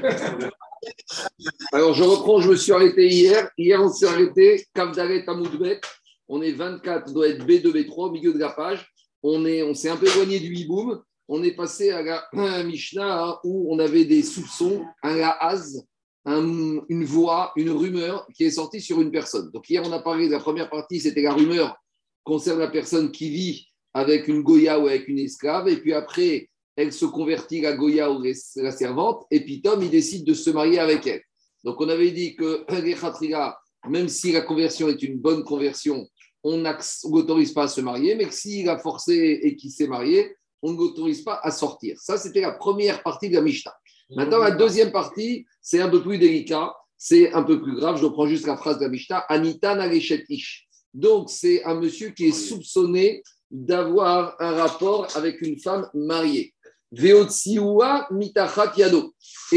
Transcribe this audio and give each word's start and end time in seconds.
Alors, 1.72 1.94
je 1.94 2.04
reprends, 2.04 2.40
je 2.40 2.50
me 2.50 2.56
suis 2.56 2.72
arrêté 2.72 3.08
hier. 3.08 3.50
Hier, 3.56 3.80
on 3.80 3.88
s'est 3.90 4.06
arrêté, 4.06 4.64
Kavdaret 4.74 5.24
Amoudbet. 5.28 5.80
On 6.28 6.42
est 6.42 6.52
24, 6.52 7.12
doit 7.12 7.28
être 7.28 7.44
B2, 7.44 7.72
B3, 7.72 8.08
au 8.08 8.10
milieu 8.10 8.32
de 8.32 8.38
la 8.38 8.50
page. 8.50 8.86
On 9.22 9.74
s'est 9.74 9.90
un 9.90 9.96
peu 9.96 10.06
éloigné 10.08 10.40
du 10.40 10.54
hiboum. 10.54 11.02
On 11.28 11.42
est 11.42 11.54
passé 11.54 11.90
à 11.90 12.02
la 12.02 12.62
Mishnah 12.64 13.38
où 13.44 13.72
on 13.72 13.78
avait 13.78 14.04
des 14.04 14.22
soupçons, 14.22 14.84
un 15.02 15.16
lahaz, 15.16 15.84
un, 16.24 16.80
une 16.88 17.04
voix, 17.04 17.52
une 17.56 17.70
rumeur 17.70 18.26
qui 18.34 18.44
est 18.44 18.50
sortie 18.50 18.80
sur 18.80 19.00
une 19.00 19.10
personne. 19.10 19.50
Donc, 19.52 19.68
hier, 19.68 19.82
on 19.84 19.92
a 19.92 20.00
parlé 20.00 20.26
de 20.26 20.32
la 20.32 20.40
première 20.40 20.70
partie, 20.70 21.00
c'était 21.00 21.22
la 21.22 21.34
rumeur 21.34 21.76
concernant 22.24 22.60
la 22.60 22.70
personne 22.70 23.10
qui 23.10 23.30
vit 23.30 23.66
avec 23.94 24.28
une 24.28 24.42
Goya 24.42 24.78
ou 24.78 24.86
avec 24.86 25.08
une 25.08 25.18
esclave. 25.18 25.68
Et 25.68 25.76
puis 25.76 25.92
après, 25.92 26.48
elle 26.80 26.92
se 26.92 27.04
convertit, 27.04 27.60
la 27.60 27.76
Goya 27.76 28.10
ou 28.10 28.22
la 28.56 28.72
servante, 28.72 29.24
et 29.30 29.40
puis 29.40 29.60
Tom, 29.60 29.82
il 29.82 29.90
décide 29.90 30.24
de 30.24 30.34
se 30.34 30.50
marier 30.50 30.78
avec 30.78 31.06
elle. 31.06 31.22
Donc 31.64 31.80
on 31.80 31.88
avait 31.88 32.10
dit 32.10 32.36
que 32.36 32.64
même 33.88 34.08
si 34.08 34.32
la 34.32 34.40
conversion 34.40 34.88
est 34.88 35.02
une 35.02 35.18
bonne 35.18 35.44
conversion, 35.44 36.06
on 36.42 36.56
n'autorise 36.56 37.52
pas 37.52 37.64
à 37.64 37.68
se 37.68 37.80
marier, 37.80 38.14
mais 38.14 38.26
que 38.26 38.34
s'il 38.34 38.68
a 38.68 38.78
forcé 38.78 39.40
et 39.42 39.56
qu'il 39.56 39.70
s'est 39.70 39.86
marié, 39.86 40.34
on 40.62 40.72
ne 40.72 40.78
l'autorise 40.78 41.22
pas 41.22 41.38
à 41.42 41.50
sortir. 41.50 41.98
Ça, 42.00 42.16
c'était 42.16 42.40
la 42.40 42.52
première 42.52 43.02
partie 43.02 43.28
de 43.28 43.34
la 43.34 43.42
Mishnah. 43.42 43.74
Maintenant, 44.10 44.38
la 44.38 44.50
deuxième 44.50 44.90
partie, 44.90 45.46
c'est 45.62 45.80
un 45.80 45.88
peu 45.88 46.02
plus 46.02 46.18
délicat, 46.18 46.74
c'est 46.96 47.32
un 47.32 47.42
peu 47.42 47.62
plus 47.62 47.76
grave. 47.76 47.98
Je 47.98 48.04
reprends 48.04 48.26
juste 48.26 48.46
la 48.46 48.56
phrase 48.56 48.78
de 48.78 48.84
la 48.84 48.90
Mishnah. 48.90 49.18
Anita 49.28 49.76
Ish. 49.94 50.66
Donc, 50.92 51.30
c'est 51.30 51.62
un 51.64 51.74
monsieur 51.74 52.10
qui 52.10 52.26
est 52.26 52.32
soupçonné 52.32 53.22
d'avoir 53.50 54.36
un 54.40 54.52
rapport 54.52 55.06
avec 55.16 55.40
une 55.42 55.58
femme 55.58 55.88
mariée. 55.94 56.54
Et 56.92 57.12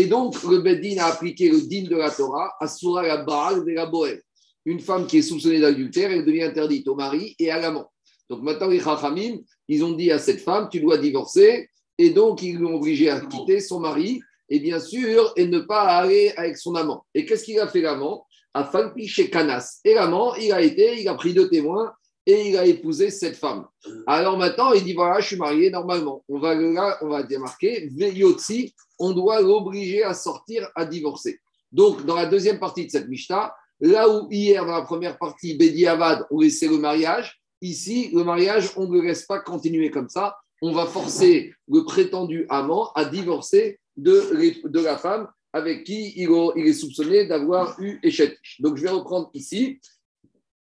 donc, 0.05 0.43
le 0.43 0.57
Beddin 0.59 0.97
a 0.99 1.05
appliqué 1.07 1.49
le 1.49 1.61
din 1.61 1.83
de 1.89 1.95
la 1.95 2.11
Torah, 2.11 2.51
Asura 2.59 3.01
la 3.01 3.17
Baal 3.23 3.65
de 3.65 3.71
la 3.71 3.87
Boel. 3.87 4.21
Une 4.65 4.79
femme 4.79 5.07
qui 5.07 5.17
est 5.17 5.23
soupçonnée 5.23 5.59
d'adultère, 5.59 6.11
elle 6.11 6.25
devient 6.25 6.43
interdite 6.43 6.87
au 6.87 6.95
mari 6.95 7.35
et 7.39 7.49
à 7.49 7.59
l'amant. 7.59 7.91
Donc 8.29 8.43
maintenant, 8.43 8.67
les 8.67 8.79
Chachamim, 8.79 9.39
ils 9.67 9.83
ont 9.83 9.93
dit 9.93 10.11
à 10.11 10.19
cette 10.19 10.41
femme, 10.41 10.69
tu 10.71 10.79
dois 10.79 10.97
divorcer. 10.99 11.69
Et 11.97 12.11
donc, 12.11 12.43
ils 12.43 12.59
l'ont 12.59 12.75
obligé 12.75 13.09
à 13.09 13.19
quitter 13.19 13.59
son 13.59 13.79
mari 13.79 14.21
et 14.49 14.59
bien 14.59 14.79
sûr, 14.79 15.33
et 15.35 15.47
ne 15.47 15.59
pas 15.59 15.81
aller 15.81 16.31
avec 16.37 16.57
son 16.57 16.75
amant. 16.75 17.05
Et 17.15 17.25
qu'est-ce 17.25 17.43
qu'il 17.43 17.59
a 17.59 17.67
fait 17.67 17.81
l'amant? 17.81 18.27
Falpi 18.71 19.07
chez 19.07 19.31
Canas. 19.31 19.79
Et 19.83 19.95
l'amant, 19.95 20.35
il 20.35 20.51
a 20.51 20.61
été, 20.61 21.01
il 21.01 21.07
a 21.07 21.15
pris 21.15 21.33
deux 21.33 21.49
témoins 21.49 21.91
et 22.25 22.49
il 22.49 22.57
a 22.57 22.65
épousé 22.65 23.09
cette 23.09 23.35
femme. 23.35 23.65
Alors 24.07 24.37
maintenant, 24.37 24.71
il 24.73 24.83
dit 24.83 24.93
voilà, 24.93 25.19
je 25.19 25.27
suis 25.27 25.35
marié 25.35 25.69
normalement. 25.69 26.23
On 26.29 26.39
va 26.39 26.55
on 27.01 27.09
va 27.09 27.23
démarquer 27.23 27.89
Veyotsi, 27.95 28.73
on 28.99 29.11
doit 29.11 29.41
l'obliger 29.41 30.03
à 30.03 30.13
sortir, 30.13 30.69
à 30.75 30.85
divorcer. 30.85 31.39
Donc, 31.71 32.05
dans 32.05 32.15
la 32.15 32.27
deuxième 32.27 32.59
partie 32.59 32.85
de 32.85 32.91
cette 32.91 33.09
Mishnah, 33.09 33.53
là 33.81 34.07
où 34.07 34.27
hier, 34.31 34.65
dans 34.65 34.73
la 34.73 34.83
première 34.83 35.17
partie, 35.17 35.55
Bedi 35.55 35.87
Avad, 35.87 36.25
on 36.29 36.39
laissait 36.39 36.67
le 36.67 36.77
mariage, 36.77 37.41
ici, 37.61 38.11
le 38.13 38.23
mariage, 38.23 38.71
on 38.77 38.87
ne 38.87 38.93
le 38.93 39.07
laisse 39.07 39.23
pas 39.25 39.39
continuer 39.39 39.89
comme 39.89 40.07
ça. 40.07 40.37
On 40.61 40.71
va 40.71 40.85
forcer 40.85 41.53
le 41.67 41.83
prétendu 41.83 42.45
amant 42.49 42.91
à 42.93 43.05
divorcer 43.05 43.79
de, 43.97 44.67
de 44.67 44.79
la 44.79 44.97
femme 44.97 45.27
avec 45.51 45.83
qui 45.83 46.13
il, 46.15 46.29
est 46.67 46.73
soupçonné 46.73 47.25
d'avoir 47.27 47.79
eu 47.79 47.99
échec. 48.03 48.37
Donc, 48.59 48.77
je 48.77 48.83
vais 48.83 48.89
reprendre 48.89 49.29
ici 49.33 49.79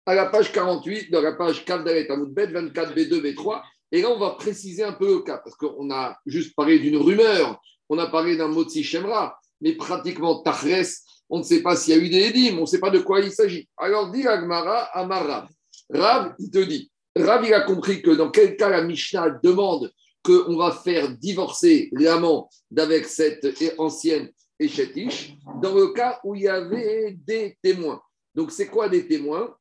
à 0.07 0.15
la 0.15 0.27
page 0.27 0.53
48, 0.53 1.11
dans 1.11 1.21
la 1.21 1.33
page 1.33 1.65
4 1.65 1.83
d'Alet 1.83 2.07
24, 2.07 2.95
B2, 2.95 3.21
B3. 3.21 3.61
Et 3.91 4.01
là, 4.01 4.09
on 4.09 4.17
va 4.17 4.31
préciser 4.31 4.81
un 4.83 4.93
peu 4.93 5.15
le 5.15 5.19
cas, 5.19 5.37
parce 5.37 5.55
qu'on 5.57 5.91
a 5.91 6.17
juste 6.25 6.55
parlé 6.55 6.79
d'une 6.79 6.95
rumeur, 6.95 7.61
on 7.89 7.97
a 7.97 8.07
parlé 8.07 8.37
d'un 8.37 8.47
Motsi 8.47 8.83
Shemra, 8.83 9.37
mais 9.59 9.73
pratiquement 9.73 10.41
Tachres, 10.41 11.03
on 11.29 11.39
ne 11.39 11.43
sait 11.43 11.61
pas 11.61 11.75
s'il 11.75 11.93
y 11.93 11.99
a 11.99 12.01
eu 12.01 12.09
des 12.09 12.21
édimes, 12.27 12.57
on 12.57 12.61
ne 12.61 12.65
sait 12.65 12.79
pas 12.79 12.89
de 12.89 12.99
quoi 12.99 13.19
il 13.19 13.33
s'agit. 13.33 13.67
Alors, 13.75 14.09
dit 14.09 14.25
Agmara 14.25 14.89
à 14.97 15.05
Rav. 15.05 15.49
Rav, 15.89 16.35
il 16.39 16.51
te 16.51 16.59
dit, 16.59 16.89
Rav, 17.13 17.45
il 17.45 17.53
a 17.53 17.61
compris 17.61 18.01
que 18.01 18.11
dans 18.11 18.31
quel 18.31 18.55
cas 18.55 18.69
la 18.69 18.83
Mishnah 18.83 19.31
demande 19.43 19.91
qu'on 20.23 20.55
va 20.55 20.71
faire 20.71 21.09
divorcer 21.17 21.89
l'amant 21.91 22.49
d'avec 22.71 23.05
cette 23.05 23.45
ancienne 23.77 24.29
échetiche, 24.57 25.33
dans 25.61 25.75
le 25.75 25.87
cas 25.87 26.21
où 26.23 26.33
il 26.33 26.43
y 26.43 26.47
avait 26.47 27.17
des 27.25 27.57
témoins. 27.61 28.01
Donc, 28.33 28.51
c'est 28.51 28.67
quoi 28.67 28.87
des 28.87 29.05
témoins? 29.05 29.53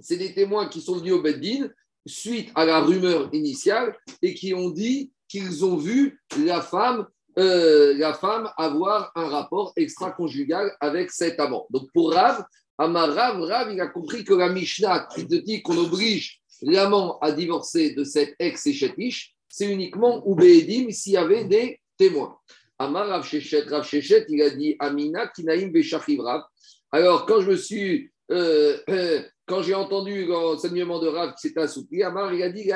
C'est 0.00 0.16
des 0.16 0.34
témoins 0.34 0.68
qui 0.68 0.80
sont 0.80 0.96
venus 0.96 1.14
au 1.14 1.22
Beddin 1.22 1.68
suite 2.06 2.50
à 2.54 2.64
la 2.64 2.80
rumeur 2.80 3.28
initiale 3.32 3.96
et 4.22 4.34
qui 4.34 4.54
ont 4.54 4.70
dit 4.70 5.12
qu'ils 5.28 5.64
ont 5.64 5.76
vu 5.76 6.20
la 6.38 6.62
femme, 6.62 7.06
euh, 7.38 7.94
la 7.96 8.14
femme 8.14 8.50
avoir 8.56 9.12
un 9.14 9.28
rapport 9.28 9.72
extra-conjugal 9.76 10.74
avec 10.80 11.10
cet 11.10 11.38
amant. 11.38 11.66
Donc 11.70 11.90
pour 11.92 12.12
Rav, 12.12 12.44
Amar 12.78 13.12
Rav, 13.12 13.40
Rav, 13.42 13.72
il 13.72 13.80
a 13.80 13.88
compris 13.88 14.24
que 14.24 14.34
la 14.34 14.48
Mishnah 14.48 15.08
qui 15.14 15.26
te 15.26 15.34
dit 15.34 15.62
qu'on 15.62 15.76
oblige 15.76 16.40
l'amant 16.62 17.18
à 17.18 17.32
divorcer 17.32 17.90
de 17.90 18.04
cette 18.04 18.34
ex-échetiche, 18.38 19.34
c'est 19.48 19.70
uniquement 19.70 20.22
ou 20.26 20.34
Bedim 20.34 20.90
s'il 20.90 21.12
y 21.12 21.16
avait 21.16 21.44
des 21.44 21.80
témoins. 21.96 22.36
Amar 22.78 23.08
Rav 23.08 23.26
Shechet, 23.26 23.62
Rav 23.62 23.84
Shechet, 23.84 24.26
il 24.28 24.40
a 24.42 24.50
dit 24.50 24.76
Amina 24.78 25.26
Kinaim 25.28 25.68
Beshachiv 25.68 26.20
Rav. 26.20 26.42
Alors 26.92 27.26
quand 27.26 27.40
je 27.40 27.50
me 27.50 27.56
suis 27.56 28.10
euh, 28.30 28.76
euh, 28.88 29.22
quand 29.46 29.62
j'ai 29.62 29.74
entendu 29.74 30.26
l'enseignement 30.26 30.98
de 30.98 31.08
Rav 31.08 31.34
qui 31.34 31.48
s'est 31.48 31.58
assoupli, 31.58 32.02
Amar, 32.02 32.32
il 32.34 32.42
a 32.42 32.50
dit 32.50 32.70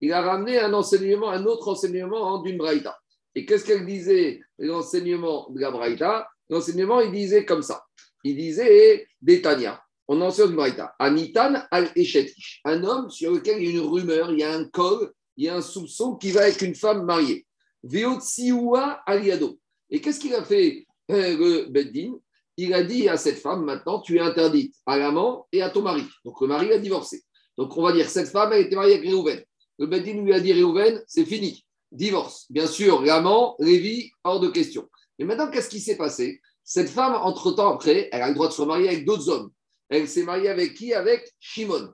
Il 0.00 0.12
a 0.12 0.22
ramené 0.22 0.58
un 0.58 0.72
enseignement, 0.72 1.30
un 1.30 1.44
autre 1.44 1.68
enseignement 1.68 2.40
d'une 2.42 2.56
braïta. 2.56 2.96
Et 3.34 3.44
qu'est-ce 3.44 3.64
qu'elle 3.64 3.86
disait, 3.86 4.40
l'enseignement 4.58 5.48
de 5.50 5.60
la 5.60 5.70
braïta? 5.70 6.28
L'enseignement, 6.48 7.00
il 7.00 7.12
disait 7.12 7.44
comme 7.44 7.62
ça. 7.62 7.84
Il 8.24 8.36
disait 8.36 9.06
Détania. 9.20 9.80
On 10.08 10.20
enseigne 10.22 10.50
une 10.50 10.56
braïta. 10.56 10.94
Anitan 10.98 11.62
al 11.70 11.90
eshetish 11.94 12.62
Un 12.64 12.82
homme 12.82 13.10
sur 13.10 13.32
lequel 13.32 13.62
il 13.62 13.64
y 13.64 13.76
a 13.76 13.80
une 13.80 13.86
rumeur, 13.86 14.32
il 14.32 14.40
y 14.40 14.42
a 14.42 14.54
un 14.54 14.64
col, 14.64 15.12
il 15.36 15.44
y 15.44 15.48
a 15.48 15.56
un 15.56 15.60
soupçon 15.60 16.16
qui 16.16 16.30
va 16.30 16.42
avec 16.42 16.62
une 16.62 16.74
femme 16.74 17.04
mariée. 17.04 17.46
Veotsiua 17.82 19.02
aliado. 19.06 19.58
Et 19.90 20.00
qu'est-ce 20.00 20.18
qu'il 20.18 20.34
a 20.34 20.42
fait 20.42 20.86
euh, 21.10 21.36
le 21.36 21.70
Beddin? 21.70 22.18
Il 22.58 22.74
a 22.74 22.82
dit 22.82 23.08
à 23.08 23.16
cette 23.16 23.38
femme, 23.38 23.64
maintenant, 23.64 24.00
tu 24.00 24.16
es 24.16 24.20
interdite 24.20 24.74
à 24.84 24.98
l'amant 24.98 25.46
et 25.52 25.62
à 25.62 25.70
ton 25.70 25.80
mari. 25.80 26.02
Donc 26.24 26.40
le 26.40 26.48
mari 26.48 26.72
a 26.72 26.78
divorcé. 26.78 27.22
Donc 27.56 27.76
on 27.76 27.82
va 27.82 27.92
dire, 27.92 28.10
cette 28.10 28.28
femme, 28.28 28.52
elle 28.52 28.66
était 28.66 28.74
mariée 28.74 28.94
avec 28.94 29.06
Réhouven. 29.06 29.42
Le 29.78 29.86
Bedin 29.86 30.22
lui 30.22 30.34
a 30.34 30.40
dit, 30.40 30.52
Réhouven, 30.52 31.00
c'est 31.06 31.24
fini, 31.24 31.64
divorce. 31.92 32.46
Bien 32.50 32.66
sûr, 32.66 33.00
l'amant, 33.02 33.54
Lévi, 33.60 34.10
hors 34.24 34.40
de 34.40 34.48
question. 34.48 34.88
Mais 35.18 35.24
maintenant, 35.24 35.48
qu'est-ce 35.50 35.68
qui 35.68 35.78
s'est 35.78 35.96
passé? 35.96 36.40
Cette 36.64 36.88
femme, 36.90 37.14
entre-temps, 37.14 37.72
après, 37.72 38.08
elle 38.10 38.22
a 38.22 38.28
le 38.28 38.34
droit 38.34 38.48
de 38.48 38.52
se 38.52 38.62
marier 38.62 38.88
avec 38.88 39.04
d'autres 39.04 39.28
hommes. 39.28 39.50
Elle 39.88 40.08
s'est 40.08 40.24
mariée 40.24 40.48
avec 40.48 40.74
qui? 40.74 40.92
Avec 40.92 41.32
Shimon. 41.38 41.92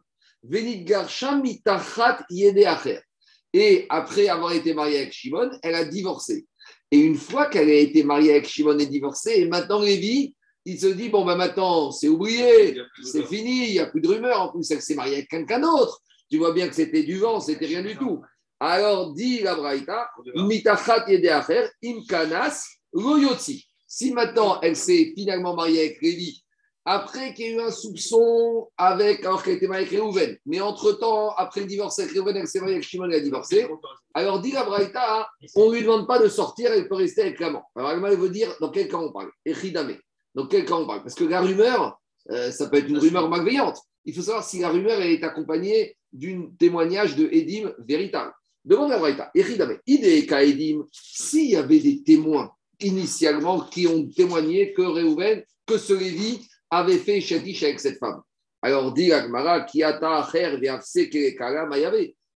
Et 3.53 3.86
après 3.88 4.28
avoir 4.28 4.53
été 4.53 4.74
mariée 4.74 4.98
avec 4.98 5.12
Shimon, 5.12 5.50
elle 5.62 5.74
a 5.74 5.84
divorcé. 5.84 6.47
Et 6.91 6.98
une 6.98 7.16
fois 7.16 7.47
qu'elle 7.47 7.69
a 7.69 7.74
été 7.74 8.03
mariée 8.03 8.30
avec 8.32 8.48
Shimon 8.48 8.78
et 8.78 8.86
divorcée, 8.86 9.34
et 9.36 9.47
maintenant 9.47 9.80
Lévi, 9.80 10.34
il 10.64 10.80
se 10.80 10.86
dit 10.86 11.08
bon, 11.08 11.25
ben 11.25 11.36
maintenant, 11.36 11.91
c'est 11.91 12.08
oublié, 12.08 12.80
c'est 13.02 13.26
fini, 13.26 13.69
il 13.69 13.72
n'y 13.72 13.78
a 13.80 13.86
plus 13.86 14.00
de 14.00 14.08
rumeurs. 14.08 14.41
En 14.41 14.48
plus, 14.48 14.70
elle 14.70 14.80
s'est 14.80 14.94
mariée 14.94 15.16
avec 15.16 15.28
quelqu'un 15.28 15.60
d'autre. 15.60 16.00
Tu 16.30 16.38
vois 16.38 16.52
bien 16.52 16.69
que 16.69 16.75
c'était 16.75 17.02
du 17.02 17.19
vent, 17.19 17.41
c'était 17.41 17.66
rien 17.66 17.82
du 17.82 17.97
tout. 17.97 18.22
Alors, 18.60 19.12
dit 19.12 19.41
la 19.41 19.54
Braïta, 19.54 20.08
mitachat 20.36 21.04
yedeacher, 21.08 21.69
imkanas, 21.84 22.64
loyotzi. 22.92 23.66
Si 23.86 24.12
maintenant, 24.12 24.60
elle 24.62 24.76
s'est 24.76 25.12
finalement 25.14 25.54
mariée 25.54 25.80
avec 25.80 26.03
Lévi, 26.03 26.42
après 26.86 27.32
qu'il 27.32 27.47
y 27.47 27.48
ait 27.48 27.53
eu 27.53 27.60
un 27.60 27.70
soupçon 27.70 28.69
avec, 28.76 29.24
alors 29.24 29.42
qu'elle 29.42 29.54
était 29.54 29.66
mariée 29.66 29.86
avec 29.86 29.98
Réhouven, 29.98 30.36
mais 30.47 30.60
entre-temps, 30.60 31.30
après 31.36 31.60
le 31.60 31.66
divorce 31.66 31.98
avec 31.98 32.12
Réhouven, 32.12 32.36
elle 32.36 32.47
s'est 32.47 32.60
mariée 32.60 32.74
avec 32.74 32.86
Shimon, 32.86 33.04
elle 33.06 33.14
a 33.14 33.20
divorcé. 33.20 33.66
Alors, 34.12 34.41
dit 34.41 34.53
la 34.53 34.64
Braïta, 34.64 35.28
on 35.56 35.69
ne 35.69 35.74
lui 35.74 35.82
demande 35.82 36.06
pas 36.06 36.19
de 36.19 36.28
sortir, 36.28 36.72
elle 36.72 36.88
peut 36.88 36.97
rester 36.97 37.22
avec 37.22 37.41
l'amant. 37.41 37.64
Alors, 37.74 37.91
elle 37.91 38.19
veut 38.19 38.28
dire 38.28 38.54
dans 38.60 38.70
quel 38.70 38.88
cas 38.88 38.98
on 38.98 39.12
parle? 39.12 39.30
Echidame. 39.44 39.97
Donc, 40.34 40.51
quel 40.51 40.65
cas 40.65 40.75
on 40.75 40.86
parle? 40.86 41.03
Parce 41.03 41.15
que 41.15 41.25
la 41.25 41.41
rumeur, 41.41 42.01
euh, 42.31 42.51
ça 42.51 42.69
peut 42.69 42.78
être 42.78 42.89
une 42.89 42.98
rumeur 42.98 43.28
malveillante. 43.28 43.78
Il 44.04 44.15
faut 44.15 44.22
savoir 44.22 44.45
si 44.45 44.60
la 44.60 44.69
rumeur 44.69 45.01
est 45.01 45.22
accompagnée 45.22 45.97
d'un 46.13 46.51
témoignage 46.59 47.16
de 47.16 47.28
Edim 47.33 47.72
véritable. 47.78 48.33
Demande 48.65 48.92
à 48.92 48.98
Braïta, 48.98 49.31
Eridame, 49.34 49.78
Ide 49.86 50.31
Edim, 50.31 50.84
s'il 50.91 51.51
y 51.51 51.57
avait 51.57 51.81
des 51.81 52.03
témoins 52.03 52.51
initialement 52.81 53.60
qui 53.60 53.86
ont 53.86 54.07
témoigné 54.09 54.72
que 54.72 54.83
Réhouven, 54.83 55.42
que 55.66 55.78
ce 55.78 55.92
Lévi 55.92 56.47
avait 56.71 56.98
fait 56.98 57.21
Shetish 57.21 57.63
avec 57.63 57.80
cette 57.80 57.98
femme. 57.98 58.22
Alors 58.63 58.92
dit 58.92 59.13
Agmara, 59.13 59.60
Kiata 59.60 60.27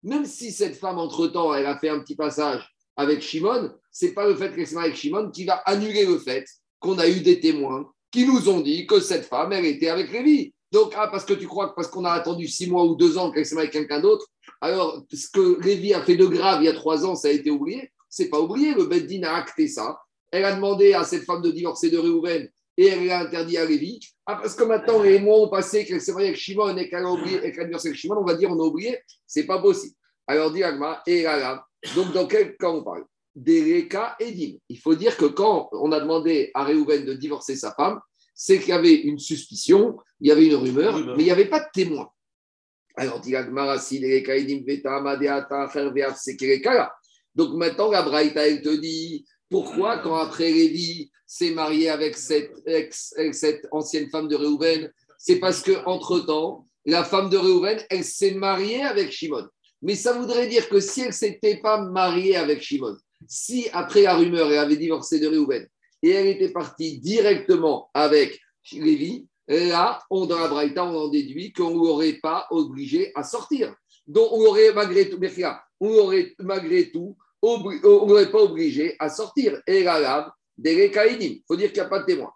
Même 0.03 0.25
si 0.25 0.53
cette 0.53 0.77
femme, 0.77 0.99
entre-temps, 0.99 1.55
elle 1.55 1.67
a 1.67 1.79
fait 1.79 1.89
un 1.89 2.01
petit 2.01 2.17
passage 2.17 2.69
avec 2.97 3.23
Shimon, 3.23 3.73
c'est 3.93 4.13
pas 4.13 4.27
le 4.27 4.35
fait 4.35 4.55
qu'elle 4.55 4.67
s'est 4.67 4.75
mariée 4.75 4.91
avec 4.91 5.01
Shimon 5.01 5.31
qui 5.31 5.45
va 5.45 5.55
annuler 5.67 6.07
le 6.07 6.19
fait 6.19 6.45
qu'on 6.79 6.99
a 6.99 7.09
eu 7.09 7.21
des 7.21 7.41
témoins 7.41 7.91
qui 8.11 8.27
nous 8.27 8.49
ont 8.49 8.61
dit 8.61 8.87
que 8.87 9.01
cette 9.01 9.25
femme, 9.25 9.53
elle 9.53 9.67
était 9.67 9.89
avec 9.89 10.11
Lévi. 10.13 10.53
Donc, 10.73 10.93
ah, 10.97 11.09
parce 11.09 11.25
que 11.25 11.35
tu 11.35 11.47
crois 11.47 11.69
que 11.69 11.75
parce 11.75 11.89
qu'on 11.89 12.05
a 12.05 12.11
attendu 12.11 12.49
six 12.49 12.69
mois 12.69 12.85
ou 12.85 12.95
deux 12.95 13.19
ans 13.19 13.31
qu'elle 13.31 13.47
s'est 13.47 13.55
mariée 13.55 13.69
avec 13.69 13.89
quelqu'un 13.89 14.01
d'autre, 14.01 14.27
alors 14.61 15.03
ce 15.13 15.29
que 15.29 15.61
Lévi 15.63 15.95
a 15.95 16.03
fait 16.03 16.17
de 16.17 16.27
grave 16.27 16.63
il 16.63 16.67
y 16.67 16.69
a 16.69 16.73
trois 16.73 17.05
ans, 17.05 17.15
ça 17.15 17.29
a 17.29 17.31
été 17.31 17.51
oublié 17.51 17.91
C'est 18.09 18.29
pas 18.29 18.41
oublié. 18.41 18.75
Le 18.75 18.85
Beddin 18.85 19.23
a 19.25 19.37
acté 19.37 19.69
ça. 19.69 19.99
elle 20.33 20.45
a 20.45 20.55
demandé 20.55 20.93
à 20.93 21.05
cette 21.05 21.25
femme 21.25 21.43
de 21.43 21.51
divorcer 21.51 21.91
de 21.91 21.99
Réhouven 21.99 22.49
et 22.77 22.87
elle 22.87 23.07
l'a 23.07 23.21
interdit 23.21 23.57
à 23.57 23.65
Lévi. 23.65 24.01
Ah, 24.27 24.37
parce 24.37 24.55
que 24.55 24.65
maintenant, 24.65 25.03
les 25.03 25.19
mois 25.19 25.39
ont 25.39 25.49
passé, 25.49 25.85
qu'elle 25.85 26.01
s'est 26.01 26.13
mariée 26.13 26.29
avec 26.29 26.41
Shimon 26.41 26.77
et 26.77 26.89
qu'elle 26.89 27.05
a 27.05 27.11
oublié, 27.11 27.41
et 27.45 27.53
qu'elle 27.53 27.73
a 27.73 27.79
avec 27.79 27.95
Shimon, 27.95 28.17
on 28.19 28.25
va 28.25 28.35
dire 28.35 28.51
on 28.51 28.61
a 28.61 28.65
oublié, 28.65 28.99
c'est 29.27 29.47
pas 29.47 29.61
possible. 29.61 29.95
Alors, 30.27 30.51
dit 30.51 30.65
Agma, 30.65 31.03
et 31.07 31.23
là, 31.23 31.65
donc 31.95 32.13
dans 32.13 32.27
quel 32.27 32.57
cas 32.57 32.69
on 32.69 32.83
parle? 32.83 33.05
Cas 33.89 34.17
et 34.21 34.61
Il 34.69 34.79
faut 34.79 34.95
dire 34.95 35.17
que 35.17 35.27
quand 35.27 35.69
on 35.73 35.93
a 35.93 36.01
demandé 36.01 36.51
à 36.55 36.65
Réhouven 36.65 37.05
de 37.05 37.13
divorcer 37.13 37.57
sa 37.57 37.73
femme, 37.73 38.01
c'est 38.35 38.59
qu'il 38.59 38.69
y 38.69 38.73
avait 38.73 38.95
une 38.95 39.19
suspicion, 39.19 39.97
il 40.21 40.29
y 40.29 40.31
avait 40.33 40.47
une 40.47 40.55
rumeur, 40.55 40.99
mais 40.99 41.23
il 41.23 41.25
n'y 41.25 41.31
avait 41.31 41.49
pas 41.49 41.61
de 41.61 41.67
témoin. 41.73 42.09
Alors, 42.97 43.21
donc 47.35 47.55
maintenant, 47.55 47.91
la 47.91 48.03
Braïta, 48.03 48.49
elle 48.49 48.63
te 48.63 48.75
dit, 48.75 49.27
pourquoi 49.51 49.99
quand 49.99 50.17
après 50.17 50.51
Lévi 50.51 51.11
s'est 51.27 51.51
marié 51.51 51.91
avec 51.91 52.17
cette, 52.17 52.53
cette 53.33 53.67
ancienne 53.71 54.09
femme 54.11 54.29
de 54.29 54.37
Réhouven 54.37 54.91
C'est 55.19 55.39
parce 55.39 55.63
qu'entre-temps, 55.63 56.65
la 56.87 57.05
femme 57.05 57.29
de 57.29 57.37
Réhouven, 57.37 57.79
elle 57.91 58.05
s'est 58.05 58.35
mariée 58.35 58.83
avec 58.83 59.13
Shimon. 59.13 59.47
Mais 59.83 59.95
ça 59.95 60.15
voudrait 60.15 60.47
dire 60.47 60.69
que 60.69 60.81
si 60.81 61.03
elle 61.03 61.09
ne 61.09 61.13
s'était 61.13 61.59
pas 61.59 61.83
mariée 61.83 62.37
avec 62.37 62.63
Shimon, 62.63 62.97
si 63.29 63.69
après 63.73 64.03
la 64.03 64.17
rumeur, 64.17 64.51
elle 64.51 64.59
avait 64.59 64.77
divorcé 64.77 65.19
de 65.21 65.27
Réhouven 65.27 65.67
et 66.03 66.11
elle 66.11 66.27
était 66.27 66.53
partie 66.53 66.99
directement 66.99 67.91
avec 67.95 68.41
Lévi, 68.73 69.27
là, 69.49 70.01
on, 70.11 70.27
dans 70.27 70.39
la 70.39 70.49
Braïta, 70.49 70.85
on 70.85 70.97
en 70.97 71.09
déduit 71.09 71.53
qu'on 71.53 71.71
ne 71.71 71.77
l'aurait 71.77 72.19
pas 72.23 72.47
obligé 72.51 73.13
à 73.15 73.23
sortir. 73.23 73.75
Donc, 74.07 74.29
on 74.33 74.45
aurait 74.47 74.73
malgré 74.73 75.09
tout, 75.09 75.19
on 75.81 75.89
aurait 75.89 76.35
malgré 76.39 76.91
tout 76.91 77.17
on 77.43 78.07
n'aurait 78.07 78.31
pas 78.31 78.43
obligé 78.43 78.97
à 78.99 79.09
sortir. 79.09 79.61
Et 79.67 79.83
la 79.85 80.35
il 80.59 81.43
faut 81.47 81.57
dire 81.57 81.73
qu'il 81.73 81.83
n'y 81.83 81.87
a 81.87 81.89
pas 81.89 82.01
de 82.01 82.07
témoin. 82.07 82.33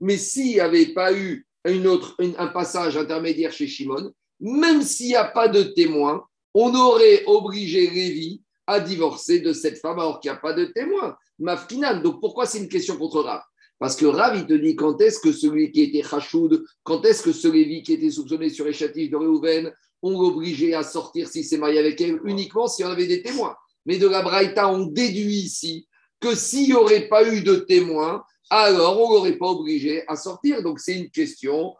Mais 0.00 0.16
s'il 0.16 0.46
n'y 0.46 0.60
avait 0.60 0.86
pas 0.86 1.12
eu 1.12 1.46
autre, 1.86 2.16
un 2.20 2.46
passage 2.48 2.96
intermédiaire 2.96 3.52
chez 3.52 3.66
Shimon, 3.66 4.12
même 4.40 4.82
s'il 4.82 5.08
n'y 5.08 5.16
a 5.16 5.24
pas 5.24 5.48
de 5.48 5.62
témoin, 5.62 6.24
on 6.54 6.74
aurait 6.74 7.24
obligé 7.26 7.90
Lévi 7.90 8.42
à 8.66 8.80
divorcer 8.80 9.40
de 9.40 9.52
cette 9.52 9.78
femme 9.78 9.98
alors 9.98 10.20
qu'il 10.20 10.30
n'y 10.30 10.36
a 10.36 10.40
pas 10.40 10.52
de 10.52 10.66
témoin. 10.66 11.16
Mafkinan. 11.38 12.00
Donc 12.00 12.20
pourquoi 12.20 12.46
c'est 12.46 12.58
une 12.58 12.68
question 12.68 12.96
contre 12.96 13.22
Rav? 13.22 13.42
Parce 13.78 13.96
que 13.96 14.06
Rav, 14.06 14.36
il 14.36 14.46
te 14.46 14.54
dit 14.54 14.74
quand 14.74 15.00
est-ce 15.00 15.20
que 15.20 15.32
celui 15.32 15.70
qui 15.70 15.82
était 15.82 16.02
Chachoud, 16.02 16.64
quand 16.82 17.04
est-ce 17.04 17.22
que 17.22 17.32
ce 17.32 17.48
Lévi 17.48 17.82
qui 17.82 17.92
était 17.92 18.10
soupçonné 18.10 18.50
sur 18.50 18.64
les 18.64 18.72
châtifs 18.72 19.10
de 19.10 19.16
Réhouven, 19.16 19.72
on 20.02 20.20
l'obligeait 20.20 20.74
à 20.74 20.82
sortir 20.82 21.28
s'il 21.28 21.44
s'est 21.44 21.58
marié 21.58 21.78
avec 21.78 22.00
elle 22.00 22.20
uniquement 22.24 22.66
s'il 22.66 22.84
y 22.84 22.88
en 22.88 22.92
avait 22.92 23.06
des 23.06 23.22
témoins? 23.22 23.56
Mais 23.86 23.98
de 23.98 24.08
la 24.08 24.22
Braïta, 24.22 24.68
on 24.68 24.86
déduit 24.86 25.36
ici 25.36 25.88
que 26.20 26.34
s'il 26.34 26.68
n'y 26.68 26.74
aurait 26.74 27.08
pas 27.08 27.26
eu 27.32 27.42
de 27.42 27.54
témoins, 27.54 28.24
alors 28.50 29.00
on 29.00 29.08
ne 29.08 29.14
l'aurait 29.14 29.38
pas 29.38 29.46
obligé 29.46 30.04
à 30.08 30.16
sortir. 30.16 30.62
Donc 30.62 30.80
c'est 30.80 30.98
une 30.98 31.10
question. 31.10 31.74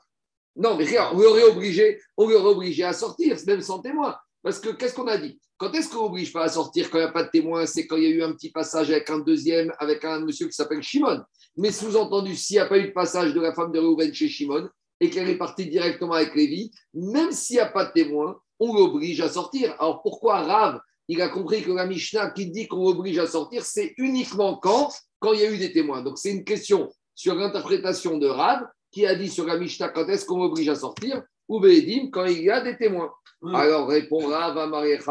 Non, 0.56 0.76
mais 0.76 0.84
regarde, 0.84 1.16
on 1.16 1.20
l'aurait 1.20 1.44
obligé, 1.44 2.00
on 2.16 2.28
l'aurait 2.28 2.54
obligé 2.54 2.84
à 2.84 2.92
sortir, 2.92 3.36
même 3.46 3.60
sans 3.60 3.80
témoin. 3.80 4.16
Parce 4.48 4.60
que 4.60 4.70
qu'est-ce 4.70 4.94
qu'on 4.94 5.08
a 5.08 5.18
dit? 5.18 5.38
Quand 5.58 5.70
est-ce 5.72 5.90
qu'on 5.90 6.04
n'oblige 6.04 6.32
pas 6.32 6.44
à 6.44 6.48
sortir 6.48 6.88
quand 6.88 6.96
il 6.96 7.02
n'y 7.02 7.06
a 7.08 7.12
pas 7.12 7.24
de 7.24 7.28
témoin 7.28 7.66
C'est 7.66 7.86
quand 7.86 7.98
il 7.98 8.04
y 8.04 8.06
a 8.06 8.08
eu 8.08 8.22
un 8.22 8.32
petit 8.32 8.50
passage 8.50 8.90
avec 8.90 9.10
un 9.10 9.18
deuxième, 9.18 9.70
avec 9.78 10.06
un 10.06 10.20
monsieur 10.20 10.46
qui 10.46 10.54
s'appelle 10.54 10.82
Shimon. 10.82 11.20
Mais 11.58 11.70
sous-entendu, 11.70 12.34
s'il 12.34 12.56
n'y 12.56 12.60
a 12.60 12.64
pas 12.64 12.78
eu 12.78 12.86
de 12.86 12.92
passage 12.92 13.34
de 13.34 13.40
la 13.42 13.52
femme 13.52 13.72
de 13.72 13.78
Reuven 13.78 14.14
chez 14.14 14.26
Shimon, 14.26 14.70
et 15.00 15.10
qu'elle 15.10 15.28
est 15.28 15.36
partie 15.36 15.66
directement 15.66 16.14
avec 16.14 16.34
Lévi, 16.34 16.70
même 16.94 17.30
s'il 17.30 17.56
n'y 17.56 17.60
a 17.60 17.66
pas 17.66 17.84
de 17.84 17.92
témoin, 17.92 18.40
on 18.58 18.72
l'oblige 18.72 19.20
à 19.20 19.28
sortir. 19.28 19.76
Alors 19.78 20.00
pourquoi 20.00 20.40
Rav, 20.40 20.80
il 21.08 21.20
a 21.20 21.28
compris 21.28 21.62
que 21.62 21.70
la 21.70 21.84
Mishnah 21.84 22.30
qui 22.30 22.50
dit 22.50 22.68
qu'on 22.68 22.84
l'oblige 22.84 23.18
à 23.18 23.26
sortir, 23.26 23.66
c'est 23.66 23.92
uniquement 23.98 24.56
quand, 24.56 24.90
quand 25.18 25.34
il 25.34 25.40
y 25.40 25.44
a 25.44 25.50
eu 25.50 25.58
des 25.58 25.72
témoins? 25.74 26.00
Donc 26.00 26.16
c'est 26.16 26.30
une 26.30 26.44
question 26.44 26.90
sur 27.14 27.34
l'interprétation 27.34 28.16
de 28.16 28.28
Rav 28.28 28.62
qui 28.90 29.04
a 29.04 29.14
dit 29.14 29.28
sur 29.28 29.44
la 29.44 29.58
Mishnah 29.58 29.90
quand 29.90 30.08
est-ce 30.08 30.24
qu'on 30.24 30.38
l'oblige 30.38 30.70
à 30.70 30.74
sortir, 30.74 31.22
ou 31.48 31.60
Bédim 31.60 32.10
quand 32.10 32.26
il 32.26 32.42
y 32.42 32.50
a 32.50 32.60
des 32.60 32.76
témoins. 32.76 33.12
Alors 33.54 33.88
répond 33.88 34.26
Rav 34.26 34.56
à 34.58 34.66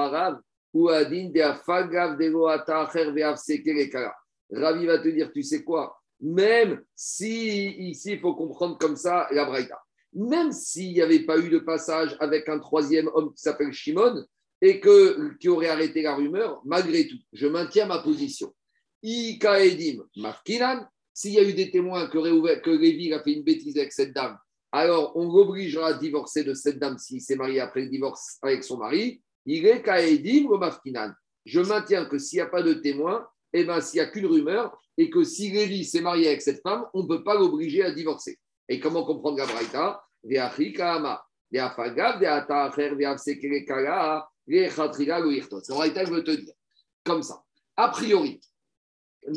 Rav, 0.08 0.40
ou 0.74 0.90
Adin 0.90 1.30
de 1.30 1.42
Afagav 1.42 2.18
de 2.18 2.32
Ravi 4.52 4.86
va 4.86 5.00
te 5.00 5.10
dire, 5.10 5.32
tu 5.32 5.44
sais 5.44 5.64
quoi? 5.64 6.00
Même 6.22 6.82
si, 6.96 7.70
ici, 7.90 8.14
il 8.14 8.20
faut 8.20 8.34
comprendre 8.34 8.78
comme 8.78 8.96
ça 8.96 9.28
la 9.32 9.46
Braïta, 9.46 9.80
même 10.14 10.52
s'il 10.52 10.94
n'y 10.94 11.02
avait 11.02 11.26
pas 11.26 11.38
eu 11.38 11.50
de 11.50 11.60
passage 11.60 12.16
avec 12.20 12.48
un 12.50 12.60
troisième 12.60 13.10
homme 13.14 13.34
qui 13.34 13.42
s'appelle 13.42 13.74
Shimon 13.74 14.24
et 14.62 14.80
que, 14.80 15.36
qui 15.38 15.50
aurait 15.50 15.70
arrêté 15.70 16.02
la 16.02 16.16
rumeur, 16.16 16.62
malgré 16.66 17.08
tout, 17.08 17.18
je 17.34 17.48
maintiens 17.48 17.86
ma 17.86 18.00
position. 18.00 18.54
Ikaedim 19.04 20.04
Mafkinan, 20.16 20.88
s'il 21.14 21.34
y 21.34 21.40
a 21.40 21.44
eu 21.44 21.54
des 21.54 21.70
témoins 21.72 22.08
que, 22.08 22.60
que 22.62 22.70
Lévi 22.70 23.14
a 23.14 23.22
fait 23.22 23.34
une 23.34 23.44
bêtise 23.44 23.78
avec 23.78 23.92
cette 23.92 24.14
dame, 24.14 24.38
alors 24.78 25.12
on 25.16 25.32
l'obligera 25.32 25.88
à 25.88 25.94
divorcer 25.94 26.44
de 26.44 26.54
cette 26.54 26.78
dame 26.78 26.98
s'il 26.98 27.22
s'est 27.22 27.36
marié 27.36 27.60
après 27.60 27.82
le 27.82 27.90
divorce 27.90 28.38
avec 28.42 28.64
son 28.64 28.78
mari. 28.78 29.22
Il 29.46 29.66
est 29.66 29.82
Kaedim 29.82 30.46
ou 30.46 30.58
Mafkinan. 30.58 31.12
Je 31.46 31.62
maintiens 31.62 32.06
que 32.06 32.20
s'il 32.20 32.38
n'y 32.38 32.42
a 32.42 32.48
pas 32.48 32.62
de 32.62 32.74
témoins, 32.74 33.28
et 33.54 33.62
eh 33.62 33.64
ben, 33.64 33.82
s'il 33.82 34.02
n'y 34.02 34.06
a 34.06 34.10
qu'une 34.10 34.26
rumeur, 34.26 34.80
et 34.98 35.10
que 35.10 35.24
si 35.24 35.50
Lévi 35.50 35.86
s'est 35.86 36.02
marié 36.02 36.28
avec 36.28 36.42
cette 36.42 36.62
femme, 36.62 36.86
on 36.94 37.04
ne 37.04 37.08
peut 37.08 37.24
pas 37.24 37.36
l'obliger 37.36 37.84
à 37.84 37.92
divorcer. 37.92 38.38
Et 38.68 38.80
comment 38.80 39.04
comprendre 39.04 39.38
la 39.38 39.46
Braïta 39.46 40.04
Braïta 45.70 46.04
veut 46.04 46.24
te 46.24 46.32
dire 46.32 46.54
comme 47.04 47.24
ça. 47.24 47.42
A 47.78 47.90
priori, 47.90 48.42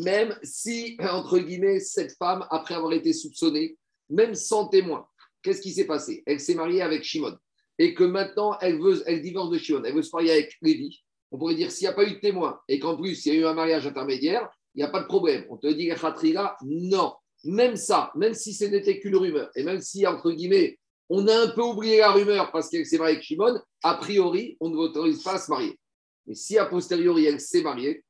même 0.03 0.37
si, 0.43 0.97
entre 1.01 1.39
guillemets, 1.39 1.81
cette 1.81 2.17
femme, 2.17 2.47
après 2.51 2.75
avoir 2.75 2.93
été 2.93 3.13
soupçonnée, 3.13 3.79
même 4.09 4.35
sans 4.35 4.67
témoin, 4.69 5.07
qu'est-ce 5.43 5.61
qui 5.61 5.73
s'est 5.73 5.87
passé? 5.87 6.23
Elle 6.27 6.41
s'est 6.41 6.55
mariée 6.55 6.83
avec 6.83 7.05
Shimon. 7.05 7.37
Et 7.79 7.95
que 7.95 8.05
maintenant, 8.05 8.59
elle, 8.61 8.79
veut, 8.79 9.03
elle 9.07 9.23
divorce 9.23 9.51
de 9.51 9.59
Shimon. 9.59 9.83
Elle 9.85 9.95
veut 9.95 10.03
se 10.03 10.15
marier 10.15 10.33
avec 10.33 10.57
Lévi. 10.63 11.03
On 11.31 11.39
pourrait 11.39 11.55
dire, 11.55 11.71
s'il 11.71 11.87
n'y 11.87 11.93
a 11.93 11.95
pas 11.95 12.05
eu 12.05 12.15
de 12.15 12.21
témoin 12.21 12.61
et 12.69 12.79
qu'en 12.79 12.97
plus, 12.97 13.25
il 13.25 13.35
y 13.35 13.37
a 13.37 13.41
eu 13.41 13.45
un 13.47 13.55
mariage 13.55 13.87
intermédiaire, 13.87 14.49
il 14.75 14.79
n'y 14.79 14.85
a 14.85 14.91
pas 14.91 15.01
de 15.01 15.07
problème. 15.07 15.47
On 15.49 15.57
te 15.57 15.67
dit 15.67 15.89
la 15.89 16.57
non. 16.65 17.15
Même 17.45 17.77
ça, 17.77 18.13
même 18.17 18.35
si 18.35 18.53
ce 18.53 18.65
n'était 18.65 19.01
qu'une 19.01 19.17
rumeur, 19.17 19.51
et 19.55 19.63
même 19.63 19.81
si, 19.81 20.07
entre 20.07 20.31
guillemets, 20.31 20.79
on 21.09 21.27
a 21.27 21.35
un 21.35 21.49
peu 21.49 21.63
oublié 21.63 21.99
la 21.99 22.13
rumeur 22.13 22.53
parce 22.53 22.69
qu'elle 22.69 22.85
s'est 22.85 22.99
mariée 22.99 23.15
avec 23.15 23.25
Shimon, 23.25 23.61
a 23.83 23.95
priori, 23.95 24.57
on 24.61 24.69
ne 24.69 24.77
l'autorise 24.77 25.23
pas 25.23 25.35
à 25.35 25.39
se 25.39 25.51
marier. 25.51 25.79
Mais 26.27 26.35
si 26.35 26.59
a 26.59 26.67
posteriori, 26.67 27.25
elle 27.27 27.41
s'est 27.41 27.63
mariée, 27.63 28.05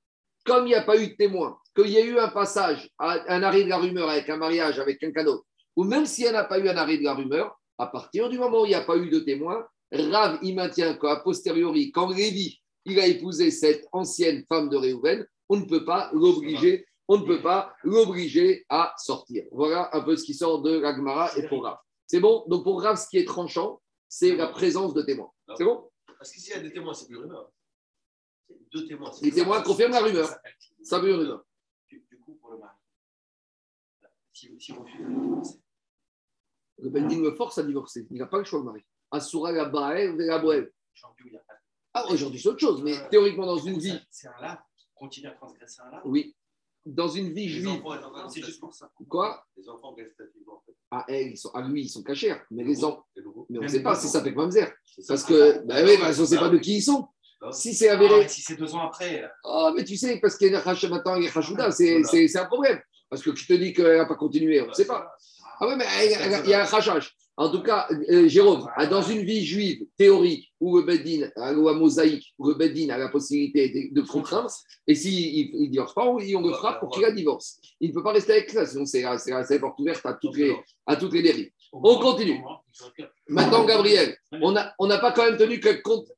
comme 0.45 0.67
il 0.67 0.71
n'y 0.71 0.75
a 0.75 0.83
pas 0.83 1.01
eu 1.01 1.09
de 1.09 1.15
témoin, 1.15 1.59
qu'il 1.77 1.91
y 1.91 1.99
a 1.99 2.05
eu 2.05 2.19
un 2.19 2.29
passage, 2.29 2.91
un 2.99 3.43
arrêt 3.43 3.65
de 3.65 3.69
la 3.69 3.79
rumeur 3.79 4.09
avec 4.09 4.29
un 4.29 4.37
mariage 4.37 4.79
avec 4.79 5.03
un 5.03 5.13
cadeau, 5.13 5.45
ou 5.77 5.85
même 5.85 6.07
si 6.07 6.25
elle 6.25 6.33
n'a 6.33 6.45
pas 6.45 6.59
eu 6.59 6.69
un 6.69 6.77
arrêt 6.77 6.99
de 6.99 7.05
la 7.05 7.15
rumeur, 7.15 7.59
à 7.79 7.87
partir 7.87 8.29
du 8.29 8.39
moment 8.39 8.63
où 8.63 8.65
il 8.67 8.71
n'y 8.71 8.75
a 8.75 8.85
pas 8.85 8.97
eu 8.97 9.09
de 9.09 9.21
témoin, 9.21 9.67
Rav, 9.93 10.39
il 10.43 10.55
maintient 10.55 10.95
qu'à 10.95 11.17
posteriori, 11.17 11.91
quand 11.91 12.11
Lévi, 12.11 12.61
il 12.85 13.01
a 13.01 13.07
épousé 13.07 13.51
cette 13.51 13.87
ancienne 13.93 14.45
femme 14.49 14.69
de 14.69 14.77
Réhouven, 14.77 15.27
on 15.49 15.57
ne 15.57 15.65
peut 15.65 15.85
pas 15.85 16.11
l'obliger, 16.13 16.87
on 17.09 17.19
ne 17.19 17.27
peut 17.27 17.43
pas 17.43 17.75
l'obliger 17.83 18.65
à 18.69 18.95
sortir. 18.99 19.45
Voilà 19.51 19.91
un 19.93 20.03
peu 20.03 20.17
ce 20.17 20.25
qui 20.25 20.35
sort 20.35 20.63
de 20.63 20.79
l'Agmara 20.79 21.37
et 21.37 21.49
pour 21.49 21.65
Rav. 21.65 21.79
C'est 22.07 22.21
bon? 22.21 22.45
Donc 22.49 22.65
pour 22.65 22.83
Rav, 22.83 22.97
ce 22.97 23.09
qui 23.09 23.19
est 23.19 23.25
tranchant, 23.25 23.81
c'est 24.09 24.37
la 24.37 24.49
présence 24.49 24.95
de 24.95 25.03
témoins. 25.03 25.31
C'est 25.57 25.65
bon? 25.65 25.91
Parce 26.19 26.33
que 26.33 26.41
s'il 26.41 26.53
y 26.53 26.57
a 26.57 26.61
des 26.61 26.73
témoins, 26.73 26.95
c'est 26.95 27.07
plus 27.07 27.17
rumeur. 27.17 27.51
Deux 28.73 28.87
témoins. 28.87 29.11
Les 29.23 29.33
témoins 29.33 29.63
confirment 29.63 29.93
la 29.93 30.01
rumeur. 30.01 30.29
Ça 30.83 30.99
veut 30.99 31.15
rumeur. 31.15 31.45
Du, 31.89 32.05
coup, 32.25 32.35
pour 32.35 32.51
le 32.51 32.59
mari, 32.59 32.77
si, 34.41 34.61
si 34.61 34.73
vous 34.73 34.85
le 36.83 36.89
Bendin 36.89 37.21
le 37.21 37.35
force 37.35 37.59
à 37.59 37.63
divorcer. 37.63 38.07
Il 38.11 38.19
n'a 38.19 38.27
pas 38.27 38.39
le 38.39 38.45
choix, 38.45 38.61
le 38.61 38.65
mari. 38.65 38.81
Asura 39.11 39.53
la 39.53 39.67
Baël, 39.67 40.17
la 40.17 40.39
Boël. 40.39 40.73
Ah, 41.93 42.07
aujourd'hui, 42.09 42.41
c'est 42.41 42.49
autre 42.49 42.61
chose, 42.61 42.83
mais 42.83 42.95
théoriquement, 43.11 43.47
dans 43.47 43.59
une 43.59 43.79
vie. 43.79 43.99
C'est 44.11 44.29
un 44.29 44.41
là 44.41 44.65
continue 44.95 45.29
à 45.29 45.33
transgresser 45.33 45.81
un 45.87 45.91
là 45.91 46.03
Oui. 46.05 46.35
Dans 46.87 47.09
une 47.09 47.33
vie 47.33 47.49
juive. 47.49 47.83
C'est 48.33 48.43
juste 48.43 48.61
pour 48.61 48.75
ça. 48.75 48.91
Quoi? 49.09 49.45
Les 49.57 49.69
enfants 49.69 49.95
restent 49.95 50.23
en 50.47 50.61
fait. 50.65 50.75
Ah, 50.91 51.05
ils 51.09 51.37
sont, 51.37 51.51
ah, 51.53 51.63
lui, 51.63 51.83
ils 51.83 51.89
sont 51.89 52.03
cachés. 52.03 52.35
Mais 52.51 52.65
les 52.65 52.83
enfants. 52.85 53.05
Mais 53.51 53.59
on 53.59 53.63
ne 53.63 53.69
sait 53.69 53.83
pas 53.83 53.95
si 53.95 54.09
ça 54.09 54.23
fait 54.23 54.33
que 54.33 54.37
Mamzer. 54.37 54.73
Parce 55.07 55.25
que, 55.25 55.65
bah 55.67 55.77
oui, 55.85 55.97
on 56.03 56.09
ne 56.09 56.13
sait 56.13 56.39
pas 56.39 56.49
de 56.49 56.59
qui 56.59 56.77
ils 56.77 56.83
sont. 56.83 57.09
Si 57.53 57.75
c'est 57.75 57.89
avéré. 57.89 58.29
si 58.29 58.43
c'est 58.43 58.57
deux 58.57 58.75
ans 58.75 58.87
après. 58.87 59.31
Oh, 59.45 59.73
mais 59.75 59.85
tu 59.85 59.97
sais, 59.97 60.19
parce 60.21 60.37
qu'il 60.37 60.53
y 60.53 60.55
a 60.55 60.63
maintenant, 60.89 61.17
il 61.17 61.25
y 61.25 61.29
a 61.29 61.31
Hachouda, 61.35 61.71
c'est 61.71 62.37
un 62.37 62.47
problème. 62.47 62.81
Parce 63.11 63.23
que 63.23 63.31
tu 63.31 63.47
te 63.47 63.53
dis 63.53 63.73
qu'elle 63.73 63.99
n'a 63.99 64.07
pas 64.07 64.15
continué, 64.15 64.63
on 64.63 64.69
ne 64.69 64.73
sait 64.73 64.87
pas. 64.87 65.13
Ah 65.61 65.67
oui, 65.69 65.75
mais 65.77 65.85
il 66.07 66.49
y 66.49 66.55
a 66.55 66.63
un 66.63 66.65
rachage. 66.65 67.15
En 67.37 67.51
tout 67.51 67.63
cas, 67.63 67.89
euh, 68.11 68.29
Jérôme, 68.29 68.69
dans 68.91 69.03
une 69.03 69.23
vie 69.23 69.45
juive 69.45 69.87
théorique 69.97 70.53
où 70.61 70.77
le 70.77 70.85
Bedin, 70.85 71.31
ou 71.57 71.69
à 71.69 71.75
mosaïque, 71.75 72.35
où 72.39 72.49
le 72.49 72.55
Bedin 72.55 72.91
a 72.91 72.99
la 72.99 73.09
possibilité 73.09 73.91
de, 73.91 74.01
contraindre, 74.03 74.51
et 74.87 74.95
s'il 74.95 75.59
ne 75.59 75.67
divorce 75.69 75.95
pas, 75.95 76.05
on, 76.05 76.19
le 76.19 76.53
frappe 76.53 76.81
pour 76.81 76.91
qu'il 76.91 77.03
la 77.03 77.13
divorce. 77.13 77.59
Il 77.81 77.91
ne 77.91 77.95
peut 77.95 78.03
pas 78.03 78.13
rester 78.13 78.33
avec 78.33 78.51
ça, 78.51 78.67
sinon 78.67 78.85
c'est 78.85 79.03
la 79.03 79.59
porte 79.59 79.81
ouverte 79.81 80.05
à 80.05 80.15
toutes 80.15 80.37
les, 80.37 80.55
à 80.87 80.97
toutes 80.97 81.15
les 81.15 81.23
dérives. 81.23 81.51
On 81.73 81.99
continue. 81.99 82.43
Maintenant, 83.29 83.65
Gabriel, 83.65 84.19
on 84.33 84.53
n'a 84.53 84.75
on 84.79 84.89
pas 84.89 85.13
quand 85.13 85.25
même 85.25 85.39
tenu 85.39 85.61
compte, 85.83 86.09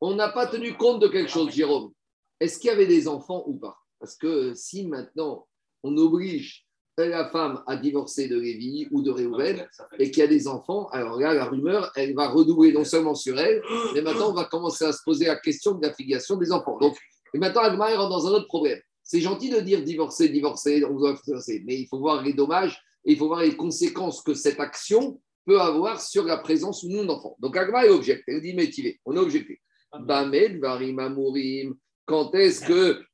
on 0.00 0.14
n'a 0.14 0.28
pas 0.28 0.48
tenu 0.48 0.74
compte 0.74 1.00
de 1.00 1.06
quelque 1.08 1.30
chose, 1.30 1.52
Jérôme. 1.52 1.92
est-ce 2.40 2.58
qu'il 2.58 2.68
y 2.68 2.72
avait 2.72 2.86
des 2.86 3.06
enfants 3.06 3.44
ou 3.46 3.58
pas? 3.58 3.76
Parce 4.00 4.16
que 4.16 4.54
si 4.54 4.86
maintenant 4.88 5.46
on 5.84 5.96
oblige 5.98 6.64
la 6.96 7.28
femme 7.28 7.62
à 7.66 7.76
divorcer 7.76 8.28
de 8.28 8.38
Lévi 8.38 8.88
ou 8.90 9.02
de 9.02 9.10
Réhouven 9.10 9.66
et 9.98 10.10
qu'il 10.10 10.20
y 10.20 10.22
a 10.22 10.28
des 10.28 10.46
enfants, 10.46 10.86
alors 10.88 11.18
là, 11.18 11.34
la 11.34 11.44
rumeur, 11.44 11.90
elle 11.96 12.14
va 12.14 12.28
redoubler 12.28 12.72
non 12.72 12.84
seulement 12.84 13.14
sur 13.14 13.38
elle, 13.38 13.62
mais 13.94 14.00
maintenant 14.00 14.30
on 14.30 14.34
va 14.34 14.44
commencer 14.44 14.84
à 14.84 14.92
se 14.92 15.02
poser 15.04 15.26
la 15.26 15.36
question 15.36 15.72
de 15.72 15.86
la 15.86 15.92
filiation 15.92 16.36
des 16.36 16.52
enfants. 16.52 16.78
Donc, 16.78 16.96
et 17.34 17.38
maintenant, 17.38 17.62
Agma 17.62 17.86
rentre 17.96 18.10
dans 18.10 18.26
un 18.28 18.30
autre 18.30 18.46
problème. 18.46 18.78
C'est 19.02 19.20
gentil 19.20 19.50
de 19.50 19.58
dire 19.58 19.82
divorcer, 19.82 20.28
divorcer, 20.28 20.84
on 20.84 20.94
doit 20.94 21.18
divorcer, 21.24 21.62
mais 21.66 21.80
il 21.80 21.86
faut 21.88 21.98
voir 21.98 22.22
les 22.22 22.32
dommages 22.32 22.80
et 23.04 23.12
il 23.12 23.18
faut 23.18 23.26
voir 23.26 23.40
les 23.40 23.56
conséquences 23.56 24.22
que 24.22 24.34
cette 24.34 24.60
action 24.60 25.20
peut 25.44 25.60
avoir 25.60 26.00
sur 26.00 26.24
la 26.24 26.38
présence 26.38 26.84
ou 26.84 26.90
non 26.90 27.04
d'enfants. 27.04 27.36
Donc 27.40 27.56
Agma 27.56 27.84
est 27.84 27.90
objecté, 27.90 28.32
elle 28.32 28.40
dit 28.40 28.54
métivé, 28.54 29.00
on 29.04 29.16
est 29.16 29.18
objecté. 29.18 29.60
Bamed, 30.00 30.60
Varim, 30.60 30.98
Amourim, 31.00 31.74
quand 32.06 32.34
est-ce 32.34 32.64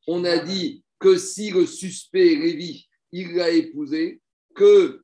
qu'on 0.07 0.25
a 0.25 0.39
dit 0.39 0.85
que 1.01 1.17
si 1.17 1.51
le 1.51 1.67
suspect, 1.67 2.37
Lévi, 2.37 2.87
il 3.11 3.35
l'a 3.35 3.51
épousé, 3.51 4.21
que 4.55 5.03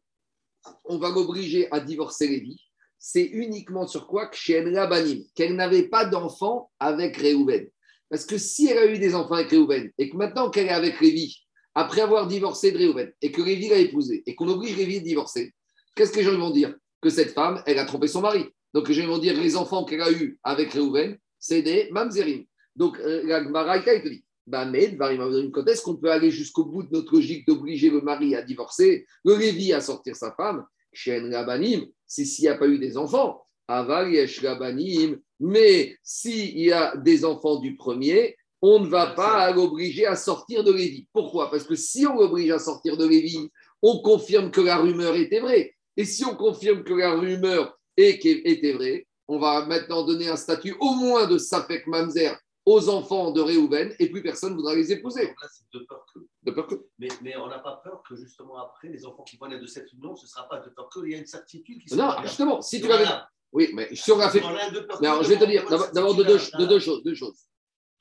on 0.84 0.98
va 0.98 1.08
l'obliger 1.10 1.68
à 1.72 1.80
divorcer 1.80 2.28
Lévi, 2.28 2.60
c'est 2.98 3.24
uniquement 3.24 3.86
sur 3.86 4.06
quoi 4.06 4.28
qu'elle 4.28 4.70
n'avait 4.70 5.88
pas 5.88 6.04
d'enfant 6.04 6.70
avec 6.78 7.16
Réhouven. 7.16 7.68
Parce 8.08 8.24
que 8.24 8.38
si 8.38 8.68
elle 8.68 8.78
a 8.78 8.86
eu 8.86 8.98
des 8.98 9.14
enfants 9.14 9.34
avec 9.34 9.50
Réhouven 9.50 9.90
et 9.98 10.10
que 10.10 10.16
maintenant 10.16 10.50
qu'elle 10.50 10.66
est 10.66 10.70
avec 10.70 11.00
Lévi, 11.00 11.38
après 11.74 12.02
avoir 12.02 12.26
divorcé 12.26 12.72
de 12.72 12.78
Réhouven 12.78 13.12
et 13.22 13.32
que 13.32 13.42
Lévi 13.42 13.68
l'a 13.68 13.78
épousé 13.78 14.22
et 14.26 14.34
qu'on 14.34 14.48
oblige 14.48 14.76
Lévi 14.76 14.98
à 14.98 15.00
divorcer, 15.00 15.54
qu'est-ce 15.94 16.12
que 16.12 16.18
les 16.18 16.24
gens 16.24 16.38
vont 16.38 16.50
dire? 16.50 16.74
Que 17.00 17.10
cette 17.10 17.32
femme, 17.32 17.62
elle 17.66 17.78
a 17.78 17.84
trompé 17.84 18.08
son 18.08 18.20
mari. 18.20 18.44
Donc 18.74 18.88
les 18.88 18.94
gens 18.94 19.06
vont 19.06 19.18
dire 19.18 19.40
les 19.40 19.56
enfants 19.56 19.84
qu'elle 19.84 20.02
a 20.02 20.10
eus 20.10 20.38
avec 20.42 20.72
Réhouven, 20.72 21.16
c'est 21.38 21.62
des 21.62 21.88
mamzerim. 21.90 22.44
Donc 22.74 22.98
euh, 22.98 23.22
la 23.24 23.42
Gemara, 23.42 23.78
te 23.80 24.08
dit 24.08 24.25
quand 24.50 25.66
est-ce 25.66 25.82
qu'on 25.82 25.96
peut 25.96 26.10
aller 26.10 26.30
jusqu'au 26.30 26.64
bout 26.64 26.84
de 26.84 26.88
notre 26.92 27.14
logique 27.14 27.46
d'obliger 27.46 27.90
le 27.90 28.00
mari 28.00 28.34
à 28.34 28.42
divorcer, 28.42 29.06
le 29.24 29.36
Lévi 29.36 29.72
à 29.72 29.80
sortir 29.80 30.14
sa 30.14 30.32
femme 30.32 30.64
Shen 30.92 31.32
Rabanim, 31.34 31.86
c'est 32.06 32.24
s'il 32.24 32.44
n'y 32.44 32.48
a 32.48 32.56
pas 32.56 32.68
eu 32.68 32.78
des 32.78 32.96
enfants? 32.96 33.42
Aval 33.68 34.12
Yesh 34.12 34.44
Rabanim, 34.44 35.18
mais 35.40 35.96
s'il 36.02 36.58
y 36.58 36.72
a 36.72 36.96
des 36.96 37.24
enfants 37.24 37.58
du 37.58 37.76
premier, 37.76 38.36
on 38.62 38.80
ne 38.80 38.88
va 38.88 39.08
pas 39.08 39.50
l'obliger 39.50 40.06
à 40.06 40.16
sortir 40.16 40.64
de 40.64 40.72
Lévi. 40.72 41.06
Pourquoi? 41.12 41.50
Parce 41.50 41.64
que 41.64 41.74
si 41.74 42.06
on 42.06 42.18
l'oblige 42.18 42.50
à 42.50 42.58
sortir 42.58 42.96
de 42.96 43.06
Lévi, 43.06 43.50
on 43.82 44.00
confirme 44.00 44.50
que 44.50 44.60
la 44.60 44.78
rumeur 44.78 45.14
était 45.16 45.40
vraie. 45.40 45.74
Et 45.96 46.04
si 46.04 46.24
on 46.24 46.34
confirme 46.34 46.84
que 46.84 46.94
la 46.94 47.12
rumeur 47.14 47.76
était 47.96 48.72
vraie, 48.72 49.06
on 49.28 49.38
va 49.38 49.66
maintenant 49.66 50.06
donner 50.06 50.28
un 50.28 50.36
statut 50.36 50.74
au 50.80 50.94
moins 50.94 51.26
de 51.26 51.36
Safek 51.36 51.86
Mamzer 51.86 52.38
aux 52.66 52.88
enfants 52.88 53.30
de 53.30 53.40
Réhouven 53.40 53.94
et 54.00 54.10
plus 54.10 54.22
personne 54.22 54.50
ne 54.50 54.56
voudra 54.56 54.74
les 54.74 54.92
épouser. 54.92 55.26
là, 55.26 55.48
de 55.72 55.78
peur 55.84 56.04
que. 56.12 56.18
De 56.42 56.50
peur 56.50 56.66
que. 56.66 56.74
Mais, 56.98 57.08
mais 57.22 57.36
on 57.36 57.46
n'a 57.46 57.60
pas 57.60 57.80
peur 57.82 58.02
que 58.06 58.16
justement 58.16 58.58
après, 58.58 58.88
les 58.88 59.06
enfants 59.06 59.22
qui 59.22 59.36
vont 59.36 59.46
naître 59.46 59.62
de 59.62 59.68
cette 59.68 59.92
union, 59.92 60.16
ce 60.16 60.24
ne 60.24 60.28
sera 60.28 60.48
pas 60.48 60.58
de 60.58 60.68
peur 60.70 60.88
que. 60.92 61.00
Il 61.06 61.12
y 61.12 61.14
a 61.14 61.18
une 61.18 61.26
certitude 61.26 61.82
qui 61.82 61.94
Non, 61.94 62.10
justement, 62.22 62.60
si 62.60 62.80
tu 62.80 62.88
l'avais. 62.88 63.06
Oui, 63.52 63.70
mais 63.72 63.94
si 63.94 64.10
on 64.10 64.18
a 64.18 64.28
fait. 64.28 64.42
Mais 65.00 65.06
alors, 65.06 65.22
je 65.22 65.28
vais 65.28 65.38
te 65.38 65.44
dire, 65.44 65.64
d'abord 65.94 66.16
de, 66.16 66.24
de, 66.24 66.66
deux 66.66 66.80
choses. 66.80 67.02
Deux 67.04 67.14
choses. 67.14 67.46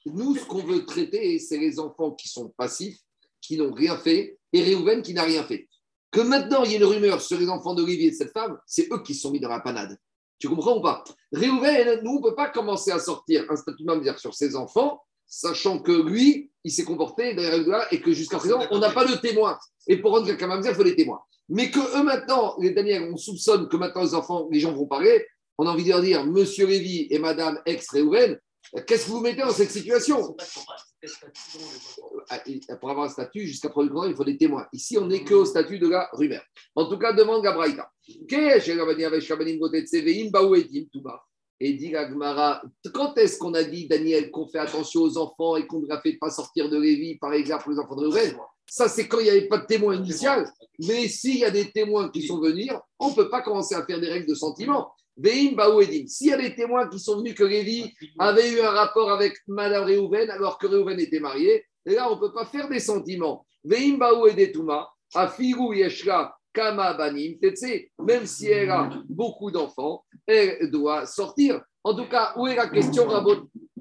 Nous, 0.07 0.35
ce 0.35 0.45
qu'on 0.45 0.63
veut 0.63 0.85
traiter, 0.85 1.39
c'est 1.39 1.57
les 1.57 1.79
enfants 1.79 2.11
qui 2.11 2.27
sont 2.27 2.49
passifs, 2.49 2.99
qui 3.41 3.57
n'ont 3.57 3.71
rien 3.71 3.97
fait, 3.97 4.37
et 4.51 4.63
Réhouven 4.63 5.01
qui 5.03 5.13
n'a 5.13 5.23
rien 5.23 5.43
fait. 5.43 5.69
Que 6.11 6.21
maintenant, 6.21 6.63
il 6.63 6.71
y 6.71 6.73
ait 6.75 6.77
une 6.77 6.85
rumeur 6.85 7.21
sur 7.21 7.39
les 7.39 7.49
enfants 7.49 7.75
d'Olivier 7.75 8.07
et 8.07 8.11
de 8.11 8.15
cette 8.15 8.31
femme, 8.31 8.57
c'est 8.65 8.91
eux 8.91 9.03
qui 9.03 9.13
se 9.13 9.21
sont 9.21 9.31
mis 9.31 9.39
dans 9.39 9.49
la 9.49 9.59
panade. 9.59 9.97
Tu 10.39 10.49
comprends 10.49 10.77
ou 10.77 10.81
pas? 10.81 11.03
Réhouven, 11.31 12.01
nous, 12.03 12.11
on 12.11 12.19
ne 12.19 12.29
peut 12.29 12.35
pas 12.35 12.49
commencer 12.49 12.91
à 12.91 12.99
sortir 12.99 13.45
un 13.49 13.55
statut 13.55 13.85
dire 14.01 14.19
sur 14.19 14.33
ses 14.33 14.55
enfants, 14.55 15.01
sachant 15.27 15.79
que 15.79 15.91
lui, 15.91 16.51
il 16.63 16.71
s'est 16.71 16.83
comporté 16.83 17.33
derrière 17.33 17.87
et 17.91 18.01
que 18.01 18.11
jusqu'à 18.11 18.37
présent, 18.37 18.59
on 18.71 18.79
n'a 18.79 18.91
pas 18.91 19.05
de 19.05 19.15
témoin. 19.15 19.57
Et 19.87 19.97
pour 19.97 20.11
rendre 20.11 20.25
quelqu'un 20.25 20.47
Mamzer, 20.47 20.71
il 20.71 20.75
faut 20.75 20.83
des 20.83 20.95
témoins. 20.95 21.21
Mais 21.47 21.69
que 21.69 21.79
eux 21.79 22.03
maintenant, 22.03 22.55
les 22.59 22.71
Daniel, 22.71 23.09
on 23.13 23.17
soupçonne 23.17 23.69
que 23.69 23.77
maintenant 23.77 24.03
les 24.03 24.15
enfants, 24.15 24.47
les 24.51 24.59
gens 24.59 24.73
vont 24.73 24.87
parler, 24.87 25.25
on 25.57 25.67
a 25.67 25.71
envie 25.71 25.83
de 25.83 25.89
leur 25.89 26.01
dire, 26.01 26.25
Monsieur 26.25 26.67
Lévy 26.67 27.07
et 27.09 27.19
Madame 27.19 27.61
ex-Réhouven, 27.65 28.37
qu'est-ce 28.81 29.05
que 29.05 29.11
vous 29.11 29.21
mettez 29.21 29.41
dans 29.41 29.51
cette 29.51 29.71
situation 29.71 30.35
ah, 32.29 32.39
Pour 32.79 32.89
avoir 32.89 33.05
un 33.05 33.09
statut, 33.09 33.45
jusqu'à 33.45 33.69
preuve 33.69 33.89
du 33.89 34.09
il 34.09 34.15
faut 34.15 34.23
des 34.23 34.37
témoins. 34.37 34.67
Ici, 34.73 34.97
on 34.97 35.07
n'est 35.07 35.23
que 35.23 35.33
au 35.33 35.45
statut 35.45 35.79
de 35.79 35.87
la 35.87 36.09
rumeur. 36.13 36.43
En 36.75 36.89
tout 36.89 36.97
cas, 36.97 37.13
demande 37.13 37.43
Gabraïta. 37.43 37.89
Et 41.61 41.73
dit 41.73 41.89
Gagmara, 41.89 42.61
quand 42.93 43.17
est-ce 43.17 43.37
qu'on 43.37 43.53
a 43.53 43.63
dit, 43.63 43.87
Daniel, 43.87 44.29
qu'on 44.29 44.47
fait 44.47 44.59
attention 44.59 45.01
aux 45.01 45.17
enfants 45.17 45.55
et 45.55 45.65
qu'on 45.65 45.79
ne 45.79 45.97
fait 46.03 46.17
pas 46.17 46.29
sortir 46.29 46.69
de 46.69 46.77
Lévi, 46.77 47.17
par 47.17 47.33
exemple, 47.33 47.71
les 47.71 47.79
enfants 47.79 47.95
de 47.95 48.07
Réhouven 48.07 48.35
Ça, 48.67 48.89
c'est 48.89 49.07
quand 49.07 49.19
il 49.19 49.23
n'y 49.23 49.29
avait 49.29 49.47
pas 49.47 49.59
de 49.59 49.65
témoin 49.65 49.95
initial. 49.95 50.51
Mais 50.79 51.07
s'il 51.07 51.37
y 51.37 51.45
a 51.45 51.51
des 51.51 51.71
témoins 51.71 52.09
qui 52.09 52.27
sont 52.27 52.41
venus, 52.41 52.69
on 52.99 53.11
ne 53.11 53.15
peut 53.15 53.29
pas 53.29 53.41
commencer 53.41 53.73
à 53.73 53.85
faire 53.85 54.01
des 54.01 54.09
règles 54.09 54.27
de 54.27 54.35
sentiment. 54.35 54.91
S'il 55.17 56.27
y 56.27 56.33
a 56.33 56.37
des 56.37 56.55
témoins 56.55 56.89
qui 56.89 56.99
sont 56.99 57.17
venus 57.17 57.35
que 57.35 57.43
Lévi 57.43 57.93
avait 58.19 58.51
eu 58.51 58.59
un 58.61 58.71
rapport 58.71 59.11
avec 59.11 59.37
Madame 59.47 59.85
Réhouven 59.85 60.29
alors 60.29 60.57
que 60.57 60.67
Réhouven 60.67 60.99
était 60.99 61.19
marié, 61.19 61.65
et 61.85 61.93
là, 61.93 62.11
on 62.11 62.15
ne 62.15 62.19
peut 62.19 62.33
pas 62.33 62.45
faire 62.45 62.67
des 62.67 62.79
sentiments. 62.79 63.45
Veim 63.63 63.97
Yeshra 65.73 66.35
Kama 66.53 66.93
Banim 66.93 67.37
même 67.99 68.25
si 68.25 68.47
elle 68.47 68.69
a 68.71 68.89
beaucoup 69.07 69.51
d'enfants, 69.51 70.03
elle 70.25 70.71
doit 70.71 71.05
sortir. 71.05 71.61
En 71.83 71.95
tout 71.95 72.07
cas, 72.09 72.33
où 72.37 72.47
est 72.47 72.55
la 72.55 72.67
question, 72.67 73.07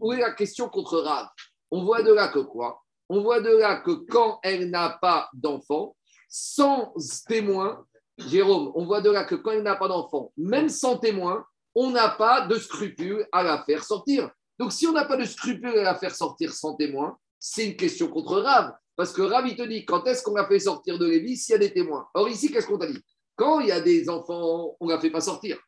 où 0.01 0.13
est 0.13 0.21
la 0.21 0.33
question 0.33 0.69
contre 0.69 0.99
Rav? 0.99 1.29
On 1.71 1.85
voit 1.85 2.03
de 2.03 2.13
là 2.13 2.29
que 2.29 2.41
quoi? 2.41 2.83
On 3.09 3.23
voit 3.23 3.41
de 3.41 3.57
là 3.57 3.77
que 3.77 3.93
quand 4.09 4.39
elle 4.43 4.71
n'a 4.71 4.99
pas 5.01 5.29
d'enfants, 5.33 5.97
sans 6.29 6.93
témoin, 7.27 7.85
Jérôme, 8.19 8.73
on 8.75 8.85
voit 8.85 9.01
de 9.01 9.11
là 9.11 9.25
que 9.25 9.35
quand 9.35 9.53
il 9.53 9.63
n'a 9.63 9.77
pas 9.77 9.89
d'enfant, 9.89 10.33
même 10.37 10.69
sans 10.69 10.99
témoin, 10.99 11.45
on 11.75 11.91
n'a 11.91 12.09
pas 12.09 12.47
de 12.47 12.57
scrupule 12.57 13.27
à 13.33 13.43
la 13.43 13.65
faire 13.65 13.83
sortir. 13.83 14.31
Donc, 14.59 14.73
si 14.73 14.87
on 14.87 14.93
n'a 14.93 15.05
pas 15.05 15.17
de 15.17 15.25
scrupule 15.25 15.79
à 15.79 15.83
la 15.83 15.95
faire 15.97 16.15
sortir 16.15 16.53
sans 16.53 16.75
témoin, 16.75 17.17
c'est 17.41 17.67
une 17.67 17.77
question 17.77 18.09
contre 18.09 18.41
Rav. 18.41 18.73
Parce 18.97 19.13
que 19.13 19.23
Rav, 19.23 19.47
il 19.49 19.57
te 19.57 19.63
dit, 19.63 19.85
quand 19.85 20.07
est-ce 20.07 20.23
qu'on 20.23 20.35
l'a 20.35 20.47
fait 20.47 20.61
sortir 20.61 20.99
de 20.99 21.07
Lévi 21.07 21.37
s'il 21.37 21.55
y 21.55 21.57
a 21.57 21.59
des 21.59 21.73
témoins? 21.73 22.07
Or, 22.15 22.29
ici, 22.29 22.53
qu'est-ce 22.53 22.69
qu'on 22.69 22.79
t'a 22.79 22.87
dit? 22.87 23.01
Quand 23.35 23.59
il 23.59 23.67
y 23.67 23.73
a 23.73 23.81
des 23.81 24.09
enfants, 24.09 24.77
on 24.79 24.87
ne 24.87 24.93
la 24.93 25.01
fait 25.01 25.11
pas 25.11 25.21
sortir. 25.21 25.59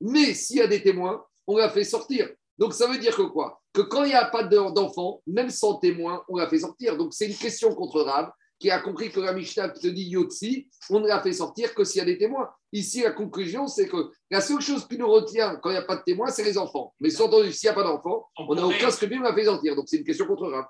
Mais 0.00 0.34
s'il 0.34 0.56
y 0.56 0.60
a 0.60 0.66
des 0.66 0.82
témoins, 0.82 1.24
on 1.46 1.56
la 1.56 1.70
fait 1.70 1.84
sortir. 1.84 2.28
Donc, 2.58 2.74
ça 2.74 2.88
veut 2.88 2.98
dire 2.98 3.16
que 3.16 3.22
quoi? 3.22 3.62
Que 3.72 3.82
quand 3.82 4.02
il 4.02 4.08
n'y 4.08 4.14
a 4.14 4.26
pas 4.26 4.42
d'enfants, 4.42 5.22
même 5.28 5.50
sans 5.50 5.76
témoin, 5.76 6.24
on 6.28 6.36
la 6.36 6.48
fait 6.48 6.58
sortir. 6.58 6.96
Donc, 6.96 7.14
c'est 7.14 7.26
une 7.26 7.36
question 7.36 7.72
contre 7.74 8.00
Rav 8.00 8.32
qui 8.62 8.70
a 8.70 8.78
compris 8.78 9.10
que 9.10 9.18
la 9.18 9.32
Mishnah 9.32 9.70
te 9.70 9.88
dit 9.88 10.04
Yotsi, 10.04 10.68
on 10.88 11.00
ne 11.00 11.08
la 11.08 11.20
fait 11.20 11.32
sortir 11.32 11.74
que 11.74 11.82
s'il 11.82 11.98
y 11.98 12.02
a 12.02 12.04
des 12.04 12.16
témoins. 12.16 12.48
Ici, 12.72 13.02
la 13.02 13.10
conclusion, 13.10 13.66
c'est 13.66 13.88
que 13.88 14.12
la 14.30 14.40
seule 14.40 14.60
chose 14.60 14.86
qui 14.86 14.96
nous 14.96 15.08
retient 15.08 15.56
quand 15.56 15.70
il 15.70 15.72
n'y 15.72 15.80
a 15.80 15.82
pas 15.82 15.96
de 15.96 16.02
témoins, 16.04 16.28
c'est 16.28 16.44
les 16.44 16.56
enfants. 16.56 16.94
Mais 17.00 17.10
s'il 17.10 17.26
n'y 17.26 17.68
a 17.68 17.72
pas 17.72 17.82
d'enfants, 17.82 18.28
on 18.38 18.54
n'a 18.54 18.64
aucun 18.64 18.92
scrupule 18.92 19.18
on 19.18 19.22
la 19.22 19.34
fait 19.34 19.46
sortir. 19.46 19.74
Donc 19.74 19.88
c'est 19.88 19.96
une 19.96 20.04
question 20.04 20.26
contre 20.26 20.48
Rav. 20.48 20.66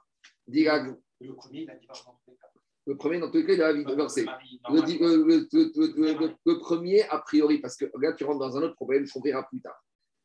Le 0.48 1.34
premier, 1.34 1.64
il 1.64 1.70
a 1.70 1.74
divorcé 1.76 2.02
dans 2.06 2.18
tous 2.24 2.30
les 2.30 2.36
cas. 2.38 2.46
Le 2.86 2.96
premier, 2.96 3.20
dans 3.20 3.30
tous 3.30 3.36
les 3.36 3.46
cas, 3.46 3.52
il 3.52 3.62
a 3.62 3.74
divorcé. 3.74 4.24
Le, 4.70 6.28
le, 6.46 6.58
premier, 6.60 7.02
a 7.10 7.18
priori, 7.18 7.58
parce 7.58 7.76
que 7.76 7.84
là, 8.00 8.14
tu 8.14 8.24
rentres 8.24 8.38
dans 8.38 8.56
un 8.56 8.62
autre 8.62 8.74
problème 8.76 9.06
qu'on 9.06 9.20
verra 9.20 9.46
plus 9.46 9.60
tard. 9.60 9.76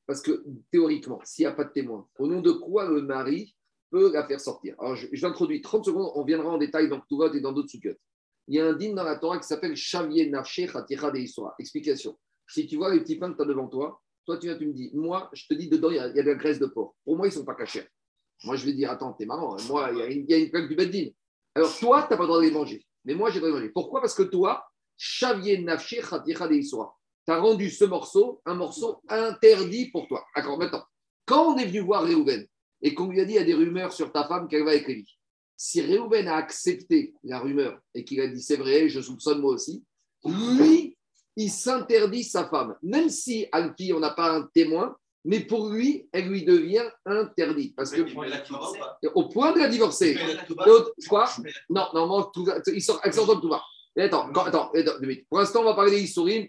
Parce 0.05 0.21
que 0.21 0.45
théoriquement, 0.71 1.19
s'il 1.25 1.43
n'y 1.43 1.51
a 1.51 1.53
pas 1.53 1.65
de 1.65 1.71
témoins, 1.71 2.07
au 2.17 2.27
nom 2.27 2.39
de 2.39 2.53
quoi 2.53 2.85
le 2.89 3.01
mari 3.01 3.56
peut 3.89 4.11
la 4.11 4.25
faire 4.27 4.39
sortir. 4.39 4.75
Alors, 4.79 4.95
je, 4.95 5.07
l'introduis 5.21 5.61
30 5.61 5.85
secondes, 5.85 6.11
on 6.15 6.23
viendra 6.23 6.49
en 6.49 6.57
détail 6.57 6.89
dans 6.89 6.99
Ktuvot 6.99 7.33
et 7.33 7.41
dans 7.41 7.51
d'autres 7.51 7.69
sukkot. 7.69 7.95
Il 8.47 8.55
y 8.55 8.59
a 8.59 8.67
un 8.67 8.73
dîme 8.73 8.95
dans 8.95 9.03
la 9.03 9.17
Torah 9.17 9.37
qui 9.39 9.47
s'appelle 9.47 9.75
Shavier 9.75 10.29
Nafshe 10.29 10.71
Khatira 10.71 11.11
de 11.11 11.19
Explication. 11.59 12.17
Si 12.47 12.65
tu 12.65 12.77
vois 12.77 12.93
les 12.93 13.01
petits 13.01 13.17
pains 13.17 13.31
que 13.31 13.37
tu 13.37 13.43
as 13.43 13.45
devant 13.45 13.67
toi, 13.67 14.01
toi, 14.25 14.37
tu 14.37 14.47
viens, 14.47 14.57
tu 14.57 14.67
me 14.67 14.73
dis, 14.73 14.91
moi, 14.93 15.29
je 15.33 15.45
te 15.47 15.53
dis, 15.53 15.69
dedans, 15.69 15.89
il 15.89 15.95
y 15.95 15.99
a, 15.99 16.09
de 16.09 16.21
la 16.21 16.35
graisse 16.35 16.59
de 16.59 16.65
porc. 16.65 16.95
Pour 17.03 17.17
moi, 17.17 17.27
ils 17.27 17.29
ne 17.29 17.35
sont 17.35 17.45
pas 17.45 17.55
cachés. 17.55 17.87
Moi, 18.43 18.55
je 18.55 18.65
vais 18.65 18.73
dire, 18.73 18.91
attends, 18.91 19.13
t'es 19.13 19.25
marrant. 19.25 19.55
Hein. 19.55 19.63
Moi, 19.67 19.89
il 19.93 20.25
y 20.29 20.33
a 20.33 20.37
une, 20.37 20.49
plaque 20.49 20.67
du 20.67 20.75
beddin. 20.75 21.09
Alors, 21.55 21.77
toi, 21.77 22.03
tu 22.03 22.11
n'as 22.11 22.17
pas 22.17 22.23
le 22.23 22.27
droit 22.27 22.39
de 22.39 22.45
les 22.45 22.51
manger. 22.51 22.85
Mais 23.05 23.15
moi, 23.15 23.29
j'ai 23.29 23.35
le 23.35 23.47
droit 23.47 23.51
de 23.51 23.55
les 23.55 23.61
manger. 23.61 23.71
Pourquoi? 23.73 24.01
Parce 24.01 24.13
que 24.13 24.23
toi, 24.23 24.65
Shavier 24.97 25.59
Nafshe 25.59 26.01
Khatira 26.01 26.47
de 26.47 26.59
Tu 26.59 27.31
as 27.31 27.39
rendu 27.39 27.69
ce 27.69 27.85
morceau 27.85 28.41
un 28.45 28.55
morceau 28.55 29.01
interdit 29.07 29.91
pour 29.91 30.07
toi. 30.07 30.25
D'accord, 30.35 30.57
maintenant, 30.57 30.83
quand 31.25 31.53
on 31.53 31.57
est 31.57 31.65
venu 31.65 31.79
voir 31.79 32.03
Réhouven, 32.03 32.45
et 32.81 32.93
qu'on 32.93 33.07
lui 33.07 33.19
a 33.21 33.25
dit 33.25 33.33
il 33.33 33.37
y 33.37 33.39
a 33.39 33.43
des 33.43 33.53
rumeurs 33.53 33.93
sur 33.93 34.11
ta 34.11 34.27
femme 34.27 34.47
qu'elle 34.47 34.63
va 34.63 34.71
avec 34.71 34.87
Lévi. 34.87 35.17
Si 35.55 35.81
Réhouven 35.81 36.27
a 36.27 36.35
accepté 36.35 37.13
la 37.23 37.39
rumeur 37.39 37.79
et 37.93 38.03
qu'il 38.03 38.21
a 38.21 38.27
dit 38.27 38.41
c'est 38.41 38.57
vrai, 38.57 38.89
je 38.89 39.01
soupçonne 39.01 39.41
moi 39.41 39.53
aussi, 39.53 39.83
lui, 40.25 40.97
il 41.35 41.49
s'interdit 41.49 42.23
sa 42.23 42.47
femme. 42.47 42.75
Même 42.83 43.09
si 43.09 43.47
Alpi, 43.51 43.93
on 43.93 43.99
n'a 43.99 44.11
pas 44.11 44.31
un 44.31 44.49
témoin, 44.53 44.95
mais 45.23 45.41
pour 45.41 45.69
lui, 45.69 46.07
elle 46.11 46.29
lui 46.29 46.43
devient 46.43 46.85
interdite. 47.05 47.75
Parce 47.75 47.91
que, 47.91 48.01
au 49.13 49.29
point 49.29 49.51
de 49.51 49.59
la 49.59 49.67
divorcer. 49.67 50.17
Quoi 51.07 51.29
Non, 51.69 51.87
non, 51.93 52.31
il 52.67 52.81
sort, 52.81 52.99
elle 53.03 53.13
sort 53.13 53.35
de 53.35 53.41
tout 53.41 53.49
va. 53.49 53.61
Attends, 53.99 54.29
attends, 54.31 54.71
attends, 54.71 54.99
pour 55.29 55.39
l'instant, 55.39 55.61
on 55.61 55.65
va 55.65 55.73
parler 55.73 55.91
des 55.91 56.01
historimes, 56.01 56.45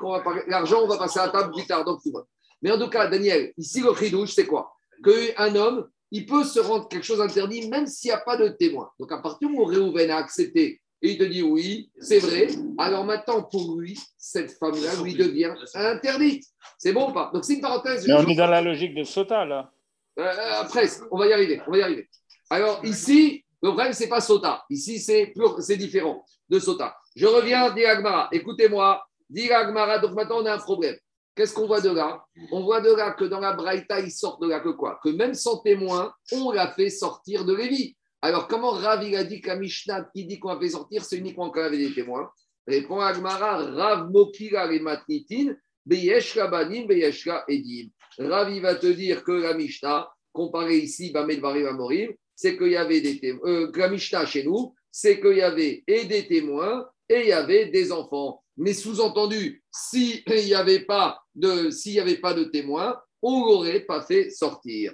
l'argent, 0.47 0.83
on 0.83 0.87
va 0.87 0.99
passer 0.99 1.19
à 1.19 1.27
la 1.27 1.33
table 1.33 1.53
plus 1.53 1.67
tard, 1.67 1.85
donc 1.85 2.03
tout 2.03 2.13
va. 2.13 2.25
Mais 2.61 2.71
en 2.71 2.79
tout 2.79 2.91
cas, 2.91 3.09
Daniel, 3.09 3.53
ici, 3.57 3.81
le 3.81 3.95
chidouche, 3.95 4.33
c'est 4.33 4.47
quoi? 4.47 4.73
Qu'un 5.03 5.57
homme 5.57 5.89
il 6.11 6.27
peut 6.27 6.45
se 6.45 6.61
rendre 6.61 6.89
quelque 6.89 7.05
chose 7.05 7.21
interdit 7.21 7.69
même 7.69 7.87
s'il 7.87 8.11
n'y 8.11 8.15
a 8.15 8.21
pas 8.21 8.37
de 8.37 8.49
témoin. 8.49 8.91
Donc 8.99 9.13
à 9.13 9.19
partir 9.19 9.49
du 9.49 9.55
moment 9.55 9.65
où 9.65 9.67
Réhouven 9.67 10.11
a 10.11 10.17
accepté 10.17 10.81
et 11.01 11.11
il 11.13 11.19
te 11.19 11.25
dit 11.25 11.43
oui, 11.43 11.91
c'est 12.01 12.19
vrai, 12.19 12.49
alors 12.77 13.05
maintenant 13.05 13.43
pour 13.43 13.79
lui, 13.79 13.99
cette 14.17 14.53
femme-là 14.53 15.03
lui 15.03 15.15
devient 15.15 15.55
interdite. 15.75 16.45
C'est 16.77 16.93
bon 16.93 17.11
ou 17.11 17.13
pas? 17.13 17.31
Donc 17.33 17.45
c'est 17.45 17.55
une 17.55 17.61
parenthèse. 17.61 18.07
Mais 18.07 18.15
on 18.15 18.27
est 18.27 18.35
dans 18.35 18.47
la 18.47 18.61
logique 18.61 18.95
de 18.95 19.05
Sota 19.05 19.45
là. 19.45 19.71
Euh, 20.19 20.23
euh, 20.23 20.65
presque, 20.65 21.05
on 21.13 21.19
va 21.19 21.29
y 21.29 21.33
arriver, 21.33 21.61
on 21.67 21.71
va 21.71 21.79
y 21.79 21.83
arriver. 21.83 22.09
Alors 22.51 22.85
ici, 22.85 23.45
le 23.63 23.71
problème, 23.71 23.93
ce 23.93 24.03
n'est 24.03 24.09
pas 24.09 24.21
Sota. 24.21 24.65
Ici, 24.71 24.99
c'est 25.01 25.77
différent 25.77 26.25
de 26.49 26.59
Sota. 26.59 26.97
Je 27.15 27.27
reviens, 27.27 27.71
dit 27.75 27.85
Agmara. 27.85 28.29
Écoutez-moi, 28.33 29.05
dit 29.29 29.51
Agmara. 29.51 29.99
Donc 29.99 30.13
maintenant, 30.13 30.39
on 30.41 30.47
a 30.47 30.55
un 30.55 30.59
problème. 30.59 30.97
Qu'est-ce 31.39 31.55
qu'on 31.55 31.69
voit 31.69 31.81
de 31.81 31.91
là? 31.91 32.25
On 32.51 32.65
voit 32.65 32.81
de 32.81 32.93
là 32.93 33.13
que 33.13 33.25
dans 33.25 33.39
la 33.39 33.53
Braïta, 33.53 34.01
il 34.01 34.11
sort 34.11 34.41
de 34.41 34.49
là 34.49 34.59
que 34.59 34.71
quoi? 34.71 34.99
Que 35.05 35.11
même 35.11 35.35
sans 35.35 35.59
témoin, 35.59 36.13
on 36.33 36.51
l'a 36.51 36.73
fait 36.73 36.91
sortir 36.91 37.45
de 37.45 37.55
Lévi. 37.55 37.97
Alors, 38.21 38.49
comment 38.49 38.73
Rav, 38.73 39.07
il 39.07 39.15
a 39.15 39.23
dit 39.23 39.41
qu'à 39.41 39.55
Mishnah, 39.55 40.09
qui 40.13 40.27
dit 40.27 40.41
qu'on 40.41 40.49
l'a 40.49 40.59
fait 40.59 40.71
sortir, 40.71 41.05
c'est 41.05 41.17
uniquement 41.17 41.51
quand 41.51 41.61
il 41.61 41.67
avait 41.67 41.79
des 41.79 41.95
témoins? 41.95 42.29
Répond 42.67 42.99
Agmara, 42.99 43.59
Rav 43.71 44.11
Mokira 44.11 44.67
les 44.67 44.81
matnitin, 44.81 45.55
Beyeshka 45.87 46.49
banim, 46.49 46.89
Beyeshka 46.89 47.45
edim. 47.47 47.89
Rav, 48.19 48.53
va 48.59 48.75
te 48.75 48.89
dire 48.89 49.23
que 49.23 49.31
la 49.31 49.55
Mishnah, 49.55 50.11
comparé 50.33 50.79
ici, 50.79 51.13
Bamed 51.13 51.41
Barim 51.41 51.69
Amorim, 51.69 52.11
c'est 52.35 52.57
qu'il 52.59 52.73
y 52.73 52.77
avait 52.77 53.01
des 53.01 53.21
témoins. 53.21 53.49
Euh, 53.49 53.71
la 53.77 53.89
Mishnah 53.89 54.27
chez 54.27 54.43
nous, 54.43 54.75
c'est 54.91 55.21
qu'il 55.21 55.37
y 55.37 55.43
avait 55.43 55.85
et 55.87 56.05
des 56.07 56.27
témoins 56.27 56.85
et 57.09 57.21
il 57.21 57.29
y 57.29 57.33
avait 57.33 57.67
des 57.67 57.93
enfants. 57.93 58.43
Mais 58.57 58.73
sous-entendu, 58.73 59.63
s'il 59.79 60.23
n'y 60.27 60.55
avait, 60.55 60.81
pas 60.81 61.21
de, 61.35 61.71
s'il 61.71 62.01
avait 62.01 62.19
pas 62.19 62.35
de 62.35 62.45
témoins, 62.45 63.01
on 63.23 63.41
ne 63.41 63.47
l'aurait 63.47 63.81
pas 63.81 64.03
fait 64.03 64.29
sortir. 64.31 64.93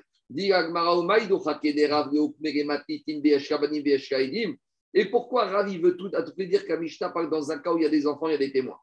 Et 4.97 5.07
pourquoi 5.07 5.47
Ravi 5.47 5.79
veut 5.79 5.97
tout, 5.97 6.11
à 6.13 6.23
tout 6.23 6.33
dire 6.37 6.67
qu'Amishta 6.67 7.09
parle 7.09 7.31
dans 7.31 7.51
un 7.51 7.59
cas 7.59 7.73
où 7.73 7.79
il 7.79 7.83
y 7.83 7.87
a 7.87 7.91
des 7.91 8.07
enfants, 8.07 8.29
il 8.29 8.33
y 8.33 8.35
a 8.35 8.39
des 8.39 8.53
témoins? 8.53 8.79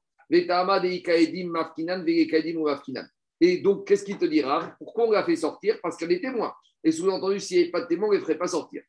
Et 3.40 3.58
donc, 3.58 3.88
qu'est-ce 3.88 4.04
qu'il 4.04 4.18
te 4.18 4.26
dira? 4.26 4.76
Pourquoi 4.80 5.08
on 5.08 5.12
l'a 5.12 5.24
fait 5.24 5.36
sortir? 5.36 5.80
Parce 5.82 5.98
qu'il 5.98 6.10
y 6.10 6.14
a 6.14 6.16
des 6.16 6.22
témoins. 6.22 6.54
Et 6.84 6.92
sous-entendu, 6.92 7.40
s'il 7.40 7.58
n'y 7.58 7.64
avait 7.64 7.72
pas 7.72 7.82
de 7.82 7.88
témoins, 7.88 8.08
on 8.08 8.12
ne 8.12 8.18
les 8.18 8.22
ferait 8.22 8.38
pas 8.38 8.48
sortir. 8.48 8.82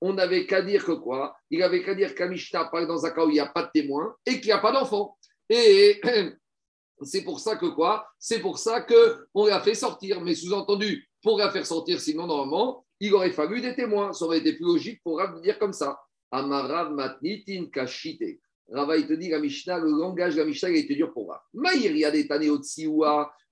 On 0.00 0.14
n'avait 0.14 0.46
qu'à 0.46 0.62
dire 0.62 0.84
que 0.84 0.92
quoi? 0.92 1.36
Il 1.50 1.62
avait 1.62 1.82
qu'à 1.82 1.94
dire 1.94 2.14
qu'Amishta 2.14 2.66
parle 2.66 2.86
dans 2.86 3.04
un 3.04 3.10
cas 3.10 3.24
où 3.24 3.28
il 3.28 3.34
n'y 3.34 3.40
a 3.40 3.46
pas 3.46 3.64
de 3.64 3.70
témoins 3.72 4.14
et 4.24 4.40
qu'il 4.40 4.46
n'y 4.46 4.52
a 4.52 4.58
pas 4.58 4.72
d'enfants. 4.72 5.16
Et 5.48 6.00
c'est 7.02 7.22
pour 7.22 7.40
ça 7.40 7.56
que 7.56 7.66
quoi? 7.66 8.06
C'est 8.18 8.40
pour 8.40 8.58
ça 8.58 8.82
qu'on 8.82 9.46
l'a 9.46 9.60
fait 9.60 9.74
sortir. 9.74 10.20
Mais 10.20 10.34
sous-entendu, 10.34 11.08
pour 11.22 11.38
la 11.38 11.50
faire 11.50 11.66
sortir, 11.66 12.00
sinon, 12.00 12.26
normalement, 12.26 12.86
il 12.98 13.12
aurait 13.14 13.32
fallu 13.32 13.60
des 13.60 13.74
témoins. 13.74 14.12
Ça 14.12 14.24
aurait 14.24 14.38
été 14.38 14.54
plus 14.54 14.64
logique 14.64 15.02
pour 15.02 15.18
Rav 15.18 15.40
dire 15.42 15.58
comme 15.58 15.72
ça. 15.72 16.00
Amarav 16.30 16.92
matnitin 16.92 17.66
kashite. 17.72 18.40
Rava, 18.72 18.96
il 18.96 19.06
te 19.06 19.14
dit, 19.14 19.28
la 19.28 19.40
Mishnah, 19.40 19.78
le 19.80 19.90
langage 19.90 20.34
de 20.36 20.40
la 20.40 20.46
Mishnah, 20.46 20.70
il 20.70 20.76
a 20.76 20.78
été 20.78 20.94
dur 20.94 21.12
pour 21.12 21.28
Rav. 21.28 21.40
Maïr, 21.52 21.90
il 21.90 21.98
y 21.98 22.04
a 22.04 22.10
des 22.10 22.26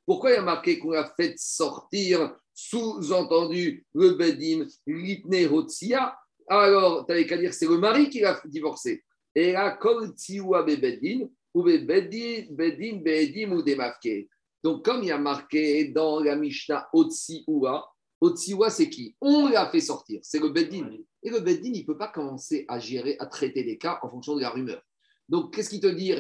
Pourquoi 0.07 0.31
il 0.31 0.35
y 0.35 0.37
a 0.37 0.43
marqué 0.43 0.79
qu'on 0.79 0.93
l'a 0.93 1.13
fait 1.17 1.35
sortir? 1.37 2.35
Sous-entendu 2.55 3.87
le 3.95 4.11
bedim 4.11 4.67
litne 4.87 5.47
hotsia 5.47 6.19
Alors, 6.49 7.07
tu 7.07 7.13
n'avais 7.13 7.27
qu'à 7.27 7.37
dire 7.37 7.53
c'est 7.53 7.67
le 7.67 7.79
mari 7.79 8.09
qui 8.09 8.21
l'a 8.21 8.41
divorcé. 8.45 9.05
Et 9.35 9.53
là, 9.53 9.71
kol 9.73 10.09
tsiwa 10.17 10.63
bebedin, 10.63 11.29
ou 11.55 11.63
bebedin, 11.63 12.47
bedim, 12.51 13.03
bedim 13.03 13.53
ou 13.53 13.63
demafke. 13.63 14.29
Donc, 14.63 14.85
comme 14.85 15.03
il 15.03 15.09
y 15.09 15.13
a 15.13 15.19
marqué 15.19 15.89
dans 15.89 16.21
la 16.21 16.35
Mishnah 16.35 16.89
Otsiwa, 16.93 17.89
Otsiwa, 18.21 18.71
c'est 18.71 18.91
qui? 18.91 19.15
On 19.21 19.49
l'a 19.49 19.71
fait 19.71 19.81
sortir, 19.81 20.21
c'est 20.23 20.41
le 20.41 20.49
Beddin. 20.49 20.91
Et 21.23 21.31
le 21.31 21.41
Beddin, 21.41 21.71
il 21.73 21.83
ne 21.83 21.87
peut 21.87 21.97
pas 21.97 22.09
commencer 22.09 22.65
à 22.69 22.79
gérer, 22.81 23.17
à 23.21 23.27
traiter 23.27 23.63
les 23.63 23.79
cas 23.79 24.01
en 24.03 24.11
fonction 24.11 24.35
de 24.35 24.41
la 24.41 24.51
rumeur. 24.51 24.83
Donc, 25.29 25.55
qu'est-ce 25.55 25.71
qu'il 25.71 25.81
te 25.81 25.87
dit, 25.87 26.13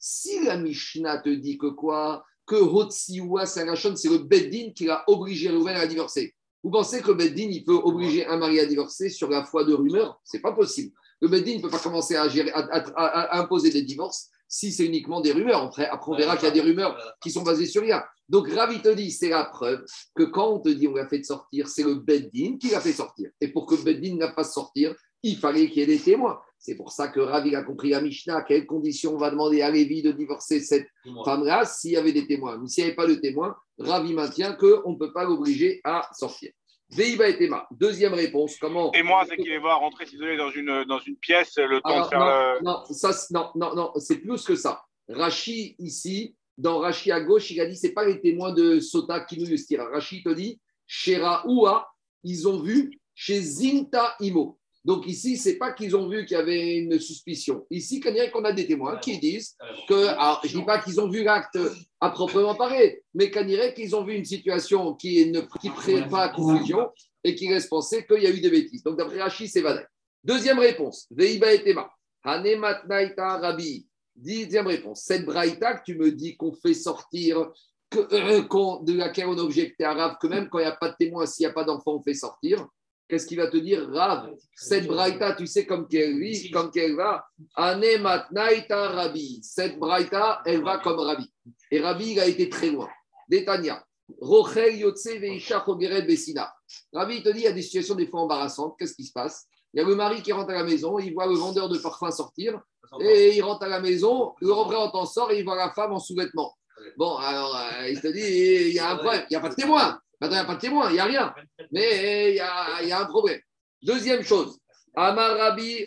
Si 0.00 0.42
la 0.44 0.56
Mishnah 0.56 1.18
te 1.18 1.28
dit 1.28 1.58
que 1.58 1.66
quoi? 1.66 2.24
Que 2.44 2.56
Hotsiwa 2.56 3.46
Sarachon, 3.46 3.94
c'est 3.94 4.08
le 4.08 4.18
Beddin 4.18 4.72
qui 4.72 4.88
a 4.88 5.04
obligé 5.06 5.50
Rouven 5.50 5.76
à 5.76 5.86
divorcer. 5.86 6.34
Vous 6.62 6.70
pensez 6.70 7.00
que 7.00 7.08
le 7.08 7.14
Beddin, 7.14 7.48
il 7.50 7.64
peut 7.64 7.74
obliger 7.74 8.26
un 8.26 8.36
mari 8.36 8.58
à 8.60 8.66
divorcer 8.66 9.08
sur 9.08 9.30
la 9.30 9.44
foi 9.44 9.64
de 9.64 9.74
rumeur? 9.74 10.20
C'est 10.24 10.40
pas 10.40 10.52
possible. 10.52 10.92
Le 11.20 11.28
Beddin 11.28 11.56
ne 11.56 11.62
peut 11.62 11.70
pas 11.70 11.78
commencer 11.78 12.16
à, 12.16 12.24
à, 12.24 13.38
imposer 13.38 13.70
des 13.70 13.82
divorces 13.82 14.28
si 14.48 14.72
c'est 14.72 14.86
uniquement 14.86 15.20
des 15.20 15.32
rumeurs. 15.32 15.62
Après, 15.62 15.86
après 15.86 16.12
on 16.12 16.16
verra 16.16 16.36
qu'il 16.36 16.46
y 16.46 16.50
a 16.50 16.54
des 16.54 16.60
rumeurs 16.60 16.96
qui 17.20 17.30
sont 17.30 17.42
basées 17.42 17.66
sur 17.66 17.82
rien. 17.82 18.02
Donc, 18.28 18.48
Ravi 18.50 18.80
te 18.82 18.88
dit, 18.88 19.10
c'est 19.10 19.28
la 19.28 19.44
preuve 19.44 19.84
que 20.14 20.24
quand 20.24 20.48
on 20.48 20.58
te 20.60 20.68
dit 20.68 20.88
on 20.88 20.94
l'a 20.94 21.08
fait 21.08 21.22
sortir, 21.22 21.68
c'est 21.68 21.82
le 21.82 21.94
Beddin 21.94 22.58
qui 22.58 22.70
l'a 22.70 22.80
fait 22.80 22.92
sortir. 22.92 23.30
Et 23.40 23.48
pour 23.48 23.66
que 23.66 23.74
Beddin 23.76 24.16
n'a 24.16 24.28
pas 24.28 24.44
sortir, 24.44 24.94
il 25.22 25.36
fallait 25.36 25.68
qu'il 25.68 25.78
y 25.78 25.82
ait 25.82 25.86
des 25.86 25.98
témoins. 25.98 26.40
C'est 26.58 26.74
pour 26.74 26.90
ça 26.90 27.08
que 27.08 27.20
Ravi 27.20 27.54
a 27.54 27.62
compris 27.62 27.94
à 27.94 28.00
Mishnah 28.00 28.38
à 28.38 28.42
quelles 28.42 28.66
conditions 28.66 29.14
on 29.14 29.18
va 29.18 29.30
demander 29.30 29.62
à 29.62 29.70
Lévi 29.70 30.02
de 30.02 30.10
divorcer 30.10 30.60
cette 30.60 30.88
femme-là 31.24 31.64
s'il 31.64 31.92
y 31.92 31.96
avait 31.96 32.12
des 32.12 32.26
témoins. 32.26 32.58
Mais 32.58 32.68
s'il 32.68 32.82
n'y 32.82 32.88
avait 32.88 32.96
pas 32.96 33.06
de 33.06 33.14
témoins, 33.14 33.56
Ravi 33.78 34.12
maintient 34.12 34.54
qu'on 34.54 34.92
ne 34.92 34.98
peut 34.98 35.12
pas 35.12 35.24
l'obliger 35.24 35.80
à 35.84 36.08
sortir. 36.12 36.50
Veiba 36.90 37.28
et 37.28 37.36
Tema. 37.36 37.66
Deuxième 37.70 38.14
réponse. 38.14 38.56
Comment 38.58 38.90
Témoin, 38.90 39.24
c'est 39.28 39.36
qu'il 39.36 39.60
va 39.60 39.74
rentrer 39.74 40.06
s'isoler 40.06 40.36
dans 40.36 40.50
une, 40.50 40.84
dans 40.84 40.98
une 40.98 41.16
pièce 41.16 41.56
le 41.58 41.80
temps 41.80 42.04
de 42.04 42.08
faire 42.08 42.58
non, 42.62 42.72
Non, 42.72 42.84
ça, 42.90 43.10
non, 43.30 43.50
non, 43.54 43.74
non 43.74 43.92
c'est 43.96 44.18
plus 44.18 44.42
que 44.44 44.56
ça. 44.56 44.82
Rachi, 45.08 45.76
ici, 45.78 46.34
dans 46.56 46.78
Rachi 46.78 47.12
à 47.12 47.20
gauche, 47.20 47.50
il 47.50 47.60
a 47.60 47.66
dit 47.66 47.76
c'est 47.76 47.92
pas 47.92 48.04
les 48.04 48.20
témoins 48.20 48.52
de 48.52 48.80
Sota 48.80 49.20
qui 49.20 49.38
nous 49.38 49.46
le 49.46 49.92
Rachi 49.92 50.22
te 50.22 50.30
dit 50.30 50.60
chez 50.86 51.18
Raoua, 51.18 51.88
ils 52.24 52.48
ont 52.48 52.60
vu 52.60 52.90
chez 53.14 53.40
Zinta 53.40 54.14
Imo. 54.20 54.57
Donc 54.88 55.06
ici, 55.06 55.36
c'est 55.36 55.58
pas 55.58 55.72
qu'ils 55.72 55.94
ont 55.94 56.08
vu 56.08 56.24
qu'il 56.24 56.34
y 56.34 56.40
avait 56.40 56.78
une 56.78 56.98
suspicion. 56.98 57.66
Ici, 57.70 58.00
qu'on 58.00 58.44
a 58.44 58.52
des 58.52 58.66
témoins 58.66 58.96
qui 58.96 59.18
disent 59.18 59.54
que, 59.86 60.06
alors, 60.06 60.40
je 60.42 60.56
dis 60.56 60.64
pas 60.64 60.78
qu'ils 60.78 60.98
ont 60.98 61.10
vu 61.10 61.22
l'acte 61.22 61.58
à 62.00 62.08
proprement 62.08 62.54
parler, 62.54 63.02
mais 63.12 63.30
qu'on 63.30 63.44
dirait 63.44 63.74
qu'ils 63.74 63.94
ont 63.94 64.02
vu 64.02 64.14
une 64.14 64.24
situation 64.24 64.94
qui 64.94 65.30
ne 65.30 65.42
qui 65.60 65.68
pas 66.08 66.22
à 66.22 66.28
confusion 66.30 66.88
et 67.22 67.34
qui 67.34 67.48
laisse 67.48 67.66
penser 67.66 68.06
qu'il 68.06 68.22
y 68.22 68.26
a 68.26 68.30
eu 68.30 68.40
des 68.40 68.48
bêtises. 68.48 68.82
Donc 68.82 68.96
d'après 68.96 69.20
Rachid, 69.20 69.50
c'est 69.50 69.60
valable. 69.60 69.90
Deuxième 70.24 70.58
réponse, 70.58 71.06
Veiba 71.10 71.52
et 71.52 71.62
Tema. 71.62 71.90
Rabi. 72.24 73.86
Dixième 74.16 74.68
réponse. 74.68 75.02
Cette 75.02 75.26
braïta 75.26 75.74
que 75.74 75.82
tu 75.84 75.98
me 75.98 76.12
dis 76.12 76.34
qu'on 76.34 76.54
fait 76.54 76.72
sortir, 76.72 77.50
que, 77.90 77.98
euh, 77.98 78.84
de 78.84 78.94
laquelle 78.94 79.26
on 79.26 79.36
objectait 79.36 79.84
arabe, 79.84 80.16
que 80.18 80.28
même 80.28 80.48
quand 80.48 80.60
il 80.60 80.62
n'y 80.62 80.68
a 80.68 80.76
pas 80.76 80.88
de 80.88 80.96
témoin, 80.98 81.26
s'il 81.26 81.44
n'y 81.44 81.50
a 81.50 81.52
pas 81.52 81.64
d'enfant, 81.64 81.96
on 81.96 82.02
fait 82.02 82.14
sortir. 82.14 82.66
Qu'est-ce 83.08 83.26
qu'il 83.26 83.38
va 83.38 83.46
te 83.46 83.56
dire 83.56 83.88
Rav, 83.90 84.34
cette 84.54 84.86
braïta, 84.86 85.34
tu 85.34 85.46
sais 85.46 85.64
comme 85.64 85.88
qu'elle 85.88 86.18
vit, 86.18 86.50
comme 86.50 86.70
qu'elle 86.70 86.94
va. 86.94 87.24
Ane 87.56 88.02
matnaita 88.02 88.88
Rabbi. 88.90 89.40
Cette 89.42 89.78
braïta, 89.78 90.42
elle 90.44 90.62
va 90.62 90.78
comme 90.78 90.98
Rabbi. 90.98 91.26
Et 91.70 91.80
Rabbi, 91.80 92.12
il 92.12 92.20
a 92.20 92.26
été 92.26 92.50
très 92.50 92.70
loin. 92.70 92.88
Détania. 93.28 93.82
Rochel 94.20 94.76
Yotse 94.76 95.18
Veisha 95.18 95.64
Besina. 96.06 96.52
Rabbi, 96.92 97.22
te 97.22 97.30
dit, 97.30 97.40
il 97.40 97.44
y 97.44 97.46
a 97.46 97.52
des 97.52 97.62
situations 97.62 97.94
des 97.94 98.06
fois 98.06 98.20
embarrassantes. 98.20 98.76
Qu'est-ce 98.78 98.94
qui 98.94 99.04
se 99.04 99.12
passe? 99.12 99.46
Il 99.72 99.80
y 99.80 99.84
a 99.84 99.86
le 99.86 99.94
mari 99.94 100.22
qui 100.22 100.32
rentre 100.32 100.50
à 100.50 100.54
la 100.54 100.64
maison, 100.64 100.98
il 100.98 101.12
voit 101.12 101.26
le 101.26 101.34
vendeur 101.34 101.68
de 101.68 101.78
parfum 101.78 102.10
sortir, 102.10 102.58
et 103.00 103.36
il 103.36 103.42
rentre 103.42 103.64
à 103.64 103.68
la 103.68 103.80
maison, 103.80 104.34
le 104.40 104.52
représentant 104.52 105.04
sort 105.04 105.30
et 105.30 105.38
il 105.38 105.44
voit 105.44 105.56
la 105.56 105.70
femme 105.70 105.92
en 105.92 105.98
sous-vêtements. 105.98 106.54
Bon, 106.96 107.16
alors, 107.16 107.54
euh, 107.54 107.88
il 107.88 108.00
te 108.00 108.08
dit, 108.08 108.68
il 108.68 108.72
y 108.72 108.78
a 108.78 108.92
un 108.92 108.96
problème, 108.96 109.24
il 109.28 109.32
n'y 109.32 109.36
a 109.36 109.40
pas 109.40 109.50
de 109.50 109.54
témoin. 109.54 110.00
Maintenant, 110.20 110.36
il 110.36 110.40
n'y 110.40 110.44
a 110.44 110.46
pas 110.46 110.54
de 110.56 110.60
témoin, 110.60 110.90
il 110.90 110.94
n'y 110.94 111.00
a 111.00 111.04
rien. 111.04 111.34
Mais 111.70 112.30
il 112.30 112.36
y 112.36 112.40
a, 112.40 112.82
y 112.82 112.92
a, 112.92 113.00
un 113.00 113.06
problème. 113.06 113.40
Deuxième 113.82 114.22
chose, 114.22 114.58
Amar 114.94 115.36
Rabbi 115.36 115.86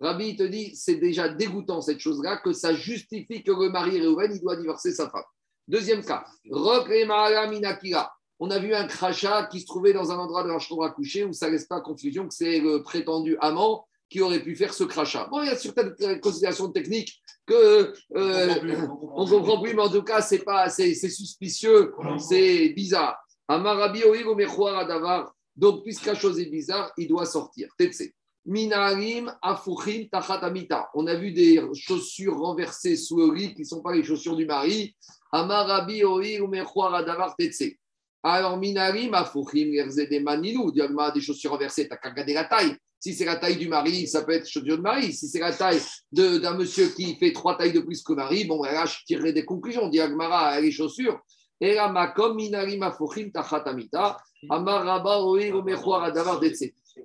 Rabbi 0.00 0.36
te 0.36 0.42
dit, 0.42 0.76
c'est 0.76 0.96
déjà 0.96 1.28
dégoûtant 1.28 1.80
cette 1.80 2.00
chose-là, 2.00 2.36
que 2.38 2.52
ça 2.52 2.74
justifie 2.74 3.42
que 3.42 3.52
le 3.52 3.70
mari 3.70 4.00
Réhouven, 4.00 4.32
il 4.34 4.40
doit 4.40 4.56
divorcer 4.56 4.92
sa 4.92 5.08
femme. 5.08 5.22
Deuxième 5.66 6.04
cas, 6.04 6.24
on 8.38 8.50
a 8.50 8.58
vu 8.58 8.74
un 8.74 8.86
crachat 8.86 9.46
qui 9.46 9.60
se 9.60 9.66
trouvait 9.66 9.92
dans 9.92 10.12
un 10.12 10.18
endroit 10.18 10.42
de 10.42 10.48
la 10.48 10.58
chambre 10.58 10.84
à 10.84 10.90
coucher 10.90 11.24
où 11.24 11.32
ça 11.32 11.46
ne 11.46 11.52
laisse 11.52 11.66
pas 11.66 11.80
confusion 11.80 12.28
que 12.28 12.34
c'est 12.34 12.60
le 12.60 12.82
prétendu 12.82 13.38
amant 13.40 13.86
qui 14.10 14.20
aurait 14.20 14.42
pu 14.42 14.54
faire 14.54 14.74
ce 14.74 14.84
crachat. 14.84 15.26
Bon, 15.30 15.42
il 15.42 15.46
y 15.46 15.50
a 15.50 15.56
certaines 15.56 16.20
considérations 16.20 16.70
techniques 16.70 17.20
que 17.46 17.92
euh, 18.16 18.86
on 19.14 19.26
comprend 19.26 19.60
plus, 19.60 19.74
mais 19.74 19.82
en 19.82 19.90
tout 19.90 20.02
cas, 20.02 20.20
c'est 20.20 20.44
pas, 20.44 20.68
c'est 20.68 20.94
suspicieux, 20.94 21.92
c'est 22.18 22.70
bizarre. 22.70 23.18
Donc, 25.56 25.84
puisque 25.84 26.06
la 26.06 26.14
chose 26.14 26.40
est 26.40 26.46
bizarre, 26.46 26.92
il 26.96 27.08
doit 27.08 27.26
sortir. 27.26 27.68
Minarim 28.46 29.32
afuchim 29.40 30.06
tachatamita. 30.10 30.90
On 30.94 31.06
a 31.06 31.14
vu 31.14 31.32
des 31.32 31.62
chaussures 31.74 32.38
renversées 32.38 32.96
sous 32.96 33.18
le 33.18 33.34
lit 33.34 33.54
qui 33.54 33.62
ne 33.62 33.66
sont 33.66 33.80
pas 33.80 33.94
les 33.94 34.04
chaussures 34.04 34.36
du 34.36 34.44
mari. 34.44 34.94
Amarabi 35.32 36.00
davar 36.00 37.34
tetse. 37.36 37.64
Alors, 38.22 38.56
Minarim, 38.56 39.12
Diagma, 40.72 41.10
des 41.10 41.20
chaussures 41.20 41.50
renversées, 41.50 41.88
t'as 41.88 41.96
qu'à 41.96 42.10
regarder 42.10 42.34
la 42.34 42.44
taille. 42.44 42.76
Si 43.04 43.12
c'est 43.12 43.26
la 43.26 43.36
taille 43.36 43.58
du 43.58 43.68
mari, 43.68 44.08
ça 44.08 44.22
peut 44.22 44.32
être 44.32 44.48
chaussure 44.48 44.78
de 44.78 44.82
mari. 44.82 45.12
Si 45.12 45.28
c'est 45.28 45.38
la 45.38 45.52
taille 45.52 45.78
d'un 46.10 46.54
monsieur 46.54 46.88
qui 46.88 47.16
fait 47.16 47.34
trois 47.34 47.54
tailles 47.58 47.74
de 47.74 47.80
plus 47.80 48.02
que 48.02 48.14
mari, 48.14 48.46
bon, 48.46 48.62
là, 48.62 48.86
je 48.86 49.04
tirerai 49.04 49.34
des 49.34 49.44
conclusions. 49.44 49.88
Diagmara, 49.88 50.58
les 50.58 50.70
chaussures. 50.70 51.20
Il 51.60 51.74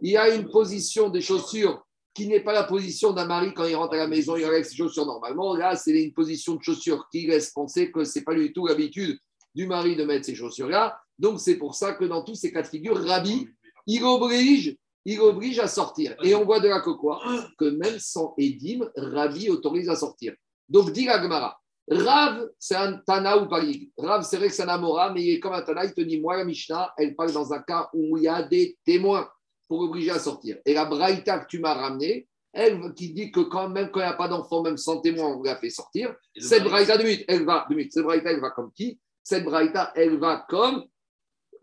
y 0.04 0.18
a 0.18 0.36
une 0.36 0.50
position 0.50 1.10
des 1.10 1.20
chaussures 1.20 1.86
qui 2.14 2.28
n'est 2.28 2.40
pas 2.40 2.54
la 2.54 2.64
position 2.64 3.12
d'un 3.12 3.26
mari 3.26 3.54
quand 3.54 3.66
il 3.66 3.76
rentre 3.76 3.96
à 3.96 3.98
la 3.98 4.08
maison, 4.08 4.38
il 4.38 4.46
enlève 4.46 4.64
ses 4.64 4.78
chaussures 4.78 5.06
normalement. 5.06 5.54
Là, 5.54 5.76
c'est 5.76 6.02
une 6.02 6.14
position 6.14 6.56
de 6.56 6.64
chaussures 6.64 7.10
qui 7.12 7.28
laisse 7.28 7.50
penser 7.50 7.92
que 7.92 8.06
ce 8.06 8.20
n'est 8.20 8.24
pas 8.24 8.36
du 8.36 8.54
tout 8.54 8.68
l'habitude 8.68 9.20
du 9.54 9.68
mari 9.68 9.98
de 9.98 10.06
mettre 10.06 10.28
ces 10.28 10.36
chaussures-là. 10.36 10.98
Donc, 11.18 11.42
c'est 11.42 11.58
pour 11.58 11.76
ça 11.76 11.92
que 11.92 12.06
dans 12.06 12.24
tous 12.24 12.36
ces 12.36 12.54
cas 12.54 12.62
de 12.62 12.68
figure, 12.68 13.06
Rabbi, 13.06 13.50
il 13.86 14.04
oblige, 14.06 14.78
il 15.06 15.20
oblige 15.20 15.60
à 15.60 15.68
sortir. 15.68 16.16
Et 16.24 16.36
on 16.36 16.46
voit 16.46 16.60
de 16.60 16.68
là 16.68 16.82
que 16.82 16.92
quoi? 16.92 17.22
Que 17.58 17.66
même 17.66 18.00
sans 18.00 18.34
Edim, 18.38 18.90
Rabbi 18.96 19.50
autorise 19.50 19.90
à 19.90 19.96
sortir. 19.96 20.34
Donc, 20.68 20.92
dit 20.92 21.06
la 21.06 21.22
Gemara, 21.22 21.60
Rav, 21.90 22.50
c'est 22.60 22.76
un 22.76 22.98
Tana 22.98 23.38
ou 23.38 23.48
Palig. 23.48 23.90
Rav, 23.98 24.24
c'est 24.24 24.38
vrai 24.38 24.50
que 24.50 24.54
c'est 24.54 24.64
un 24.64 24.68
Amora, 24.68 25.12
mais 25.12 25.24
il 25.24 25.34
est 25.36 25.40
comme 25.40 25.54
un 25.54 25.62
Tana, 25.62 25.86
il 25.86 25.94
te 25.94 26.02
dit, 26.02 26.22
moi, 26.22 26.38
la 26.38 26.46
Mishnah, 26.46 26.94
elle 26.98 27.16
parle 27.16 27.32
dans 27.32 27.52
un 27.52 27.62
cas 27.64 27.90
où 27.94 28.18
il 28.18 28.24
y 28.24 28.28
a 28.28 28.44
des 28.44 28.78
témoins 28.86 29.28
pour 29.68 29.80
obliger 29.82 30.12
à 30.12 30.20
sortir. 30.20 30.58
Et 30.66 30.74
la 30.74 30.86
Braïta 30.86 31.40
que 31.40 31.48
tu 31.48 31.60
m'as 31.60 31.74
ramenée, 31.74 32.28
elle 32.54 32.94
qui 32.94 33.14
dit 33.14 33.32
que 33.32 33.42
quand 33.42 33.70
même 33.70 33.90
quand 33.92 34.00
il 34.00 34.04
n'y 34.04 34.10
a 34.10 34.14
pas 34.14 34.28
d'enfant, 34.28 34.62
même 34.62 34.78
sans 34.78 35.00
témoin, 35.02 35.36
on 35.36 35.42
la 35.42 35.56
fait 35.56 35.70
sortir. 35.70 36.14
Cette 36.38 36.64
Braïta, 36.64 36.98
de 36.98 37.04
minutes, 37.04 37.26
elle 37.28 37.46
va, 37.46 37.66
de 37.70 37.76
minutes, 37.76 37.94
cette 37.94 38.04
Braïta, 38.04 38.32
elle 38.32 38.42
va 38.42 38.52
comme 38.52 38.72
qui? 38.72 39.00
Cette 39.24 39.44
Braïta, 39.44 39.92
elle 39.96 40.18
va 40.18 40.46
comme, 40.48 40.86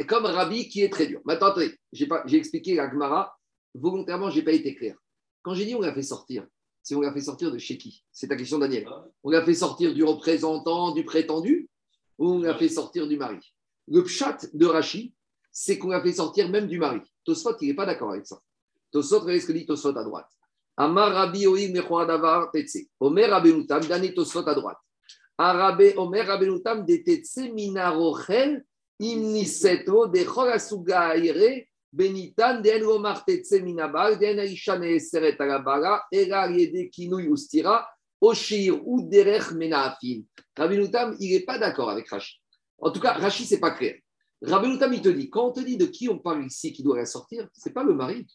comme 0.04 0.26
Rabbi 0.26 0.68
qui 0.68 0.82
est 0.82 0.90
très 0.90 1.06
dur. 1.06 1.20
Maintenant, 1.24 1.48
attendez, 1.48 1.78
j'ai 1.92 2.37
expliqué 2.37 2.74
la 2.74 2.90
Gemara, 2.90 3.37
volontairement, 3.74 4.30
je 4.30 4.37
n'ai 4.37 4.44
pas 4.44 4.52
été 4.52 4.74
clair. 4.74 4.96
Quand 5.42 5.54
j'ai 5.54 5.64
dit 5.64 5.74
on 5.74 5.80
l'a 5.80 5.94
fait 5.94 6.02
sortir, 6.02 6.46
c'est 6.82 6.94
on 6.94 7.00
l'a 7.00 7.12
fait 7.12 7.20
sortir 7.20 7.50
de 7.50 7.59
chez 7.59 7.78
qui? 7.78 8.04
C'est 8.12 8.28
ta 8.28 8.37
question, 8.37 8.59
Daniel. 8.59 8.88
On 9.22 9.30
l'a 9.30 9.44
fait 9.44 9.54
sortir 9.54 9.94
du 9.94 10.04
représentant, 10.04 10.92
du 10.92 11.04
prétendu, 11.04 11.68
ou 12.18 12.32
on 12.32 12.38
l'a 12.40 12.54
fait 12.54 12.68
sortir 12.68 13.06
du 13.06 13.16
mari? 13.16 13.38
Le 13.88 14.02
pchat 14.02 14.38
de 14.52 14.66
Rachi, 14.66 15.14
c'est 15.52 15.78
qu'on 15.78 15.88
l'a 15.88 16.02
fait 16.02 16.12
sortir 16.12 16.48
même 16.48 16.66
du 16.66 16.78
mari. 16.78 17.00
Tosfot, 17.24 17.56
il 17.61 17.68
n'est 17.68 17.74
pas 17.74 17.87
d'accord 17.87 18.12
avec 18.12 18.26
ça. 18.26 18.40
Tosfot, 18.92 19.20
regardez 19.20 19.40
ce 19.40 19.46
que 19.46 19.52
dit 19.52 19.66
Tosfot 19.66 19.96
à 19.96 20.04
droite. 20.04 20.28
Amar 20.76 21.12
Rabbi 21.12 21.46
Oïm 21.46 21.72
Mechoadavar 21.72 22.50
Tetse. 22.50 22.88
Omer 23.00 23.30
Rabenutam, 23.30 23.82
Dani 23.85 24.14
Tosfot 24.14 24.46
à 24.46 24.54
droite. 24.54 24.78
Arabe 25.38 25.92
Omer 25.96 26.26
Rabenutam 26.26 26.85
de 26.85 26.96
Tetse 26.96 27.38
Minarochel 27.52 28.64
Imniseto 28.98 30.06
de 30.06 30.24
Chorasuga 30.24 31.16
Aire 31.16 31.66
Benitan 31.92 32.61
de 32.61 32.78
de 32.78 35.42
Alabala 35.42 36.04
Kinui 36.90 37.28
Ustira 37.28 37.88
Oshir 38.20 38.87
ou 38.87 39.09
Derech 39.09 39.52
il 41.20 41.30
n'est 41.30 41.40
pas 41.40 41.59
d'accord 41.59 41.90
avec 41.90 42.09
Rashi. 42.09 42.40
En 42.78 42.90
tout 42.90 43.00
cas, 43.00 43.12
Rashi, 43.12 43.44
c'est 43.44 43.61
pas 43.61 43.70
clair. 43.70 43.96
Rabbeinu 44.42 44.78
il 44.92 45.00
te 45.00 45.09
dit, 45.09 45.30
quand 45.30 45.48
on 45.48 45.52
te 45.52 45.61
dit 45.61 45.76
de 45.76 45.87
qui 45.87 46.09
on 46.09 46.18
parle 46.18 46.44
ici 46.44 46.72
qui 46.72 46.82
doit 46.82 46.96
la 46.96 47.06
sortir, 47.06 47.48
c'est 47.52 47.72
pas 47.72 47.85
le 47.85 47.94
mari. 47.94 48.26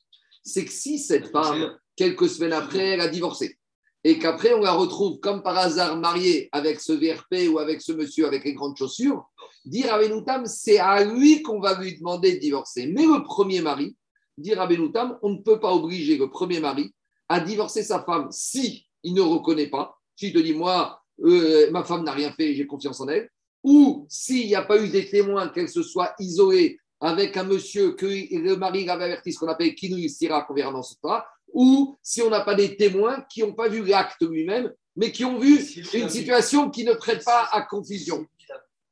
C'est 0.44 0.66
que 0.66 0.72
si 0.72 0.98
cette 0.98 1.28
femme, 1.28 1.78
quelques 1.96 2.30
semaines 2.30 2.54
après, 2.54 2.90
elle 2.90 3.02
a 3.02 3.08
divorcé, 3.08 3.58
et 4.04 4.18
qu'après 4.18 4.54
on 4.54 4.62
la 4.62 4.72
retrouve 4.72 5.20
comme 5.20 5.44
par 5.44 5.58
hasard 5.58 5.98
mariée 5.98 6.50
avec 6.52 6.80
ce 6.80 6.94
VRP 6.94 7.52
ou 7.52 7.60
avec 7.60 7.82
ce 7.82 7.92
monsieur 7.92 8.26
avec 8.26 8.44
les 8.44 8.54
grandes 8.54 8.76
chaussures, 8.76 9.30
dit 9.66 9.84
Rabbeinu 9.84 10.22
c'est 10.46 10.80
à 10.80 11.04
lui 11.04 11.42
qu'on 11.42 11.60
va 11.60 11.80
lui 11.80 11.98
demander 11.98 12.34
de 12.34 12.40
divorcer. 12.40 12.88
Mais 12.88 13.06
le 13.06 13.24
premier 13.24 13.62
mari, 13.62 13.96
dit 14.38 14.54
Rabbeinu 14.54 14.92
on 15.22 15.30
ne 15.30 15.42
peut 15.42 15.60
pas 15.60 15.74
obliger 15.74 16.18
le 16.18 16.30
premier 16.30 16.60
mari 16.60 16.94
à 17.30 17.40
divorcer 17.40 17.84
sa 17.84 18.04
femme 18.04 18.28
si 18.32 18.88
il 19.04 19.14
ne 19.14 19.22
reconnaît 19.22 19.70
pas. 19.70 19.98
S'il 20.16 20.34
te 20.34 20.40
dit, 20.40 20.54
moi, 20.54 21.02
euh, 21.24 21.72
ma 21.72 21.84
femme 21.84 22.04
n'a 22.04 22.12
rien 22.12 22.32
fait, 22.32 22.54
j'ai 22.54 22.68
confiance 22.68 23.00
en 23.00 23.08
elle 23.08 23.30
ou 23.64 24.06
s'il 24.10 24.48
n'y 24.48 24.56
a 24.56 24.64
pas 24.64 24.82
eu 24.82 24.90
des 24.90 25.08
témoins, 25.10 25.50
qu'elle 25.50 25.70
se 25.70 25.84
soit 25.84 26.14
isolée 26.20 26.80
avec 27.00 27.36
un 27.38 27.44
monsieur 27.44 27.92
que 27.94 28.06
le 28.06 28.56
mari 28.56 28.86
l'avait 28.86 29.06
averti, 29.06 29.34
ce 29.34 29.40
qu'on 29.40 29.48
appelle 29.48 29.74
Kinouï 29.76 30.10
Sira, 30.10 30.44
qu'on 30.44 30.54
verra 30.54 30.72
dans 30.72 30.84
ce 30.84 30.96
cas, 31.02 31.26
ou 31.54 31.98
si 32.02 32.22
on 32.22 32.30
n'a 32.30 32.42
pas 32.42 32.56
des 32.56 32.76
témoins 32.76 33.26
qui 33.30 33.42
n'ont 33.42 33.54
pas 33.54 33.68
vu 33.68 33.84
l'acte 33.84 34.22
lui-même, 34.22 34.72
mais 34.96 35.12
qui 35.12 35.26
ont 35.26 35.40
vu 35.40 35.60
une 35.94 36.10
situation 36.10 36.70
qui 36.70 36.84
ne 36.84 36.94
prête 36.94 37.24
pas 37.24 37.50
à 37.52 37.62
confusion. 37.64 38.26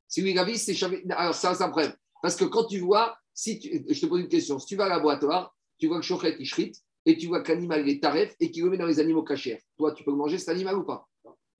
Si 0.10 0.22
lui 0.22 0.34
l'a 0.34 0.44
vu, 0.44 0.56
c'est 0.56 0.76
Alors, 1.12 1.36
ça, 1.36 1.54
c'est 1.54 1.64
un 1.64 1.70
problème. 1.70 1.94
Parce 2.22 2.36
que 2.36 2.44
quand 2.44 2.66
tu 2.66 2.80
vois, 2.80 3.18
si 3.34 3.62
je 3.62 4.02
te 4.02 4.06
pose 4.08 4.20
une 4.20 4.28
question, 4.28 4.60
si 4.60 4.66
tu 4.66 4.76
vas 4.76 4.86
à 4.86 4.90
l'abattoir, 4.90 5.56
tu 5.78 5.88
vois 5.88 6.00
que 6.00 6.06
Chochet, 6.06 6.36
il 6.40 6.46
shrite, 6.46 6.76
et 7.06 7.18
tu 7.18 7.28
vois 7.28 7.42
que 7.42 7.52
l'animal 7.52 7.88
est 7.88 8.02
taref 8.02 8.36
et 8.40 8.52
qu'il 8.52 8.64
le 8.64 8.72
met 8.72 8.78
dans 8.78 8.86
les 8.86 9.00
animaux 9.00 9.24
cachers. 9.24 9.62
Toi, 9.78 9.94
tu 9.94 10.04
peux 10.04 10.12
manger 10.12 10.38
cet 10.38 10.50
animal 10.50 10.78
ou 10.78 10.84
pas? 10.84 11.08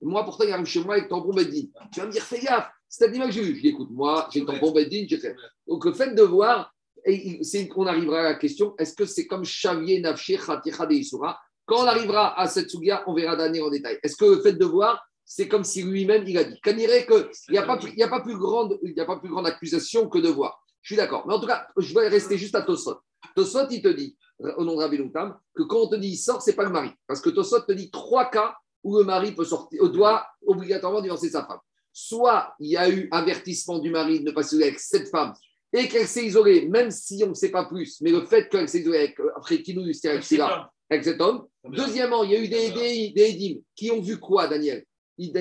Moi, 0.02 0.24
pourtant, 0.24 0.44
il 0.44 0.52
arrive 0.52 0.66
chez 0.66 0.82
moi 0.82 0.94
avec 0.94 1.08
tampon 1.08 1.32
Beddin. 1.32 1.68
Tu 1.92 2.00
vas 2.00 2.06
me 2.06 2.12
dire, 2.12 2.22
fais 2.22 2.40
gaffe, 2.40 2.68
cet 2.88 3.08
animal 3.08 3.28
que 3.28 3.34
j'ai 3.34 3.42
vu. 3.42 3.56
Je 3.56 3.60
dis, 3.60 3.68
écoute, 3.68 3.90
moi, 3.90 4.28
j'ai 4.32 4.44
tampon 4.44 4.72
Beddin, 4.72 5.06
j'ai 5.08 5.18
fait. 5.18 5.34
Donc, 5.66 5.84
le 5.84 5.92
fait 5.92 6.14
de 6.14 6.22
voir, 6.22 6.74
et 7.04 7.68
qu'on 7.68 7.86
arrivera 7.86 8.20
à 8.20 8.22
la 8.22 8.34
question, 8.34 8.74
est-ce 8.78 8.94
que 8.94 9.06
c'est 9.06 9.26
comme 9.26 9.42
Xavier 9.42 10.00
Nafché 10.00 10.36
Khaticha 10.36 10.86
de 10.86 10.94
Isura 10.94 11.38
Quand 11.66 11.82
on 11.84 11.86
arrivera 11.86 12.38
à 12.38 12.46
cette 12.46 12.70
souga, 12.70 13.04
on 13.06 13.14
verra 13.14 13.36
d'année 13.36 13.60
en 13.60 13.70
détail. 13.70 13.98
Est-ce 14.02 14.16
que 14.16 14.24
le 14.24 14.42
fait 14.42 14.52
de 14.52 14.64
voir, 14.64 15.02
c'est 15.32 15.46
comme 15.46 15.62
si 15.62 15.84
lui-même, 15.84 16.24
il 16.26 16.36
a 16.38 16.42
dit 16.42 16.60
Qu'on 16.60 16.72
dirait 16.72 17.06
qu'il 17.06 17.24
n'y 17.50 17.58
a, 17.58 17.62
pas 17.62 17.76
plus- 17.76 17.92
il 17.92 17.98
y 18.00 18.02
a, 18.02 18.08
pas 18.08 18.20
plus 18.20 18.36
grande- 18.36 18.80
il 18.82 18.94
y 18.96 19.00
a 19.00 19.04
pas 19.04 19.16
plus 19.16 19.28
grande 19.28 19.46
accusation 19.46 20.08
que 20.08 20.18
de 20.18 20.28
voir. 20.28 20.60
Je 20.82 20.88
suis 20.92 20.96
d'accord. 20.96 21.24
Mais 21.28 21.34
en 21.34 21.38
tout 21.38 21.46
cas, 21.46 21.68
je 21.76 21.94
vais 21.94 22.08
rester 22.08 22.36
juste 22.36 22.56
à 22.56 22.62
Tosot. 22.62 22.98
Tosot, 23.36 23.68
il 23.70 23.80
te 23.80 23.86
dit, 23.86 24.16
au 24.56 24.64
nom 24.64 24.74
de 24.74 24.80
Rabbi 24.80 24.96
Loutam, 24.96 25.38
que 25.54 25.62
quand 25.62 25.82
on 25.82 25.88
te 25.88 25.94
dit 25.94 26.08
il 26.08 26.16
sort, 26.16 26.42
c'est 26.42 26.54
pas 26.54 26.64
le 26.64 26.70
mari. 26.70 26.90
Parce 27.06 27.20
que 27.20 27.30
Tosot 27.30 27.60
te 27.60 27.70
dit 27.70 27.92
trois 27.92 28.28
cas 28.28 28.56
où 28.82 28.98
le 28.98 29.04
mari 29.04 29.30
peut 29.32 29.44
sortir, 29.44 29.88
doit 29.88 30.26
obligatoirement 30.44 31.00
divorcer 31.00 31.30
sa 31.30 31.46
femme. 31.46 31.60
Soit 31.92 32.52
il 32.58 32.70
y 32.70 32.76
a 32.76 32.90
eu 32.90 33.08
avertissement 33.12 33.78
du 33.78 33.90
mari 33.90 34.18
de 34.18 34.24
ne 34.24 34.30
pas 34.32 34.42
se 34.42 34.56
avec 34.56 34.80
cette 34.80 35.10
femme 35.10 35.32
et 35.72 35.86
qu'elle 35.86 36.08
s'est 36.08 36.26
isolée, 36.26 36.66
même 36.68 36.90
si 36.90 37.22
on 37.24 37.28
ne 37.28 37.34
sait 37.34 37.52
pas 37.52 37.66
plus, 37.66 38.00
mais 38.00 38.10
le 38.10 38.22
fait 38.24 38.48
qu'elle 38.48 38.68
s'est 38.68 38.80
isolée 38.80 38.98
avec, 38.98 39.20
euh, 39.20 39.30
après 39.36 39.54
avec 39.54 40.24
celui-là, 40.24 40.72
avec 40.90 41.04
cet 41.04 41.20
homme. 41.20 41.46
Deuxièmement, 41.64 42.24
il 42.24 42.32
y 42.32 42.34
a 42.34 42.40
eu 42.40 42.48
des, 42.48 43.12
des, 43.12 43.62
qui 43.76 43.92
ont 43.92 44.00
vu 44.00 44.18
quoi, 44.18 44.48
Daniel? 44.48 44.84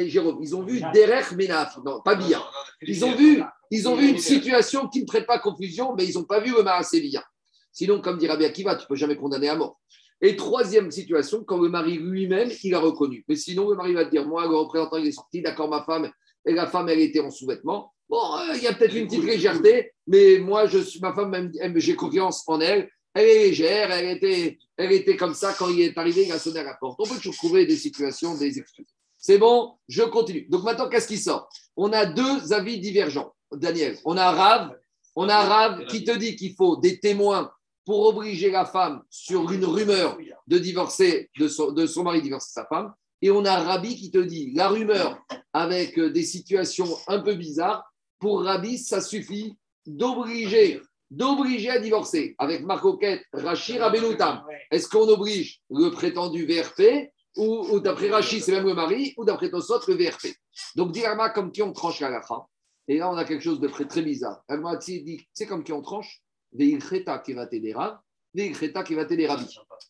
Jérôme, 0.10 0.40
ils 0.42 0.56
ont 0.56 0.64
vu 0.64 0.82
Derech 0.94 1.32
Menaf, 1.32 1.78
non, 1.86 2.02
pas 2.02 2.16
bien. 2.16 2.42
Ils 2.82 3.06
ont 3.06 3.14
vu, 3.14 3.42
ils 3.72 3.88
ont 3.88 3.96
vu 3.96 4.10
une 4.10 4.18
situation 4.18 4.88
qui 4.88 5.02
ne 5.02 5.06
prête 5.06 5.26
pas 5.26 5.40
confusion, 5.40 5.94
mais 5.96 6.06
ils 6.06 6.16
n'ont 6.16 6.26
pas 6.26 6.40
vu 6.40 6.54
le 6.54 6.64
Maasé 6.64 7.02
bien. 7.02 7.24
Sinon, 7.72 8.02
comme 8.02 8.18
dit 8.18 8.28
Rabbi 8.28 8.46
Akiva, 8.46 8.76
tu 8.76 8.84
ne 8.84 8.88
peux 8.88 8.96
jamais 8.96 9.16
condamner 9.16 9.50
à 9.50 9.56
mort. 9.56 9.80
Et 10.22 10.36
troisième 10.36 10.92
situation, 10.92 11.44
quand 11.46 11.60
le 11.60 11.70
mari 11.70 11.98
lui-même, 11.98 12.50
il 12.64 12.76
a 12.76 12.80
reconnu. 12.80 13.24
Mais 13.30 13.36
sinon, 13.36 13.70
le 13.70 13.76
mari 13.76 13.94
va 13.94 14.06
te 14.06 14.12
dire, 14.12 14.28
moi, 14.28 14.44
le 14.44 14.56
représentant, 14.56 14.98
il 14.98 15.08
est 15.08 15.14
sorti, 15.14 15.42
d'accord, 15.42 15.70
ma 15.70 15.84
femme, 15.84 16.12
et 16.46 16.54
la 16.54 16.68
femme, 16.68 16.90
elle 16.90 17.00
était 17.00 17.22
en 17.22 17.32
sous-vêtements. 17.32 17.94
Bon, 18.10 18.36
euh, 18.38 18.56
il 18.56 18.64
y 18.64 18.68
a 18.68 18.74
peut-être 18.74 18.96
une 18.96 19.08
petite 19.08 19.24
légèreté, 19.24 19.94
mais 20.08 20.40
moi, 20.40 20.66
je 20.68 20.80
suis, 20.80 21.00
ma 21.00 21.14
femme, 21.14 21.52
j'ai 21.76 21.96
confiance 21.96 22.44
en 22.48 22.60
elle. 22.60 22.90
Elle 23.14 23.26
est 23.26 23.48
légère, 23.48 23.92
elle 23.92 24.18
était, 24.18 24.58
elle 24.78 24.92
était 24.92 25.16
comme 25.16 25.34
ça 25.34 25.54
quand 25.58 25.70
il 25.70 25.82
est 25.82 25.98
arrivé, 25.98 26.26
il 26.26 26.32
a 26.32 26.40
sonné 26.40 26.60
à 26.60 26.64
la 26.64 26.74
porte. 26.76 27.00
On 27.00 27.08
peut 27.08 27.16
toujours 27.16 27.36
trouver 27.36 27.66
des 27.66 27.76
situations, 27.76 28.36
des 28.36 28.60
excuses. 28.60 28.86
C'est 29.20 29.38
bon, 29.38 29.76
je 29.90 30.02
continue. 30.04 30.48
Donc 30.50 30.64
maintenant, 30.64 30.88
qu'est-ce 30.88 31.08
qui 31.08 31.18
sort? 31.18 31.50
On 31.76 31.92
a 31.92 32.06
deux 32.06 32.54
avis 32.54 32.80
divergents, 32.80 33.36
Daniel. 33.52 33.98
On 34.06 34.16
a 34.16 34.32
Rav, 34.32 34.76
on 35.16 35.28
a 35.28 35.42
Rav 35.42 35.86
qui 35.88 36.06
te 36.06 36.12
dit 36.12 36.38
qu'il 36.38 36.56
faut 36.56 36.78
des 36.78 37.00
témoins 37.00 37.52
pour 37.86 38.06
obliger 38.08 38.50
la 38.50 38.66
femme 38.66 39.04
sur 39.10 39.52
une 39.52 39.66
rumeur 39.66 40.18
de 40.48 40.58
divorcer, 40.58 41.30
de 41.38 41.48
son, 41.50 41.72
de 41.72 41.86
son 41.86 42.04
mari 42.04 42.22
divorcer 42.22 42.52
sa 42.54 42.66
femme. 42.66 42.94
Et 43.22 43.32
on 43.32 43.44
a 43.44 43.58
Rabbi 43.58 43.96
qui 43.96 44.12
te 44.12 44.20
dit 44.20 44.52
la 44.54 44.70
rumeur 44.70 45.22
avec 45.52 46.00
euh, 46.00 46.10
des 46.10 46.24
situations 46.24 46.88
un 47.08 47.20
peu 47.20 47.36
bizarres. 47.36 47.84
Pour 48.20 48.44
Rabbi, 48.44 48.78
ça 48.78 49.02
suffit 49.02 49.58
d'obliger, 49.86 50.82
d'obliger 51.12 51.72
à 51.72 51.80
divorcer. 51.80 52.36
Avec 52.38 52.64
Marcoquette, 52.64 53.24
Rachir 53.34 53.84
Abenoutam. 53.84 54.44
Est-ce 54.72 54.88
qu'on 54.88 55.08
oblige 55.10 55.62
le 55.70 55.90
prétendu 55.90 56.46
VRP 56.46 57.12
ou, 57.40 57.80
d'après 57.80 58.10
Rachid, 58.10 58.44
c'est 58.44 58.52
même 58.52 58.66
le 58.66 58.74
mari, 58.74 59.14
ou 59.18 59.26
d'après 59.26 59.50
Tosot, 59.50 59.80
le 59.88 59.96
VRP 59.96 60.28
Donc, 60.76 60.92
Dirama, 60.92 61.30
comme 61.30 61.52
qui 61.52 61.62
on 61.62 61.72
tranche 61.72 62.00
la 62.02 62.10
lacha. 62.10 62.46
Et 62.88 62.98
là, 62.98 63.12
on 63.12 63.16
a 63.18 63.24
quelque 63.24 63.44
chose 63.44 63.60
de 63.60 63.68
très, 63.68 63.88
très 63.88 64.02
bizarre. 64.02 64.44
Alma 64.48 64.76
dit, 64.76 65.28
c'est 65.34 65.46
comme 65.46 65.64
qui 65.64 65.72
on 65.72 65.82
tranche? 65.82 66.22
Veilcheta 66.52 67.20
qui 67.20 67.34
va 67.34 67.46
t'aider 67.46 67.74
Rav, 67.74 68.00
Veilcheta 68.34 68.84
qui 68.84 68.96
va 68.96 69.06
t'aider 69.06 69.28
Rabbi. 69.28 69.46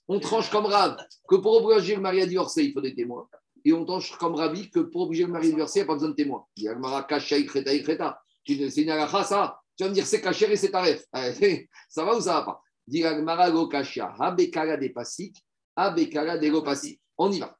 On 0.08 0.20
tranche 0.20 0.50
comme 0.50 0.66
Rav 0.66 0.98
que 1.28 1.36
pour 1.36 1.64
obliger 1.64 1.96
le 1.96 2.02
mari 2.02 2.22
à 2.22 2.26
divorcer, 2.26 2.64
il 2.64 2.74
faut 2.74 2.82
des 2.82 2.94
témoins. 2.94 3.28
Et 3.64 3.74
on 3.74 3.86
tranche 3.86 4.12
comme 4.18 4.36
Rabbi 4.36 4.70
que 4.70 4.80
pour 4.80 5.04
obliger 5.04 5.26
le 5.26 5.32
mari 5.32 5.48
à 5.48 5.52
divorcer, 5.52 5.80
il 5.80 5.84
n'y 5.84 5.86
a 5.86 5.88
pas 5.88 5.94
besoin 5.94 6.10
de 6.10 6.16
témoins. 6.16 6.46
Il 6.58 6.64
y 6.64 6.68
a 6.68 6.72
Almara, 6.72 7.04
Kacha, 7.04 7.38
Ilcheta, 7.38 7.74
Ilcheta. 7.74 8.22
C'est 8.46 8.54
une 8.56 8.70
ça. 8.70 9.60
Tu 9.78 9.84
vas 9.84 9.90
me 9.90 9.94
dire 9.94 10.06
c'est 10.06 10.22
caché 10.22 10.52
et 10.52 10.56
c'est 10.56 10.72
taref. 10.72 11.06
Ça 11.90 12.04
va 12.04 12.18
ou 12.18 12.22
ça 12.22 12.34
va 12.34 12.42
pas? 12.44 12.62
Dit 12.86 13.06
Almara, 13.06 13.50
Go 13.52 13.68
Kasha, 13.68 14.14
Habekala 14.20 14.76
des 14.76 14.90
Pasik, 14.90 15.38
Habekala 15.76 16.38
des 16.38 16.50
Go 16.50 16.62
Pasik. 16.62 17.00
On 17.20 17.32
y 17.32 17.40
va. 17.40 17.56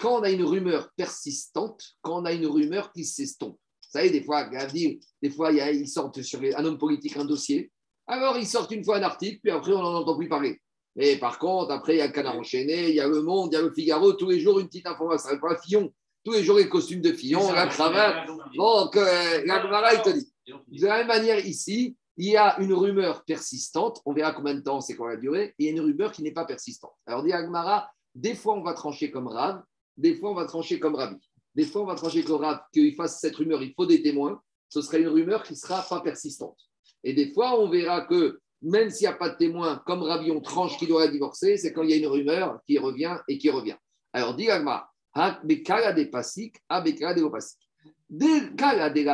Quand 0.00 0.20
on 0.20 0.22
a 0.22 0.30
une 0.30 0.44
rumeur 0.44 0.90
persistante, 0.96 1.82
quand 2.02 2.22
on 2.22 2.24
a 2.24 2.32
une 2.32 2.46
rumeur 2.46 2.92
qui 2.92 3.04
s'estompe, 3.04 3.58
Vous 3.90 3.98
savez, 3.98 4.10
des 4.10 4.22
fois, 4.22 4.44
des 4.44 5.30
fois, 5.30 5.50
il 5.50 5.56
y 5.56 5.60
a- 5.62 5.72
ils 5.72 5.88
sortent 5.88 6.20
sur 6.20 6.38
un 6.42 6.62
homme 6.66 6.76
politique 6.76 7.16
un 7.16 7.24
dossier. 7.24 7.72
Alors, 8.06 8.36
ils 8.36 8.46
sortent 8.46 8.70
une 8.72 8.84
fois 8.84 8.98
un 8.98 9.02
article, 9.02 9.40
puis 9.42 9.50
après, 9.50 9.72
on 9.72 9.80
n'en 9.82 9.94
entend 9.94 10.14
plus 10.14 10.28
parler. 10.28 10.60
Mais 10.94 11.16
par 11.16 11.38
contre, 11.38 11.70
après, 11.72 11.94
il 11.94 11.98
y 11.98 12.02
a 12.02 12.06
le 12.08 12.12
Canard 12.12 12.36
enchaîné, 12.36 12.90
il 12.90 12.96
y 12.96 13.00
a 13.00 13.08
Le 13.08 13.22
Monde, 13.22 13.48
il 13.52 13.56
y 13.56 13.58
a 13.58 13.62
Le 13.62 13.72
Figaro, 13.72 14.12
tous 14.12 14.28
les 14.28 14.40
jours, 14.40 14.60
une 14.60 14.66
petite 14.66 14.86
information. 14.86 15.30
Pas 15.40 15.56
Fillon. 15.62 15.90
Tous 16.22 16.32
les 16.32 16.44
jours, 16.44 16.58
les 16.58 16.68
costumes 16.68 17.00
de 17.00 17.12
Fillon, 17.12 17.50
la 17.52 17.66
cravate. 17.68 18.26
Donc, 18.56 18.94
euh, 18.96 19.42
la 19.46 19.62
Gemara, 19.62 19.94
il 19.94 20.02
te 20.02 20.10
dit. 20.10 20.30
De 20.68 20.86
la 20.86 20.98
même 20.98 21.06
manière, 21.06 21.46
ici, 21.46 21.96
il 22.18 22.26
y 22.30 22.36
a 22.36 22.58
une 22.60 22.74
rumeur 22.74 23.24
persistante. 23.24 24.02
On 24.04 24.12
verra 24.12 24.32
combien 24.32 24.54
de 24.54 24.60
temps 24.60 24.82
c'est 24.82 24.96
quoi 24.96 25.10
la 25.10 25.16
durée. 25.16 25.54
Et 25.58 25.64
il 25.64 25.64
y 25.64 25.68
a 25.68 25.72
une 25.72 25.80
rumeur 25.80 26.12
qui 26.12 26.22
n'est 26.22 26.32
pas 26.32 26.44
persistante. 26.44 26.92
Alors, 27.06 27.22
dit 27.22 27.32
Agmara, 27.32 27.90
des 28.18 28.34
fois, 28.34 28.54
on 28.54 28.62
va 28.62 28.74
trancher 28.74 29.12
comme 29.12 29.28
Rav, 29.28 29.62
des 29.96 30.16
fois, 30.16 30.30
on 30.30 30.34
va 30.34 30.44
trancher 30.44 30.80
comme 30.80 30.96
Rabbi. 30.96 31.16
Des 31.54 31.64
fois, 31.64 31.82
on 31.82 31.86
va 31.86 31.94
trancher 31.94 32.24
comme 32.24 32.40
Rav, 32.40 32.60
qu'il 32.72 32.94
fasse 32.94 33.20
cette 33.20 33.36
rumeur, 33.36 33.62
il 33.62 33.72
faut 33.74 33.86
des 33.86 34.02
témoins. 34.02 34.40
Ce 34.68 34.82
sera 34.82 34.98
une 34.98 35.08
rumeur 35.08 35.44
qui 35.44 35.52
ne 35.52 35.58
sera 35.58 35.82
pas 35.82 36.00
persistante. 36.00 36.58
Et 37.04 37.12
des 37.12 37.32
fois, 37.32 37.60
on 37.60 37.70
verra 37.70 38.02
que 38.02 38.40
même 38.60 38.90
s'il 38.90 39.06
n'y 39.06 39.14
a 39.14 39.16
pas 39.16 39.30
de 39.30 39.36
témoins, 39.36 39.80
comme 39.86 40.02
Rabbi, 40.02 40.32
on 40.32 40.40
tranche 40.40 40.76
qu'il 40.78 40.88
doit 40.88 41.06
divorcer, 41.06 41.56
c'est 41.58 41.72
quand 41.72 41.82
il 41.82 41.90
y 41.90 41.92
a 41.92 41.96
une 41.96 42.08
rumeur 42.08 42.58
qui 42.66 42.76
revient 42.78 43.16
et 43.28 43.38
qui 43.38 43.50
revient. 43.50 43.76
Alors, 44.12 44.34
dit 44.34 44.48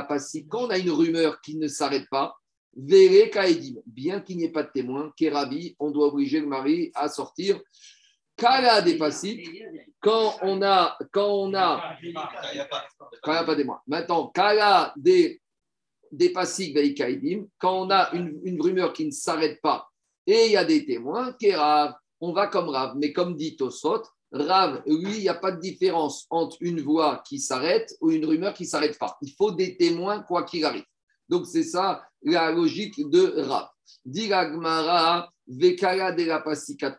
Pasik, 0.09 0.49
quand 0.49 0.65
on 0.65 0.71
a 0.71 0.79
une 0.79 0.91
rumeur 0.91 1.41
qui 1.43 1.57
ne 1.59 1.69
s'arrête 1.69 2.09
pas, 2.11 2.35
bien 2.75 4.21
qu'il 4.21 4.39
n'y 4.39 4.45
ait 4.45 4.53
pas 4.53 4.63
de 4.63 4.71
témoin, 4.73 5.13
Kerabi, 5.17 5.77
on 5.79 5.91
doit 5.91 6.09
obliger 6.09 6.41
le 6.41 6.47
mari 6.47 6.91
à 6.95 7.09
sortir. 7.09 7.61
Kala 8.37 8.83
des 8.83 8.99
Pasik, 8.99 9.63
quand 10.01 10.37
on 10.43 10.61
a, 10.63 10.97
pas- 10.99 11.09
quand 11.13 11.47
il 11.47 13.37
n'y 13.37 13.39
a 13.39 13.45
pas 13.45 13.55
de 13.55 13.61
témoin. 13.61 13.81
Maintenant, 13.87 14.33
des, 14.97 15.41
des 16.11 16.33
quand 16.33 17.87
on 17.87 17.91
a 17.91 18.11
une, 18.13 18.61
rumeur 18.61 18.93
qui 18.93 19.07
ne 19.07 19.11
s'arrête 19.11 19.61
pas 19.63 19.89
et 20.27 20.47
il 20.47 20.53
y 20.53 20.57
a 20.57 20.65
des 20.65 20.85
témoins, 20.85 21.33
Kerav, 21.35 21.95
on 22.21 22.33
va 22.33 22.47
comme 22.47 22.69
Rav. 22.69 22.95
Mais 22.97 23.13
comme 23.13 23.37
dit 23.37 23.57
Tosot, 23.57 24.03
Rav, 24.33 24.83
lui, 24.87 25.17
il 25.17 25.21
n'y 25.21 25.29
a 25.29 25.35
pas 25.35 25.53
de 25.53 25.61
différence 25.61 26.27
entre 26.31 26.57
une 26.61 26.81
voix 26.81 27.23
qui 27.27 27.39
s'arrête 27.39 27.95
ou 28.01 28.11
une 28.11 28.25
rumeur 28.25 28.55
qui 28.55 28.65
ne 28.65 28.69
s'arrête 28.69 28.99
pas. 28.99 29.17
Il 29.23 29.33
faut 29.37 29.53
des 29.53 29.77
témoins 29.77 30.23
quoi 30.23 30.45
qu'il 30.45 30.65
arrive. 30.65 30.85
Donc, 31.29 31.47
c'est 31.47 31.63
ça 31.63 32.03
la 32.23 32.51
logique 32.51 32.99
de 33.11 33.41
Rav. 33.43 33.69
Dit 34.05 34.31
Vekala 35.47 36.13
de 36.13 36.25
la 36.25 36.43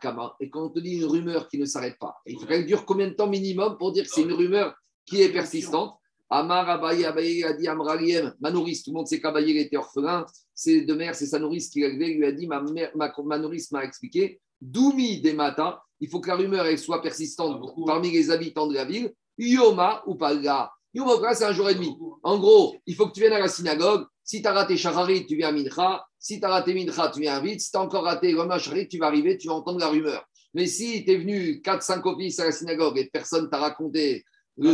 Kama. 0.01 0.36
Et 0.39 0.49
quand 0.49 0.65
on 0.65 0.69
te 0.69 0.79
dit 0.79 0.97
une 0.97 1.05
rumeur 1.05 1.47
qui 1.47 1.58
ne 1.58 1.65
s'arrête 1.65 1.97
pas, 1.99 2.15
il 2.25 2.39
faut 2.39 2.45
qu'elle 2.45 2.65
dure 2.65 2.86
combien 2.86 3.08
de 3.08 3.13
temps 3.13 3.27
minimum 3.27 3.77
pour 3.77 3.91
dire 3.91 4.03
que 4.03 4.10
c'est 4.10 4.21
une 4.21 4.34
rumeur 4.34 4.75
qui 5.05 5.21
est 5.21 5.29
persistante 5.29 5.99
Amar 6.29 6.67
Abaye, 6.69 7.05
Abaye 7.05 7.43
a 7.43 7.53
dit 7.53 7.67
Amraliem, 7.67 8.34
ma 8.39 8.49
nourrice, 8.49 8.84
tout 8.84 8.91
le 8.91 8.95
monde 8.95 9.08
sait 9.08 9.19
qu'Abaye 9.19 9.58
était 9.58 9.77
orphelin, 9.77 10.25
c'est 10.53 10.81
de 10.81 10.93
mère, 10.93 11.13
c'est 11.13 11.27
sa 11.27 11.39
nourrice 11.39 11.69
qui 11.69 11.81
l'a 11.81 11.88
élevé, 11.88 12.15
lui 12.15 12.25
a 12.25 12.31
dit, 12.31 12.47
ma, 12.47 12.62
mère, 12.62 12.91
ma, 12.95 13.13
ma 13.23 13.38
nourrice 13.38 13.71
m'a 13.71 13.84
expliqué, 13.84 14.41
Doumi 14.60 15.21
des 15.21 15.34
matins, 15.34 15.77
il 15.99 16.10
faut 16.10 16.19
que 16.19 16.27
la 16.27 16.36
rumeur 16.36 16.65
elle 16.65 16.79
soit 16.79 17.01
persistante 17.01 17.62
parmi 17.86 18.12
les 18.12 18.31
habitants 18.31 18.67
de 18.67 18.73
la 18.73 18.86
ville, 18.86 19.13
Yoma 19.38 20.03
ou 20.08 20.15
Palga. 20.15 20.71
Yoma 20.93 21.36
c'est 21.36 21.45
un 21.45 21.51
jour 21.51 21.69
et 21.69 21.75
demi. 21.75 21.95
En 22.23 22.39
gros, 22.39 22.75
il 22.86 22.95
faut 22.95 23.08
que 23.08 23.13
tu 23.13 23.19
viennes 23.19 23.34
à 23.34 23.39
la 23.39 23.47
synagogue. 23.47 24.05
Si 24.26 24.42
tu 24.42 24.48
as 24.48 24.54
raté 24.54 24.76
Shacharit, 24.76 25.28
tu 25.28 25.36
viens 25.36 25.50
à 25.50 25.52
Mincha. 25.52 26.04
Si 26.18 26.40
tu 26.40 26.46
as 26.46 26.50
raté 26.50 26.74
Mincha, 26.74 27.10
tu 27.10 27.22
viens 27.22 27.40
vite. 27.40 27.62
Si 27.62 27.70
tu 27.70 27.78
as 27.78 27.82
encore 27.82 28.04
raté 28.04 28.34
Roma 28.34 28.58
Shacharit, 28.58 28.88
tu 28.88 28.98
vas 28.98 29.06
arriver, 29.06 29.38
tu 29.38 29.48
vas 29.48 29.54
entendre 29.54 29.80
la 29.80 29.88
rumeur. 29.88 30.28
Mais 30.56 30.66
si 30.66 31.06
tu 31.06 31.12
es 31.12 31.18
venu 31.18 31.62
4-5 31.64 32.02
offices 32.10 32.40
à 32.40 32.46
la 32.46 32.52
synagogue 32.52 32.98
et 32.98 33.06
personne 33.06 33.50
t'a 33.50 33.60
raconté 33.60 34.26
le, 34.58 34.74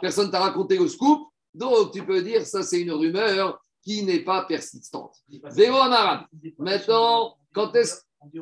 personne 0.00 0.30
t'a 0.30 0.40
raconté 0.40 0.78
le 0.78 0.88
scoop, 0.88 1.28
donc 1.52 1.92
tu 1.92 2.06
peux 2.06 2.22
dire 2.22 2.46
ça 2.46 2.62
c'est 2.62 2.80
une 2.80 2.92
rumeur 2.92 3.60
qui 3.82 4.02
n'est 4.02 4.24
pas 4.24 4.44
persistante. 4.44 5.16
Vélo 5.28 5.76
Amaran. 5.76 6.24
Maintenant, 6.58 7.36
quand 7.52 7.74
est-ce 7.74 8.00
On 8.20 8.28
dit 8.28 8.38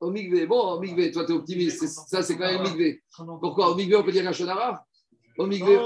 au 0.00 0.10
Migvé, 0.10 0.46
bon, 0.46 0.60
au 0.60 0.80
Migvé, 0.80 1.12
toi 1.12 1.24
tu 1.24 1.32
es 1.32 1.34
optimiste, 1.34 1.86
ça 1.86 2.22
c'est 2.22 2.36
quand 2.36 2.50
même 2.50 2.62
Migvé. 2.62 3.02
Pourquoi? 3.40 3.70
Au 3.70 3.74
Migvé 3.74 3.94
on 3.96 4.02
peut 4.02 4.12
dire 4.12 4.26
un 4.26 4.32
Shonara 4.32 4.84
Au 5.38 5.46
Migvé. 5.46 5.78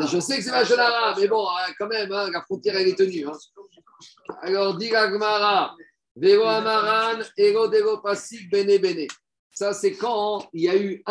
Je 0.00 0.20
sais 0.20 0.36
que 0.38 0.42
c'est 0.44 0.50
un 0.50 0.64
Shonara, 0.64 1.16
mais 1.18 1.26
bon, 1.26 1.46
hein, 1.48 1.72
quand 1.78 1.88
même, 1.88 2.12
hein, 2.12 2.30
la 2.32 2.42
frontière 2.42 2.76
elle 2.76 2.88
est 2.88 2.94
tenue. 2.94 3.26
hein. 3.26 3.32
Alors, 4.42 4.76
dit 4.76 4.90
Vélo 6.14 6.44
Amaran, 6.44 7.20
Ego 7.36 7.68
Dego 7.68 7.98
Pasik, 7.98 8.50
Bene 8.50 8.78
Bene. 8.78 9.06
Ça, 9.52 9.72
c'est 9.72 9.94
quand 9.94 10.48
il 10.52 10.62
y 10.62 10.68
a 10.68 10.76
eu 10.76 11.02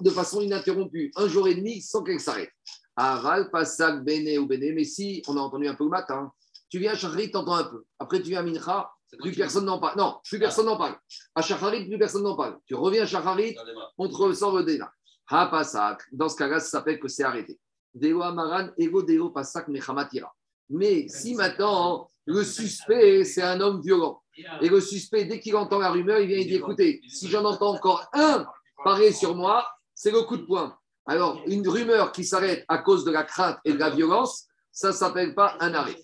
de 0.00 0.10
façon 0.10 0.40
ininterrompue 0.42 1.10
un 1.16 1.26
jour 1.26 1.48
et 1.48 1.54
demi 1.54 1.80
sans 1.80 2.02
qu'elle 2.02 2.20
s'arrête. 2.20 2.50
Aval, 2.96 3.50
Pasak, 3.50 4.04
Bene 4.04 4.38
ou 4.38 4.46
Bene. 4.46 4.74
Mais 4.74 4.84
si 4.84 5.22
on 5.26 5.36
a 5.36 5.40
entendu 5.40 5.66
un 5.68 5.74
peu 5.74 5.84
le 5.84 5.90
matin, 5.90 6.32
tu 6.70 6.78
viens 6.78 6.92
à 6.92 6.96
Shacharit, 6.96 7.30
tu 7.30 7.36
entends 7.36 7.54
un 7.54 7.64
peu. 7.64 7.84
Après, 7.98 8.20
tu 8.20 8.28
viens 8.28 8.40
à 8.40 8.42
Mincha, 8.42 8.90
plus 9.18 9.32
personne 9.32 9.64
n'en 9.64 9.78
parle. 9.78 9.98
Non, 9.98 10.18
plus 10.24 10.38
personne 10.38 10.66
n'en 10.66 10.76
parle. 10.76 10.96
À 11.34 11.42
Shacharit, 11.42 11.86
plus 11.86 11.98
personne 11.98 12.22
n'en 12.22 12.36
parle. 12.36 12.58
Tu 12.66 12.74
reviens 12.74 13.02
à 13.02 13.06
Shacharit, 13.06 13.56
on 13.98 14.08
te 14.08 14.14
ressort 14.14 14.56
le 14.56 14.64
déna. 14.64 14.90
Dans 15.30 16.28
ce 16.28 16.36
cas-là, 16.36 16.60
ça 16.60 16.68
s'appelle 16.68 17.00
que 17.00 17.08
c'est 17.08 17.24
arrêté. 17.24 17.58
Deo 17.94 18.22
amaran, 18.22 18.70
ego 18.76 19.02
deo 19.02 19.30
pasak 19.30 19.68
mechamatira. 19.68 20.32
Mais 20.68 21.06
si 21.08 21.34
maintenant, 21.34 22.08
le 22.26 22.42
suspect, 22.42 23.24
c'est 23.24 23.42
un 23.42 23.60
homme 23.60 23.80
violent, 23.80 24.22
et 24.60 24.68
le 24.68 24.80
suspect, 24.80 25.26
dès 25.26 25.38
qu'il 25.38 25.54
entend 25.56 25.78
la 25.78 25.90
rumeur, 25.90 26.18
il 26.18 26.26
vient 26.26 26.38
et 26.38 26.44
dit 26.44 26.56
écoutez, 26.56 27.00
si 27.08 27.28
j'en 27.28 27.44
entends 27.44 27.74
encore 27.74 28.08
un 28.12 28.46
parer 28.82 29.12
sur 29.12 29.36
moi, 29.36 29.66
c'est 29.94 30.10
le 30.10 30.22
coup 30.22 30.36
de 30.36 30.42
poing. 30.42 30.76
Alors, 31.06 31.40
une 31.46 31.68
rumeur 31.68 32.12
qui 32.12 32.24
s'arrête 32.24 32.64
à 32.68 32.78
cause 32.78 33.04
de 33.04 33.10
la 33.10 33.24
crainte 33.24 33.58
et 33.64 33.72
de 33.72 33.78
la 33.78 33.90
violence, 33.90 34.46
ça 34.72 34.88
ne 34.88 34.92
s'appelle 34.92 35.34
pas 35.34 35.56
un 35.60 35.72
arrêt. 35.74 35.96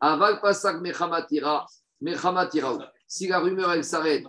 Aval 0.00 0.40
pasak 0.40 0.80
mechamatira, 0.80 1.66
mechamatira. 2.00 2.92
Si 3.06 3.26
la 3.26 3.40
rumeur, 3.40 3.72
elle 3.72 3.84
s'arrête 3.84 4.24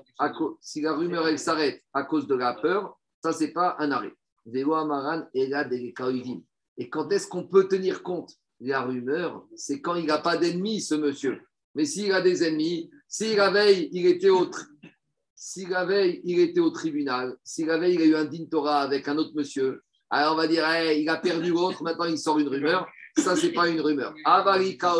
si 0.61 0.81
la 0.81 0.93
rumeur, 0.93 1.27
elle 1.27 1.39
s'arrête 1.39 1.83
à 1.93 2.03
cause 2.03 2.27
de 2.27 2.35
la 2.35 2.53
peur, 2.53 2.97
ça, 3.23 3.33
c'est 3.33 3.51
pas 3.51 3.75
un 3.79 3.91
arrêt. 3.91 4.13
Et 6.77 6.89
quand 6.89 7.11
est-ce 7.11 7.27
qu'on 7.27 7.47
peut 7.47 7.67
tenir 7.67 8.03
compte? 8.03 8.31
De 8.59 8.69
la 8.69 8.81
rumeur 8.81 9.45
C'est 9.55 9.79
quand 9.79 9.95
il 9.95 10.05
n'a 10.05 10.17
pas 10.17 10.35
d'ennemis, 10.35 10.81
ce 10.81 10.95
monsieur. 10.95 11.41
Mais 11.75 11.85
s'il 11.85 12.11
a 12.11 12.21
des 12.21 12.43
ennemis, 12.43 12.89
si 13.07 13.35
la 13.35 13.51
veille, 13.51 13.89
il 13.93 14.05
était 14.05 14.29
au, 14.29 14.49
si 15.33 15.65
la 15.65 15.85
veille, 15.85 16.19
il 16.25 16.39
était 16.39 16.59
au 16.59 16.69
tribunal, 16.69 17.37
si 17.43 17.63
la 17.63 17.77
veille, 17.77 17.95
il 17.95 18.01
a 18.01 18.05
eu 18.05 18.15
un 18.15 18.25
din 18.25 18.45
Torah 18.51 18.81
avec 18.81 19.07
un 19.07 19.17
autre 19.17 19.31
monsieur, 19.35 19.81
alors 20.09 20.33
on 20.33 20.37
va 20.37 20.47
dire, 20.47 20.65
il 20.91 21.07
a 21.07 21.17
perdu 21.17 21.51
l'autre, 21.51 21.83
maintenant 21.83 22.05
il 22.05 22.17
sort 22.17 22.39
une 22.39 22.47
rumeur. 22.47 22.87
Ça, 23.17 23.35
c'est 23.35 23.51
pas 23.51 23.69
une 23.69 23.81
rumeur. 23.81 24.13
Avalika 24.25 24.93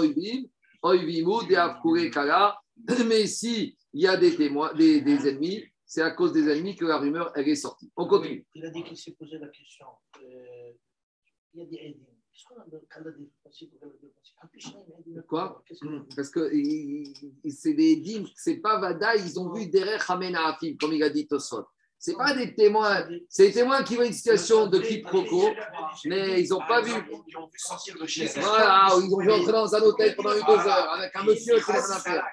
Mais 3.07 3.27
si 3.27 3.77
il 3.93 4.01
y 4.01 4.07
a 4.07 4.15
des 4.17 4.35
témoins, 4.35 4.73
des, 4.73 5.01
des 5.01 5.27
ennemis, 5.27 5.63
c'est 5.85 6.01
à 6.01 6.11
cause 6.11 6.31
des 6.33 6.47
ennemis 6.47 6.75
que 6.75 6.85
la 6.85 6.97
rumeur, 6.99 7.31
elle 7.35 7.47
est 7.49 7.55
sortie. 7.55 7.91
On 7.95 8.07
continue. 8.07 8.45
Il 8.53 8.65
a 8.65 8.69
dit 8.69 8.83
qu'il 8.83 8.97
s'est 8.97 9.11
posé 9.13 9.37
la 9.39 9.47
question. 9.47 9.87
euh, 10.23 10.71
il 11.53 11.59
y 11.59 11.63
a 11.63 11.65
des. 11.65 11.97
Quoi? 15.27 15.61
Que- 15.67 16.15
Parce 16.15 16.29
que 16.29 16.49
c'est 17.49 17.73
des 17.73 17.97
dîmes, 17.97 18.25
c'est 18.35 18.57
pas 18.57 18.79
Vada, 18.79 19.15
ils 19.17 19.37
ont 19.39 19.51
vu 19.51 19.67
derrière 19.67 20.09
Hamen 20.09 20.35
Afim, 20.35 20.75
comme 20.79 20.93
il 20.93 21.03
a 21.03 21.09
dit 21.09 21.27
Tosot. 21.27 21.65
C'est 22.01 22.15
pas 22.15 22.33
des 22.33 22.55
témoins, 22.55 23.05
c'est 23.27 23.47
des 23.47 23.53
témoins 23.53 23.83
qui 23.83 23.95
voient 23.95 24.05
une 24.05 24.13
situation 24.13 24.67
de 24.67 24.79
quiproquo, 24.79 25.49
mais 26.05 26.41
ils 26.41 26.49
n'ont 26.49 26.65
pas 26.65 26.81
vu. 26.81 26.93
Ils 27.27 27.37
ont 27.37 27.47
vu 27.47 27.59
sortir 27.59 27.97
de 27.99 28.05
chez 28.05 28.25
eux. 28.25 28.39
Voilà, 28.41 28.87
ils 29.03 29.13
ont 29.13 29.19
vu 29.19 29.29
entrer 29.31 29.51
dans 29.51 29.75
un 29.75 29.81
hôtel 29.81 30.15
pendant 30.15 30.33
une 30.33 30.45
deux 30.45 30.53
heures 30.53 30.93
avec 30.93 31.13
un 31.15 31.23
monsieur 31.23 31.59
qui 31.59 31.69
n'a 31.71 31.81
rien 31.81 31.91
à 31.91 31.99
faire. 31.99 32.25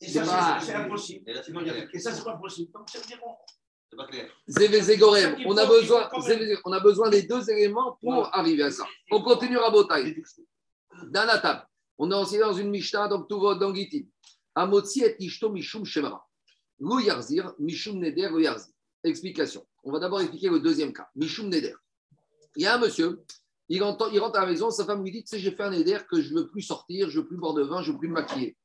Et 0.00 0.06
C'est 0.08 0.24
ça, 0.24 0.32
pas- 0.32 0.60
c'est- 0.60 0.72
impossible. 0.74 1.30
Et 1.92 1.98
ça, 1.98 2.12
c'est 2.12 2.24
pas 2.24 2.36
possible. 2.36 2.72
Donc, 2.72 2.88
ça 2.88 2.98
veut 2.98 3.04
dire 3.06 3.20
qu'on- 3.20 3.36
C'est 3.90 3.96
pas 3.96 4.06
clair. 4.06 4.28
Zévézégorem, 4.48 5.36
on 5.44 5.56
a 5.58 5.66
besoin, 5.66 6.08
on 6.64 6.72
a 6.72 6.80
besoin 6.80 7.10
des 7.10 7.22
deux 7.24 7.50
éléments 7.50 7.98
pour 8.02 8.34
arriver 8.34 8.62
à 8.62 8.70
ça. 8.70 8.86
On 9.10 9.20
continue 9.20 9.58
à 9.58 9.68
Botaï. 9.70 10.16
Dans 11.10 11.26
la 11.26 11.38
table, 11.38 11.66
on 11.98 12.10
est 12.10 12.14
aussi 12.14 12.38
dans 12.38 12.54
une 12.54 12.70
Mishnah, 12.70 13.08
donc 13.08 13.28
tout 13.28 13.38
va 13.40 13.54
dans 13.56 13.74
Gitin. 13.74 14.06
Amotzi 14.54 15.04
et 15.04 15.16
Ishto 15.22 15.50
Mishum 15.50 15.84
Shemara. 15.84 16.24
Lo 16.80 16.98
Yarzir, 16.98 17.52
Mishum 17.58 17.98
Neder, 17.98 18.30
Lo 18.30 18.38
Yarzir. 18.38 18.72
Explication. 19.04 19.66
On 19.84 19.92
va 19.92 19.98
d'abord 19.98 20.20
expliquer 20.20 20.48
le 20.48 20.60
deuxième 20.60 20.92
cas. 20.92 21.08
Mishum 21.16 21.48
Neder. 21.48 21.74
Il 22.56 22.62
y 22.62 22.66
a 22.66 22.76
un 22.76 22.78
monsieur, 22.78 23.20
il, 23.68 23.82
entend, 23.82 24.10
il 24.10 24.20
rentre 24.20 24.38
à 24.38 24.42
la 24.42 24.50
maison, 24.50 24.70
sa 24.70 24.84
femme 24.84 25.02
lui 25.02 25.10
dit 25.10 25.24
Tu 25.24 25.30
sais, 25.30 25.38
j'ai 25.38 25.52
fait 25.52 25.62
un 25.62 25.70
Neder 25.70 25.98
que 26.10 26.20
je 26.20 26.34
ne 26.34 26.40
veux 26.40 26.48
plus 26.48 26.62
sortir, 26.62 27.08
je 27.08 27.18
ne 27.18 27.22
veux 27.22 27.28
plus 27.28 27.36
boire 27.36 27.54
de 27.54 27.62
vin, 27.62 27.82
je 27.82 27.88
ne 27.88 27.94
veux 27.94 27.98
plus 27.98 28.08
me 28.08 28.14
maquiller. 28.14 28.56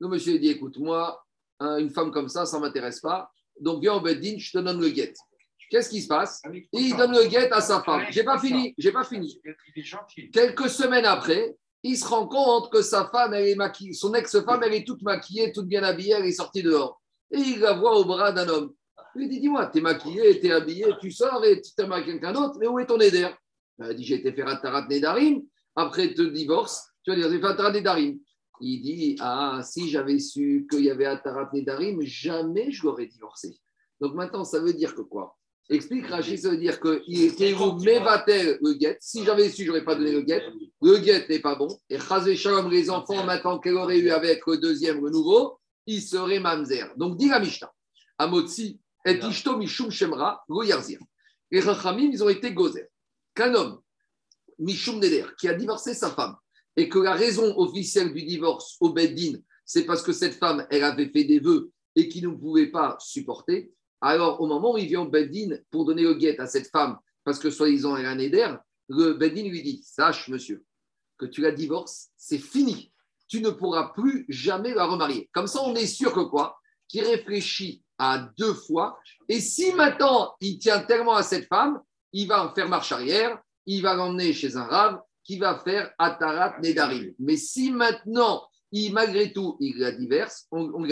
Le 0.00 0.08
monsieur 0.08 0.32
lui 0.32 0.40
dit 0.40 0.48
Écoute, 0.48 0.78
moi, 0.78 1.24
hein, 1.60 1.78
une 1.78 1.90
femme 1.90 2.10
comme 2.10 2.28
ça, 2.28 2.44
ça 2.44 2.58
ne 2.58 2.62
m'intéresse 2.62 3.00
pas. 3.00 3.30
Donc 3.60 3.80
viens 3.80 3.94
au 3.94 4.00
Beddin, 4.00 4.36
je 4.38 4.52
te 4.52 4.58
donne 4.58 4.80
le 4.80 4.88
guet. 4.90 5.14
Qu'est-ce 5.70 5.90
qui 5.90 6.00
se 6.00 6.08
passe 6.08 6.42
Il 6.72 6.96
donne 6.96 7.12
le 7.12 7.28
guet 7.28 7.50
à 7.52 7.60
sa 7.60 7.82
femme. 7.82 8.06
J'ai 8.10 8.24
pas 8.24 8.38
fini, 8.38 8.74
j'ai 8.78 8.92
pas 8.92 9.04
fini. 9.04 9.40
Quelques 10.32 10.70
semaines 10.70 11.04
après, 11.04 11.56
il 11.82 11.96
se 11.96 12.06
rend 12.06 12.26
compte 12.26 12.72
que 12.72 12.82
sa 12.82 13.06
femme, 13.08 13.34
elle 13.34 13.48
est 13.48 13.54
maquillée, 13.54 13.92
son 13.92 14.14
ex-femme, 14.14 14.62
elle 14.64 14.74
est 14.74 14.86
toute 14.86 15.02
maquillée, 15.02 15.52
toute 15.52 15.66
bien 15.66 15.82
habillée, 15.82 16.14
elle 16.14 16.24
est 16.24 16.32
sortie 16.32 16.62
dehors. 16.62 17.00
Et 17.30 17.38
il 17.38 17.60
la 17.60 17.74
voit 17.74 17.98
au 17.98 18.04
bras 18.04 18.32
d'un 18.32 18.48
homme. 18.48 18.72
Il 19.18 19.22
lui 19.22 19.28
dit 19.28 19.40
Dis-moi, 19.40 19.66
t'es 19.66 19.80
maquillée, 19.80 20.38
t'es 20.38 20.52
habillée, 20.52 20.94
tu 21.00 21.10
sors 21.10 21.44
et 21.44 21.60
tu 21.60 21.72
t'aimes 21.74 21.90
avec 21.90 22.06
quelqu'un 22.06 22.32
d'autre, 22.32 22.56
mais 22.60 22.68
où 22.68 22.78
est 22.78 22.86
ton 22.86 23.00
éder? 23.00 23.28
Elle 23.80 23.90
a 23.90 23.94
dit 23.94 24.04
J'ai 24.04 24.14
été 24.14 24.32
faire 24.32 24.46
Atarat 24.46 24.86
Nedarim. 24.88 25.42
Après 25.74 26.14
te 26.14 26.22
divorce, 26.22 26.88
tu 27.02 27.10
vas 27.10 27.16
dire 27.16 27.28
J'ai 27.28 27.40
fait 27.40 27.46
Atarat 27.46 27.72
Nedarim. 27.72 28.20
Il 28.60 28.80
dit 28.80 29.16
Ah, 29.18 29.60
si 29.64 29.88
j'avais 29.88 30.20
su 30.20 30.68
qu'il 30.70 30.84
y 30.84 30.90
avait 30.90 31.06
Atarat 31.06 31.50
Nedarim, 31.52 32.00
jamais 32.02 32.70
je 32.70 32.84
l'aurais 32.84 33.06
divorcé. 33.06 33.58
Donc 34.00 34.14
maintenant, 34.14 34.44
ça 34.44 34.60
veut 34.60 34.72
dire 34.72 34.94
que 34.94 35.02
quoi? 35.02 35.36
Explique 35.68 36.06
Rachid, 36.06 36.38
ça 36.38 36.50
veut 36.50 36.56
dire 36.56 36.80
qu'il 36.80 37.24
était 37.24 37.52
où 37.54 37.72
Mevatel 37.74 38.58
le 38.62 38.74
guet? 38.74 38.98
Si 39.00 39.24
j'avais 39.24 39.50
su, 39.50 39.64
je 39.64 39.68
n'aurais 39.68 39.84
pas 39.84 39.96
donné 39.96 40.12
le 40.12 40.22
guet. 40.22 40.42
Le 40.80 40.98
guet 40.98 41.26
n'est 41.28 41.40
pas 41.40 41.56
bon. 41.56 41.68
Et 41.90 41.98
Chazé 41.98 42.36
Shalom, 42.36 42.70
les 42.70 42.88
enfants, 42.88 43.24
maintenant 43.24 43.58
qu'elle 43.58 43.74
aurait 43.74 43.98
eu 43.98 44.10
avec 44.10 44.46
le 44.46 44.58
deuxième, 44.58 45.04
le 45.04 45.10
nouveau, 45.10 45.58
il 45.86 46.00
serait 46.00 46.38
Mamzer. 46.38 46.94
Donc, 46.96 47.18
dit 47.18 47.28
la 47.28 47.40
Mishnah 47.40 47.70
Amotsi, 48.16 48.80
et 49.04 49.18
Ishto 49.18 49.56
Mishum 49.56 49.90
Shemra, 49.90 50.42
lo 50.48 50.62
Yarzir. 50.62 50.98
Les 51.50 51.60
Rachamim, 51.60 52.10
ils 52.12 52.22
ont 52.22 52.28
été 52.28 52.52
gozer. 52.52 52.88
Qu'un 53.34 53.54
homme, 53.54 53.80
Mishum 54.58 54.98
Neder, 54.98 55.26
qui 55.38 55.48
a 55.48 55.54
divorcé 55.54 55.94
sa 55.94 56.10
femme, 56.10 56.36
et 56.76 56.88
que 56.88 56.98
la 56.98 57.14
raison 57.14 57.56
officielle 57.58 58.12
du 58.12 58.22
divorce 58.22 58.76
au 58.80 58.92
Beddin, 58.92 59.38
c'est 59.64 59.84
parce 59.84 60.02
que 60.02 60.12
cette 60.12 60.34
femme, 60.34 60.66
elle 60.70 60.84
avait 60.84 61.08
fait 61.08 61.24
des 61.24 61.38
vœux 61.38 61.70
et 61.96 62.08
qu'il 62.08 62.28
ne 62.28 62.34
pouvait 62.34 62.70
pas 62.70 62.96
supporter, 63.00 63.72
alors, 64.00 64.40
au 64.40 64.46
moment 64.46 64.74
où 64.74 64.78
il 64.78 64.86
vient 64.86 65.00
au 65.00 65.08
Beddin 65.08 65.56
pour 65.70 65.84
donner 65.84 66.02
le 66.02 66.14
guet 66.14 66.38
à 66.38 66.46
cette 66.46 66.70
femme, 66.70 66.98
parce 67.24 67.38
que 67.38 67.50
soi-disant 67.50 67.96
elle 67.96 68.06
a 68.06 68.10
un 68.10 68.18
éder, 68.18 68.54
le 68.88 69.14
Beddin 69.14 69.48
lui 69.48 69.62
dit 69.62 69.82
Sache, 69.84 70.28
monsieur, 70.28 70.64
que 71.16 71.26
tu 71.26 71.40
la 71.40 71.50
divorces, 71.50 72.10
c'est 72.16 72.38
fini. 72.38 72.92
Tu 73.26 73.40
ne 73.40 73.50
pourras 73.50 73.92
plus 73.92 74.24
jamais 74.28 74.72
la 74.72 74.86
remarier. 74.86 75.28
Comme 75.32 75.48
ça, 75.48 75.60
on 75.62 75.74
est 75.74 75.86
sûr 75.86 76.12
que 76.12 76.20
quoi? 76.20 76.58
Qu'il 76.86 77.04
réfléchit 77.04 77.82
à 77.98 78.28
deux 78.38 78.54
fois. 78.54 78.98
Et 79.28 79.40
si 79.40 79.72
maintenant 79.72 80.34
il 80.40 80.58
tient 80.58 80.80
tellement 80.80 81.14
à 81.14 81.22
cette 81.22 81.46
femme, 81.46 81.80
il 82.12 82.28
va 82.28 82.44
en 82.44 82.54
faire 82.54 82.68
marche 82.68 82.92
arrière, 82.92 83.38
il 83.66 83.82
va 83.82 83.94
l'emmener 83.94 84.32
chez 84.32 84.56
un 84.56 84.64
rave 84.64 85.00
qui 85.24 85.38
va 85.38 85.58
faire 85.58 85.92
Atarat 85.98 86.58
Nedarim. 86.62 87.12
Mais 87.18 87.36
si 87.36 87.70
maintenant, 87.70 88.46
il, 88.72 88.92
malgré 88.92 89.32
tout, 89.32 89.56
il 89.60 89.78
la 89.78 89.92
divorce, 89.92 90.46
on, 90.50 90.70
on 90.74 90.86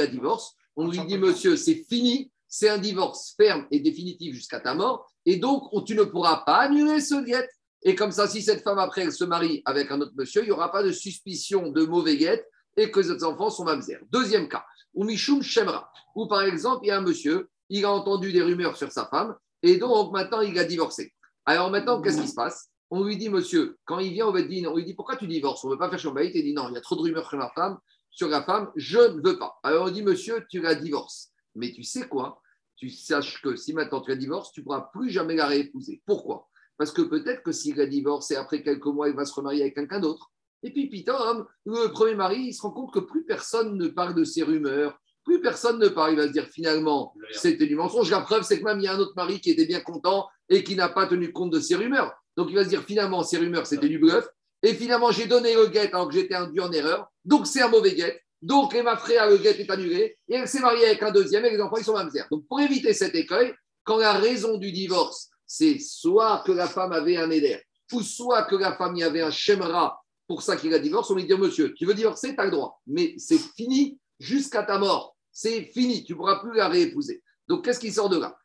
on 0.79 0.91
lui 0.91 1.01
dit 1.07 1.17
Monsieur, 1.17 1.57
c'est 1.57 1.87
fini 1.89 2.31
c'est 2.49 2.69
un 2.69 2.79
divorce 2.79 3.35
ferme 3.37 3.67
et 3.71 3.81
définitif 3.81 4.35
jusqu'à 4.35 4.61
ta 4.61 4.75
mort, 4.75 5.11
et 5.25 5.37
donc 5.37 5.71
tu 5.85 5.95
ne 5.95 6.05
pourras 6.05 6.39
pas 6.47 6.59
annuler 6.59 7.01
ce 7.01 7.23
guet. 7.25 7.49
Et 7.83 7.95
comme 7.95 8.13
ça, 8.13 8.27
si 8.27 8.43
cette 8.43 8.63
femme 8.63 8.79
après 8.79 9.03
elle 9.03 9.13
se 9.13 9.25
marie 9.25 9.63
avec 9.65 9.91
un 9.91 10.01
autre 10.01 10.15
monsieur, 10.17 10.43
il 10.43 10.47
n'y 10.47 10.53
aura 10.53 10.73
pas 10.73 10.83
de 10.83 10.93
suspicion 10.93 11.71
de 11.71 11.85
mauvais 11.85 12.17
guet 12.17 12.45
et 12.77 12.91
que 12.91 13.03
ses 13.03 13.23
enfants 13.25 13.51
sont 13.51 13.65
mamzer. 13.65 13.99
Deuxième 14.11 14.49
cas, 14.49 14.65
ou 14.97 15.05
Mishum 15.05 15.43
Shemra, 15.43 15.93
où 16.17 16.27
par 16.27 16.43
exemple, 16.43 16.81
il 16.85 16.89
y 16.89 16.91
a 16.91 16.99
un 16.99 17.03
monsieur, 17.03 17.49
il 17.69 17.85
a 17.85 17.93
entendu 17.93 18.33
des 18.33 18.43
rumeurs 18.43 18.77
sur 18.77 18.91
sa 18.91 19.07
femme, 19.07 19.37
et 19.63 19.77
donc 19.77 20.13
maintenant 20.13 20.41
il 20.41 20.59
a 20.59 20.65
divorcé. 20.65 21.13
Alors 21.45 21.71
maintenant, 21.71 22.03
qu'est-ce 22.03 22.21
qui 22.21 22.29
se 22.29 22.35
passe? 22.35 22.71
On 22.91 23.05
lui 23.05 23.17
dit, 23.17 23.29
monsieur, 23.29 23.79
quand 23.85 23.99
il 23.99 24.13
vient 24.13 24.27
au 24.27 24.33
Beddin, 24.33 24.69
on 24.69 24.77
lui 24.77 24.85
dit, 24.85 24.95
pourquoi 24.95 25.17
tu 25.17 25.27
divorces? 25.27 25.65
On 25.65 25.69
ne 25.69 25.73
veut 25.73 25.79
pas 25.79 25.91
faire 25.91 25.99
Shombaït, 25.99 26.33
il 26.35 26.43
dit, 26.43 26.55
non, 26.55 26.69
il 26.69 26.75
y 26.75 26.79
a 26.79 26.81
trop 26.81 26.97
de 26.97 27.03
rumeurs 27.03 27.29
sur 27.29 27.39
ma 27.39 27.51
femme, 27.51 27.79
sur 28.11 28.29
la 28.29 28.43
femme, 28.43 28.71
je 28.77 28.99
ne 28.99 29.21
veux 29.23 29.39
pas. 29.39 29.59
Alors 29.63 29.87
on 29.87 29.91
dit, 29.91 30.03
monsieur, 30.03 30.45
tu 30.49 30.61
la 30.61 30.75
divorces. 30.75 31.33
Mais 31.55 31.73
tu 31.73 31.83
sais 31.83 32.09
quoi? 32.09 32.41
Tu 32.77 32.89
saches 32.91 33.41
que 33.43 33.57
si 33.57 33.73
maintenant 33.73 34.01
tu 34.01 34.11
la 34.11 34.17
divorces, 34.17 34.53
tu 34.53 34.61
ne 34.61 34.65
pourras 34.65 34.89
plus 34.93 35.11
jamais 35.11 35.35
la 35.35 35.47
réépouser. 35.47 36.03
Pourquoi? 36.07 36.49
Parce 36.79 36.93
que 36.93 37.03
peut-être 37.03 37.43
que 37.43 37.53
s'il 37.53 37.77
la 37.77 37.87
divorce 37.87 38.31
et 38.31 38.37
après 38.37 38.63
quelques 38.63 38.87
mois, 38.87 39.09
il 39.09 39.15
va 39.15 39.25
se 39.25 39.35
remarier 39.35 39.63
avec 39.63 39.75
quelqu'un 39.75 40.01
d'autre. 40.01 40.31
Et 40.63 40.73
puis, 40.73 40.89
Pitom, 40.89 41.47
le 41.65 41.89
premier 41.89 42.15
mari, 42.15 42.47
il 42.49 42.55
se 42.55 42.63
rend 42.63 42.71
compte 42.71 42.93
que 42.93 42.99
plus 42.99 43.25
personne 43.25 43.77
ne 43.77 43.89
parle 43.89 44.15
de 44.15 44.25
ces 44.25 44.43
rumeurs, 44.43 44.99
plus 45.25 45.41
personne 45.41 45.79
ne 45.79 45.89
parle. 45.89 46.13
Il 46.13 46.17
va 46.17 46.27
se 46.27 46.33
dire 46.33 46.47
finalement, 46.47 47.15
c'était 47.33 47.67
du 47.67 47.77
mensonge. 47.77 48.11
La 48.11 48.21
preuve, 48.21 48.43
c'est 48.43 48.59
que 48.59 48.65
même 48.65 48.79
il 48.79 48.85
y 48.85 48.89
a 48.89 48.95
un 48.95 48.99
autre 48.99 49.15
mari 49.17 49.41
qui 49.41 49.51
était 49.51 49.67
bien 49.67 49.81
content 49.81 50.29
et 50.49 50.63
qui 50.65 50.77
n'a 50.77 50.89
pas 50.89 51.07
tenu 51.07 51.33
compte 51.33 51.53
de 51.53 51.61
ces 51.61 51.75
rumeurs. 51.75 52.13
Donc 52.37 52.49
il 52.51 52.55
va 52.55 52.65
se 52.65 52.69
dire 52.69 52.83
finalement, 52.83 53.23
ces 53.23 53.39
rumeurs, 53.39 53.67
c'était 53.67 53.89
du 53.89 53.99
bluff. 53.99 54.27
Et 54.63 54.75
finalement, 54.75 55.11
j'ai 55.11 55.27
donné 55.27 55.55
le 55.55 55.67
guet 55.67 55.93
alors 55.93 56.09
que 56.09 56.15
j'étais 56.15 56.35
induit 56.35 56.61
en 56.61 56.73
erreur. 56.73 57.09
Donc 57.25 57.47
c'est 57.47 57.63
un 57.63 57.69
mauvais 57.69 57.95
guet. 57.95 58.23
Donc, 58.43 58.75
Emma 58.75 58.97
Frère, 58.97 59.29
le 59.29 59.39
guet 59.39 59.61
est 59.61 59.71
annulé 59.71 60.19
et 60.29 60.35
elle 60.35 60.47
s'est 60.47 60.61
mariée 60.61 60.87
avec 60.87 61.03
un 61.03 61.11
deuxième 61.11 61.45
et 61.45 61.51
les 61.51 61.61
enfants, 61.61 61.79
ils 61.79 61.85
sont 61.85 61.95
mamzer. 61.95 62.27
Donc, 62.31 62.47
pour 62.47 62.61
éviter 62.61 62.93
cet 62.93 63.15
écueil, 63.15 63.53
quand 63.83 63.97
la 63.97 64.13
raison 64.13 64.59
du 64.59 64.73
divorce, 64.73 65.31
c'est 65.47 65.79
soit 65.79 66.43
que 66.47 66.53
la 66.53 66.67
femme 66.67 66.93
avait 66.93 67.17
un 67.17 67.31
éder, 67.31 67.61
ou 67.93 68.03
soit 68.03 68.43
que 68.45 68.57
la 68.57 68.77
femme 68.77 68.97
y 68.97 69.03
avait 69.03 69.23
un 69.23 69.31
shemra 69.31 70.01
pour 70.27 70.43
ça 70.43 70.57
qu'il 70.57 70.75
a 70.75 70.79
divorce, 70.79 71.11
on 71.11 71.15
lui 71.15 71.25
dit 71.25 71.35
Monsieur, 71.35 71.75
tu 71.75 71.87
veux 71.87 71.95
divorcer, 71.95 72.35
tu 72.35 72.41
as 72.41 72.45
le 72.45 72.51
droit. 72.51 72.81
Mais 72.87 73.15
c'est 73.19 73.39
fini 73.39 73.99
jusqu'à 74.19 74.63
ta 74.63 74.79
mort. 74.79 75.17
C'est 75.33 75.63
fini, 75.63 76.05
tu 76.05 76.13
ne 76.13 76.17
pourras 76.17 76.41
plus 76.41 76.57
la 76.57 76.69
réépouser. 76.69 77.23
Donc, 77.49 77.65
qu'est-ce 77.65 77.81
qui 77.81 77.93
sort 77.93 78.09
de 78.09 78.19
là? 78.19 78.37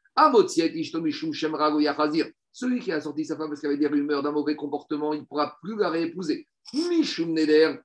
Celui 2.53 2.81
qui 2.81 2.91
a 2.91 2.99
sorti 2.99 3.25
sa 3.25 3.37
femme 3.37 3.47
parce 3.47 3.61
qu'il 3.61 3.69
avait 3.69 3.77
des 3.77 3.87
rumeurs 3.87 4.21
d'un 4.21 4.31
mauvais 4.31 4.55
comportement, 4.55 5.13
il 5.13 5.21
ne 5.21 5.25
pourra 5.25 5.57
plus 5.61 5.77
la 5.77 5.89
réépouser. 5.89 6.47
Mishum 6.73 7.31
Neder, 7.31 7.75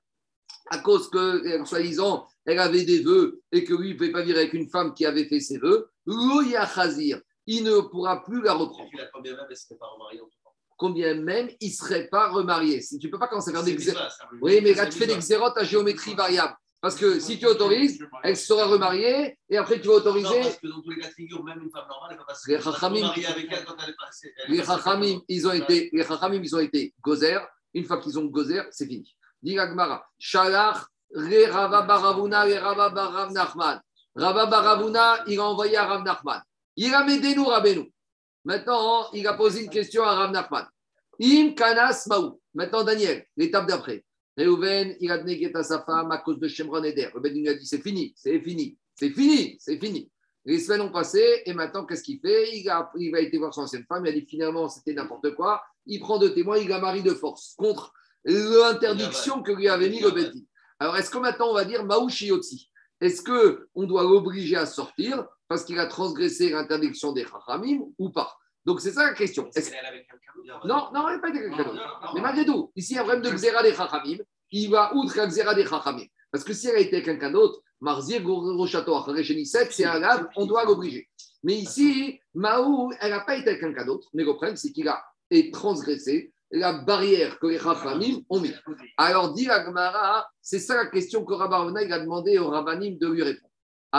à 0.69 0.79
cause 0.79 1.09
que, 1.09 1.63
soi-disant, 1.65 2.27
elle 2.45 2.59
avait 2.59 2.83
des 2.83 2.99
vœux 3.01 3.41
et 3.51 3.63
que 3.63 3.73
lui, 3.73 3.93
ne 3.93 3.97
pouvait 3.97 4.11
pas 4.11 4.23
vivre 4.23 4.37
avec 4.37 4.53
une 4.53 4.69
femme 4.69 4.93
qui 4.93 5.05
avait 5.05 5.25
fait 5.25 5.39
ses 5.39 5.57
vœux, 5.57 5.89
il 6.05 7.63
ne 7.63 7.79
pourra 7.79 8.23
plus 8.23 8.41
la 8.41 8.53
reprendre. 8.53 8.89
Combien 10.77 11.15
même 11.15 11.49
il 11.59 11.69
ne 11.69 11.73
serait 11.73 12.07
pas 12.07 12.29
remarié. 12.29 12.81
Si 12.81 12.99
tu 12.99 13.07
ne 13.07 13.11
peux 13.11 13.17
pas 13.19 13.27
commencer 13.27 13.49
à 13.49 13.53
faire 13.53 13.63
des 13.63 13.73
bizarre. 13.73 14.09
Oui, 14.41 14.59
mais 14.63 14.73
là, 14.73 14.85
tu 14.85 14.97
fais 14.99 15.07
des 15.07 15.17
xérotes 15.17 15.57
à 15.57 15.63
géométrie 15.63 16.13
variable. 16.13 16.55
Parce 16.79 16.95
que 16.95 17.19
si 17.19 17.39
tu 17.39 17.47
autorises, 17.47 17.99
elle 18.23 18.37
sera 18.37 18.65
remariée 18.65 19.35
et 19.49 19.57
après 19.57 19.81
tu 19.81 19.87
vas 19.87 19.93
Non, 19.95 19.99
autoriser. 19.99 20.41
parce 20.41 20.57
que 20.59 20.67
dans 20.67 20.79
tous 20.81 20.91
les 20.91 21.01
cas 21.01 21.07
de 21.07 21.13
figure, 21.13 21.43
même 21.43 21.59
une 21.63 21.71
femme 21.71 21.87
normale, 21.89 22.09
elle 22.11 22.17
peut 22.17 22.23
pas 22.27 22.35
se 22.35 22.47
Les 22.47 22.53
elle 22.53 22.59
peut 22.61 22.65
pas 22.65 22.75
se 22.75 22.79
Chachamim- 22.79 23.01
marier 23.01 23.25
avec 23.25 23.47
elle 23.51 23.65
quand 23.65 23.75
elle 23.83 23.89
est 23.89 23.95
passée. 23.97 24.33
Les 24.47 24.63
Chachamim, 24.63 25.19
ils 25.27 25.47
ont 25.47 25.51
été, 25.53 25.89
les 25.91 26.03
Chachamim, 26.03 26.41
ils 26.43 26.55
ont 26.55 26.59
été 26.59 26.93
gozer. 27.01 27.39
Une 27.73 27.83
fois 27.83 27.97
qu'ils 27.99 28.19
ont 28.19 28.25
gozer, 28.25 28.61
c'est 28.69 28.85
fini. 28.85 29.15
Dit 29.41 29.55
Gagmara, 29.55 30.05
Shalach, 30.19 30.85
Re 31.15 31.49
Rava 31.51 31.81
Baravuna, 31.81 32.43
Re 32.45 32.59
Rava 32.61 32.89
Barav 32.89 33.31
Nachman. 33.31 33.81
Rava 34.15 34.45
Baravuna, 34.45 35.23
il 35.25 35.39
a 35.39 35.43
envoyé 35.45 35.77
à 35.77 35.85
Rav 35.87 36.03
Nachman. 36.03 36.41
Il 36.75 36.93
a 36.93 37.03
mis 37.03 37.19
nous 37.35 37.45
Rabbeinu. 37.45 37.91
Maintenant, 38.47 39.11
il 39.11 39.27
a 39.27 39.33
posé 39.33 39.65
une 39.65 39.69
question 39.69 40.03
à 40.03 40.15
Rav 40.15 40.31
Nachman. 40.31 40.65
Im 41.21 41.53
Kanas 41.53 42.05
Maou. 42.07 42.39
Maintenant, 42.53 42.81
Daniel, 42.85 43.25
l'étape 43.35 43.67
d'après. 43.67 44.05
Reuven, 44.37 44.95
il 45.01 45.11
a 45.11 45.17
donné 45.17 45.51
à 45.53 45.63
sa 45.63 45.81
femme 45.81 46.11
à 46.11 46.19
cause 46.19 46.39
de 46.39 46.47
Shemron 46.47 46.81
Eder. 46.85 47.09
Bedin 47.15 47.41
lui 47.41 47.49
a 47.49 47.55
dit 47.55 47.65
c'est 47.65 47.81
fini, 47.81 48.13
c'est 48.15 48.39
fini, 48.39 48.77
c'est 48.95 49.09
fini, 49.09 49.57
c'est 49.59 49.77
fini. 49.77 50.09
Les 50.45 50.59
semaines 50.59 50.79
ont 50.79 50.91
passé 50.93 51.41
et 51.45 51.51
maintenant, 51.51 51.85
qu'est-ce 51.85 52.03
qu'il 52.03 52.21
fait? 52.21 52.57
Il, 52.57 52.69
a, 52.69 52.89
il 52.97 53.11
va 53.11 53.19
été 53.19 53.37
voir 53.37 53.53
son 53.53 53.63
ancienne 53.63 53.83
femme, 53.85 54.05
il 54.05 54.09
a 54.09 54.13
dit 54.13 54.25
finalement 54.25 54.69
c'était 54.69 54.93
n'importe 54.93 55.35
quoi. 55.35 55.61
Il 55.85 55.99
prend 55.99 56.17
deux 56.17 56.33
témoins, 56.33 56.57
il 56.57 56.69
la 56.69 56.79
marie 56.79 57.03
de 57.03 57.13
force 57.13 57.53
contre 57.57 57.91
l'interdiction 58.23 59.43
que 59.43 59.51
lui 59.51 59.67
avait 59.67 59.89
mis 59.89 59.99
le 59.99 60.11
Bedin. 60.11 60.39
Alors, 60.79 60.95
est-ce 60.95 61.09
que 61.09 61.17
maintenant 61.17 61.49
on 61.49 61.53
va 61.53 61.65
dire 61.65 61.83
Maouchi 61.83 62.27
Yotzi 62.27 62.71
Est-ce 63.01 63.21
qu'on 63.21 63.83
doit 63.83 64.03
l'obliger 64.03 64.55
à 64.55 64.65
sortir? 64.65 65.27
Parce 65.47 65.63
qu'il 65.63 65.79
a 65.79 65.85
transgressé 65.87 66.49
l'interdiction 66.49 67.11
des 67.13 67.25
Chachamim 67.25 67.79
ou 67.97 68.09
pas 68.09 68.35
Donc, 68.65 68.81
c'est 68.81 68.91
ça 68.91 69.05
la 69.07 69.13
question. 69.13 69.49
Est-ce- 69.55 69.69
Elle 69.71 69.75
est 69.85 69.87
avec 69.87 70.07
quelqu'un 70.09 70.31
d'autre? 70.35 70.67
Non, 70.67 70.89
non, 70.93 71.07
il 71.09 71.13
n'a 71.13 71.19
pas 71.19 71.29
été 71.29 71.39
quelqu'un 71.39 71.63
d'autre. 71.63 72.11
Mais 72.15 72.21
malgré 72.21 72.45
tout, 72.45 72.71
ici, 72.75 72.93
il 72.93 72.95
y 72.95 72.99
a 72.99 73.01
un 73.01 73.05
problème 73.05 73.23
de 73.23 73.35
Xéra 73.35 73.63
des 73.63 73.73
Chachamim. 73.73 74.17
Il 74.51 74.69
va 74.69 74.93
outre 74.93 75.15
la 75.17 75.27
Xéra 75.27 75.53
des 75.55 75.65
Chachamim. 75.65 76.05
Parce 76.31 76.43
que 76.43 76.51
si 76.53 76.67
elle 76.67 76.75
a 76.75 76.79
été 76.79 77.01
quelqu'un 77.01 77.31
d'autre, 77.31 77.61
Marzir, 77.79 78.21
Rochato, 78.25 78.95
Acharecheniset, 78.95 79.69
c'est 79.71 79.85
un 79.85 79.99
lave, 79.99 80.27
on 80.35 80.45
doit 80.45 80.65
l'obliger. 80.65 81.07
Mais 81.43 81.53
ici, 81.53 82.19
Maou, 82.33 82.91
elle 82.99 83.11
n'a 83.11 83.21
pas 83.21 83.37
été 83.37 83.49
avec 83.49 83.61
quelqu'un 83.61 83.85
d'autre. 83.85 84.09
Mais 84.13 84.23
le 84.23 84.33
problème, 84.33 84.57
c'est 84.57 84.71
qu'il 84.73 84.87
a 84.89 85.01
été 85.29 85.51
transgressé 85.51 86.33
la 86.51 86.73
barrière 86.73 87.39
que 87.39 87.47
les 87.47 87.59
Chachamim 87.59 88.19
ont 88.29 88.39
mis. 88.41 88.53
Alors, 88.97 89.33
dit 89.33 89.45
la 89.45 89.63
Gemara, 89.65 90.27
c'est 90.41 90.59
ça 90.59 90.75
la 90.75 90.87
question 90.87 91.23
que 91.23 91.33
Rabbi 91.33 91.53
Ravuna, 91.53 91.83
il 91.83 91.93
a 91.93 91.99
demandé 91.99 92.37
au 92.37 92.49
Rabbanim 92.49 92.97
de 92.97 93.07
lui 93.07 93.23
répondre. 93.23 93.46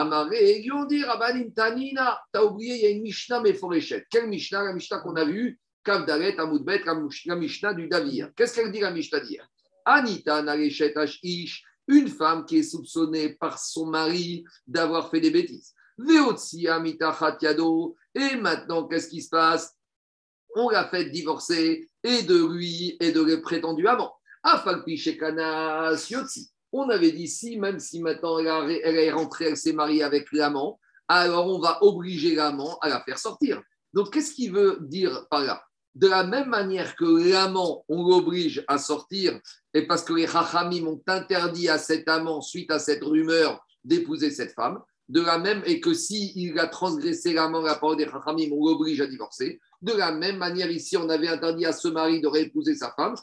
Amaré, 0.00 0.60
ils 0.60 0.72
ont 0.72 0.84
dit 0.84 1.02
Rabbanim 1.02 1.52
Tanina, 1.52 2.20
t'as 2.32 2.44
oublié, 2.44 2.76
il 2.76 2.82
y 2.82 2.86
a 2.86 2.90
une 2.90 3.02
Mishnah 3.02 3.40
Meforeshet. 3.40 4.06
Quelle 4.10 4.28
Mishnah? 4.28 4.62
La 4.64 4.72
Mishnah 4.72 5.00
qu'on 5.00 5.16
a 5.16 5.24
vue, 5.24 5.58
Kavdaret, 5.82 6.38
Amoudbet, 6.38 6.82
la 6.84 6.94
Mish- 6.94 7.26
la 7.26 7.36
Mishnah 7.36 7.74
du 7.74 7.88
Davir. 7.88 8.30
Qu'est-ce 8.36 8.54
qu'elle 8.54 8.70
dit 8.70 8.80
la 8.80 8.92
Mishnah 8.92 9.20
d'hier? 9.20 9.48
Anita 9.84 10.42
Nareshet 10.42 10.94
Ish, 11.22 11.64
une 11.88 12.08
femme 12.08 12.44
qui 12.44 12.58
est 12.58 12.62
soupçonnée 12.62 13.30
par 13.30 13.58
son 13.58 13.86
mari 13.86 14.44
d'avoir 14.66 15.10
fait 15.10 15.20
des 15.20 15.30
bêtises. 15.30 15.74
Veotsi 15.96 16.68
Amita 16.68 17.16
Khatiado, 17.18 17.96
et 18.14 18.36
maintenant, 18.36 18.86
qu'est-ce 18.86 19.08
qui 19.08 19.22
se 19.22 19.30
passe? 19.30 19.74
On 20.54 20.70
l'a 20.70 20.88
fait 20.88 21.10
divorcer 21.10 21.88
et 22.04 22.22
de 22.22 22.46
lui 22.46 22.96
et 23.00 23.10
de 23.10 23.22
les 23.22 23.40
prétendus 23.40 23.88
amants. 23.88 24.14
Afalpi 24.42 24.96
Shekana 24.96 25.96
Siotsi. 25.96 26.50
On 26.72 26.88
avait 26.90 27.12
dit 27.12 27.28
si, 27.28 27.58
même 27.58 27.78
si 27.78 28.00
maintenant 28.00 28.38
elle, 28.38 28.96
est 28.96 29.10
rentrée, 29.10 29.46
elle 29.46 29.56
s'est 29.56 29.72
mariée 29.72 30.02
avec 30.02 30.32
l'amant, 30.32 30.78
alors 31.08 31.46
on 31.46 31.58
va 31.58 31.82
obliger 31.82 32.34
l'amant 32.34 32.78
à 32.80 32.88
la 32.88 33.00
faire 33.02 33.18
sortir. 33.18 33.62
Donc 33.94 34.12
qu'est-ce 34.12 34.32
qu'il 34.32 34.52
veut 34.52 34.78
dire 34.82 35.26
par 35.30 35.40
là? 35.40 35.62
De 35.94 36.06
la 36.06 36.24
même 36.24 36.48
manière 36.48 36.94
que 36.94 37.30
l'amant, 37.30 37.84
on 37.88 38.06
l'oblige 38.06 38.64
à 38.68 38.78
sortir, 38.78 39.40
et 39.74 39.86
parce 39.86 40.02
que 40.02 40.12
les 40.12 40.26
Chachamim 40.26 40.86
ont 40.86 41.02
interdit 41.06 41.68
à 41.68 41.78
cet 41.78 42.08
amant, 42.08 42.40
suite 42.40 42.70
à 42.70 42.78
cette 42.78 43.02
rumeur, 43.02 43.64
d'épouser 43.84 44.30
cette 44.30 44.52
femme, 44.52 44.80
de 45.08 45.20
la 45.20 45.38
même, 45.38 45.62
et 45.64 45.80
que 45.80 45.94
s'il 45.94 46.36
il 46.36 46.58
a 46.58 46.66
transgressé 46.66 47.32
la, 47.32 47.48
la 47.48 47.74
parole 47.76 47.96
des 47.96 48.06
Chachamim, 48.06 48.50
on 48.52 48.66
l'oblige 48.66 49.00
à 49.00 49.06
divorcer. 49.06 49.58
De 49.80 49.92
la 49.92 50.12
même 50.12 50.36
manière, 50.36 50.70
ici, 50.70 50.96
on 50.96 51.08
avait 51.08 51.28
interdit 51.28 51.64
à 51.64 51.72
ce 51.72 51.88
mari 51.88 52.20
de 52.20 52.28
réépouser 52.28 52.74
sa 52.74 52.92
femme, 52.92 53.14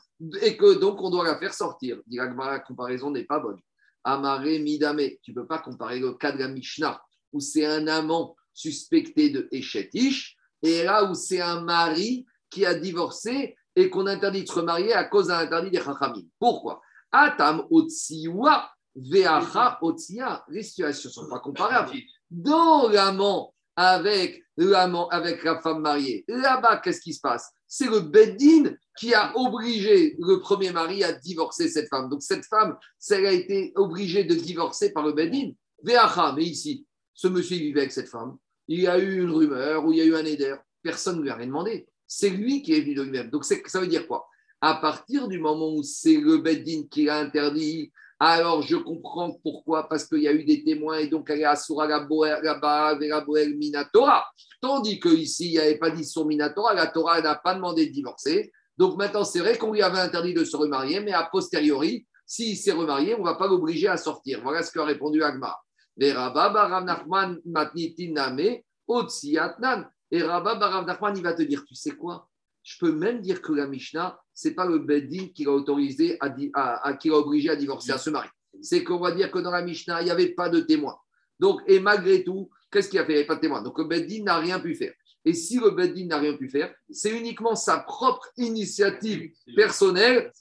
et 0.41 0.57
que 0.57 0.79
donc 0.79 1.01
on 1.01 1.09
doit 1.09 1.23
la 1.23 1.37
faire 1.37 1.53
sortir. 1.53 1.99
Dit 2.07 2.17
la 2.17 2.59
comparaison 2.59 3.11
n'est 3.11 3.25
pas 3.25 3.39
bonne. 3.39 3.59
Amaré 4.03 4.59
Midame, 4.59 5.01
tu 5.21 5.31
ne 5.31 5.35
peux 5.35 5.47
pas 5.47 5.59
comparer 5.59 5.99
le 5.99 6.13
cas 6.13 6.31
de 6.31 6.39
la 6.39 6.47
Mishnah, 6.47 7.01
où 7.33 7.39
c'est 7.39 7.65
un 7.65 7.87
amant 7.87 8.35
suspecté 8.53 9.29
de 9.29 9.47
Echetish, 9.51 10.37
et 10.63 10.83
là 10.83 11.03
où 11.03 11.13
c'est 11.13 11.41
un 11.41 11.61
mari 11.61 12.25
qui 12.49 12.65
a 12.65 12.73
divorcé 12.73 13.55
et 13.75 13.89
qu'on 13.89 14.07
interdit 14.07 14.43
de 14.43 14.47
se 14.47 14.53
remarier 14.53 14.93
à 14.93 15.03
cause 15.03 15.27
d'un 15.27 15.39
interdit 15.39 15.69
des 15.69 15.81
Chachamim. 15.81 16.23
Pourquoi? 16.39 16.81
Atam 17.11 17.65
Otsiwa 17.69 18.69
Veacha 18.95 19.79
Otsia. 19.81 20.43
Les 20.49 20.63
situations 20.63 21.09
ne 21.09 21.13
sont 21.13 21.29
pas 21.29 21.39
comparables. 21.39 21.91
Dans 22.29 22.89
l'amant 22.89 23.53
avec 23.75 24.41
l'amant, 24.57 25.09
avec 25.09 25.43
la 25.43 25.59
femme 25.61 25.81
mariée, 25.81 26.23
là-bas, 26.27 26.77
qu'est-ce 26.77 27.01
qui 27.01 27.13
se 27.13 27.19
passe? 27.19 27.51
C'est 27.67 27.89
le 27.89 27.99
Beddin 27.99 28.73
qui 28.97 29.13
a 29.13 29.35
obligé 29.35 30.15
le 30.19 30.39
premier 30.39 30.71
mari 30.71 31.03
à 31.03 31.11
divorcer 31.11 31.67
cette 31.67 31.89
femme. 31.89 32.09
Donc 32.09 32.23
cette 32.23 32.45
femme, 32.45 32.77
elle 33.09 33.25
a 33.25 33.31
été 33.31 33.73
obligée 33.75 34.23
de 34.23 34.33
divorcer 34.33 34.93
par 34.93 35.05
le 35.05 35.11
Beddin. 35.11 35.51
Veacha, 35.83 36.33
mais 36.35 36.43
ici, 36.43 36.85
ce 37.13 37.27
monsieur 37.27 37.57
vivait 37.57 37.81
avec 37.81 37.91
cette 37.91 38.07
femme. 38.07 38.37
Il 38.67 38.81
y 38.81 38.87
a 38.87 38.97
eu 38.97 39.21
une 39.21 39.31
rumeur 39.31 39.85
ou 39.85 39.91
il 39.91 39.97
y 39.97 40.01
a 40.01 40.05
eu 40.05 40.15
un 40.15 40.25
éder. 40.25 40.55
Personne 40.81 41.17
ne 41.17 41.23
lui 41.23 41.29
a 41.29 41.35
rien 41.35 41.47
demandé. 41.47 41.87
C'est 42.07 42.29
lui 42.29 42.61
qui 42.61 42.73
est 42.73 42.81
venu 42.81 42.95
de 42.95 43.03
lui-même. 43.03 43.29
Donc 43.29 43.43
ça 43.43 43.79
veut 43.79 43.87
dire 43.87 44.07
quoi? 44.07 44.27
À 44.61 44.75
partir 44.75 45.27
du 45.27 45.39
moment 45.39 45.73
où 45.73 45.83
c'est 45.83 46.17
le 46.17 46.37
Beddin 46.37 46.83
qui 46.89 47.05
l'a 47.05 47.17
interdit, 47.17 47.91
alors 48.19 48.61
je 48.61 48.77
comprends 48.77 49.37
pourquoi, 49.43 49.89
parce 49.89 50.05
qu'il 50.05 50.21
y 50.21 50.27
a 50.27 50.33
eu 50.33 50.45
des 50.45 50.63
témoins 50.63 50.99
et 50.99 51.07
donc 51.07 51.29
elle 51.29 51.41
est 51.41 51.45
Asura 51.45 51.87
la 51.87 52.07
Minatora. 53.55 54.25
Tandis 54.61 54.99
qu'ici, 54.99 55.47
il 55.47 55.51
n'y 55.51 55.59
avait 55.59 55.77
pas 55.77 55.89
dit 55.89 56.05
sur 56.05 56.25
Minatora, 56.25 56.73
la 56.73 56.87
Torah 56.87 57.21
n'a 57.21 57.35
pas 57.35 57.55
demandé 57.55 57.87
de 57.87 57.91
divorcer. 57.91 58.51
Donc 58.77 58.97
maintenant, 58.97 59.23
c'est 59.23 59.39
vrai 59.39 59.57
qu'on 59.57 59.71
lui 59.71 59.81
avait 59.81 59.99
interdit 59.99 60.33
de 60.33 60.43
se 60.43 60.55
remarier, 60.55 60.99
mais 61.01 61.13
a 61.13 61.27
posteriori, 61.31 62.05
s'il 62.25 62.57
s'est 62.57 62.71
remarié, 62.71 63.15
on 63.15 63.19
ne 63.19 63.25
va 63.25 63.35
pas 63.35 63.47
l'obliger 63.47 63.87
à 63.87 63.97
sortir. 63.97 64.41
Voilà 64.43 64.63
ce 64.63 64.71
qu'a 64.71 64.85
répondu 64.85 65.21
Agma. 65.21 65.57
Et 65.97 66.11
Rabba 66.11 66.49
Barav 66.49 66.83
Nachman, 66.83 67.39
il 67.45 67.51
va 71.23 71.33
te 71.33 71.43
dire, 71.43 71.63
tu 71.65 71.75
sais 71.75 71.91
quoi? 71.91 72.27
Je 72.65 72.79
peux 72.79 72.91
même 72.91 73.21
dire 73.21 73.43
que 73.43 73.53
la 73.53 73.67
Mishnah, 73.67 74.19
c'est 74.33 74.55
pas 74.55 74.65
le 74.65 74.79
Beddin 74.79 75.27
qui 75.35 75.43
l'a 75.43 75.51
autorisé, 75.51 76.17
à, 76.19 76.93
qui 76.93 77.09
l'a 77.09 77.17
obligé 77.17 77.51
à 77.51 77.55
divorcer, 77.55 77.91
à 77.91 77.99
se 77.99 78.09
marier. 78.09 78.31
C'est 78.59 78.83
qu'on 78.83 78.99
va 78.99 79.11
dire 79.11 79.29
que 79.29 79.37
dans 79.37 79.51
la 79.51 79.61
Mishnah, 79.61 80.01
il 80.01 80.05
n'y 80.05 80.11
avait 80.11 80.29
pas 80.29 80.49
de 80.49 80.61
témoin. 80.61 80.97
Donc, 81.39 81.61
et 81.67 81.79
malgré 81.79 82.23
tout, 82.23 82.49
qu'est-ce 82.71 82.89
qu'il 82.89 82.97
a 82.97 83.05
fait? 83.05 83.11
Il 83.11 83.15
n'y 83.15 83.19
avait 83.19 83.27
pas 83.27 83.35
de 83.35 83.41
témoin. 83.41 83.61
Donc, 83.61 83.77
le 83.77 83.83
Beddin 83.83 84.23
n'a 84.23 84.39
rien 84.39 84.59
pu 84.59 84.73
faire. 84.73 84.93
Et 85.23 85.35
si 85.35 85.59
le 85.59 85.69
Beddin 85.71 86.07
n'a 86.07 86.17
rien 86.17 86.35
pu 86.35 86.49
faire, 86.49 86.73
c'est 86.89 87.15
uniquement 87.15 87.55
sa 87.55 87.81
propre 87.81 88.27
initiative 88.37 89.31
personnelle 89.55 90.31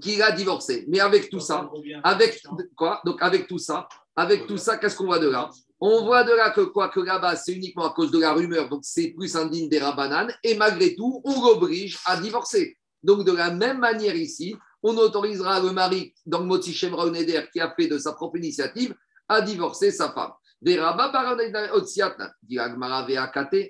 qu'il 0.00 0.22
a 0.22 0.32
divorcé. 0.32 0.86
Mais 0.88 1.00
avec 1.00 1.28
tout 1.28 1.40
ça, 1.40 1.70
avec 2.02 2.42
quoi? 2.74 3.02
Donc, 3.04 3.20
avec 3.20 3.46
tout 3.46 3.58
ça, 3.58 3.88
avec 4.16 4.46
tout 4.46 4.58
ça, 4.58 4.76
qu'est-ce 4.76 4.96
qu'on 4.96 5.06
voit 5.06 5.18
de 5.18 5.28
là 5.28 5.50
On 5.80 6.04
voit 6.04 6.24
de 6.24 6.32
là 6.32 6.50
que 6.50 6.60
quoi 6.60 6.88
que 6.88 7.00
là-bas, 7.00 7.36
c'est 7.36 7.52
uniquement 7.52 7.86
à 7.86 7.94
cause 7.94 8.10
de 8.10 8.18
la 8.18 8.32
rumeur, 8.32 8.68
donc 8.68 8.80
c'est 8.84 9.10
plus 9.10 9.36
indigne 9.36 9.68
des 9.68 9.78
rabananes, 9.78 10.34
et 10.42 10.56
malgré 10.56 10.94
tout, 10.94 11.22
on 11.24 11.42
l'oblige 11.42 11.98
à 12.06 12.16
divorcer. 12.18 12.76
Donc, 13.02 13.24
de 13.24 13.32
la 13.32 13.50
même 13.50 13.78
manière 13.78 14.14
ici, 14.14 14.54
on 14.82 14.96
autorisera 14.96 15.60
le 15.60 15.72
mari, 15.72 16.14
dans 16.26 16.40
le 16.40 16.46
Moti 16.46 16.72
Shemra 16.72 17.10
qui 17.52 17.60
a 17.60 17.74
fait 17.74 17.88
de 17.88 17.98
sa 17.98 18.12
propre 18.12 18.36
initiative, 18.36 18.94
à 19.28 19.40
divorcer 19.40 19.90
sa 19.90 20.12
femme. 20.12 20.32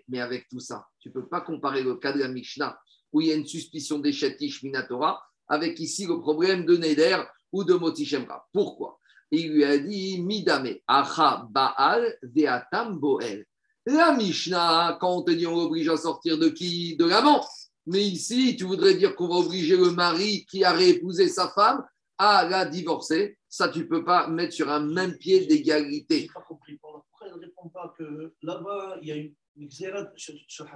mais 0.09 0.21
avec 0.21 0.49
tout 0.49 0.61
ça, 0.61 0.87
tu 0.99 1.09
ne 1.09 1.15
peux 1.15 1.29
pas 1.29 1.41
comparer 1.41 1.83
le 1.83 1.95
cas 1.97 2.13
de 2.13 2.19
la 2.19 2.29
Mishnah, 2.29 2.79
où 3.13 3.21
il 3.21 3.29
y 3.29 3.33
a 3.33 3.35
une 3.35 3.47
suspicion 3.47 3.99
d'échetish 3.99 4.63
minatora, 4.63 5.23
avec 5.49 5.79
ici 5.81 6.07
le 6.07 6.19
problème 6.21 6.65
de 6.65 6.77
Neder 6.77 7.23
ou 7.53 7.65
de 7.65 7.75
Moti 7.75 8.05
Shemra. 8.05 8.47
Pourquoi? 8.53 8.99
Il 9.35 9.51
lui 9.51 9.65
a 9.65 9.79
dit 9.79 10.21
Midame, 10.21 10.75
Acha 10.87 11.49
Baal 11.51 12.19
Veatam 12.23 12.99
Boel. 12.99 13.47
La 13.87 14.13
Mishnah, 14.13 14.99
quand 15.01 15.17
on 15.17 15.23
te 15.23 15.31
dit 15.31 15.47
on 15.47 15.57
l'oblige 15.57 15.89
à 15.89 15.97
sortir 15.97 16.39
de 16.39 16.51
qui? 16.51 16.97
De 16.97 17.07
l'amant. 17.07 17.43
Mais 17.87 18.03
ici, 18.03 18.57
tu 18.57 18.65
voudrais 18.65 18.95
dire 18.95 19.17
qu'on 19.17 19.29
va 19.29 19.37
obliger 19.37 19.79
le 19.79 19.91
mari 19.91 20.45
qui 20.45 20.63
a 20.65 20.73
réépousé 20.73 21.29
sa 21.29 21.49
femme 21.49 21.83
à 22.19 22.47
la 22.47 22.67
divorcer. 22.67 23.39
Ça, 23.49 23.71
tu 23.71 23.81
ne 23.81 23.85
peux 23.85 24.05
pas 24.05 24.29
mettre 24.29 24.53
sur 24.53 24.71
un 24.71 24.81
même 24.81 25.17
pied 25.17 25.47
d'égalité. 25.47 26.19
Je 26.19 26.23
n'ai 26.25 26.29
pas 26.29 26.43
compris. 26.43 26.77
Pourquoi 26.77 27.27
elle 27.27 27.35
ne 27.35 27.41
répond 27.41 27.71
pas 27.71 27.95
que 27.99 28.35
là-bas, 28.43 28.99
il 29.01 29.09
y 29.09 29.13
a 29.13 29.17
une 29.17 29.35
xérat 29.67 30.13
sur, 30.15 30.35
sur 30.47 30.67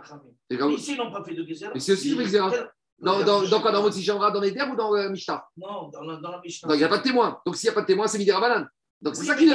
Ici, 0.50 0.92
ils 0.92 0.96
n'ont 0.96 1.12
pas 1.12 1.22
fait 1.22 1.34
de 1.34 1.42
xérat. 1.44 1.72
Mais 1.74 1.80
c'est 1.80 1.92
aussi 1.92 2.12
une. 2.12 2.22
Dans, 2.98 3.22
dans, 3.22 3.42
dans, 3.42 3.60
quoi 3.60 3.72
Dans 3.72 3.82
Motsi 3.82 4.04
Dans 4.06 4.40
les 4.40 4.54
terres 4.54 4.70
ou 4.72 4.76
dans 4.76 4.92
la 4.94 5.08
Mishnah 5.10 5.46
Non, 5.56 5.88
dans 5.88 6.02
la, 6.02 6.16
dans 6.16 6.30
la 6.30 6.40
Mishnah. 6.40 6.74
il 6.74 6.78
n'y 6.78 6.84
a 6.84 6.88
pas 6.88 6.98
de 6.98 7.02
témoin. 7.02 7.40
Donc, 7.44 7.56
s'il 7.56 7.68
n'y 7.68 7.72
a 7.72 7.74
pas 7.74 7.82
de 7.82 7.86
témoin, 7.86 8.06
c'est 8.06 8.18
Midera 8.18 8.40
Banane. 8.40 8.68
Donc, 9.02 9.16
c'est 9.16 9.24
ça 9.24 9.34
qui 9.34 9.48
est. 9.48 9.52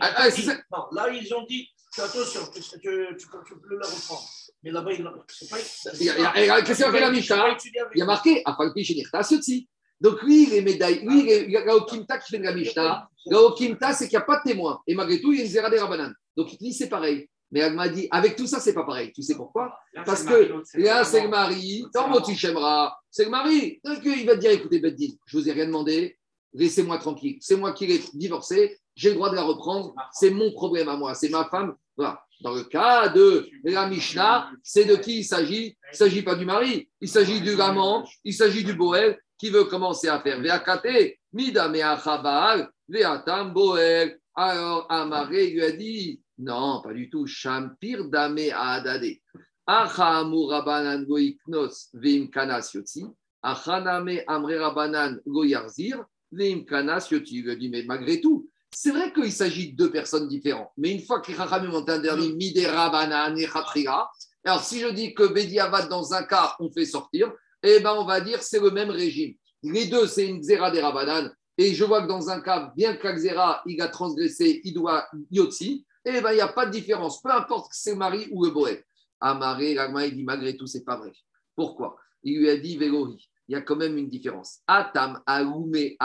Ah, 0.00 0.12
ah, 0.16 0.28
non, 0.72 0.86
là, 0.92 1.10
ils 1.10 1.34
ont 1.34 1.44
dit 1.44 1.68
attention, 1.98 2.40
tu, 2.52 2.60
tu, 2.60 2.78
tu, 2.80 3.58
peux 3.60 3.76
la 3.78 3.86
reprendre. 3.86 4.24
Mais 4.62 4.70
là-bas, 4.70 4.92
il 4.92 5.10
c'est 5.28 5.50
pas. 5.50 5.56
Qu'est-ce 5.56 6.76
qu'il 6.76 6.84
a 6.84 6.92
fait 6.92 7.00
la 7.00 7.10
Mishnah 7.10 7.56
Il 7.94 7.98
y 7.98 8.02
a 8.02 8.06
marqué 8.06 8.42
Afalpi 8.44 8.84
Shenirta 8.84 9.20
aussi. 9.20 9.68
Donc 10.00 10.22
lui, 10.22 10.44
il 10.44 10.54
est 10.54 10.62
médaille. 10.62 11.00
Lui, 11.04 11.22
il 11.22 11.28
est 11.28 11.48
Gaokimta 11.48 12.18
qui 12.18 12.30
fait 12.30 12.38
de 12.38 12.44
la 12.44 12.54
Mishnah. 12.54 13.08
Gaokimta, 13.26 13.92
c'est 13.92 14.08
qu'il 14.08 14.16
n'y 14.16 14.22
a 14.22 14.26
pas 14.26 14.38
de 14.38 14.50
témoin. 14.50 14.80
Et 14.86 14.94
malgré 14.94 15.20
tout, 15.20 15.32
il 15.32 15.38
y 15.38 15.42
a 15.42 15.44
une 15.44 15.50
Zera 15.50 15.70
des 15.70 15.78
Rabanan. 15.78 16.12
Donc 16.36 16.52
il 16.52 16.58
dit 16.58 16.72
c'est 16.72 16.88
pareil. 16.88 17.28
Mais 17.50 17.60
elle 17.60 17.74
m'a 17.74 17.88
dit, 17.88 18.08
avec 18.10 18.36
tout 18.36 18.46
ça, 18.46 18.60
c'est 18.60 18.74
pas 18.74 18.84
pareil. 18.84 19.12
Tu 19.12 19.22
sais 19.22 19.34
pourquoi? 19.34 19.78
Parce 20.04 20.22
que 20.22 20.52
là, 20.74 21.04
c'est 21.04 21.22
le 21.22 21.28
mari. 21.28 21.84
Dans 21.94 22.08
Motichemra, 22.08 22.98
c'est 23.10 23.24
le 23.24 23.30
mari. 23.30 23.80
Donc 23.84 24.00
il 24.04 24.26
va 24.26 24.34
te 24.34 24.40
dire 24.40 24.50
écoutez, 24.50 24.80
Beddin, 24.80 25.14
je 25.26 25.38
vous 25.38 25.48
ai 25.48 25.52
rien 25.52 25.66
demandé. 25.66 26.18
Laissez-moi 26.52 26.98
tranquille. 26.98 27.38
C'est 27.40 27.56
moi 27.56 27.72
qui 27.72 27.86
l'ai 27.86 28.02
divorcé. 28.14 28.78
J'ai 28.94 29.10
le 29.10 29.14
droit 29.14 29.30
de 29.30 29.36
la 29.36 29.42
reprendre. 29.42 29.94
C'est 30.12 30.30
mon 30.30 30.52
problème 30.52 30.88
à 30.88 30.96
moi. 30.96 31.14
C'est 31.14 31.28
ma 31.28 31.44
femme. 31.46 31.74
Voilà. 31.96 32.22
Dans 32.40 32.54
le 32.54 32.62
cas 32.64 33.08
de 33.08 33.48
la 33.64 33.88
Mishnah, 33.88 34.50
c'est 34.62 34.84
de 34.84 34.94
qui 34.94 35.18
il 35.18 35.24
s'agit? 35.24 35.66
Il 35.66 35.92
ne 35.92 35.96
s'agit 35.96 36.22
pas 36.22 36.36
du 36.36 36.44
mari, 36.44 36.88
il 37.00 37.08
s'agit 37.08 37.40
du 37.40 37.56
gamin, 37.56 38.04
il 38.22 38.32
s'agit 38.32 38.62
du 38.62 38.74
Boel 38.74 39.18
qui 39.36 39.50
veut 39.50 39.64
commencer 39.64 40.06
à 40.06 40.20
faire 40.20 40.40
Veakate, 40.40 41.16
Mida 41.32 41.66
Veatam 41.68 43.52
Boel. 43.52 44.20
Alors 44.36 44.86
Amaré 44.88 45.50
lui 45.50 45.64
a 45.64 45.72
dit 45.72 46.20
Non, 46.38 46.80
pas 46.82 46.94
du 46.94 47.10
tout. 47.10 47.26
Shampir 47.26 48.08
Dame 48.08 48.50
Adade. 48.54 49.18
Achamu 49.66 50.46
Rabanan 50.46 51.04
Goiknos 51.04 51.90
Veim 51.94 52.28
Kanas 52.28 52.72
Yotzi. 52.74 53.04
Achaname 53.42 54.22
Amre 54.26 54.58
Rabanan 54.58 55.18
Goyarzir 55.26 56.04
Veim 56.30 56.64
Kanas 56.64 57.08
Yotzi. 57.10 57.38
Il 57.38 57.50
a 57.50 57.56
dit 57.56 57.68
Mais 57.68 57.82
malgré 57.82 58.20
tout, 58.20 58.48
c'est 58.70 58.90
vrai 58.90 59.12
qu'il 59.12 59.32
s'agit 59.32 59.72
de 59.72 59.76
deux 59.76 59.90
personnes 59.90 60.28
différentes, 60.28 60.70
mais 60.76 60.92
une 60.92 61.02
fois 61.02 61.20
que 61.20 61.30
les 61.30 61.36
Chachamim 61.36 61.72
ont 61.72 61.88
interdit 61.88 62.34
Midera, 62.34 62.90
Banan 62.90 63.36
et 63.36 63.46
Khatriga, 63.46 64.08
alors 64.44 64.62
si 64.62 64.80
je 64.80 64.88
dis 64.88 65.14
que 65.14 65.24
Bediavad, 65.26 65.88
dans 65.88 66.12
un 66.12 66.22
cas, 66.22 66.54
on 66.60 66.70
fait 66.70 66.84
sortir, 66.84 67.32
eh 67.62 67.80
ben 67.80 67.94
on 67.96 68.04
va 68.04 68.20
dire 68.20 68.42
c'est 68.42 68.60
le 68.60 68.70
même 68.70 68.90
régime. 68.90 69.34
Les 69.62 69.86
deux, 69.86 70.06
c'est 70.06 70.26
une 70.26 70.40
Xera 70.40 70.70
des 70.70 70.80
Rabanan, 70.80 71.32
et 71.56 71.74
je 71.74 71.84
vois 71.84 72.02
que 72.02 72.08
dans 72.08 72.30
un 72.30 72.40
cas, 72.40 72.72
bien 72.76 72.94
que 72.94 73.08
la 73.08 73.62
il 73.66 73.80
a 73.80 73.88
transgressé, 73.88 74.60
il 74.62 74.74
doit 74.74 75.06
Yotzi, 75.30 75.84
eh 76.04 76.20
ben 76.20 76.32
il 76.32 76.36
n'y 76.36 76.40
a 76.40 76.48
pas 76.48 76.66
de 76.66 76.70
différence, 76.70 77.20
peu 77.22 77.30
importe 77.30 77.70
que 77.70 77.76
c'est 77.76 77.94
mari 77.94 78.28
ou 78.32 78.44
le 78.44 78.50
Boé. 78.50 78.84
Amaré, 79.20 79.76
Ragma, 79.76 80.06
il 80.06 80.14
dit 80.14 80.24
malgré 80.24 80.56
tout, 80.56 80.66
c'est 80.66 80.84
pas 80.84 80.96
vrai. 80.96 81.12
Pourquoi? 81.56 81.96
Il 82.22 82.38
lui 82.38 82.50
a 82.50 82.56
dit 82.56 82.76
Vélohi, 82.76 83.28
il 83.48 83.52
y 83.52 83.56
a 83.56 83.62
quand 83.62 83.76
même 83.76 83.96
une 83.98 84.08
différence. 84.08 84.60
Atam, 84.66 85.20
Almé, 85.26 85.96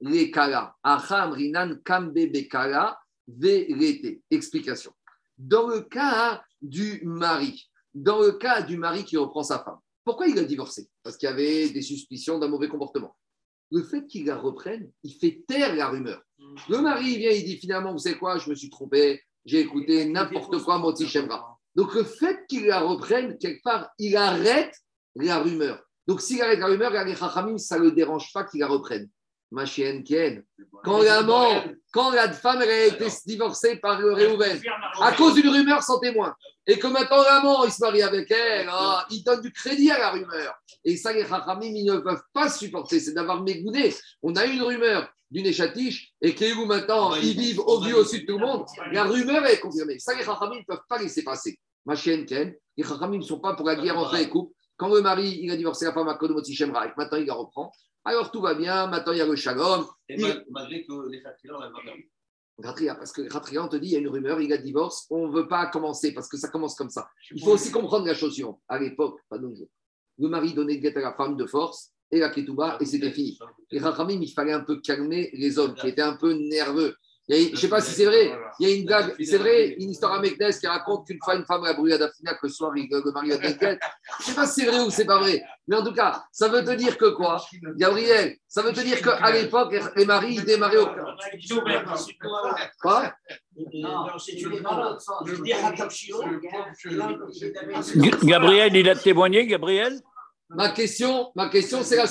Lekala. 0.00 0.74
Acham 0.82 1.32
rinan 1.32 1.76
kambe 1.84 2.14
bekala 2.14 2.98
Explication. 4.30 4.92
Dans 5.38 5.68
le 5.68 5.82
cas 5.82 6.42
du 6.60 7.00
mari, 7.04 7.70
dans 7.94 8.20
le 8.20 8.32
cas 8.32 8.62
du 8.62 8.76
mari 8.76 9.04
qui 9.04 9.16
reprend 9.16 9.42
sa 9.42 9.60
femme, 9.60 9.78
pourquoi 10.04 10.26
il 10.26 10.38
a 10.38 10.44
divorcé? 10.44 10.88
Parce 11.02 11.16
qu'il 11.16 11.28
y 11.28 11.32
avait 11.32 11.70
des 11.70 11.82
suspicions 11.82 12.38
d'un 12.38 12.48
mauvais 12.48 12.68
comportement. 12.68 13.16
Le 13.70 13.82
fait 13.84 14.06
qu'il 14.06 14.26
la 14.26 14.36
reprenne, 14.36 14.90
il 15.02 15.14
fait 15.14 15.44
taire 15.46 15.74
la 15.74 15.88
rumeur. 15.88 16.20
Le 16.68 16.80
mari 16.80 17.16
vient, 17.18 17.30
il 17.30 17.44
dit 17.44 17.56
finalement, 17.56 17.92
vous 17.92 17.98
savez 17.98 18.16
quoi, 18.16 18.38
je 18.38 18.48
me 18.50 18.54
suis 18.54 18.70
trompé, 18.70 19.22
j'ai 19.44 19.60
écouté 19.60 20.04
n'importe 20.04 20.62
quoi, 20.62 20.78
Moti 20.78 21.06
Shemra. 21.06 21.58
Donc 21.74 21.94
le 21.94 22.04
fait 22.04 22.46
qu'il 22.48 22.66
la 22.66 22.80
reprenne, 22.80 23.38
quelque 23.38 23.62
part, 23.62 23.90
il 23.98 24.16
arrête 24.16 24.74
la 25.14 25.38
rumeur. 25.38 25.82
Donc 26.06 26.20
s'il 26.20 26.42
arrête 26.42 26.58
la 26.58 26.66
rumeur, 26.66 26.92
les 27.04 27.16
Chachamim, 27.16 27.58
ça 27.58 27.78
ne 27.78 27.84
le 27.84 27.92
dérange 27.92 28.32
pas 28.32 28.44
qu'il 28.44 28.60
la 28.60 28.66
reprenne. 28.66 29.08
Ma 29.50 29.66
chienne 29.66 30.02
Ken, 30.02 30.42
quand 30.82 31.02
l'amant, 31.02 31.62
quand 31.92 32.10
la 32.10 32.32
femme 32.32 32.62
a 32.62 32.66
été 32.66 33.06
divorcée 33.26 33.76
par 33.76 34.00
le 34.00 34.14
Réhouven, 34.14 34.58
à 34.98 35.12
cause 35.12 35.34
d'une 35.34 35.50
rumeur 35.50 35.82
sans 35.82 35.98
témoin, 35.98 36.34
et 36.66 36.78
que 36.78 36.86
maintenant 36.86 37.22
l'amant, 37.22 37.64
il 37.64 37.70
se 37.70 37.82
marie 37.82 38.00
avec 38.00 38.30
elle, 38.30 38.66
ah, 38.70 39.06
il 39.10 39.22
donne 39.22 39.42
du 39.42 39.52
crédit 39.52 39.90
à 39.90 39.98
la 39.98 40.10
rumeur. 40.10 40.54
Et 40.84 40.96
ça, 40.96 41.12
les 41.12 41.26
Chachamim, 41.26 41.66
ils 41.66 41.84
ne 41.84 41.98
peuvent 41.98 42.22
pas 42.32 42.48
supporter, 42.48 42.98
c'est 42.98 43.12
d'avoir 43.12 43.42
mégoudé. 43.42 43.94
On 44.22 44.34
a 44.36 44.46
une 44.46 44.62
rumeur, 44.62 45.12
d'une 45.32 45.46
échatiche 45.46 46.12
et 46.20 46.34
que 46.34 46.54
vous 46.54 46.66
maintenant, 46.66 47.14
ils 47.16 47.36
vivent 47.36 47.60
au 47.60 47.80
au 47.80 48.04
sud 48.04 48.20
de 48.22 48.26
tout 48.32 48.38
le 48.38 48.46
monde, 48.46 48.66
la 48.92 49.04
rumeur 49.04 49.44
est 49.46 49.58
confirmée. 49.60 49.98
Ça, 49.98 50.14
les 50.14 50.22
Chachamim 50.22 50.58
ne 50.58 50.64
peuvent 50.64 50.84
pas 50.88 50.98
laisser 50.98 51.24
passer. 51.24 51.58
Ma 51.86 51.96
chienne 51.96 52.26
Ken, 52.26 52.54
les 52.76 52.84
Chachamim 52.84 53.16
ne 53.16 53.22
sont 53.22 53.40
pas 53.40 53.54
pour 53.54 53.66
la 53.66 53.74
guerre 53.76 53.98
entre 53.98 54.14
les 54.16 54.28
couples. 54.28 54.54
Quand 54.76 54.92
le 54.94 55.00
mari, 55.00 55.38
il 55.42 55.50
a 55.50 55.56
divorcé 55.56 55.86
la 55.86 55.92
femme 55.92 56.08
à 56.08 56.14
Kodomotsi 56.14 56.54
Shemra, 56.54 56.86
et 56.86 56.90
maintenant 56.96 57.18
il 57.18 57.26
la 57.26 57.34
reprend, 57.34 57.72
alors 58.04 58.30
tout 58.30 58.40
va 58.42 58.54
bien, 58.54 58.86
maintenant 58.88 59.12
il 59.12 59.18
y 59.18 59.20
a 59.22 59.26
le 59.26 59.36
shalom. 59.36 59.86
Et 60.08 60.20
Il- 60.20 60.44
malgré 60.50 60.84
que 60.84 61.08
les 61.08 61.20
l'a. 61.22 61.34
Ratria, 62.62 62.94
parce 62.94 63.12
que 63.12 63.32
Ratria, 63.32 63.64
on 63.64 63.68
te 63.68 63.76
dit, 63.76 63.88
il 63.88 63.92
y 63.92 63.96
a 63.96 64.00
une 64.00 64.08
rumeur, 64.08 64.40
il 64.40 64.52
a 64.52 64.58
divorce, 64.58 65.06
on 65.10 65.28
ne 65.28 65.32
veut 65.32 65.48
pas 65.48 65.66
commencer, 65.66 66.12
parce 66.12 66.28
que 66.28 66.36
ça 66.36 66.48
commence 66.48 66.74
comme 66.74 66.90
ça. 66.90 67.08
Il 67.30 67.42
faut 67.42 67.52
aussi 67.52 67.70
comprendre 67.72 68.06
la 68.06 68.14
chose 68.14 68.34
suivante. 68.34 68.60
À 68.68 68.78
l'époque, 68.78 69.18
pas 69.30 69.38
de 69.38 69.46
nos 69.46 69.54
jours, 69.54 69.68
le 70.18 70.28
mari 70.28 70.52
donnait 70.52 70.74
le 70.74 70.80
guet 70.80 70.96
à 70.98 71.00
la 71.00 71.14
femme 71.14 71.36
de 71.36 71.46
force 71.46 71.90
et 72.12 72.18
la 72.18 72.28
ketouba, 72.28 72.76
et 72.80 72.84
c'était 72.84 73.10
fini. 73.10 73.38
Les 73.70 73.78
Rachamim, 73.80 74.20
il 74.20 74.30
fallait 74.32 74.52
un 74.52 74.60
peu 74.60 74.80
calmer 74.80 75.30
les 75.32 75.58
hommes 75.58 75.74
qui 75.74 75.88
étaient 75.88 76.02
un 76.02 76.16
peu 76.16 76.32
nerveux. 76.34 76.94
Je 77.28 77.52
ne 77.52 77.56
sais 77.56 77.68
pas 77.68 77.80
si 77.80 77.92
c'est 77.92 78.04
vrai, 78.04 78.30
il 78.58 78.68
y 78.68 78.72
a 78.72 78.74
une 78.76 78.84
blague, 78.84 79.14
c'est 79.24 79.38
vrai, 79.38 79.68
une 79.78 79.90
histoire 79.90 80.12
à 80.12 80.20
Meknes 80.20 80.52
qui 80.60 80.66
raconte 80.66 81.06
qu'une 81.06 81.18
fois 81.24 81.36
une 81.36 81.44
femme 81.46 81.64
a 81.64 81.72
brûlé 81.72 81.94
à 81.94 81.98
Daphina 81.98 82.34
que 82.34 82.40
le 82.46 82.48
soir, 82.52 82.76
il- 82.76 82.88
le 82.90 83.12
mari 83.12 83.32
a 83.32 83.38
guet. 83.38 83.54
Je 83.60 83.64
ne 83.72 83.78
sais 84.20 84.34
pas 84.34 84.46
si 84.46 84.60
c'est 84.60 84.66
vrai 84.66 84.80
ou 84.80 84.90
c'est 84.90 85.06
pas 85.06 85.18
vrai, 85.18 85.42
mais 85.66 85.76
en 85.76 85.84
tout 85.84 85.94
cas, 85.94 86.24
ça 86.32 86.48
veut 86.48 86.62
te 86.62 86.72
dire 86.72 86.98
que 86.98 87.06
quoi 87.14 87.42
Gabriel, 87.76 88.36
ça 88.46 88.60
veut 88.60 88.72
te 88.72 88.80
dire 88.80 89.00
qu'à 89.00 89.30
l'époque, 89.32 89.74
les 89.96 90.04
maris, 90.04 90.34
ils 90.34 90.44
démarraient 90.44 90.76
au. 90.76 90.88
Quoi? 92.82 93.14
Une 97.94 98.26
Gabriel, 98.26 98.76
il 98.76 98.88
a 98.88 98.96
témoigné, 98.96 99.46
Gabriel? 99.46 100.00
Ma 100.54 100.70
question, 100.70 101.32
ma 101.34 101.48
question, 101.48 101.82
c'est 101.82 101.96
la... 101.96 102.04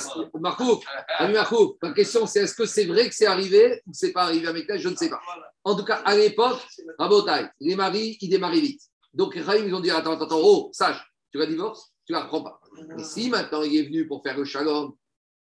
Ami 1.18 1.34
ma 1.34 1.92
question, 1.92 2.26
c'est 2.26 2.40
est-ce 2.40 2.54
que 2.54 2.66
c'est 2.66 2.86
vrai 2.86 3.08
que 3.08 3.14
c'est 3.14 3.26
arrivé 3.26 3.82
ou 3.86 3.90
c'est 3.92 4.12
pas 4.12 4.24
arrivé 4.24 4.46
à 4.48 4.52
Meknes 4.52 4.78
Je 4.78 4.88
ne 4.88 4.96
sais 4.96 5.08
pas. 5.08 5.20
En 5.64 5.76
tout 5.76 5.84
cas, 5.84 6.02
à 6.04 6.16
l'époque, 6.16 6.60
à 6.98 7.08
Botaï, 7.08 7.48
les 7.60 7.76
maris, 7.76 8.18
ils 8.20 8.28
démarraient 8.28 8.60
vite. 8.60 8.82
Donc, 9.14 9.34
les 9.34 9.42
Rahim, 9.42 9.66
ils 9.66 9.74
ont 9.74 9.80
dit 9.80 9.90
Attends, 9.90 10.20
attends, 10.20 10.40
oh, 10.42 10.70
sage, 10.72 11.02
tu 11.30 11.38
la 11.38 11.46
divorces 11.46 11.92
Tu 12.06 12.12
la 12.12 12.22
reprends 12.22 12.42
pas. 12.42 12.60
Et 12.98 13.04
si 13.04 13.30
maintenant 13.30 13.62
il 13.62 13.76
est 13.76 13.84
venu 13.84 14.06
pour 14.06 14.22
faire 14.22 14.36
le 14.36 14.44
shalom 14.44 14.94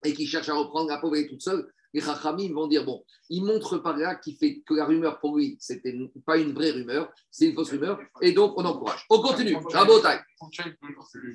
et 0.04 0.12
qu'il 0.12 0.26
cherche 0.26 0.48
à 0.48 0.54
reprendre 0.54 0.88
la 0.88 0.98
pauvre 0.98 1.16
toute 1.28 1.42
seule, 1.42 1.70
les 1.92 2.00
Chachamim 2.00 2.52
vont 2.52 2.66
dire 2.66 2.84
Bon, 2.84 3.04
il 3.28 3.44
montre 3.44 3.78
par 3.78 3.96
là 3.96 4.14
qu'il 4.14 4.36
fait 4.36 4.60
que 4.60 4.74
la 4.74 4.84
rumeur 4.84 5.18
pour 5.18 5.36
lui, 5.36 5.56
c'était 5.60 5.96
pas 6.24 6.36
une 6.36 6.52
vraie 6.52 6.70
rumeur, 6.70 7.10
c'est 7.30 7.46
une 7.46 7.54
fausse 7.54 7.70
rumeur, 7.70 7.98
et 8.20 8.32
donc 8.32 8.54
on 8.56 8.64
encourage. 8.64 9.04
On 9.10 9.20
continue, 9.20 9.56
à. 9.56 10.24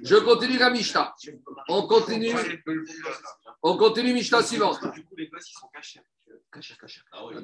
Je 0.04 0.16
continue 0.24 0.58
la 0.58 0.70
Mishnah. 0.70 1.14
On 1.70 1.88
continue. 1.88 2.34
On 3.62 3.78
continue 3.78 4.14
Mishnah 4.14 4.44
suivante. 4.44 4.80
Du 4.94 5.04
coup, 5.04 5.16
les 5.18 5.28
gosses, 5.28 5.50
ils 5.50 5.60
sont 5.60 5.68
cachés. 5.74 6.02
Kacher, 6.52 6.76
kacher. 6.80 7.02
Oui. 7.26 7.42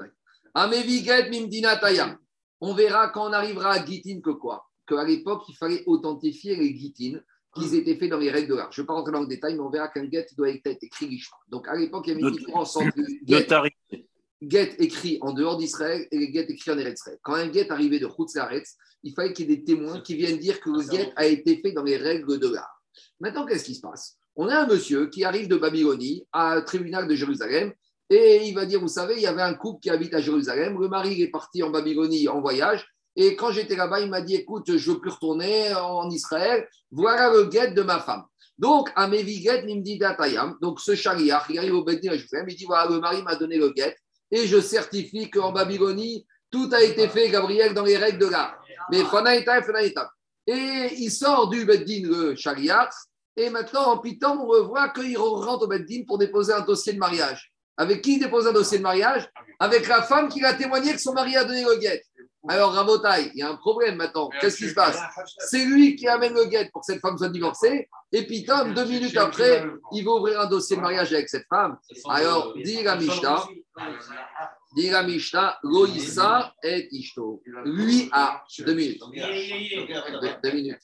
Ameviget 0.54 1.30
mimdina 1.30 1.78
tayam. 1.78 2.18
On 2.60 2.74
verra 2.74 3.10
quand 3.10 3.30
on 3.30 3.34
arrivera 3.34 3.72
à 3.72 3.86
Gitin 3.86 4.22
que 4.22 4.32
quoi? 4.32 4.70
Qu'à 4.88 5.04
l'époque, 5.04 5.44
il 5.50 5.56
fallait 5.56 5.84
authentifier 5.86 6.56
les 6.56 6.76
Gitin 6.76 7.20
qu'ils 7.54 7.76
étaient 7.76 7.96
faits 7.96 8.10
dans 8.10 8.18
les 8.18 8.32
règles 8.32 8.50
de 8.50 8.56
l'art. 8.56 8.72
Je 8.72 8.82
ne 8.82 8.84
vais 8.84 8.88
pas 8.88 8.94
rentrer 8.94 9.12
dans 9.12 9.22
le 9.22 9.28
détail, 9.28 9.56
mais 9.56 9.62
on 9.62 9.70
verra 9.70 9.90
qu'un 9.90 10.10
get 10.10 10.28
doit 10.38 10.50
être 10.50 10.68
écrit 10.82 11.08
l'ishma. 11.08 11.38
Donc 11.50 11.68
à 11.68 11.76
l'époque, 11.76 12.06
il 12.08 12.10
y 12.10 12.12
avait 12.14 12.22
une 12.22 12.32
différence 12.32 12.76
entre 12.76 12.92
get, 14.42 14.76
écrit 14.80 15.18
en 15.22 15.34
dehors 15.34 15.58
d'Israël 15.58 16.08
et 16.12 16.18
les 16.18 16.32
get 16.32 16.46
écrits 16.50 16.72
en 16.72 16.78
Eretz. 16.78 17.10
Quand 17.22 17.34
un 17.34 17.52
get 17.52 17.70
arrivait 17.72 18.00
de 18.00 18.08
Chutzaretz, 18.08 18.78
il 19.04 19.14
fallait 19.14 19.34
qu'il 19.34 19.50
y 19.50 19.54
ait 19.54 19.58
des 19.58 19.64
témoins 19.64 20.02
qui 20.02 20.16
viennent 20.16 20.40
dire 20.40 20.60
que 20.60 20.70
le 20.70 20.82
get 20.82 21.12
a 21.16 21.26
été 21.26 21.60
fait 21.62 21.72
dans 21.72 21.84
les 21.84 21.98
règles 21.98 22.40
de 22.40 22.48
l'art. 22.48 22.82
Maintenant, 23.20 23.46
qu'est-ce 23.46 23.66
qui 23.66 23.76
se 23.76 23.82
passe? 23.82 24.18
On 24.36 24.48
a 24.48 24.64
un 24.64 24.68
monsieur 24.68 25.08
qui 25.08 25.24
arrive 25.26 25.48
de 25.48 25.58
Babylonie 25.58 26.26
à 26.32 26.54
un 26.54 26.62
tribunal 26.62 27.08
de 27.08 27.16
Jérusalem 27.16 27.74
et 28.10 28.48
il 28.48 28.54
va 28.54 28.66
dire, 28.66 28.80
vous 28.80 28.88
savez, 28.88 29.16
il 29.16 29.22
y 29.22 29.28
avait 29.28 29.42
un 29.42 29.54
couple 29.54 29.82
qui 29.82 29.90
habite 29.90 30.14
à 30.14 30.22
Jérusalem, 30.22 30.78
le 30.80 30.90
mari 30.90 31.22
est 31.22 31.30
parti 31.30 31.64
en 31.64 31.70
Babylonie 31.70 32.28
en 32.28 32.42
voyage 32.42 32.86
et 33.16 33.36
quand 33.36 33.52
j'étais 33.52 33.76
là-bas, 33.76 34.00
il 34.00 34.10
m'a 34.10 34.22
dit, 34.22 34.36
écoute, 34.36 34.78
je 34.78 34.92
veux 34.92 35.00
plus 35.00 35.12
retourner 35.12 35.74
en 35.74 36.10
Israël, 36.10 36.68
voilà 36.92 37.32
le 37.32 37.50
get 37.52 37.72
de 37.72 37.82
ma 37.82 38.00
femme. 38.00 38.24
Donc, 38.58 38.90
à 38.96 39.08
Meviget 39.08 39.64
Nimdida 39.64 40.14
Tayam, 40.14 40.56
donc 40.62 40.80
ce 40.80 40.96
chariach, 40.96 41.46
il 41.50 41.58
arrive 41.58 41.76
au 41.76 41.84
Beddin 41.84 42.12
à 42.12 42.16
Jérusalem, 42.16 42.46
il 42.50 42.56
dit, 42.56 42.66
voilà, 42.66 42.90
le 42.90 43.00
mari 43.00 43.24
m'a 43.24 43.36
donné 43.36 43.58
le 43.58 43.74
get 43.76 43.96
et 44.30 44.48
je 44.48 44.62
certifie 44.62 45.30
qu'en 45.30 45.52
Babylonie, 45.52 46.26
tout 46.50 46.70
a 46.74 46.82
été 46.82 47.08
fait, 47.10 47.30
Gabriel, 47.30 47.74
dans 47.74 47.84
les 47.84 47.98
règles 47.98 48.20
de 48.20 48.28
l'art. 48.28 48.62
Mais 48.92 49.04
Fanaïta, 49.04 49.62
Fanaïta. 49.62 50.12
Et 50.48 50.90
il 50.98 51.12
sort 51.12 51.50
du 51.50 51.66
Beddin, 51.66 52.08
le 52.08 52.36
chariach, 52.36 52.94
et 53.38 53.50
maintenant, 53.50 53.92
en 53.92 53.98
pitant, 53.98 54.38
on 54.42 54.48
revoit 54.48 54.90
qu'il 54.90 55.18
rentre 55.18 55.64
au 55.64 55.68
Beddin 55.68 56.04
pour 56.06 56.18
déposer 56.18 56.54
un 56.54 56.62
dossier 56.62 56.94
de 56.94 57.00
mariage. 57.00 57.52
Avec 57.78 58.02
qui 58.02 58.16
il 58.16 58.20
dépose 58.20 58.46
un 58.46 58.52
dossier 58.52 58.78
de 58.78 58.84
mariage? 58.84 59.28
Avec 59.60 59.88
la 59.88 60.04
femme 60.04 60.28
qui 60.28 60.44
a 60.44 60.54
témoigné 60.54 60.94
que 60.94 61.02
son 61.02 61.14
mari 61.14 61.36
a 61.36 61.46
donné 61.46 61.64
le 61.64 61.80
guet. 61.80 62.04
Alors, 62.48 62.74
Rabotai, 62.74 63.32
il 63.34 63.40
y 63.40 63.42
a 63.44 63.50
un 63.50 63.56
problème 63.56 63.98
maintenant. 63.98 64.30
Qu'est-ce 64.40 64.58
qui 64.58 64.70
se 64.70 64.74
passe 64.74 65.00
C'est 65.38 65.64
lui 65.66 65.96
qui 65.96 66.08
amène 66.08 66.34
le 66.34 66.46
guet 66.46 66.70
pour 66.72 66.82
que 66.82 66.88
cette 66.88 67.02
femme 67.02 67.18
soit 67.18 67.30
divorcée. 67.30 67.88
Et 68.12 68.26
puis, 68.26 68.44
comme 68.44 68.74
deux 68.74 68.86
minutes 68.86 69.16
après, 69.18 69.64
il 69.92 70.04
va 70.04 70.12
ouvrir 70.12 70.42
un 70.42 70.48
dossier 70.48 70.76
de 70.76 70.82
mariage 70.82 71.14
avec 71.14 71.30
cette 71.30 71.46
femme. 71.48 71.78
Alors, 72.10 72.54
dit 72.56 72.82
la 72.82 72.96
Mishnah, 72.96 73.48
dit 74.76 74.90
la 74.90 75.04
Mishnah, 75.04 75.60
Loïsa 75.64 76.54
et 76.64 76.88
Ishto. 76.92 77.44
Lui 77.66 78.10
a 78.12 78.44
deux 78.66 78.74
minutes. 78.74 79.02
Deux, 79.14 80.30
deux 80.44 80.52
minutes. 80.52 80.82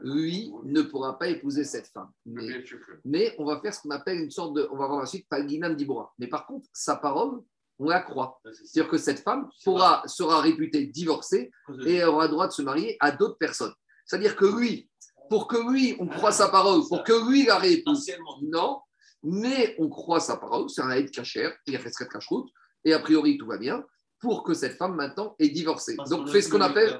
Lui 0.00 0.52
ne 0.64 0.82
pourra 0.82 1.18
pas 1.18 1.28
épouser 1.28 1.64
cette 1.64 1.88
femme. 1.88 2.10
Mais, 2.24 2.64
mais 3.04 3.34
on 3.38 3.44
va 3.44 3.60
faire 3.60 3.74
ce 3.74 3.80
qu'on 3.80 3.90
appelle 3.90 4.20
une 4.20 4.30
sorte 4.30 4.54
de. 4.54 4.68
On 4.70 4.76
va 4.76 4.86
voir 4.86 5.02
ensuite 5.02 5.26
Palginam 5.28 5.74
Dibora. 5.74 6.12
Mais 6.18 6.28
par 6.28 6.46
contre, 6.46 6.68
sa 6.72 6.96
parole, 6.96 7.40
on 7.78 7.88
la 7.88 8.00
croit. 8.00 8.40
C'est-à-dire 8.44 8.90
que 8.90 8.98
cette 8.98 9.20
femme 9.20 9.48
pourra, 9.64 10.02
sera 10.06 10.40
réputée 10.40 10.86
divorcée 10.86 11.50
et 11.86 12.02
aura 12.04 12.24
le 12.24 12.30
droit 12.30 12.46
de 12.46 12.52
se 12.52 12.62
marier 12.62 12.96
à 13.00 13.10
d'autres 13.10 13.38
personnes. 13.38 13.72
C'est-à-dire 14.04 14.36
que 14.36 14.46
lui, 14.46 14.88
pour 15.28 15.46
que 15.46 15.70
lui, 15.70 15.96
on 16.00 16.06
croit 16.06 16.32
sa 16.32 16.48
parole, 16.48 16.80
pour 16.88 17.04
que 17.04 17.28
lui 17.28 17.44
la 17.44 17.58
réépouse, 17.58 18.10
non, 18.42 18.80
mais 19.22 19.76
on 19.78 19.88
croit 19.88 20.20
sa 20.20 20.36
parole, 20.36 20.70
c'est 20.70 20.80
un 20.80 20.90
aide 20.90 21.10
cachère, 21.10 21.54
il 21.66 21.76
a 21.76 21.78
fait 21.78 21.92
ce 21.92 22.04
cache-route, 22.04 22.48
et 22.84 22.92
a 22.92 22.98
priori 22.98 23.36
tout 23.36 23.46
va 23.46 23.58
bien, 23.58 23.84
pour 24.20 24.42
que 24.42 24.54
cette 24.54 24.76
femme 24.76 24.94
maintenant 24.94 25.36
est 25.38 25.50
divorcée. 25.50 25.96
Donc 26.08 26.28
fait 26.28 26.42
ce 26.42 26.50
qu'on 26.50 26.60
appelle. 26.60 26.98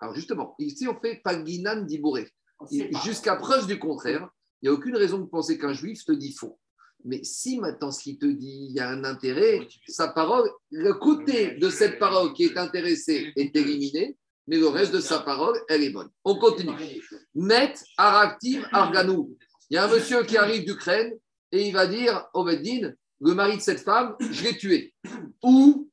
Alors 0.00 0.14
justement, 0.14 0.54
ici 0.58 0.86
on 0.88 0.98
fait 1.00 1.20
Paginan 1.22 1.82
Diboré. 1.82 2.30
Jusqu'à 3.04 3.36
preuve 3.36 3.66
du 3.66 3.78
contraire, 3.78 4.28
il 4.62 4.68
n'y 4.68 4.74
a 4.74 4.76
aucune 4.76 4.96
raison 4.96 5.18
de 5.18 5.26
penser 5.26 5.58
qu'un 5.58 5.72
juif 5.72 6.04
te 6.04 6.12
dit 6.12 6.32
faux. 6.32 6.58
Mais 7.04 7.22
si 7.22 7.58
maintenant 7.58 7.90
ce 7.90 8.02
qu'il 8.02 8.18
te 8.18 8.26
dit, 8.26 8.66
il 8.70 8.72
y 8.72 8.80
a 8.80 8.88
un 8.88 9.04
intérêt, 9.04 9.66
sa 9.86 10.08
parole, 10.08 10.50
le 10.70 10.94
côté 10.94 11.52
de 11.52 11.70
cette 11.70 11.98
parole 11.98 12.32
qui 12.32 12.44
est 12.44 12.56
intéressé 12.56 13.32
est 13.36 13.54
éliminé, 13.54 14.16
mais 14.46 14.56
le 14.56 14.68
reste 14.68 14.92
de 14.92 15.00
sa 15.00 15.20
parole, 15.20 15.58
elle 15.68 15.84
est 15.84 15.90
bonne. 15.90 16.08
On 16.24 16.36
continue. 16.36 16.72
Met 17.34 17.74
Araktiv 17.96 18.66
Arganou. 18.72 19.36
Il 19.70 19.74
y 19.74 19.76
a 19.76 19.84
un 19.84 19.88
monsieur 19.88 20.24
qui 20.24 20.36
arrive 20.36 20.64
d'Ukraine 20.64 21.12
et 21.52 21.68
il 21.68 21.72
va 21.72 21.86
dire 21.86 22.26
au 22.34 22.44
Beddin, 22.44 22.92
le 23.20 23.34
mari 23.34 23.56
de 23.56 23.62
cette 23.62 23.80
femme, 23.80 24.16
je 24.20 24.44
l'ai 24.44 24.56
tué. 24.56 24.94
Ou, 25.42 25.90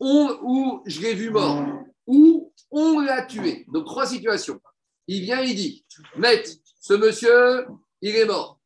on, 0.00 0.38
ou 0.42 0.82
je 0.86 1.00
l'ai 1.00 1.14
vu 1.14 1.30
mort. 1.30 1.66
Ou 2.06 2.52
on 2.70 3.00
l'a 3.00 3.22
tué. 3.22 3.66
Donc 3.68 3.84
trois 3.84 4.06
situations. 4.06 4.60
Il 5.06 5.22
vient, 5.22 5.40
il 5.40 5.54
dit, 5.54 5.84
Met, 6.16 6.44
ce 6.80 6.94
monsieur, 6.94 7.66
il 8.00 8.16
est 8.16 8.26
mort. 8.26 8.57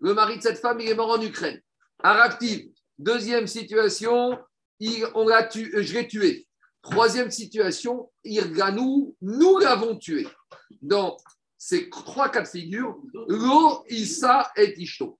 Le 0.00 0.14
mari 0.14 0.38
de 0.38 0.42
cette 0.42 0.58
femme, 0.58 0.80
il 0.80 0.88
est 0.88 0.94
mort 0.94 1.10
en 1.10 1.20
Ukraine. 1.20 1.60
Araktiv. 2.02 2.70
Deuxième 2.98 3.46
situation, 3.46 4.38
il, 4.78 5.06
on 5.14 5.26
l'a 5.28 5.44
tué, 5.44 5.82
je 5.82 5.94
l'ai 5.94 6.08
tué. 6.08 6.46
Troisième 6.82 7.30
situation, 7.30 8.10
Irganou, 8.24 9.14
nous 9.20 9.58
l'avons 9.58 9.96
tué. 9.96 10.26
Dans 10.80 11.16
ces 11.58 11.90
trois 11.90 12.30
cas 12.30 12.42
de 12.42 12.48
figure, 12.48 12.98
Lo, 13.28 13.84
Issa 13.88 14.50
et 14.56 14.80
Ishto. 14.80 15.18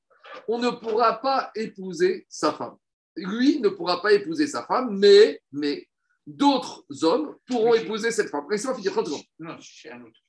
On 0.48 0.58
ne 0.58 0.70
pourra 0.70 1.20
pas 1.20 1.50
épouser 1.54 2.26
sa 2.28 2.52
femme. 2.52 2.76
Lui 3.16 3.60
ne 3.60 3.68
pourra 3.68 4.00
pas 4.00 4.12
épouser 4.12 4.46
sa 4.46 4.64
femme, 4.64 4.98
mais, 4.98 5.42
mais 5.52 5.86
d'autres 6.26 6.84
hommes 7.02 7.36
pourront 7.46 7.74
épouser 7.74 8.10
cette 8.10 8.30
femme. 8.30 8.46
Laissez-moi 8.50 8.76
finir 8.76 8.92
30 8.92 9.06
secondes. 9.06 9.22
Non, 9.38 9.56
c'est 9.60 9.90
un 9.90 10.02
autre. 10.02 10.20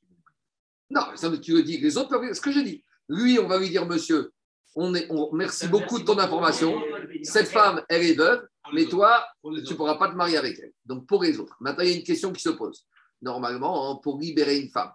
Non, 0.90 1.16
ça, 1.16 1.38
tu 1.38 1.54
le 1.54 1.64
dis. 1.64 1.78
Les 1.78 1.98
autres 1.98 2.10
peuvent. 2.10 2.34
Ce 2.34 2.42
que 2.42 2.52
j'ai 2.52 2.64
dit. 2.64 2.84
Lui, 3.08 3.40
on 3.40 3.48
va 3.48 3.58
lui 3.58 3.70
dire, 3.70 3.86
monsieur, 3.86 4.32
on 4.76 4.94
est, 4.96 5.08
on, 5.10 5.30
merci 5.34 5.68
beaucoup 5.68 6.00
de 6.00 6.04
ton 6.04 6.18
information. 6.18 6.82
Cette 7.24 7.48
femme, 7.48 7.84
elle 7.90 8.04
est 8.04 8.14
veuve, 8.14 8.48
mais 8.74 8.86
toi, 8.86 9.26
tu 9.44 9.50
ne 9.50 9.74
pourras 9.74 9.96
pas 9.96 10.10
te 10.10 10.16
marier 10.16 10.38
avec 10.38 10.60
elle. 10.60 10.72
Donc, 10.86 11.06
pour 11.08 11.24
les 11.24 11.40
autres. 11.40 11.56
Maintenant, 11.60 11.84
il 11.84 11.90
y 11.90 11.94
a 11.94 11.98
une 11.98 12.04
question 12.04 12.32
qui 12.32 12.42
se 12.42 12.50
pose. 12.50 12.86
Normalement, 13.22 13.92
hein, 13.92 14.00
pour 14.02 14.20
libérer 14.20 14.60
une 14.60 14.70
femme, 14.70 14.92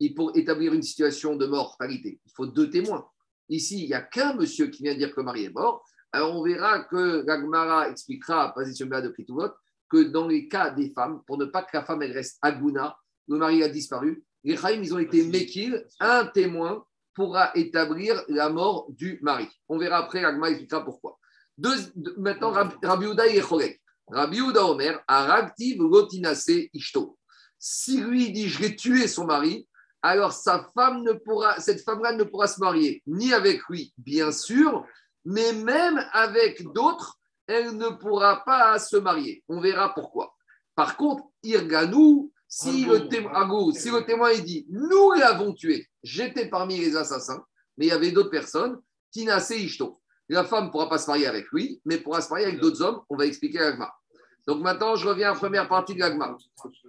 et 0.00 0.14
pour 0.14 0.36
établir 0.36 0.72
une 0.74 0.82
situation 0.82 1.36
de 1.36 1.46
mortalité, 1.46 2.20
il 2.24 2.32
faut 2.34 2.46
deux 2.46 2.70
témoins. 2.70 3.06
Ici, 3.48 3.82
il 3.82 3.86
n'y 3.88 3.94
a 3.94 4.02
qu'un 4.02 4.34
monsieur 4.34 4.68
qui 4.68 4.82
vient 4.82 4.94
dire 4.94 5.12
que 5.12 5.20
le 5.20 5.24
mari 5.24 5.44
est 5.44 5.54
mort. 5.54 5.84
Alors, 6.12 6.36
on 6.36 6.42
verra 6.42 6.84
que 6.84 7.24
l'Agmara 7.26 7.88
expliquera 7.88 8.44
à 8.44 8.52
position 8.52 8.86
de 8.86 9.08
Pritouot 9.08 9.52
que 9.90 10.04
dans 10.04 10.28
les 10.28 10.48
cas 10.48 10.70
des 10.70 10.90
femmes, 10.90 11.22
pour 11.26 11.38
ne 11.38 11.46
pas 11.46 11.62
que 11.62 11.76
la 11.76 11.84
femme 11.84 12.02
elle 12.02 12.12
reste 12.12 12.38
aguna, 12.42 12.96
le 13.26 13.38
mari 13.38 13.62
a 13.62 13.68
disparu, 13.68 14.24
les 14.44 14.56
Chaïm, 14.56 14.82
ils 14.82 14.94
ont 14.94 14.98
été 14.98 15.24
mekil, 15.24 15.86
un 16.00 16.26
témoin 16.26 16.84
pourra 17.18 17.50
établir 17.56 18.22
la 18.28 18.48
mort 18.48 18.86
du 18.90 19.18
mari. 19.22 19.48
On 19.68 19.76
verra 19.76 19.98
après, 19.98 20.22
l'Agma 20.22 20.50
expliquera 20.50 20.84
pourquoi. 20.84 21.18
Maintenant, 22.16 22.52
Rab- 22.52 22.78
Rabbi 22.80 23.06
Houda, 23.06 23.26
il 23.26 23.36
est 23.36 23.42
chorek. 23.42 23.80
Rabbi 24.06 24.40
Houda 24.40 24.64
Omer, 24.64 25.02
Aragtiv 25.08 25.82
Lotinase 25.82 26.68
Ishto. 26.72 27.18
Si 27.58 28.00
lui 28.00 28.30
dit 28.30 28.48
je 28.48 28.60
vais 28.62 28.76
tuer 28.76 29.08
son 29.08 29.26
mari, 29.26 29.66
alors 30.00 30.32
sa 30.32 30.64
femme 30.74 31.02
ne 31.02 31.12
pourra, 31.12 31.58
cette 31.60 31.82
femme-là 31.82 32.12
ne 32.12 32.22
pourra 32.22 32.46
se 32.46 32.60
marier 32.60 33.02
ni 33.08 33.32
avec 33.32 33.62
lui, 33.68 33.92
bien 33.98 34.30
sûr, 34.30 34.86
mais 35.24 35.52
même 35.52 35.98
avec 36.12 36.62
d'autres, 36.72 37.18
elle 37.48 37.76
ne 37.76 37.88
pourra 37.88 38.44
pas 38.44 38.78
se 38.78 38.96
marier. 38.96 39.42
On 39.48 39.60
verra 39.60 39.92
pourquoi. 39.92 40.32
Par 40.76 40.96
contre, 40.96 41.24
Irganou, 41.42 42.30
si 42.48 42.86
le 42.86 43.08
témoin, 43.08 43.32
Agou, 43.34 43.72
si 43.72 43.90
le 43.90 44.04
témoin 44.04 44.32
il 44.32 44.42
dit 44.42 44.66
nous 44.70 45.12
l'avons 45.12 45.52
tué, 45.52 45.86
j'étais 46.02 46.48
parmi 46.48 46.78
les 46.78 46.96
assassins, 46.96 47.44
mais 47.76 47.86
il 47.86 47.88
y 47.88 47.92
avait 47.92 48.10
d'autres 48.10 48.30
personnes, 48.30 48.80
Tinase 49.12 49.50
Ishto. 49.50 50.00
La 50.30 50.44
femme 50.44 50.66
ne 50.66 50.70
pourra 50.70 50.88
pas 50.88 50.98
se 50.98 51.06
marier 51.06 51.26
avec 51.26 51.46
lui, 51.52 51.80
mais 51.84 51.98
pourra 51.98 52.20
se 52.20 52.30
marier 52.30 52.46
avec 52.46 52.60
d'autres 52.60 52.82
hommes. 52.82 53.00
On 53.08 53.16
va 53.16 53.26
expliquer 53.26 53.58
l'agma. 53.58 53.92
Donc 54.46 54.62
maintenant, 54.62 54.96
je 54.96 55.06
reviens 55.06 55.30
à 55.30 55.32
la 55.32 55.38
première 55.38 55.68
partie 55.68 55.94
de 55.94 56.00
l'agma. 56.00 56.36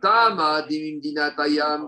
Tama 0.02 0.64
tayam. 0.64 1.88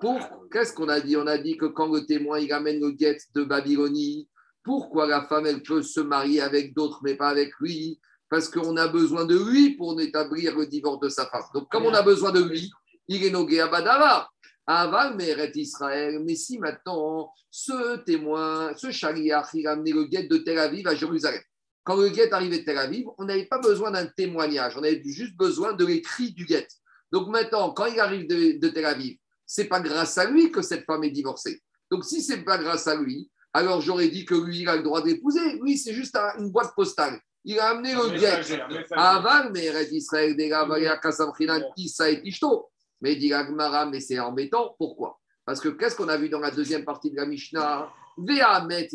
Pour 0.00 0.48
qu'est-ce 0.50 0.72
qu'on 0.72 0.88
a 0.88 1.00
dit? 1.00 1.16
On 1.16 1.26
a 1.26 1.38
dit 1.38 1.56
que 1.56 1.66
quand 1.66 1.92
le 1.92 2.06
témoin 2.06 2.38
il 2.38 2.52
amène 2.52 2.80
le 2.80 2.90
guet 2.90 3.18
de 3.34 3.44
Babylonie, 3.44 4.28
pourquoi 4.64 5.06
la 5.06 5.22
femme 5.22 5.46
elle 5.46 5.62
peut 5.62 5.82
se 5.82 6.00
marier 6.00 6.40
avec 6.40 6.74
d'autres 6.74 7.00
mais 7.02 7.14
pas 7.14 7.28
avec 7.28 7.52
lui? 7.60 8.00
Parce 8.30 8.48
qu'on 8.48 8.76
a 8.76 8.86
besoin 8.88 9.24
de 9.26 9.36
lui 9.36 9.76
pour 9.76 10.00
établir 10.00 10.56
le 10.56 10.66
divorce 10.66 11.00
de 11.00 11.08
sa 11.08 11.26
femme. 11.26 11.42
Donc 11.52 11.68
comme 11.70 11.84
on 11.84 11.92
a 11.94 12.02
besoin 12.02 12.30
de 12.30 12.40
lui, 12.42 12.70
il 13.08 13.24
est 13.24 13.30
nogué 13.30 13.60
à 13.60 13.66
Badava. 13.66 14.28
Aval 14.66 15.16
Meret 15.16 15.50
Israël. 15.56 16.20
Mais 16.24 16.36
si 16.36 16.58
maintenant 16.58 17.32
ce 17.50 17.96
témoin, 18.04 18.72
ce 18.76 18.92
chariach, 18.92 19.48
il 19.54 19.66
a 19.66 19.72
amené 19.72 19.92
le 19.92 20.04
guet 20.04 20.22
de 20.28 20.36
Tel 20.36 20.58
Aviv 20.58 20.86
à 20.86 20.94
Jérusalem. 20.94 21.42
Quand 21.82 21.96
le 21.96 22.08
guet 22.08 22.32
arrivait 22.32 22.60
de 22.60 22.64
Tel 22.64 22.78
Aviv, 22.78 23.06
on 23.18 23.24
n'avait 23.24 23.46
pas 23.46 23.58
besoin 23.58 23.90
d'un 23.90 24.06
témoignage, 24.06 24.74
on 24.76 24.82
avait 24.84 25.02
juste 25.04 25.36
besoin 25.36 25.72
de 25.72 25.84
l'écrit 25.84 26.30
du 26.32 26.44
guet. 26.44 26.68
Donc 27.10 27.28
maintenant, 27.28 27.72
quand 27.72 27.86
il 27.86 27.98
arrive 27.98 28.28
de, 28.28 28.58
de 28.60 28.68
Tel 28.68 28.84
Aviv, 28.86 29.16
c'est 29.44 29.64
pas 29.64 29.80
grâce 29.80 30.16
à 30.18 30.30
lui 30.30 30.52
que 30.52 30.62
cette 30.62 30.84
femme 30.84 31.02
est 31.02 31.10
divorcée. 31.10 31.60
Donc 31.90 32.04
si 32.04 32.22
c'est 32.22 32.42
pas 32.44 32.58
grâce 32.58 32.86
à 32.86 32.94
lui, 32.94 33.28
alors 33.52 33.80
j'aurais 33.80 34.08
dit 34.08 34.24
que 34.24 34.36
lui, 34.36 34.60
il 34.60 34.68
a 34.68 34.76
le 34.76 34.84
droit 34.84 35.02
d'épouser. 35.02 35.58
Lui, 35.60 35.76
c'est 35.76 35.94
juste 35.94 36.14
un- 36.14 36.38
une 36.38 36.50
boîte 36.52 36.72
postale. 36.76 37.18
Il 37.44 37.58
a 37.58 37.70
amené 37.70 37.94
le 37.94 38.18
guet. 38.18 38.86
Aval, 38.92 39.50
mais 39.52 39.64
Eretz 39.64 39.92
Israël, 39.92 40.36
des 40.36 40.48
Gavaya, 40.48 40.98
Kassam, 40.98 41.32
Chinan, 41.36 41.60
Issa 41.76 42.10
et 42.10 42.22
Tishto. 42.22 42.70
Mais 43.00 43.16
dit 43.16 43.32
Agmara, 43.32 43.86
mais 43.86 44.00
c'est 44.00 44.18
embêtant. 44.18 44.74
Pourquoi? 44.78 45.18
Parce 45.44 45.60
que 45.60 45.68
qu'est-ce 45.68 45.96
qu'on 45.96 46.08
a 46.08 46.16
vu 46.16 46.28
dans 46.28 46.40
la 46.40 46.50
deuxième 46.50 46.84
partie 46.84 47.10
de 47.10 47.16
la 47.16 47.26
Mishnah? 47.26 47.90
Ve'amet. 48.18 48.88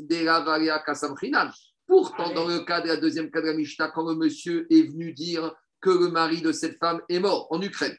Pourtant, 1.87 2.33
dans 2.33 2.47
le 2.47 2.59
cas 2.59 2.81
de 2.81 2.87
la 2.87 2.97
deuxième 2.97 3.31
cas 3.31 3.41
de 3.41 3.47
la 3.47 3.53
Mishnah, 3.53 3.89
quand 3.89 4.07
le 4.07 4.15
monsieur 4.15 4.67
est 4.71 4.83
venu 4.83 5.13
dire 5.13 5.53
que 5.81 5.89
le 5.89 6.09
mari 6.09 6.41
de 6.41 6.51
cette 6.51 6.77
femme 6.79 7.01
est 7.09 7.19
mort 7.19 7.47
en 7.51 7.61
Ukraine, 7.61 7.95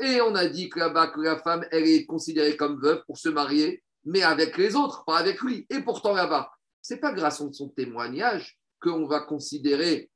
et 0.00 0.20
on 0.20 0.34
a 0.34 0.46
dit 0.46 0.68
que 0.68 0.78
là-bas, 0.78 1.08
que 1.08 1.20
la 1.20 1.38
femme, 1.38 1.64
elle 1.70 1.86
est 1.86 2.04
considérée 2.04 2.56
comme 2.56 2.80
veuve 2.80 3.02
pour 3.06 3.18
se 3.18 3.28
marier, 3.28 3.82
mais 4.04 4.22
avec 4.22 4.56
les 4.56 4.76
autres, 4.76 5.04
pas 5.04 5.18
avec 5.18 5.40
lui. 5.40 5.66
Et 5.70 5.80
pourtant, 5.80 6.12
là-bas, 6.12 6.50
c'est 6.80 6.98
pas 6.98 7.12
grâce 7.12 7.40
à 7.40 7.52
son 7.52 7.68
témoignage 7.70 8.55
qu'on 8.80 9.06
va 9.06 9.20
considérer 9.20 10.10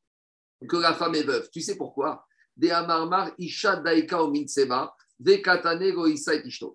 que 0.68 0.76
la 0.76 0.94
femme 0.94 1.14
est 1.14 1.22
veuve. 1.22 1.48
Tu 1.50 1.60
sais 1.60 1.76
pourquoi? 1.76 2.26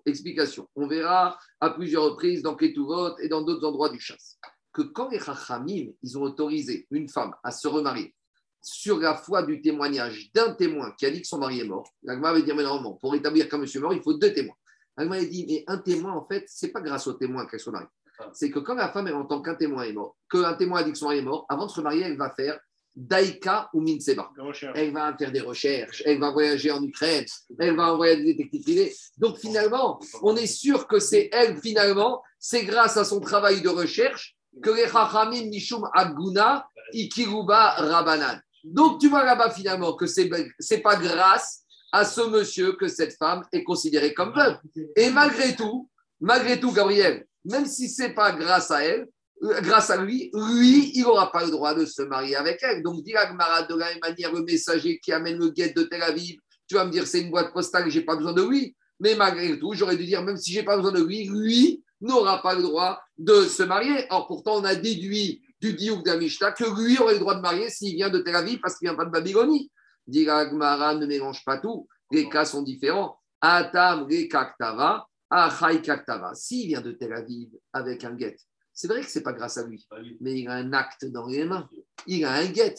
Explication. 0.06 0.68
On 0.74 0.86
verra 0.86 1.38
à 1.60 1.70
plusieurs 1.70 2.04
reprises 2.04 2.42
dans 2.42 2.56
Ketuvot 2.56 3.18
et 3.18 3.28
dans 3.28 3.42
d'autres 3.42 3.66
endroits 3.66 3.90
du 3.90 4.00
chasse 4.00 4.38
que 4.76 4.82
quand 4.82 5.08
les 5.08 5.18
Chachamim, 5.18 5.86
ils 6.02 6.18
ont 6.18 6.22
autorisé 6.22 6.86
une 6.90 7.08
femme 7.08 7.34
à 7.42 7.50
se 7.50 7.66
remarier 7.66 8.14
sur 8.60 8.98
la 8.98 9.14
foi 9.14 9.42
du 9.42 9.62
témoignage 9.62 10.30
d'un 10.34 10.52
témoin 10.52 10.92
qui 10.98 11.06
a 11.06 11.10
dit 11.10 11.22
que 11.22 11.26
son 11.26 11.38
mari 11.38 11.60
est 11.60 11.64
mort, 11.64 11.88
l'Agma 12.02 12.32
va 12.32 12.42
dire, 12.42 12.54
mais 12.54 12.62
normalement, 12.62 12.92
pour 12.94 13.14
établir 13.14 13.48
qu'un 13.48 13.56
monsieur 13.56 13.80
est 13.80 13.82
mort, 13.82 13.94
il 13.94 14.02
faut 14.02 14.12
deux 14.12 14.34
témoins. 14.34 14.56
L'Agma 14.98 15.16
a 15.16 15.24
dit, 15.24 15.46
mais 15.48 15.64
un 15.66 15.78
témoin, 15.78 16.12
en 16.12 16.26
fait, 16.26 16.44
c'est 16.48 16.72
pas 16.72 16.82
grâce 16.82 17.06
au 17.06 17.14
témoin 17.14 17.46
qu'elle 17.46 17.60
se 17.60 17.70
marie. 17.70 17.86
C'est 18.32 18.50
que 18.50 18.58
quand 18.58 18.74
la 18.74 18.88
femme, 18.88 19.06
elle 19.08 19.14
entend 19.14 19.42
qu'un 19.42 19.54
témoin 19.54 19.84
est 19.84 19.92
mort, 19.92 20.16
qu'un 20.30 20.54
témoin 20.54 20.80
a 20.80 20.84
dit 20.84 20.92
que 20.92 20.98
son 20.98 21.06
mari 21.06 21.18
est 21.18 21.22
mort, 21.22 21.46
avant 21.48 21.66
de 21.66 21.70
se 21.70 21.80
marier, 21.80 22.02
elle 22.02 22.16
va 22.16 22.30
faire 22.30 22.58
Daika 22.94 23.68
ou 23.74 23.80
Minseba. 23.80 24.30
Elle 24.74 24.92
va 24.92 25.14
faire 25.16 25.30
des 25.30 25.40
recherches, 25.40 26.02
elle 26.06 26.18
va 26.18 26.30
voyager 26.30 26.70
en 26.70 26.82
Ukraine, 26.82 27.26
elle 27.58 27.76
va 27.76 27.92
envoyer 27.92 28.16
des 28.16 28.34
détectives 28.34 28.62
privés. 28.62 28.96
Donc 29.18 29.36
finalement, 29.38 30.00
on 30.22 30.34
est 30.36 30.46
sûr 30.46 30.86
que 30.86 30.98
c'est 30.98 31.28
elle, 31.32 31.58
finalement, 31.58 32.22
c'est 32.38 32.64
grâce 32.64 32.96
à 32.96 33.04
son 33.04 33.20
travail 33.20 33.60
de 33.60 33.68
recherche 33.68 34.36
que 34.62 34.70
les 34.70 34.88
Chachamim 34.88 35.48
Mishum 35.50 35.86
Aguna 35.92 36.66
Ikiruba 36.92 37.72
Rabanan. 37.72 38.40
Donc 38.64 39.00
tu 39.00 39.08
vois 39.08 39.24
là-bas 39.24 39.50
finalement 39.50 39.92
que 39.94 40.06
c'est 40.06 40.28
c'est 40.58 40.80
pas 40.80 40.96
grâce 40.96 41.64
à 41.92 42.04
ce 42.04 42.22
monsieur 42.22 42.72
que 42.72 42.88
cette 42.88 43.16
femme 43.16 43.44
est 43.52 43.62
considérée 43.62 44.12
comme 44.12 44.34
veuve. 44.34 44.58
Et 44.96 45.10
malgré 45.10 45.54
tout, 45.54 45.88
malgré 46.20 46.58
tout, 46.58 46.72
Gabriel, 46.72 47.26
même 47.46 47.66
si 47.66 47.88
c'est 47.88 48.14
pas 48.14 48.32
grâce 48.32 48.70
à 48.70 48.84
elle, 48.84 49.08
euh, 49.42 49.60
grâce 49.60 49.90
à 49.90 49.96
lui, 49.96 50.30
lui, 50.32 50.92
il 50.94 51.02
n'aura 51.02 51.30
pas 51.30 51.44
le 51.44 51.50
droit 51.50 51.74
de 51.74 51.84
se 51.84 52.02
marier 52.02 52.36
avec 52.36 52.58
elle. 52.62 52.82
Donc, 52.82 53.02
dit 53.02 53.14
Agmara, 53.14 53.62
de 53.62 53.74
la 53.74 53.86
même 53.86 53.98
manière, 54.02 54.32
le 54.32 54.42
messager 54.42 54.98
qui 54.98 55.12
amène 55.12 55.38
le 55.38 55.50
guet 55.50 55.72
de 55.74 55.82
Tel 55.82 56.02
Aviv, 56.02 56.38
tu 56.68 56.74
vas 56.74 56.84
me 56.84 56.90
dire 56.90 57.06
c'est 57.06 57.20
une 57.20 57.30
boîte 57.30 57.52
postale, 57.52 57.88
j'ai 57.90 58.02
pas 58.02 58.16
besoin 58.16 58.32
de 58.32 58.42
lui. 58.42 58.74
Mais 58.98 59.14
malgré 59.14 59.58
tout, 59.58 59.74
j'aurais 59.74 59.96
dû 59.96 60.04
dire, 60.04 60.22
même 60.22 60.36
si 60.36 60.52
j'ai 60.52 60.62
pas 60.62 60.76
besoin 60.76 60.92
de 60.92 61.02
lui, 61.02 61.28
lui 61.28 61.84
n'aura 62.00 62.42
pas 62.42 62.54
le 62.54 62.62
droit 62.62 63.00
de 63.18 63.42
se 63.42 63.62
marier. 63.62 64.06
Or, 64.10 64.26
pourtant, 64.26 64.56
on 64.56 64.64
a 64.64 64.74
déduit 64.74 65.42
du 65.60 65.74
diouk 65.74 66.06
Mishnah 66.08 66.52
que 66.52 66.64
lui 66.64 66.98
aurait 66.98 67.14
le 67.14 67.20
droit 67.20 67.34
de 67.34 67.40
marier 67.40 67.68
s'il 67.70 67.94
vient 67.94 68.10
de 68.10 68.18
Tel 68.18 68.36
Aviv 68.36 68.58
parce 68.60 68.76
qu'il 68.78 68.88
vient 68.88 68.96
pas 68.96 69.04
de 69.04 69.10
Babylonie. 69.10 69.70
Dit 70.06 70.28
Agmara, 70.28 70.94
ne 70.94 71.06
mélange 71.06 71.44
pas 71.44 71.58
tout. 71.58 71.88
Les 72.10 72.28
cas 72.28 72.44
sont 72.44 72.62
différents. 72.62 73.18
Atam, 73.40 74.06
les 74.08 74.28
kaktava, 74.28 75.06
achai 75.30 75.82
kaktava. 75.82 76.34
S'il 76.34 76.68
vient 76.68 76.80
de 76.80 76.92
Tel 76.92 77.12
Aviv 77.12 77.50
avec 77.72 78.04
un 78.04 78.14
guet, 78.14 78.36
c'est 78.72 78.88
vrai 78.88 79.00
que 79.00 79.10
c'est 79.10 79.22
pas 79.22 79.32
grâce 79.32 79.56
à 79.56 79.66
lui, 79.66 79.86
mais 80.20 80.40
il 80.40 80.48
a 80.48 80.52
un 80.52 80.72
acte 80.72 81.06
dans 81.06 81.26
les 81.26 81.44
mains. 81.44 81.68
Il 82.06 82.24
a 82.24 82.32
un 82.32 82.46
guet. 82.46 82.74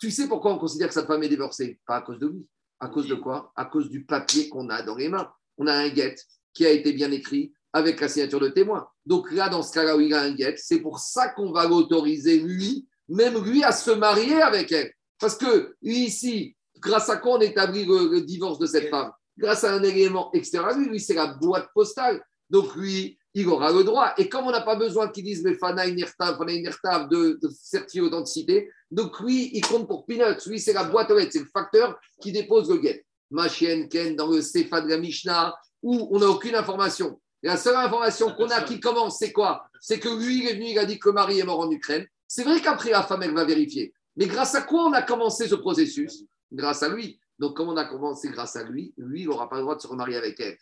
Tu 0.00 0.10
sais 0.10 0.28
pourquoi 0.28 0.52
on 0.52 0.58
considère 0.58 0.88
que 0.88 0.94
sa 0.94 1.06
femme 1.06 1.22
est 1.22 1.28
divorcée? 1.28 1.80
Pas 1.86 1.96
à 1.96 2.02
cause 2.02 2.18
de 2.18 2.26
lui. 2.26 2.46
À 2.78 2.88
cause 2.88 3.08
de 3.08 3.14
quoi? 3.14 3.52
À 3.56 3.64
cause 3.64 3.88
du 3.88 4.04
papier 4.04 4.48
qu'on 4.48 4.68
a 4.68 4.82
dans 4.82 4.94
les 4.94 5.08
mains. 5.08 5.32
On 5.56 5.66
a 5.66 5.72
un 5.72 5.88
guet 5.88 6.14
qui 6.52 6.66
a 6.66 6.70
été 6.70 6.92
bien 6.92 7.10
écrit 7.10 7.52
avec 7.72 8.00
la 8.00 8.08
signature 8.08 8.40
de 8.40 8.48
témoin. 8.48 8.88
Donc 9.04 9.32
là, 9.32 9.48
dans 9.48 9.62
ce 9.62 9.72
cas-là 9.72 9.96
où 9.96 10.00
il 10.00 10.12
a 10.14 10.22
un 10.22 10.32
guet, 10.32 10.54
c'est 10.56 10.80
pour 10.80 10.98
ça 10.98 11.30
qu'on 11.30 11.50
va 11.50 11.66
l'autoriser, 11.66 12.40
lui, 12.40 12.86
même 13.08 13.42
lui, 13.42 13.64
à 13.64 13.72
se 13.72 13.90
marier 13.90 14.40
avec 14.42 14.70
elle. 14.70 14.92
Parce 15.18 15.36
que 15.36 15.74
ici, 15.82 16.56
grâce 16.76 17.08
à 17.08 17.16
quoi 17.16 17.38
on 17.38 17.40
établit 17.40 17.84
le, 17.84 18.10
le 18.10 18.20
divorce 18.20 18.58
de 18.58 18.66
cette 18.66 18.90
femme? 18.90 19.10
Grâce 19.38 19.64
à 19.64 19.72
un 19.72 19.82
élément 19.82 20.30
extérieur 20.32 20.70
à 20.70 20.76
lui, 20.76 20.88
lui, 20.88 21.00
c'est 21.00 21.14
la 21.14 21.28
boîte 21.28 21.68
postale. 21.72 22.20
Donc 22.50 22.74
lui, 22.74 23.18
il 23.34 23.48
aura 23.48 23.72
le 23.72 23.84
droit. 23.84 24.12
Et 24.18 24.28
comme 24.28 24.46
on 24.46 24.50
n'a 24.50 24.62
pas 24.62 24.76
besoin 24.76 25.08
qu'ils 25.08 25.24
disent 25.24 25.46
Fanaï 25.60 25.94
Nirtav, 25.94 26.36
Fanaï 26.36 26.60
Nirtav 26.60 27.08
de, 27.08 27.38
de 27.40 27.48
certificat 27.48 28.04
d'authenticité, 28.04 28.68
donc 28.90 29.20
lui, 29.20 29.50
il 29.54 29.60
compte 29.64 29.86
pour 29.86 30.06
Peanuts. 30.06 30.46
Lui, 30.46 30.58
c'est 30.58 30.72
la 30.72 30.84
boîte 30.84 31.10
aux 31.10 31.16
lettres, 31.16 31.32
c'est 31.32 31.40
le 31.40 31.50
facteur 31.52 31.98
qui 32.20 32.32
dépose 32.32 32.68
le 32.68 32.78
guet. 32.78 33.04
Machien 33.30 33.86
Ken 33.88 34.16
dans 34.16 34.26
le 34.28 34.40
Sefa 34.40 34.80
de 34.80 34.88
la 34.88 34.98
Mishnah, 34.98 35.54
où 35.82 36.08
on 36.10 36.18
n'a 36.18 36.26
aucune 36.26 36.54
information. 36.54 37.20
La 37.42 37.56
seule 37.56 37.76
information 37.76 38.32
qu'on 38.32 38.48
a 38.48 38.62
qui 38.62 38.80
commence, 38.80 39.18
c'est 39.18 39.32
quoi? 39.32 39.64
C'est 39.80 40.00
que 40.00 40.08
lui, 40.08 40.38
il 40.38 40.48
est 40.48 40.54
venu, 40.54 40.70
il 40.70 40.78
a 40.78 40.86
dit 40.86 40.98
que 40.98 41.08
le 41.10 41.14
mari 41.14 41.38
est 41.38 41.44
mort 41.44 41.60
en 41.60 41.70
Ukraine. 41.70 42.04
C'est 42.26 42.42
vrai 42.42 42.60
qu'après, 42.60 42.90
la 42.90 43.02
femme, 43.02 43.22
elle 43.22 43.34
va 43.34 43.44
vérifier. 43.44 43.92
Mais 44.16 44.26
grâce 44.26 44.54
à 44.56 44.62
quoi 44.62 44.86
on 44.86 44.92
a 44.92 45.02
commencé 45.02 45.46
ce 45.46 45.54
processus? 45.54 46.24
Grâce 46.50 46.82
à 46.82 46.88
lui. 46.88 47.20
Donc, 47.38 47.56
comme 47.56 47.68
on 47.68 47.76
a 47.76 47.84
commencé 47.84 48.28
grâce 48.30 48.56
à 48.56 48.64
lui, 48.64 48.92
lui, 48.96 49.22
il 49.22 49.26
n'aura 49.28 49.48
pas 49.48 49.56
le 49.56 49.62
droit 49.62 49.76
de 49.76 49.80
se 49.80 49.86
remarier 49.86 50.16
avec 50.16 50.38
elle. 50.40 50.56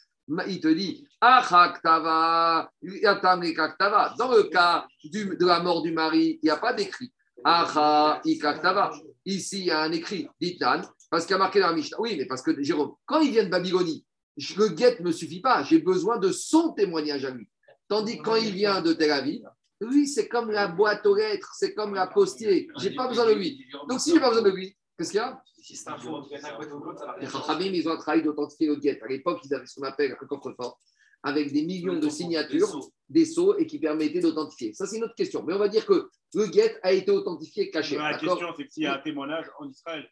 Il 0.48 0.60
te 0.60 0.68
dit, 0.68 1.06
Ikaktava. 1.22 2.70
Dans 4.18 4.30
le 4.32 4.44
cas 4.44 4.86
du- 5.04 5.36
de 5.36 5.46
la 5.46 5.60
mort 5.60 5.82
du 5.82 5.92
mari, 5.92 6.38
il 6.42 6.46
n'y 6.46 6.50
a 6.50 6.56
pas 6.56 6.72
d'écrit. 6.72 7.12
Ikaktava. 8.24 8.92
Ici, 9.24 9.60
il 9.60 9.64
y 9.66 9.70
a 9.70 9.82
un 9.82 9.92
écrit, 9.92 10.28
dit 10.40 10.56
Nan, 10.60 10.82
parce 11.10 11.26
qu'il 11.26 11.34
a 11.34 11.38
marqué 11.38 11.60
dans 11.60 11.68
la 11.68 11.74
Mishnah. 11.74 12.00
Oui, 12.00 12.16
mais 12.18 12.26
parce 12.26 12.42
que 12.42 12.60
Jérôme, 12.62 12.92
quand 13.06 13.20
il 13.20 13.30
vient 13.30 13.44
de 13.44 13.48
Babylonie, 13.48 14.04
le 14.56 14.68
guet 14.68 14.96
ne 15.00 15.06
me 15.06 15.12
suffit 15.12 15.40
pas. 15.40 15.62
J'ai 15.62 15.78
besoin 15.78 16.18
de 16.18 16.30
son 16.30 16.72
témoignage 16.72 17.24
à 17.24 17.30
lui. 17.30 17.48
Tandis 17.88 18.18
que 18.18 18.22
quand 18.22 18.36
il 18.36 18.52
vient 18.52 18.82
de 18.82 18.92
Tel 18.92 19.10
Aviv, 19.12 19.42
lui, 19.80 20.08
c'est 20.08 20.28
comme 20.28 20.50
la 20.50 20.68
boîte 20.68 21.06
aux 21.06 21.14
lettres, 21.14 21.52
c'est 21.58 21.74
comme 21.74 21.94
la 21.94 22.06
postier. 22.06 22.68
J'ai 22.78 22.90
pas 22.94 23.08
besoin 23.08 23.26
de 23.26 23.32
lui. 23.32 23.64
Donc, 23.88 24.00
si 24.00 24.12
j'ai 24.12 24.20
pas 24.20 24.28
besoin 24.30 24.42
de 24.44 24.50
lui, 24.50 24.76
qu'est-ce 24.96 25.10
qu'il 25.10 25.18
y 25.18 25.22
a? 25.22 25.42
Si 25.58 25.76
c'est 25.76 25.88
un 25.90 25.98
faux, 25.98 26.22
il 26.30 26.36
y 26.36 26.40
en 26.40 26.44
a 26.44 26.52
un 26.52 26.56
côté 26.56 26.72
ou 26.72 26.78
l'autre, 26.78 27.00
ça 27.00 27.06
va 27.06 27.18
Les 27.18 27.26
Chachamim, 27.28 27.72
ils 27.72 27.88
ont 27.88 27.92
un 27.92 27.96
travail 27.96 28.22
d'authentifier 28.22 28.68
le 28.68 28.76
guet. 28.76 29.00
À 29.02 29.08
l'époque, 29.08 29.40
ils 29.44 29.54
avaient 29.54 29.66
ce 29.66 29.78
qu'on 29.78 29.86
appelle 29.86 30.16
un 30.20 30.26
coffre-fort, 30.26 30.80
avec 31.22 31.52
des 31.52 31.64
millions 31.64 31.98
de 31.98 32.08
signatures, 32.08 32.80
des 33.08 33.24
sceaux, 33.24 33.56
et 33.56 33.66
qui 33.66 33.78
permettaient 33.78 34.20
d'authentifier. 34.20 34.72
Ça, 34.74 34.86
c'est 34.86 34.96
une 34.96 35.04
autre 35.04 35.14
question. 35.14 35.42
Mais 35.42 35.54
on 35.54 35.58
va 35.58 35.68
dire 35.68 35.84
que 35.86 36.08
le 36.34 36.46
guet 36.46 36.78
a 36.82 36.92
été 36.92 37.10
authentifié 37.10 37.70
caché. 37.70 37.96
La 37.96 38.18
question, 38.18 38.54
c'est 38.56 38.64
que 38.64 38.70
s'il 38.70 38.84
y 38.84 38.86
a 38.86 38.94
un 38.94 38.98
témoignage 38.98 39.46
en 39.58 39.68
Israël, 39.68 40.08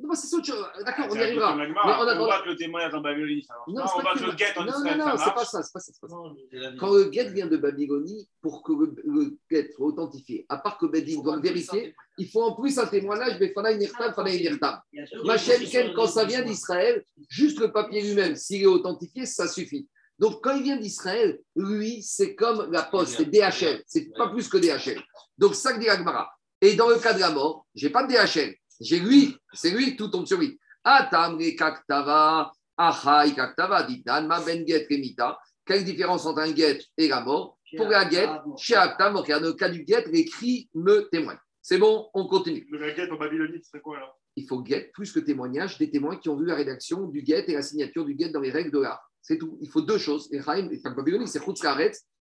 Non, 0.00 0.14
c'est 0.14 0.32
autre 0.36 0.46
chose. 0.46 0.64
D'accord, 0.84 1.06
on 1.10 1.14
y 1.16 1.18
arrivera. 1.18 1.56
Mais 1.56 1.66
On 1.84 1.88
attendant- 1.88 2.24
voit 2.26 2.40
que 2.42 2.50
le 2.50 2.56
témoignage 2.56 2.94
en 2.94 3.00
Babylonie, 3.00 3.44
Non, 3.66 3.82
On 3.96 3.98
le 3.98 4.26
le- 4.26 4.32
guet 4.36 4.56
en 4.56 4.64
non, 4.64 4.68
Israël, 4.78 4.96
non, 4.98 5.06
non, 5.08 5.16
c'est 5.18 5.34
pas 5.34 5.44
ça, 5.44 5.62
c'est 5.62 5.72
pas 5.72 5.80
ça. 5.80 5.92
pas. 6.00 6.06
Non. 6.08 6.36
Quand 6.78 6.92
le 6.94 7.04
guet 7.10 7.30
vient 7.30 7.48
de 7.48 7.56
Babylonie, 7.56 8.28
pour 8.40 8.62
que 8.62 8.72
le, 8.72 8.94
le 9.04 9.36
guet 9.50 9.72
soit 9.74 9.86
authentifié, 9.88 10.46
à 10.48 10.58
part 10.58 10.78
que 10.78 10.86
Bedin 10.86 11.20
doit 11.20 11.34
le 11.36 11.42
vérifier, 11.42 11.96
il 12.16 12.28
faut 12.30 12.42
en 12.42 12.54
plus 12.54 12.78
un 12.78 12.86
témoignage, 12.86 13.38
mais 13.40 13.52
Fana 13.52 13.74
Nirtam, 13.74 14.14
Fana 14.14 14.30
Nirtam. 14.30 14.78
Machem 15.24 15.64
Ken, 15.64 15.92
quand 15.94 16.06
ça 16.06 16.24
vient 16.24 16.42
d'Israël, 16.42 17.04
juste 17.28 17.58
le 17.58 17.72
papier 17.72 18.00
lui-même, 18.00 18.36
s'il 18.36 18.62
est 18.62 18.66
authentifié, 18.66 19.26
ça 19.26 19.48
suffit. 19.48 19.88
Donc, 20.20 20.42
quand 20.44 20.54
il 20.54 20.62
vient 20.62 20.76
d'Israël, 20.76 21.40
lui, 21.56 22.02
c'est 22.02 22.34
comme 22.36 22.70
la 22.70 22.82
poste, 22.84 23.16
c'est 23.16 23.24
DHL, 23.24 23.82
c'est 23.86 24.12
pas 24.16 24.28
plus 24.28 24.48
que 24.48 24.58
DHL. 24.58 25.00
Donc, 25.38 25.54
ça 25.56 25.72
que 25.72 25.80
dit 25.80 25.88
Agmara. 25.88 26.30
Et 26.60 26.74
dans 26.74 26.88
le 26.88 26.96
cas 26.98 27.14
de 27.14 27.20
la 27.20 27.30
mort, 27.30 27.66
j'ai 27.74 27.88
pas 27.90 28.04
de 28.04 28.12
DHL, 28.12 28.54
j'ai 28.80 29.00
lui, 29.00 29.36
c'est 29.52 29.70
lui, 29.70 29.96
tout 29.96 30.08
tombe 30.08 30.26
sur 30.26 30.38
lui. 30.38 30.58
Atam 30.84 31.36
re 31.36 31.56
kaktava, 31.56 32.52
achai 32.76 33.34
kaktava, 33.34 33.82
ditan, 33.82 34.26
ma 34.26 34.40
ben 34.40 34.66
get 34.66 34.86
remita. 34.90 35.38
Quelle 35.64 35.84
différence 35.84 36.24
entre 36.24 36.40
un 36.40 36.54
get 36.54 36.80
et 36.96 37.08
la 37.08 37.20
mort? 37.20 37.58
Pour 37.76 37.88
la 37.88 38.08
get, 38.08 38.30
chez 38.56 38.74
Aktam, 38.74 39.12
dans 39.12 39.22
le 39.22 39.52
cas 39.52 39.68
du 39.68 39.84
get, 39.86 40.04
l'écrit 40.10 40.70
me 40.74 41.06
témoigne. 41.10 41.36
C'est 41.60 41.76
bon, 41.76 42.08
on 42.14 42.26
continue. 42.26 42.66
Le 42.70 42.94
guet 42.94 43.10
en 43.10 43.16
Babylonie, 43.16 43.60
c'est 43.62 43.82
quoi 43.82 43.98
alors? 43.98 44.18
Il 44.36 44.46
faut 44.46 44.64
get 44.64 44.90
plus 44.94 45.12
que 45.12 45.20
témoignage 45.20 45.76
des 45.76 45.90
témoins 45.90 46.16
qui 46.16 46.30
ont 46.30 46.36
vu 46.36 46.46
la 46.46 46.54
rédaction 46.54 47.06
du 47.08 47.22
get 47.22 47.44
et 47.46 47.52
la 47.52 47.60
signature 47.60 48.06
du 48.06 48.16
get 48.18 48.30
dans 48.30 48.40
les 48.40 48.50
règles 48.50 48.70
de 48.70 48.78
l'art. 48.78 49.02
C'est 49.20 49.36
tout. 49.36 49.58
Il 49.60 49.68
faut 49.68 49.82
deux 49.82 49.98
choses. 49.98 50.30
Et 50.32 50.40
Chaim, 50.40 50.70
et 50.70 50.80
Babylonie, 50.82 51.28
c'est. 51.28 51.42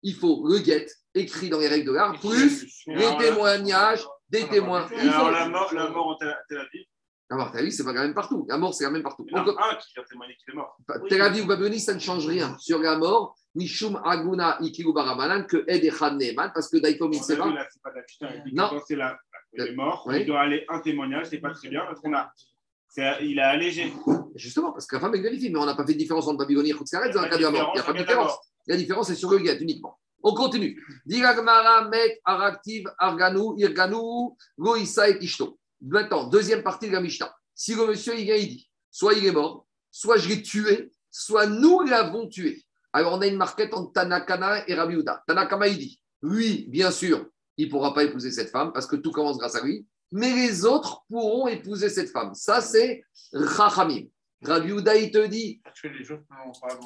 Il 0.03 0.13
faut 0.13 0.47
le 0.47 0.57
get 0.57 0.85
écrit 1.15 1.49
dans 1.49 1.57
les 1.57 1.67
règles 1.67 1.87
de 1.87 1.93
l'art, 1.93 2.19
plus 2.19 2.67
les 2.85 3.17
témoignages 3.17 4.05
des 4.31 4.47
témoins. 4.47 4.87
Et 4.91 4.95
Il 5.03 5.09
faut... 5.11 5.19
alors 5.25 5.31
la 5.31 5.49
mort, 5.49 5.73
la 5.73 5.89
mort 5.89 6.07
en 6.07 6.15
Tel 6.15 6.35
Tel 6.47 6.57
Aviv, 6.59 6.85
La 7.29 7.35
mort, 7.37 7.51
t'as 7.51 7.61
vu, 7.61 7.71
c'est 7.71 7.83
pas 7.83 7.93
la 7.93 8.01
même 8.03 8.13
partout. 8.13 8.45
La 8.49 8.57
mort, 8.57 8.73
c'est 8.73 8.83
la 8.85 8.89
même 8.91 9.03
partout. 9.03 9.25
il 9.27 9.35
y 9.35 9.39
en 9.39 9.43
Donc, 9.45 9.59
a 9.59 9.71
un 9.71 9.75
qui 9.75 9.99
a 9.99 10.03
témoigné 10.03 10.35
qu'il 10.35 10.53
est 10.53 10.57
mort. 10.57 10.77
Tel 11.09 11.21
Aviv 11.21 11.43
ou 11.43 11.47
Babylonie, 11.47 11.79
ça 11.79 11.93
ne 11.93 11.99
change 11.99 12.25
rien. 12.27 12.57
Sur 12.59 12.79
la 12.79 12.97
mort, 12.97 13.35
Mishum 13.55 14.01
Aguna 14.03 14.57
Ikiru 14.61 14.93
Barabanan, 14.93 15.45
que 15.45 15.63
Ed 15.67 15.83
Echad 15.83 16.15
Neeman, 16.15 16.51
parce 16.53 16.69
que 16.69 16.77
Daifom 16.77 17.07
On 17.07 17.09
a 17.09 17.11
vu, 17.13 17.17
Mitseva, 17.19 17.45
là, 17.51 17.67
c'est 17.71 17.81
pas 17.81 17.91
de 17.91 17.95
la 17.97 18.03
putain. 18.03 18.29
Non. 18.53 18.81
c'est 18.87 18.95
la, 18.95 19.17
il 19.53 19.61
est 19.67 19.75
mort, 19.75 20.03
Oui. 20.07 20.21
il 20.21 20.25
doit 20.25 20.39
aller 20.41 20.65
un 20.69 20.79
témoignage, 20.79 21.27
c'est 21.29 21.39
pas 21.39 21.51
très 21.51 21.67
bien 21.69 21.81
parce 21.85 21.99
qu'on 21.99 22.13
a. 22.13 22.31
Il 23.21 23.39
a 23.39 23.49
allégé. 23.49 23.93
justement, 24.35 24.73
parce 24.73 24.85
que 24.85 24.95
la 24.95 25.01
femme, 25.01 25.15
elle 25.15 25.21
vérifie, 25.21 25.49
mais 25.49 25.59
on 25.59 25.65
n'a 25.65 25.75
pas 25.75 25.85
fait 25.85 25.93
de 25.93 25.97
différence 25.97 26.27
entre 26.27 26.39
Babylonie 26.39 26.71
et 26.71 26.73
Khutzkaret 26.73 27.11
dans 27.11 27.21
le 27.21 27.29
cas 27.29 27.37
de 27.37 27.43
la 27.43 27.51
mort. 27.51 27.71
Il 27.73 27.77
n'y 27.77 27.81
a 27.81 27.83
pas 27.83 27.93
de 27.93 27.97
différence. 27.99 28.37
La 28.67 28.75
différence, 28.77 29.07
c'est 29.07 29.15
sur 29.15 29.31
le 29.31 29.37
get 29.39 29.57
uniquement. 29.61 29.97
On 30.23 30.33
continue. 30.33 30.81
Diragmara 31.05 31.89
met 31.89 32.19
araktiv 32.25 32.85
arganu 32.97 33.55
irganu 33.57 34.35
goïsa 34.57 35.09
et 35.09 35.17
ishto. 35.21 35.59
Maintenant, 35.81 36.27
deuxième 36.27 36.63
partie 36.63 36.87
de 36.87 36.93
la 36.93 37.01
Mishnah. 37.01 37.33
Si 37.55 37.75
le 37.75 37.87
monsieur, 37.87 38.17
il 38.17 38.25
vient, 38.25 38.35
il 38.35 38.49
dit, 38.49 38.69
soit 38.91 39.13
il 39.13 39.25
est 39.25 39.31
mort, 39.31 39.65
soit 39.89 40.17
je 40.17 40.29
l'ai 40.29 40.41
tué, 40.41 40.91
soit 41.09 41.47
nous 41.47 41.81
l'avons 41.81 42.27
tué. 42.27 42.63
Alors, 42.93 43.13
on 43.13 43.21
a 43.21 43.27
une 43.27 43.37
marquette 43.37 43.73
entre 43.73 43.93
Tanakana 43.93 44.67
et 44.67 44.75
Rabbi 44.75 44.95
Uda. 44.95 45.23
Tanakama, 45.27 45.67
il 45.67 45.77
dit, 45.77 46.01
lui, 46.21 46.65
bien 46.69 46.91
sûr, 46.91 47.25
il 47.57 47.65
ne 47.65 47.71
pourra 47.71 47.93
pas 47.93 48.03
épouser 48.03 48.31
cette 48.31 48.49
femme 48.49 48.71
parce 48.73 48.85
que 48.85 48.95
tout 48.95 49.11
commence 49.11 49.37
grâce 49.37 49.55
à 49.55 49.63
lui, 49.63 49.87
mais 50.11 50.33
les 50.33 50.65
autres 50.65 51.03
pourront 51.09 51.47
épouser 51.47 51.89
cette 51.89 52.09
femme. 52.09 52.33
Ça, 52.35 52.61
c'est 52.61 53.03
Chachamim. 53.55 54.05
Rabbi 54.43 54.71
Uda, 54.71 54.95
il 54.97 55.11
te 55.11 55.25
dit, 55.25 55.61
Parce 55.63 55.81
que 55.81 55.87
les 55.87 56.03
gens 56.03 56.15
ne 56.15 56.59
pas 56.59 56.79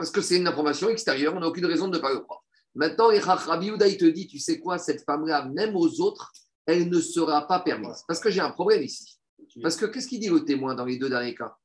parce 0.00 0.10
que 0.10 0.22
c'est 0.22 0.38
une 0.38 0.48
information 0.48 0.88
extérieure, 0.88 1.34
on 1.36 1.40
n'a 1.40 1.46
aucune 1.46 1.66
raison 1.66 1.86
de 1.86 1.98
ne 1.98 2.00
pas 2.00 2.10
le 2.10 2.20
croire. 2.20 2.42
Maintenant, 2.74 3.08
Rabbi 3.08 3.66
Yehuda, 3.66 3.88
il 3.88 3.96
te 3.96 4.04
dit, 4.04 4.26
tu 4.26 4.38
sais 4.38 4.60
quoi, 4.60 4.78
cette 4.78 5.04
femme-là, 5.04 5.46
même 5.46 5.76
aux 5.76 6.00
autres, 6.00 6.32
elle 6.66 6.88
ne 6.88 7.00
sera 7.00 7.46
pas 7.46 7.60
permise. 7.60 8.04
Parce 8.06 8.20
que 8.20 8.30
j'ai 8.30 8.40
un 8.40 8.50
problème 8.50 8.82
ici. 8.82 9.18
Parce 9.62 9.76
que 9.76 9.86
qu'est-ce 9.86 10.06
qu'il 10.06 10.20
dit 10.20 10.28
le 10.28 10.44
témoin 10.44 10.74
dans 10.74 10.84
les 10.84 10.98
deux 10.98 11.08
derniers 11.08 11.34
cas? 11.34 11.56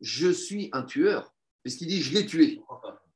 Je 0.00 0.30
suis 0.30 0.68
un 0.72 0.82
tueur. 0.82 1.32
Puisqu'il 1.62 1.88
dit, 1.88 2.02
je 2.02 2.14
l'ai 2.14 2.26
tué. 2.26 2.60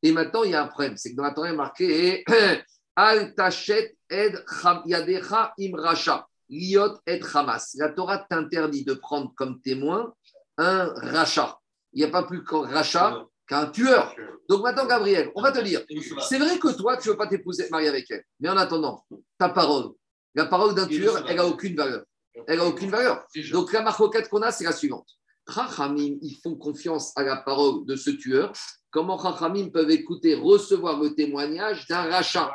Et 0.02 0.12
maintenant, 0.12 0.44
il 0.44 0.52
y 0.52 0.54
a 0.54 0.62
un 0.62 0.68
problème. 0.68 0.96
C'est 0.96 1.12
que 1.12 1.16
dans 1.16 1.22
la 1.22 1.32
Torah, 1.32 1.48
il 1.48 1.54
est 1.54 1.56
marqué 1.56 2.24
Al 2.96 3.34
tachet 3.34 3.96
ed 4.08 4.44
yadecha 4.86 5.52
im 5.58 5.74
racha, 5.74 6.28
liot 6.48 7.00
et 7.06 7.20
hamas. 7.34 7.74
La 7.76 7.88
Torah 7.90 8.18
t'interdit 8.18 8.84
de 8.84 8.94
prendre 8.94 9.32
comme 9.34 9.60
témoin 9.60 10.14
un 10.58 10.92
rachat. 10.94 11.58
Il 11.92 11.98
n'y 11.98 12.04
a 12.04 12.08
pas 12.08 12.22
plus 12.22 12.44
qu'un 12.44 12.62
rachat 12.62 13.26
qu'un 13.46 13.66
tueur. 13.66 14.14
Donc 14.48 14.62
maintenant, 14.62 14.86
Gabriel, 14.86 15.30
on 15.34 15.42
va 15.42 15.52
te 15.52 15.60
dire, 15.60 15.82
c'est 16.28 16.38
vrai 16.38 16.58
que 16.58 16.68
toi, 16.76 16.96
tu 16.96 17.08
ne 17.08 17.12
veux 17.12 17.18
pas 17.18 17.26
t'épouser, 17.26 17.68
marier 17.70 17.88
avec 17.88 18.10
elle. 18.10 18.24
Mais 18.40 18.48
en 18.48 18.56
attendant, 18.56 19.04
ta 19.38 19.48
parole, 19.48 19.92
la 20.34 20.46
parole 20.46 20.74
d'un 20.74 20.86
tueur, 20.86 21.24
elle 21.28 21.36
n'a 21.36 21.46
aucune 21.46 21.76
valeur. 21.76 22.04
Elle 22.46 22.58
n'a 22.58 22.66
aucune 22.66 22.90
valeur. 22.90 23.24
Donc 23.52 23.72
la 23.72 23.82
marquette 23.82 24.28
qu'on 24.28 24.42
a, 24.42 24.50
c'est 24.50 24.64
la 24.64 24.72
suivante. 24.72 25.08
Chachamim, 25.52 26.16
ils 26.22 26.38
font 26.42 26.56
confiance 26.56 27.12
à 27.16 27.22
la 27.22 27.36
parole 27.36 27.84
de 27.84 27.96
ce 27.96 28.10
tueur. 28.10 28.52
Comment 28.90 29.20
Chachamim 29.20 29.68
peuvent 29.70 29.90
écouter, 29.90 30.34
recevoir 30.34 31.00
le 31.00 31.14
témoignage 31.14 31.86
d'un 31.86 32.02
rachat? 32.02 32.50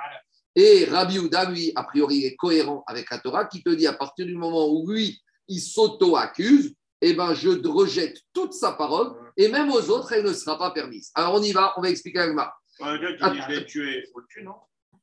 Et 0.56 0.86
Rabbi 0.86 1.20
Houda, 1.20 1.50
lui, 1.50 1.72
a 1.76 1.84
priori, 1.84 2.26
est 2.26 2.36
cohérent 2.36 2.84
avec 2.88 3.10
la 3.12 3.20
Torah, 3.20 3.46
qui 3.46 3.62
te 3.62 3.70
dit 3.70 3.88
à 3.88 3.94
partir 3.94 4.26
du 4.26 4.36
moment 4.36 4.68
où 4.68 4.90
lui, 4.90 5.22
il 5.48 5.62
s'auto-accuse, 5.62 6.74
eh 7.02 7.14
ben, 7.14 7.34
je 7.34 7.50
rejette 7.68 8.18
toute 8.34 8.54
sa 8.54 8.74
parole, 8.74 9.14
et 9.38 9.50
même 9.50 9.72
aux 9.72 9.90
autres, 9.90 10.14
elle 10.14 10.26
ne 10.26 10.34
sera 10.34 10.58
pas 10.58 10.72
permise. 10.72 11.12
Alors 11.16 11.36
on 11.36 11.42
y 11.42 11.52
va, 11.52 11.74
on 11.78 11.82
va 11.82 11.90
expliquer 11.90 12.20
Agma. 12.20 12.54
Un 12.82 12.98
gars 12.98 13.14
qui 13.14 13.32
dit 13.32 13.42
je 13.42 13.52
l'ai 13.52 13.66
tué, 13.66 14.04
il 14.06 14.12
faut 14.12 14.20
le 14.20 14.26
tuer, 14.30 14.44
non? 14.44 14.56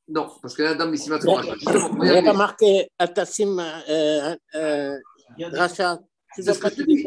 Non, 0.09 0.30
parce 0.40 0.55
que 0.55 0.62
la 0.62 0.74
dame 0.74 0.94
ici 0.94 1.11
m'a 1.11 1.18
Il 1.18 1.99
n'y 2.01 2.11
a 2.11 2.22
pas 2.22 2.32
marqué 2.32 2.88
Atassim 2.99 3.61
C'est 4.51 6.42
ce 6.42 6.59
que 6.59 6.82
dis. 6.84 7.07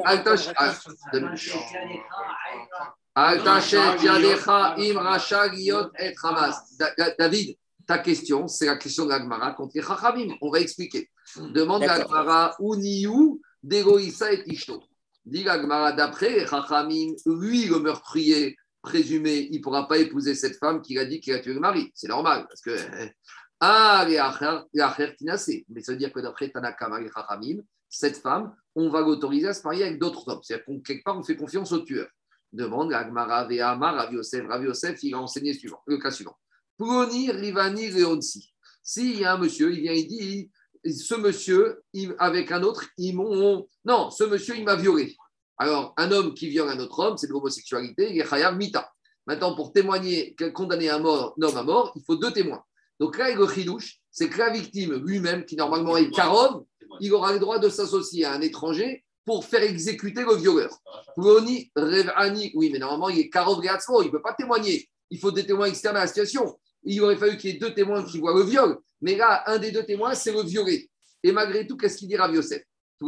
Altachet 3.16 4.04
Yadecha 4.04 4.76
Im 4.78 4.98
Racha 4.98 5.48
et 5.56 6.14
Hamas. 6.22 6.78
David, 7.18 7.58
ta 7.88 8.00
question, 8.00 8.48
c'est 8.48 8.66
la 8.66 8.76
question 8.76 9.06
de 9.06 9.10
l'Agmara 9.10 9.54
contre 9.54 9.72
les 9.76 9.82
Chachamim. 9.82 10.36
On 10.42 10.52
va 10.52 10.60
expliquer. 10.60 11.10
Demande 11.38 11.82
D'accord. 11.82 12.14
l'Agmara 12.14 12.56
Uniou 12.60 13.42
d'Egoïsa 13.64 14.34
et 14.34 14.43
Ishto. 14.47 14.84
Dit 15.26 15.43
d'après 15.43 16.39
les 16.39 16.47
Chachamim, 16.47 17.14
lui, 17.26 17.66
le 17.66 17.80
meurtrier 17.80 18.57
présumé, 18.82 19.47
il 19.51 19.57
ne 19.57 19.64
pourra 19.64 19.88
pas 19.88 19.97
épouser 19.97 20.36
cette 20.36 20.57
femme 20.57 20.82
qui 20.82 20.97
a 20.97 21.05
dit 21.05 21.20
qu'il 21.20 21.34
a 21.34 21.39
tué 21.39 21.53
le 21.53 21.60
mari. 21.60 21.91
C'est 21.93 22.07
normal, 22.07 22.45
parce 22.47 22.62
que. 22.62 22.76
Ah. 23.62 24.05
Mais 24.07 24.16
ça 24.16 25.91
veut 25.91 25.97
dire 25.97 26.14
que 26.14 26.22
d'après 26.22 26.49
Tanakama 26.49 27.01
et 27.01 27.10
Chachamim, 27.14 27.57
cette 27.89 28.16
femme, 28.16 28.55
on 28.74 28.89
va 28.89 29.01
l'autoriser 29.01 29.49
à 29.49 29.53
se 29.53 29.64
marier 29.64 29.84
avec 29.84 29.99
d'autres 29.99 30.26
hommes. 30.30 30.39
C'est-à-dire 30.41 30.66
qu'on 30.66 30.80
quelque 30.80 31.03
part, 31.03 31.18
on 31.18 31.24
fait 31.24 31.36
confiance 31.36 31.74
au 31.74 31.80
tueur. 31.80 32.07
Demande 32.53 32.93
Agmara 32.93 33.45
Ve'amar, 33.47 33.95
Rav 33.95 34.14
Yosef. 34.14 34.47
Rav 34.47 34.64
Yosef, 34.64 35.03
il 35.03 35.14
a 35.14 35.20
enseigné 35.20 35.53
suivant, 35.53 35.82
le 35.88 35.97
cas 35.97 36.10
suivant. 36.10 36.38
Ploni 36.78 37.32
Rivani 37.32 37.89
Leonsi. 37.89 38.53
S'il 38.82 39.20
y 39.20 39.26
a 39.26 39.34
un 39.34 39.38
monsieur, 39.38 39.74
il 39.74 39.82
vient, 39.82 39.93
il 39.93 40.07
dit 40.07 40.49
ce 40.86 41.16
monsieur, 41.16 41.82
avec 42.18 42.52
un 42.52 42.64
autre, 42.64 42.86
ils 42.98 43.16
m'ont. 43.16 43.68
Non, 43.86 44.10
ce 44.12 44.24
monsieur, 44.24 44.56
il 44.58 44.64
m'a 44.64 44.76
violé. 44.76 45.16
Alors, 45.58 45.94
un 45.98 46.12
homme 46.12 46.34
qui 46.34 46.48
viole 46.48 46.70
un 46.70 46.80
autre 46.80 47.00
homme, 47.00 47.18
c'est 47.18 47.28
de 47.28 47.34
l'homosexualité, 47.34 48.12
il 48.12 48.20
est 48.20 48.28
Khayab 48.28 48.58
Mita. 48.58 48.90
Maintenant, 49.28 49.56
pour 49.56 49.74
témoigner, 49.74 50.36
condamner 50.54 50.90
un, 50.90 51.00
mort, 51.00 51.36
un 51.38 51.46
homme 51.46 51.58
à 51.58 51.64
mort, 51.64 51.92
il 51.96 52.04
faut 52.06 52.16
deux 52.16 52.32
témoins. 52.32 52.64
Donc 53.00 53.18
là, 53.18 53.34
le 53.34 53.48
chidouche, 53.48 54.00
c'est 54.10 54.30
que 54.30 54.38
la 54.38 54.50
victime 54.50 54.96
lui-même, 55.06 55.46
qui 55.46 55.56
normalement 55.56 55.98
est 55.98 56.10
Karov, 56.12 56.64
il 57.00 57.14
aura 57.14 57.34
le 57.34 57.40
droit 57.40 57.60
de 57.60 57.70
s'associer 57.70 58.26
à 58.26 58.34
un 58.34 58.42
étranger 58.42 59.06
pour 59.26 59.46
faire 59.46 59.62
exécuter 59.62 60.22
le 60.22 60.36
violeur. 60.36 60.76
Ploni, 61.16 61.72
Revani, 61.76 62.52
oui, 62.56 62.70
mais 62.72 62.80
normalement, 62.80 63.10
il 63.10 63.20
est 63.20 63.30
Reatzmo, 63.34 64.02
il 64.02 64.08
ne 64.08 64.12
peut 64.12 64.22
pas 64.22 64.34
témoigner. 64.34 64.90
Il 65.12 65.20
faut 65.20 65.32
des 65.32 65.46
témoins 65.46 65.68
externes 65.68 65.98
à 65.98 66.02
la 66.02 66.08
situation. 66.08 66.58
Il 66.84 67.02
aurait 67.02 67.18
fallu 67.18 67.38
qu'il 67.38 67.52
y 67.52 67.56
ait 67.56 67.60
deux 67.60 67.74
témoins 67.74 68.04
qui 68.04 68.20
voient 68.20 68.34
le 68.34 68.44
viol. 68.44 68.78
Mais 69.02 69.16
là, 69.16 69.44
un 69.48 69.58
des 69.58 69.72
deux 69.72 69.86
témoins, 69.86 70.14
c'est 70.16 70.32
le 70.32 70.44
violé. 70.44 70.90
Et 71.24 71.32
malgré 71.32 71.66
tout, 71.68 71.78
qu'est-ce 71.78 71.98
qu'il 71.98 72.08
dit 72.08 72.16
Rav 72.16 72.34
Yosef? 72.34 72.64
Ce 73.02 73.06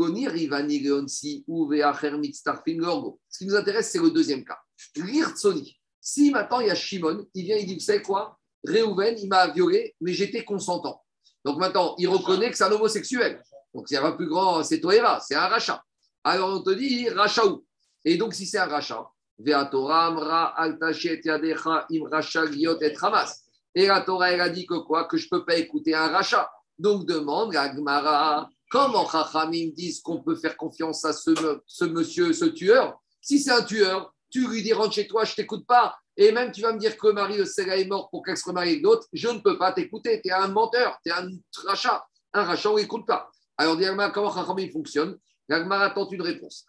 qui 3.38 3.46
nous 3.46 3.56
intéresse, 3.56 3.92
c'est 3.92 4.00
le 4.00 4.10
deuxième 4.10 4.46
cas. 4.46 4.58
Lirtsoni. 4.96 5.78
Si 6.00 6.32
maintenant, 6.32 6.62
il 6.62 6.68
y 6.68 6.72
a 6.72 6.76
Shimon, 6.76 7.28
il 7.34 7.44
vient, 7.46 7.58
il 7.58 7.66
dit, 7.66 7.74
vous 7.76 7.82
savez 7.82 8.02
quoi? 8.02 8.38
Réhouven, 8.64 9.18
il 9.18 9.28
m'a 9.28 9.48
violé, 9.48 9.96
mais 10.00 10.14
j'étais 10.14 10.46
consentant. 10.46 11.04
Donc 11.44 11.60
maintenant, 11.60 11.96
il 11.98 12.08
reconnaît 12.08 12.52
que 12.52 12.58
c'est 12.58 12.64
un 12.64 12.72
homosexuel. 12.72 13.42
Donc 13.74 13.90
il 13.90 13.96
y 13.96 13.98
a 13.98 14.06
un 14.06 14.12
plus 14.12 14.28
grand, 14.28 14.64
c'est 14.64 14.80
Toera, 14.80 15.20
c'est 15.20 15.36
un 15.36 15.48
rachat. 15.48 15.84
Alors 16.24 16.60
on 16.60 16.62
te 16.62 16.72
dit 16.72 17.10
rachaou. 17.10 17.66
Et 18.06 18.18
donc 18.18 18.34
si 18.34 18.46
c'est 18.46 18.60
un 18.60 18.66
rachat, 18.66 19.08
Veatoram 19.40 20.18
ra 20.18 20.54
altachet 20.58 21.22
yadecha 21.24 21.88
im 21.90 22.04
racha 22.12 22.46
et 22.46 22.96
hamas. 23.02 23.44
Et 23.76 23.88
la 23.88 24.02
Torah, 24.02 24.32
elle 24.32 24.42
a 24.42 24.50
dit 24.50 24.66
que 24.66 24.80
quoi? 24.80 25.06
Que 25.06 25.18
je 25.18 25.26
ne 25.26 25.30
peux 25.30 25.46
pas 25.46 25.56
écouter 25.56 25.96
un 25.96 26.08
rachat. 26.08 26.50
Donc 26.78 27.06
demande 27.06 27.56
à 27.56 27.70
Gmara, 27.70 28.50
comment 28.70 29.08
Chachamim 29.08 29.72
disent 29.74 30.02
qu'on 30.02 30.22
peut 30.22 30.36
faire 30.36 30.58
confiance 30.58 31.06
à 31.06 31.14
ce, 31.14 31.86
monsieur, 31.86 32.34
ce 32.34 32.46
tueur? 32.46 33.00
Si 33.22 33.40
c'est 33.40 33.52
un 33.52 33.64
tueur, 33.64 34.14
tu 34.30 34.48
lui 34.48 34.64
dis 34.64 34.74
rentre 34.74 34.94
chez 34.94 35.08
toi, 35.08 35.24
je 35.24 35.32
ne 35.32 35.36
t'écoute 35.36 35.66
pas. 35.68 35.96
Et 36.18 36.32
même 36.32 36.52
tu 36.52 36.62
vas 36.62 36.74
me 36.74 36.80
dire 36.80 36.98
que 36.98 37.08
Marie 37.12 37.38
de 37.38 37.46
Sela 37.46 37.78
est 37.78 37.86
mort 37.86 38.10
pour 38.10 38.24
qu'elle 38.24 38.38
se 38.38 38.46
remarie 38.46 38.72
avec 38.72 38.82
d'autres, 38.82 39.08
je 39.14 39.28
ne 39.28 39.40
peux 39.40 39.58
pas 39.58 39.72
t'écouter. 39.72 40.22
Tu 40.22 40.30
es 40.30 40.34
un 40.34 40.48
menteur, 40.48 40.98
tu 41.06 41.12
es 41.12 41.14
un 41.14 41.30
rachat. 41.66 42.06
Un 42.34 42.44
rachat, 42.44 42.72
on 42.72 42.78
n'écoute 42.78 43.06
pas. 43.06 43.30
Alors, 43.58 43.78
dis-moi 43.78 44.10
comment 44.12 44.34
Chachamim 44.34 44.70
fonctionne? 44.72 45.18
L'Agmara 45.48 45.90
tente 45.92 46.12
une 46.14 46.22
réponse. 46.22 46.66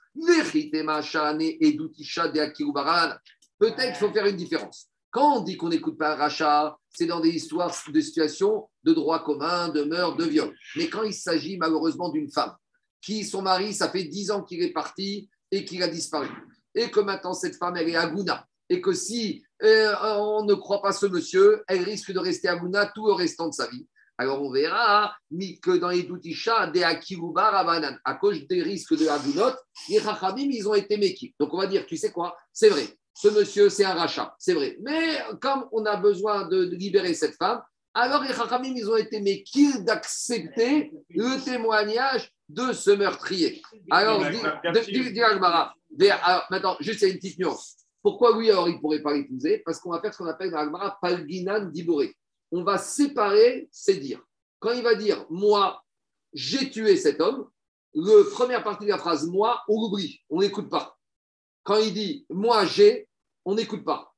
Peut-être 3.58 3.76
qu'il 3.76 3.94
faut 3.94 4.12
faire 4.12 4.26
une 4.26 4.36
différence. 4.36 4.88
Quand 5.12 5.36
on 5.36 5.40
dit 5.42 5.58
qu'on 5.58 5.68
n'écoute 5.68 5.98
pas 5.98 6.14
un 6.14 6.16
rachat, 6.16 6.78
c'est 6.88 7.04
dans 7.04 7.20
des 7.20 7.28
histoires 7.28 7.72
de 7.86 8.00
situations 8.00 8.68
de 8.82 8.94
droit 8.94 9.22
commun, 9.22 9.68
de 9.68 9.82
meurtre, 9.82 10.16
de 10.16 10.24
viol. 10.24 10.56
Mais 10.74 10.88
quand 10.88 11.02
il 11.02 11.12
s'agit 11.12 11.58
malheureusement 11.58 12.08
d'une 12.08 12.30
femme, 12.30 12.56
qui, 13.02 13.22
son 13.22 13.42
mari, 13.42 13.74
ça 13.74 13.90
fait 13.90 14.04
10 14.04 14.30
ans 14.30 14.42
qu'il 14.42 14.62
est 14.62 14.72
parti 14.72 15.28
et 15.50 15.66
qu'il 15.66 15.82
a 15.82 15.88
disparu, 15.88 16.28
et 16.74 16.90
que 16.90 17.00
maintenant 17.00 17.34
cette 17.34 17.56
femme, 17.56 17.76
elle 17.76 17.90
est 17.90 17.96
à 17.96 18.06
Gouna, 18.06 18.46
et 18.70 18.80
que 18.80 18.94
si 18.94 19.44
euh, 19.62 19.94
on 20.16 20.46
ne 20.46 20.54
croit 20.54 20.80
pas 20.80 20.92
ce 20.92 21.04
monsieur, 21.04 21.62
elle 21.68 21.82
risque 21.82 22.10
de 22.10 22.18
rester 22.18 22.48
à 22.48 22.56
Gouna 22.56 22.86
tout 22.86 23.06
le 23.06 23.12
restant 23.12 23.48
de 23.48 23.54
sa 23.54 23.68
vie. 23.68 23.86
Alors 24.16 24.42
on 24.42 24.50
verra 24.50 25.14
que 25.62 25.76
dans 25.76 25.88
les 25.88 26.04
Doutisha, 26.04 26.68
des 26.68 26.84
à 26.84 28.14
cause 28.14 28.46
des 28.46 28.62
risques 28.62 28.96
de 28.96 29.08
Agunot, 29.08 29.56
les 29.90 29.98
Rachamim, 29.98 30.48
ils 30.50 30.66
ont 30.66 30.74
été 30.74 30.96
méquis. 30.96 31.34
Donc 31.38 31.52
on 31.52 31.58
va 31.58 31.66
dire, 31.66 31.84
tu 31.84 31.98
sais 31.98 32.12
quoi, 32.12 32.36
c'est 32.52 32.68
vrai, 32.70 32.86
ce 33.14 33.28
monsieur, 33.28 33.68
c'est 33.68 33.84
un 33.84 33.94
rachat, 33.94 34.34
c'est 34.38 34.54
vrai. 34.54 34.76
Mais 34.80 35.18
comme 35.40 35.66
on 35.72 35.84
a 35.84 35.96
besoin 35.96 36.48
de, 36.48 36.64
libérer 36.64 37.14
cette 37.14 37.36
femme, 37.36 37.62
alors 37.94 38.22
les 38.22 38.32
Rachamim, 38.32 38.72
ils 38.74 38.88
ont 38.88 38.96
été 38.96 39.20
méquis 39.20 39.82
d'accepter 39.82 40.92
le 41.10 41.44
témoignage 41.44 42.32
de 42.48 42.72
ce 42.72 42.90
meurtrier. 42.90 43.60
Alors, 43.90 44.24
dis 44.24 44.38
maintenant, 46.50 46.76
juste 46.80 47.02
une 47.02 47.16
petite 47.16 47.38
nuance. 47.38 47.76
Pourquoi 48.02 48.34
oui, 48.36 48.50
alors 48.50 48.68
il 48.68 48.76
ne 48.76 48.80
pourrait 48.80 49.02
pas 49.02 49.12
l'épouser? 49.12 49.62
Parce 49.64 49.78
qu'on 49.78 49.90
va 49.90 50.00
faire 50.00 50.12
ce 50.12 50.18
qu'on 50.18 50.26
appelle 50.26 50.50
dans 50.50 50.56
l'Agmara 50.56 50.98
Palginan 51.02 51.66
Diboré 51.66 52.16
on 52.52 52.62
va 52.62 52.78
séparer 52.78 53.68
ses 53.72 53.96
dires. 53.96 54.22
Quand 54.60 54.72
il 54.72 54.82
va 54.82 54.94
dire 54.94 55.26
moi, 55.30 55.82
j'ai 56.34 56.70
tué 56.70 56.96
cet 56.96 57.20
homme, 57.20 57.48
la 57.94 58.24
première 58.30 58.62
partie 58.62 58.84
de 58.84 58.90
la 58.90 58.98
phrase 58.98 59.26
moi, 59.26 59.62
on 59.68 59.80
l'oublie, 59.80 60.20
on 60.30 60.40
n'écoute 60.40 60.70
pas. 60.70 60.91
Quand 61.64 61.76
il 61.76 61.92
dit 61.92 62.26
moi, 62.30 62.64
j'ai, 62.66 63.08
on 63.44 63.54
n'écoute 63.54 63.84
pas. 63.84 64.14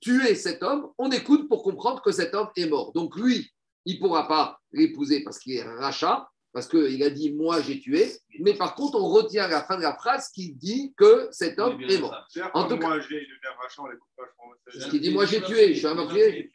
Tuer 0.00 0.34
cet 0.34 0.62
homme, 0.62 0.90
on 0.98 1.10
écoute 1.10 1.48
pour 1.48 1.62
comprendre 1.62 2.02
que 2.02 2.10
cet 2.10 2.34
homme 2.34 2.48
est 2.56 2.66
mort. 2.66 2.92
Donc 2.92 3.16
lui, 3.16 3.52
il 3.84 3.96
ne 3.96 4.00
pourra 4.00 4.26
pas 4.26 4.60
l'épouser 4.72 5.22
parce 5.22 5.38
qu'il 5.38 5.54
est 5.54 5.62
rachat, 5.62 6.28
parce 6.52 6.68
qu'il 6.68 7.02
a 7.02 7.10
dit 7.10 7.32
moi 7.32 7.60
j'ai 7.60 7.80
tué, 7.80 8.12
mais 8.40 8.54
par 8.54 8.74
contre 8.74 8.98
on 8.98 9.08
retient 9.08 9.48
la 9.48 9.62
fin 9.62 9.76
de 9.76 9.82
la 9.82 9.94
phrase 9.94 10.28
qui 10.30 10.52
dit 10.54 10.92
que 10.96 11.28
cet 11.30 11.58
homme 11.58 11.80
est 11.82 11.98
mort. 11.98 12.26
En 12.52 12.64
tout 12.64 12.78
cas, 12.78 12.88
moi 12.88 13.00
j'ai 13.00 13.26
rachat, 13.60 13.82
on 13.82 13.86
l'écoute 13.86 14.08
pas. 14.16 14.24
Parce 14.64 14.90
qu'il 14.90 15.00
dit 15.00 15.10
moi 15.12 15.24
j'ai 15.24 15.42
tué, 15.42 15.74
je 15.74 15.78
suis 15.78 15.86
un 15.86 15.94
meurtrier. 15.94 16.50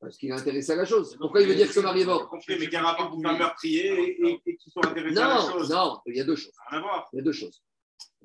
Parce 0.00 0.16
qu'il 0.16 0.30
est 0.30 0.32
intéressé 0.32 0.72
à 0.72 0.76
la 0.76 0.84
chose. 0.84 1.16
Pourquoi 1.18 1.42
il 1.42 1.48
veut 1.48 1.54
dire 1.54 1.66
que 1.66 1.72
ce 1.74 1.80
mari 1.80 2.02
est 2.02 2.06
mort? 2.06 2.32
Mais 2.48 2.68
quel 2.68 2.80
rapport 2.80 3.10
pour 3.10 3.26
un 3.26 3.38
meurtrier 3.38 4.18
et 4.22 4.56
qui 4.56 4.70
sont 4.70 4.84
intéressés 4.84 5.18
à 5.18 5.28
la 5.28 5.40
chose 5.40 5.70
Non, 5.70 6.00
il 6.06 6.16
y 6.16 6.20
a 6.20 6.24
deux 6.24 6.36
choses. 6.36 6.54
Il 7.12 7.16
y 7.16 7.18
a 7.20 7.22
deux 7.22 7.32
choses. 7.32 7.62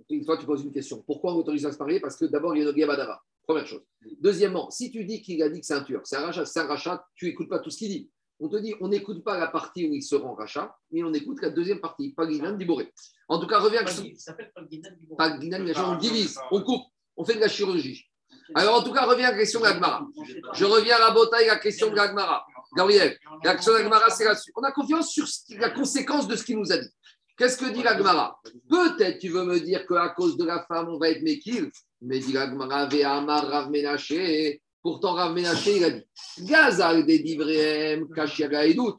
Une 0.10 0.26
fois, 0.26 0.38
tu 0.38 0.46
poses 0.46 0.64
une 0.64 0.72
question. 0.72 1.04
Pourquoi 1.06 1.34
on 1.34 1.38
autorise 1.38 1.66
à 1.66 1.72
se 1.72 1.78
marier? 1.78 2.00
Parce 2.00 2.18
que 2.18 2.26
d'abord, 2.26 2.56
il 2.56 2.64
y 2.64 2.66
a 2.66 2.70
une 2.70 2.88
Badava. 2.88 3.22
Première 3.44 3.68
chose. 3.68 3.82
Deuxièmement, 4.20 4.70
si 4.70 4.92
tu 4.92 5.04
dis 5.06 5.22
qu'il 5.22 5.42
a 5.42 5.50
dit 5.50 5.60
que 5.60 5.66
c'est 5.66 5.74
un 5.74 5.84
tueur, 5.84 6.02
c'est 6.04 6.18
un 6.18 6.26
rachat, 6.26 6.46
c'est 6.46 6.60
un 6.60 6.68
rachat, 6.68 7.04
tu 7.16 7.26
n'écoutes 7.26 7.50
pas 7.50 7.60
tout 7.60 7.70
ce 7.70 7.78
qu'il 7.78 7.90
dit 7.90 8.12
on 8.40 8.48
te 8.48 8.58
dit, 8.58 8.74
on 8.80 8.88
n'écoute 8.88 9.24
pas 9.24 9.38
la 9.38 9.48
partie 9.48 9.88
où 9.88 9.94
il 9.94 10.02
se 10.02 10.16
rend 10.16 10.34
rachat, 10.34 10.76
mais 10.92 11.04
on 11.04 11.14
écoute 11.14 11.42
la 11.42 11.50
deuxième 11.50 11.80
partie, 11.80 12.14
Paginan 12.14 12.54
Diboré. 12.54 12.92
En 13.28 13.40
tout 13.40 13.48
cas, 13.48 13.60
reviens. 13.60 13.86
Ça 13.86 14.04
s'appelle 14.18 14.52
Paginan 14.56 14.90
Diboré. 14.98 15.18
Paginan, 15.18 15.66
on 15.86 15.98
divise, 15.98 16.40
on 16.52 16.62
coupe, 16.62 16.84
on 17.18 17.26
fait 17.26 17.36
de 17.36 17.42
la 17.42 17.50
chirurgie. 17.50 18.06
Alors, 18.56 18.80
en 18.80 18.84
tout 18.84 18.94
cas, 18.94 19.06
reviens 19.06 19.28
à 19.28 19.32
la 19.32 19.38
question 19.38 19.60
de 19.60 19.66
l'Agmara. 19.66 20.08
Je 20.54 20.66
reviens 20.66 20.96
à 20.96 21.00
la 21.00 21.12
bataille, 21.12 21.48
la 21.48 21.58
question 21.58 21.90
de 21.90 21.96
l'Agmara. 21.96 22.46
Gabriel, 22.76 23.18
la 23.44 23.56
question 23.56 23.74
de 23.74 23.80
l'Agmara, 23.80 24.10
c'est 24.10 24.24
là-dessus. 24.24 24.52
On 24.56 24.64
a 24.64 24.72
confiance 24.72 25.12
sur 25.12 25.26
la 25.58 25.70
conséquence 25.72 26.28
de 26.28 26.36
ce 26.36 26.44
qu'il 26.44 26.58
nous 26.58 26.72
a 26.72 26.78
dit. 26.78 26.90
Qu'est-ce 27.40 27.58
que 27.58 27.72
dit 27.72 27.82
l'Agmara 27.82 28.38
Peut-être 28.68 29.18
tu 29.18 29.30
veux 29.30 29.46
me 29.46 29.62
dire 29.62 29.88
qu'à 29.88 30.10
cause 30.10 30.36
de 30.36 30.44
la 30.44 30.66
femme, 30.68 30.90
on 30.90 30.98
va 30.98 31.10
être 31.10 31.22
méquille, 31.22 31.72
mais 32.02 32.20
dit 32.20 32.34
l'Agmara, 32.34 32.86
Ve'amar 32.88 33.48
Rav 33.48 33.72
Menaché, 33.72 34.62
Pourtant, 34.82 35.14
Rav 35.14 35.34
Menaché, 35.34 35.78
il 35.78 35.84
a 35.86 35.90
dit 35.90 36.04
Gazal 36.40 37.06
des 37.06 37.20
divrem 37.20 38.10
kashiaga 38.10 38.66
edut. 38.66 38.92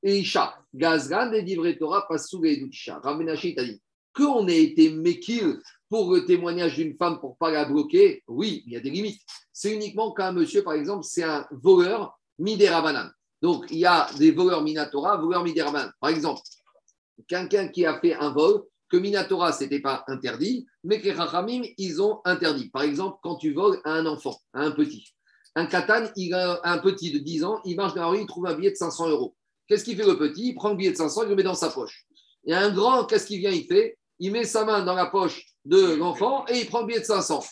Et 0.00 0.18
Isha, 0.18 0.54
Gazgan 0.72 1.32
des 1.32 1.42
divrei 1.42 1.76
Torah 1.76 2.06
pasouga 2.08 2.50
edut 2.50 2.70
Isha. 2.72 3.00
Rav 3.02 3.18
Menaché, 3.18 3.52
il 3.52 3.58
a 3.58 3.64
dit 3.64 3.82
qu'on 4.14 4.46
ait 4.46 4.62
été 4.62 4.90
mekil 4.90 5.58
pour 5.88 6.14
le 6.14 6.24
témoignage 6.24 6.76
d'une 6.76 6.96
femme 6.96 7.18
pour 7.18 7.30
ne 7.30 7.34
pas 7.34 7.50
la 7.50 7.64
bloquer. 7.64 8.22
Oui, 8.28 8.62
il 8.64 8.74
y 8.74 8.76
a 8.76 8.80
des 8.80 8.90
limites. 8.90 9.22
C'est 9.52 9.74
uniquement 9.74 10.12
quand 10.12 10.26
un 10.26 10.32
monsieur, 10.32 10.62
par 10.62 10.74
exemple, 10.74 11.02
c'est 11.02 11.24
un 11.24 11.48
voleur 11.50 12.16
midérabanan. 12.38 13.10
Donc, 13.40 13.66
il 13.70 13.78
y 13.78 13.86
a 13.86 14.08
des 14.18 14.30
voleurs 14.30 14.62
minatora, 14.62 15.16
voleurs 15.16 15.42
midérabanan. 15.42 15.90
Par 16.00 16.10
exemple, 16.10 16.42
quelqu'un 17.28 17.68
qui 17.68 17.86
a 17.86 17.98
fait 18.00 18.14
un 18.14 18.30
vol, 18.30 18.62
que 18.88 18.98
Minatora, 18.98 19.52
ce 19.52 19.64
n'était 19.64 19.80
pas 19.80 20.04
interdit, 20.06 20.66
mais 20.84 21.00
que 21.00 21.04
les 21.04 21.12
Rachamim, 21.12 21.62
ils 21.78 22.02
ont 22.02 22.20
interdit. 22.26 22.68
Par 22.68 22.82
exemple, 22.82 23.18
quand 23.22 23.36
tu 23.36 23.54
voles 23.54 23.80
à 23.84 23.92
un 23.92 24.04
enfant, 24.04 24.38
à 24.52 24.60
un 24.60 24.70
petit. 24.70 25.14
Un 25.54 25.66
katan, 25.66 26.04
un 26.64 26.78
petit 26.78 27.10
de 27.10 27.18
10 27.18 27.44
ans, 27.44 27.60
il 27.64 27.76
marche 27.76 27.94
dans 27.94 28.02
la 28.02 28.08
rue, 28.08 28.20
il 28.20 28.26
trouve 28.26 28.46
un 28.46 28.54
billet 28.54 28.70
de 28.70 28.76
500 28.76 29.08
euros. 29.08 29.34
Qu'est-ce 29.66 29.84
qu'il 29.84 29.96
fait 29.96 30.04
le 30.04 30.18
petit? 30.18 30.48
Il 30.48 30.54
prend 30.54 30.70
le 30.70 30.76
billet 30.76 30.92
de 30.92 30.96
500, 30.96 31.22
il 31.22 31.28
le 31.30 31.36
met 31.36 31.42
dans 31.42 31.54
sa 31.54 31.70
poche. 31.70 32.06
Et 32.44 32.54
un 32.54 32.70
grand, 32.70 33.06
qu'est-ce 33.06 33.26
qu'il 33.26 33.38
vient 33.38 33.50
Il 33.50 33.66
fait? 33.66 33.96
Il 34.18 34.32
met 34.32 34.44
sa 34.44 34.64
main 34.64 34.84
dans 34.84 34.94
la 34.94 35.06
poche 35.06 35.42
de 35.64 35.94
l'enfant 35.94 36.44
et 36.48 36.60
il 36.60 36.66
prend 36.66 36.80
le 36.80 36.86
billet 36.86 37.00
de 37.00 37.04
500. 37.04 37.42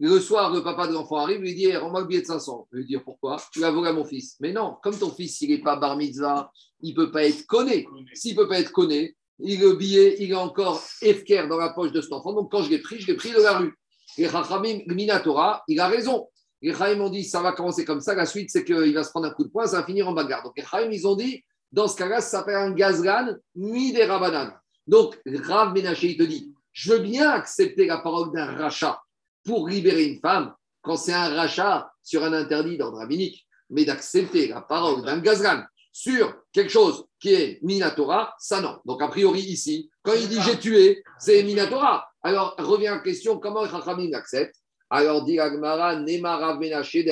Le 0.00 0.18
soir, 0.18 0.52
le 0.52 0.62
papa 0.62 0.88
de 0.88 0.92
l'enfant 0.92 1.18
arrive, 1.18 1.40
lui 1.40 1.54
dit 1.54 1.74
Rends-moi 1.76 2.00
le 2.00 2.06
billet 2.06 2.22
de 2.22 2.26
500. 2.26 2.68
Il 2.72 2.78
lui 2.78 2.86
dit 2.86 2.96
Pourquoi? 2.98 3.36
Tu 3.52 3.60
l'as 3.60 3.68
à 3.68 3.92
mon 3.92 4.04
fils. 4.04 4.36
Mais 4.40 4.52
non, 4.52 4.76
comme 4.82 4.98
ton 4.98 5.10
fils, 5.10 5.40
il 5.40 5.50
n'est 5.50 5.62
pas 5.62 5.76
bar 5.76 5.96
mitzvah, 5.96 6.50
il 6.80 6.90
ne 6.90 6.96
peut 6.96 7.12
pas 7.12 7.24
être 7.24 7.46
connu. 7.46 7.86
S'il 8.12 8.36
ne 8.36 8.42
peut 8.42 8.48
pas 8.48 8.58
être 8.58 8.72
connu, 8.72 9.16
il, 9.38 9.60
le 9.60 9.74
billet, 9.74 10.16
il 10.18 10.32
est 10.32 10.34
encore 10.34 10.82
efker 11.00 11.46
dans 11.46 11.58
la 11.58 11.70
poche 11.70 11.92
de 11.92 12.00
cet 12.00 12.12
enfant. 12.12 12.32
Donc, 12.32 12.50
quand 12.50 12.62
je 12.62 12.70
l'ai 12.70 12.80
pris, 12.80 12.98
je 12.98 13.06
l'ai 13.06 13.14
pris 13.14 13.30
de 13.30 13.40
la 13.40 13.58
rue. 13.58 13.74
Et 14.18 14.26
Rachamim, 14.26 14.80
Minatora, 14.86 15.62
il 15.68 15.78
a 15.78 15.86
raison. 15.86 16.28
Les 16.60 16.74
Chaim 16.74 17.00
ont 17.00 17.10
dit, 17.10 17.24
ça 17.24 17.42
va 17.42 17.52
commencer 17.52 17.84
comme 17.84 18.00
ça. 18.00 18.14
La 18.14 18.26
suite, 18.26 18.50
c'est 18.50 18.64
qu'il 18.64 18.94
va 18.94 19.04
se 19.04 19.10
prendre 19.10 19.26
un 19.26 19.30
coup 19.30 19.44
de 19.44 19.50
poing, 19.50 19.66
ça 19.66 19.80
va 19.80 19.86
finir 19.86 20.08
en 20.08 20.12
bagarre. 20.12 20.42
Donc, 20.42 20.54
les 20.56 20.96
ils 20.96 21.06
ont 21.06 21.14
dit, 21.14 21.44
dans 21.70 21.88
ce 21.88 21.96
cas-là, 21.96 22.20
ça 22.20 22.38
s'appelle 22.38 22.56
un 22.56 22.70
gazgan, 22.70 23.34
ni 23.54 23.92
des 23.92 24.04
rabanan. 24.04 24.52
Donc, 24.86 25.20
Rav 25.26 25.72
Menaché, 25.72 26.12
il 26.12 26.16
te 26.16 26.22
dit, 26.22 26.52
je 26.72 26.92
veux 26.92 27.00
bien 27.00 27.30
accepter 27.30 27.86
la 27.86 27.98
parole 27.98 28.32
d'un 28.32 28.46
rachat 28.56 29.00
pour 29.44 29.68
libérer 29.68 30.04
une 30.04 30.20
femme 30.20 30.54
quand 30.82 30.96
c'est 30.96 31.12
un 31.12 31.34
rachat 31.34 31.90
sur 32.02 32.22
un 32.24 32.32
interdit 32.32 32.76
d'ordre 32.76 32.98
rabbinique, 32.98 33.46
mais 33.70 33.84
d'accepter 33.84 34.48
la 34.48 34.60
parole 34.60 35.02
d'un 35.04 35.18
gazgan 35.18 35.64
sur 35.92 36.34
quelque 36.52 36.70
chose 36.70 37.06
qui 37.20 37.32
est 37.32 37.58
Minatora, 37.62 38.34
ça 38.38 38.60
non. 38.60 38.78
Donc, 38.84 39.00
a 39.00 39.08
priori, 39.08 39.40
ici, 39.40 39.90
quand 40.02 40.12
il 40.12 40.28
dit 40.28 40.40
j'ai 40.42 40.58
tué, 40.58 41.04
c'est 41.18 41.42
Minatora. 41.44 42.06
Alors, 42.22 42.56
revient 42.58 42.86
la 42.86 42.98
question 42.98 43.38
comment 43.38 43.60
Rachamim 43.60 44.10
l'accepte 44.10 44.56
Alors, 44.90 45.24
dit 45.24 45.38
Agmara, 45.38 45.96
Nema 45.96 46.36
Rav 46.36 46.58
Menaché, 46.58 47.08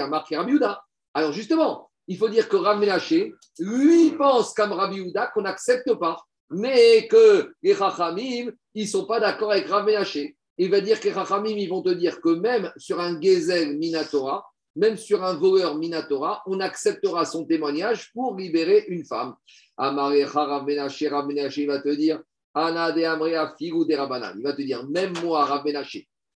Alors, 1.14 1.32
justement, 1.32 1.90
il 2.08 2.18
faut 2.18 2.28
dire 2.28 2.48
que 2.48 2.56
Rav 2.56 2.80
Menaché, 2.80 3.32
lui, 3.60 4.10
pense 4.12 4.52
comme 4.52 4.72
Rabbi 4.72 5.12
qu'on 5.32 5.42
n'accepte 5.42 5.94
pas, 5.94 6.16
mais 6.50 7.06
que 7.06 7.54
les 7.62 7.74
Rachamim, 7.74 8.50
ils 8.74 8.84
ne 8.84 8.88
sont 8.88 9.06
pas 9.06 9.20
d'accord 9.20 9.52
avec 9.52 9.68
Rav 9.68 9.86
Menaché. 9.86 10.36
Il 10.58 10.70
va 10.70 10.80
dire 10.80 11.00
que 11.00 11.04
les 11.04 11.12
Rachamim, 11.12 11.56
ils 11.56 11.68
vont 11.68 11.82
te 11.82 11.90
dire 11.90 12.20
que 12.20 12.30
même 12.30 12.72
sur 12.76 13.00
un 13.00 13.20
Gezel 13.20 13.78
Minatora, 13.78 14.46
même 14.76 14.96
sur 14.96 15.22
un 15.22 15.34
voleur 15.34 15.76
Minatora, 15.76 16.42
on 16.46 16.60
acceptera 16.60 17.24
son 17.24 17.44
témoignage 17.44 18.12
pour 18.12 18.36
libérer 18.36 18.84
une 18.88 19.04
femme. 19.04 19.34
Amarecha 19.76 20.44
Rav 20.44 20.70
il 20.70 21.66
va 21.66 21.80
te 21.80 21.94
dire, 21.94 22.22
Ana 22.54 22.92
de 22.92 23.56
Figu 23.58 23.86
de 23.86 23.94
Rabanan. 23.94 24.34
Il 24.36 24.44
va 24.44 24.52
te 24.52 24.62
dire, 24.62 24.86
même 24.88 25.12
moi, 25.22 25.44
Rav 25.44 25.64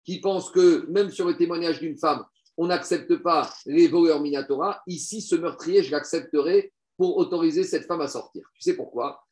qui 0.05 0.21
pense 0.21 0.51
que 0.51 0.87
même 0.91 1.11
sur 1.11 1.27
le 1.27 1.37
témoignage 1.37 1.81
d'une 1.81 1.97
femme, 1.97 2.25
on 2.57 2.67
n'accepte 2.67 3.17
pas 3.17 3.51
les 3.67 3.89
voleurs 3.89 4.21
Minatora, 4.21 4.83
ici, 4.87 5.21
ce 5.21 5.35
meurtrier, 5.35 5.83
je 5.83 5.91
l'accepterai 5.91 6.73
pour 6.97 7.17
autoriser 7.17 7.65
cette 7.65 7.87
femme 7.87 8.01
à 8.01 8.09
sortir. 8.09 8.45
Tu 8.55 8.63
sais 8.63 8.77
pourquoi? 8.77 9.25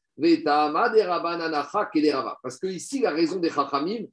Parce 2.43 2.59
que 2.59 2.67
ici, 2.67 3.01
la 3.01 3.11
raison 3.11 3.39
des 3.39 3.51
Chachamim, 3.51 4.07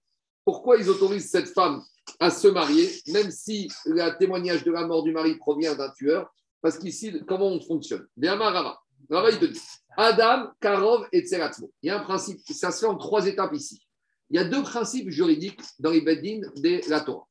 pourquoi 0.49 0.77
ils 0.77 0.89
autorisent 0.89 1.29
cette 1.29 1.49
femme 1.49 1.83
à 2.19 2.31
se 2.31 2.47
marier, 2.47 2.89
même 3.09 3.29
si 3.29 3.67
le 3.85 4.17
témoignage 4.17 4.63
de 4.63 4.71
la 4.71 4.87
mort 4.87 5.03
du 5.03 5.11
mari 5.11 5.35
provient 5.35 5.75
d'un 5.75 5.91
tueur, 5.91 6.33
parce 6.59 6.79
qu'ici, 6.79 7.13
comment 7.27 7.49
on 7.49 7.61
fonctionne? 7.61 8.07
Bien, 8.17 8.35
Rava. 8.35 8.79
Rava, 9.11 9.29
il 9.29 9.37
te 9.37 9.45
dit 9.45 9.61
Adam, 9.95 10.49
Karov 10.59 11.07
et 11.11 11.21
Tseratzmo. 11.21 11.71
Il 11.83 11.89
y 11.89 11.89
a 11.91 11.99
un 11.99 12.03
principe, 12.03 12.39
ça 12.49 12.71
se 12.71 12.79
fait 12.79 12.87
en 12.87 12.97
trois 12.97 13.27
étapes 13.27 13.53
ici. 13.53 13.79
Il 14.31 14.37
y 14.37 14.39
a 14.39 14.43
deux 14.43 14.63
principes 14.63 15.11
juridiques 15.11 15.61
dans 15.77 15.91
les 15.91 16.01
Beddin 16.01 16.41
de 16.55 16.89
la 16.89 17.01
Torah. 17.01 17.27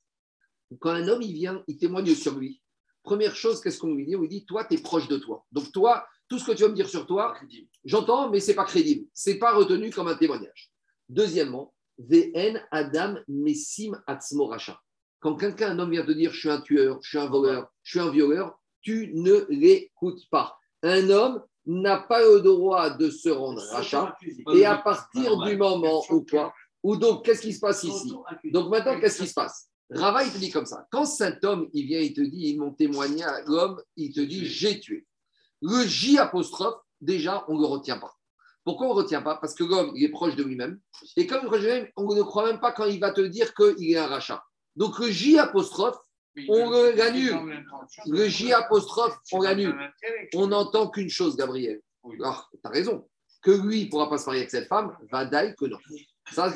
Quand 0.79 0.91
un 0.91 1.09
homme 1.09 1.23
il 1.23 1.33
vient, 1.33 1.65
il 1.67 1.77
témoigne 1.77 2.15
sur 2.15 2.39
lui. 2.39 2.63
Première 3.03 3.35
chose, 3.35 3.61
qu'est-ce 3.61 3.81
qu'on 3.81 3.95
lui 3.95 4.07
dit? 4.07 4.15
On 4.15 4.21
lui 4.21 4.29
dit 4.29 4.47
Toi, 4.47 4.65
tu 4.65 4.77
es 4.77 4.79
proche 4.79 5.09
de 5.09 5.17
toi. 5.17 5.45
Donc, 5.51 5.73
toi, 5.73 6.07
tout 6.29 6.39
ce 6.39 6.45
que 6.45 6.53
tu 6.53 6.63
vas 6.63 6.69
me 6.69 6.75
dire 6.77 6.89
sur 6.89 7.05
toi, 7.05 7.35
j'entends, 7.85 8.31
mais 8.31 8.39
ce 8.39 8.53
n'est 8.53 8.55
pas 8.55 8.65
crédible. 8.65 9.09
Ce 9.13 9.31
n'est 9.31 9.39
pas 9.41 9.57
retenu 9.57 9.91
comme 9.91 10.07
un 10.07 10.15
témoignage. 10.15 10.71
Deuxièmement, 11.09 11.75
VN 11.99 12.61
Adam 12.71 13.17
Messim 13.29 13.93
Atzmoracha. 14.07 14.81
Quand 15.21 15.37
quelqu'un, 15.37 15.71
un 15.71 15.79
homme 15.79 15.91
vient 15.91 16.07
te 16.07 16.13
dire 16.13 16.33
je 16.33 16.39
suis 16.39 16.51
un 16.51 16.61
tueur, 16.61 16.99
je 17.03 17.09
suis 17.09 17.19
un 17.19 17.29
voleur, 17.29 17.69
je 17.83 17.99
suis 17.99 18.01
un 18.01 18.11
violeur, 18.11 18.59
tu 18.81 19.13
ne 19.15 19.47
l'écoutes 19.49 20.29
pas. 20.31 20.59
Un 20.83 21.11
homme, 21.11 21.43
n'a 21.69 21.99
pas 21.99 22.23
le 22.23 22.41
droit 22.41 22.91
de 22.91 23.11
se 23.11 23.29
rendre 23.29 23.63
rachat. 23.71 24.17
Et 24.55 24.65
à 24.65 24.79
partir 24.79 25.39
du 25.43 25.57
moment 25.57 26.03
où 26.11 26.25
quoi 26.25 26.53
Ou 26.83 26.97
donc, 26.97 27.25
qu'est-ce 27.25 27.43
qui 27.43 27.53
se 27.53 27.61
passe 27.61 27.85
ici 27.85 28.13
Donc 28.45 28.71
maintenant, 28.71 28.99
qu'est-ce 28.99 29.23
qui 29.23 29.29
se 29.29 29.35
passe 29.35 29.69
Rava, 29.91 30.25
il 30.25 30.33
te 30.33 30.39
dit 30.39 30.51
comme 30.51 30.67
ça. 30.67 30.87
Quand 30.91 31.05
saint 31.05 31.39
homme, 31.45 31.69
il 31.73 31.87
vient, 31.87 32.01
il 32.01 32.13
te 32.13 32.21
dit, 32.21 32.51
il 32.51 32.59
m'ont 32.59 32.73
témoigné 32.73 33.23
à 33.23 33.43
l'homme, 33.47 33.81
il 33.97 34.13
te 34.13 34.21
dit, 34.21 34.47
j'ai 34.47 34.81
tué. 34.81 35.07
Le 35.63 35.87
J 35.87 36.19
apostrophe, 36.19 36.77
déjà, 37.01 37.45
on 37.49 37.57
ne 37.57 37.61
le 37.61 37.67
retient 37.67 37.99
pas. 37.99 38.15
Pourquoi 38.69 38.89
on 38.89 38.91
ne 38.91 38.97
retient 38.97 39.23
pas? 39.23 39.37
Parce 39.37 39.55
que 39.55 39.65
l'homme, 39.65 39.93
il 39.95 40.05
est 40.05 40.11
proche 40.11 40.37
de 40.37 40.43
lui-même. 40.43 40.79
Et 41.17 41.27
comme 41.27 41.39
il 41.41 41.45
est 41.45 41.47
proche 41.47 41.63
de 41.63 41.67
lui-même, 41.69 41.89
on 41.97 42.15
ne 42.15 42.21
croit 42.21 42.45
même 42.45 42.61
pas 42.61 42.71
quand 42.71 42.85
il 42.85 43.01
va 43.01 43.13
te 43.13 43.23
dire 43.23 43.55
qu'il 43.55 43.91
est 43.91 43.97
un 43.97 44.07
rachat. 44.07 44.45
Donc 44.77 44.99
le 44.99 45.09
J 45.11 45.39
apostrophe, 45.39 45.97
on 46.51 46.71
l'annule. 46.71 47.65
Le 48.05 48.29
J 48.29 48.53
apostrophe, 48.53 49.17
on 49.33 49.41
l'annule. 49.41 49.75
On 50.35 50.49
n'entend 50.49 50.91
qu'une 50.91 51.09
chose, 51.09 51.35
Gabriel. 51.35 51.81
Alors, 52.21 52.51
tu 52.53 52.59
as 52.63 52.69
raison. 52.69 53.09
Que 53.41 53.53
lui 53.53 53.87
ne 53.87 53.89
pourra 53.89 54.11
pas 54.11 54.19
se 54.19 54.27
marier 54.27 54.43
avec 54.43 54.51
cette 54.51 54.69
femme, 54.69 54.95
va 55.11 55.25
d'ailleurs 55.25 55.57
que 55.57 55.65
non. 55.65 55.79
Ça. 56.31 56.53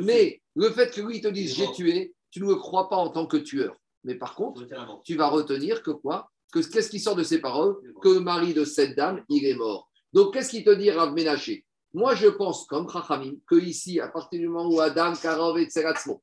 Mais 0.00 0.42
le 0.56 0.70
fait 0.70 0.92
que 0.92 1.00
lui 1.02 1.20
te 1.20 1.28
dise 1.28 1.54
j'ai 1.54 1.70
tué, 1.70 2.16
tu 2.32 2.42
ne 2.42 2.48
le 2.48 2.56
crois 2.56 2.88
pas 2.88 2.96
en 2.96 3.10
tant 3.10 3.26
que 3.26 3.36
tueur. 3.36 3.76
Mais 4.02 4.16
par 4.16 4.34
contre, 4.34 4.66
tu 5.04 5.14
vas 5.14 5.28
retenir 5.28 5.84
que 5.84 5.92
quoi? 5.92 6.32
Que 6.52 6.58
Qu'est-ce 6.68 6.90
qui 6.90 6.98
sort 6.98 7.14
de 7.14 7.22
ces 7.22 7.40
paroles? 7.40 7.76
Que 8.02 8.08
le 8.08 8.18
mari 8.18 8.54
de 8.54 8.64
cette 8.64 8.96
dame, 8.96 9.22
il 9.28 9.46
est 9.46 9.54
mort. 9.54 9.88
Donc, 10.12 10.32
qu'est-ce 10.34 10.50
qu'il 10.50 10.64
te 10.64 10.70
dit, 10.70 10.90
Rav 10.90 11.12
Ménaché 11.12 11.64
Moi, 11.92 12.14
je 12.14 12.28
pense, 12.28 12.66
comme 12.66 12.88
Chachamim, 12.90 13.34
que 13.46 13.56
ici, 13.56 14.00
à 14.00 14.08
partir 14.08 14.40
du 14.40 14.48
moment 14.48 14.68
où 14.70 14.80
Adam, 14.80 15.12
Karov 15.14 15.58
et 15.58 15.66
Tseratzmo, 15.66 16.20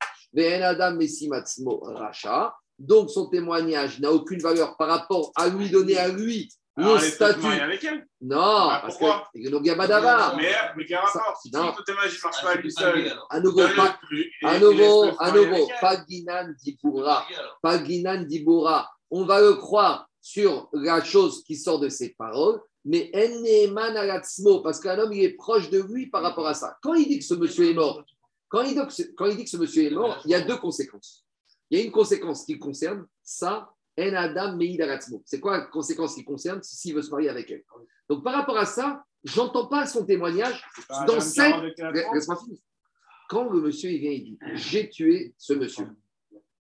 Adam, 0.62 0.96
Messimatzmo, 0.96 1.80
Racha, 1.82 2.54
donc 2.78 3.10
son 3.10 3.26
témoignage 3.26 4.00
n'a 4.00 4.12
aucune 4.12 4.40
valeur 4.40 4.76
par 4.76 4.88
rapport 4.88 5.32
à 5.34 5.48
lui 5.48 5.70
donner 5.70 5.96
à 5.96 6.08
lui 6.08 6.48
le 6.76 6.98
statut. 6.98 7.46
avec 7.46 7.82
elle? 7.84 8.06
Non, 8.20 8.38
Ah, 8.38 8.80
parce 8.82 8.98
pourquoi? 8.98 9.28
que 9.34 9.48
donc 9.48 9.62
il 9.64 9.68
y 9.68 9.70
a. 9.70 10.36
Mais, 10.36 10.52
mais 10.76 10.84
rapport. 10.94 11.40
Si 11.42 11.50
mains, 11.94 12.06
je 12.06 12.22
marche 12.22 12.42
pas 12.42 12.54
lui 12.56 12.70
seul. 12.70 13.12
À 13.30 13.40
nouveau, 13.40 13.62
pas, 13.74 13.96
truc 14.02 14.26
et 14.42 14.46
à 14.46 14.58
nouveau, 14.58 15.10
à 15.18 15.30
nouveau, 15.30 15.68
pas 15.80 15.96
Dibura, 15.96 17.26
pas 17.62 17.78
Dibura. 17.78 18.90
On 19.10 19.24
va 19.24 19.40
le 19.40 19.54
croire 19.54 20.06
sur 20.20 20.68
la 20.72 21.02
chose 21.02 21.42
qui 21.44 21.56
sort 21.56 21.78
de 21.78 21.88
ses 21.88 22.10
paroles, 22.10 22.60
mais 22.86 23.10
Enneman 23.12 23.96
Alatzmo, 23.96 24.60
parce 24.60 24.78
qu'un 24.78 24.96
homme, 24.98 25.12
il 25.12 25.24
est 25.24 25.32
proche 25.34 25.70
de 25.70 25.82
lui 25.82 26.06
par 26.06 26.22
rapport 26.22 26.46
à 26.46 26.54
ça. 26.54 26.78
Quand 26.80 26.94
il 26.94 27.08
dit 27.08 27.18
que 27.18 27.24
ce 27.24 27.34
monsieur 27.34 27.68
est 27.68 27.74
mort, 27.74 28.04
quand 28.48 28.62
il 28.62 28.76
dit 28.76 28.86
que 28.86 28.92
ce, 28.92 29.02
quand 29.16 29.26
il 29.26 29.36
dit 29.36 29.42
que 29.42 29.50
ce 29.50 29.56
monsieur 29.56 29.84
est 29.84 29.90
mort, 29.90 30.22
il 30.24 30.30
y 30.30 30.34
a 30.34 30.40
deux 30.40 30.56
conséquences. 30.56 31.26
Il 31.68 31.78
y 31.78 31.82
a 31.82 31.84
une 31.84 31.90
conséquence 31.90 32.44
qui 32.44 32.56
concerne 32.58 33.04
ça, 33.24 33.68
En 33.98 34.14
Adam. 34.14 34.56
C'est 35.24 35.40
quoi 35.40 35.58
la 35.58 35.64
conséquence 35.64 36.14
qui 36.14 36.24
concerne 36.24 36.62
s'il 36.62 36.94
veut 36.94 37.02
se 37.02 37.10
marier 37.10 37.28
avec 37.28 37.50
elle? 37.50 37.64
Donc 38.08 38.22
par 38.22 38.34
rapport 38.34 38.56
à 38.56 38.66
ça, 38.66 39.04
j'entends 39.24 39.66
pas 39.66 39.84
son 39.86 40.06
témoignage 40.06 40.64
dans 41.08 41.18
cette. 41.18 41.56
Laisse-moi 42.14 42.36
finir. 42.36 42.60
Quand 43.28 43.48
le 43.48 43.62
monsieur 43.62 43.90
il 43.90 43.98
vient, 43.98 44.12
il 44.12 44.22
dit 44.22 44.38
J'ai 44.54 44.88
tué 44.88 45.34
ce 45.36 45.54
monsieur. 45.54 45.88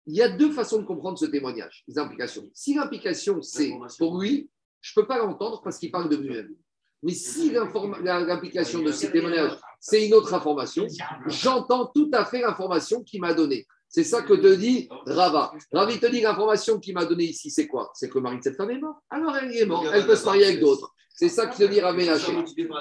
Il 0.06 0.14
y 0.14 0.22
a 0.22 0.30
deux 0.30 0.52
façons 0.52 0.78
de 0.78 0.86
comprendre 0.86 1.18
ce 1.18 1.26
témoignage, 1.26 1.84
les 1.86 1.98
implications. 1.98 2.48
Si 2.54 2.74
l'implication, 2.74 3.42
c'est 3.42 3.72
pour 3.98 4.18
lui, 4.18 4.48
je 4.84 4.92
ne 4.94 5.02
peux 5.02 5.08
pas 5.08 5.16
l'entendre 5.16 5.62
parce 5.64 5.78
qu'il 5.78 5.90
parle 5.90 6.10
de 6.10 6.16
lui-même. 6.16 6.54
Mais 7.02 7.12
si 7.12 7.50
l'implication 7.50 8.82
de 8.82 8.92
ce 8.92 9.06
témoignage, 9.06 9.52
c'est 9.80 10.06
une 10.06 10.12
autre 10.12 10.34
information, 10.34 10.86
j'entends 11.26 11.86
tout 11.86 12.10
à 12.12 12.26
fait 12.26 12.42
l'information 12.42 13.02
qu'il 13.02 13.22
m'a 13.22 13.32
donnée. 13.32 13.66
C'est 13.88 14.04
ça 14.04 14.20
que 14.20 14.34
te 14.34 14.54
dit 14.54 14.88
Rava. 15.06 15.52
Il 15.90 16.00
te 16.00 16.06
dit 16.06 16.20
l'information 16.20 16.78
qu'il 16.78 16.92
m'a 16.92 17.06
donnée 17.06 17.24
ici, 17.24 17.50
c'est 17.50 17.66
quoi? 17.66 17.90
C'est 17.94 18.10
que 18.10 18.14
le 18.16 18.20
mari 18.20 18.38
de 18.38 18.42
cette 18.42 18.56
femme 18.56 18.70
est 18.72 18.78
mort. 18.78 18.96
Alors 19.08 19.34
elle 19.36 19.56
est 19.56 19.64
morte. 19.64 19.86
Elle 19.90 20.04
peut 20.04 20.16
se 20.16 20.26
marier 20.26 20.44
avec 20.44 20.60
d'autres. 20.60 20.92
C'est 21.14 21.30
ça 21.30 21.46
que 21.46 21.56
te 21.56 21.64
dit 21.64 21.80
Rav. 21.80 21.96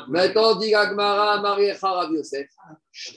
Maintenant, 0.10 0.56
dit 0.56 0.76
Agmara, 0.76 1.40
Mariecha, 1.42 1.90
Rav 1.90 2.12
Yosef. 2.12 2.50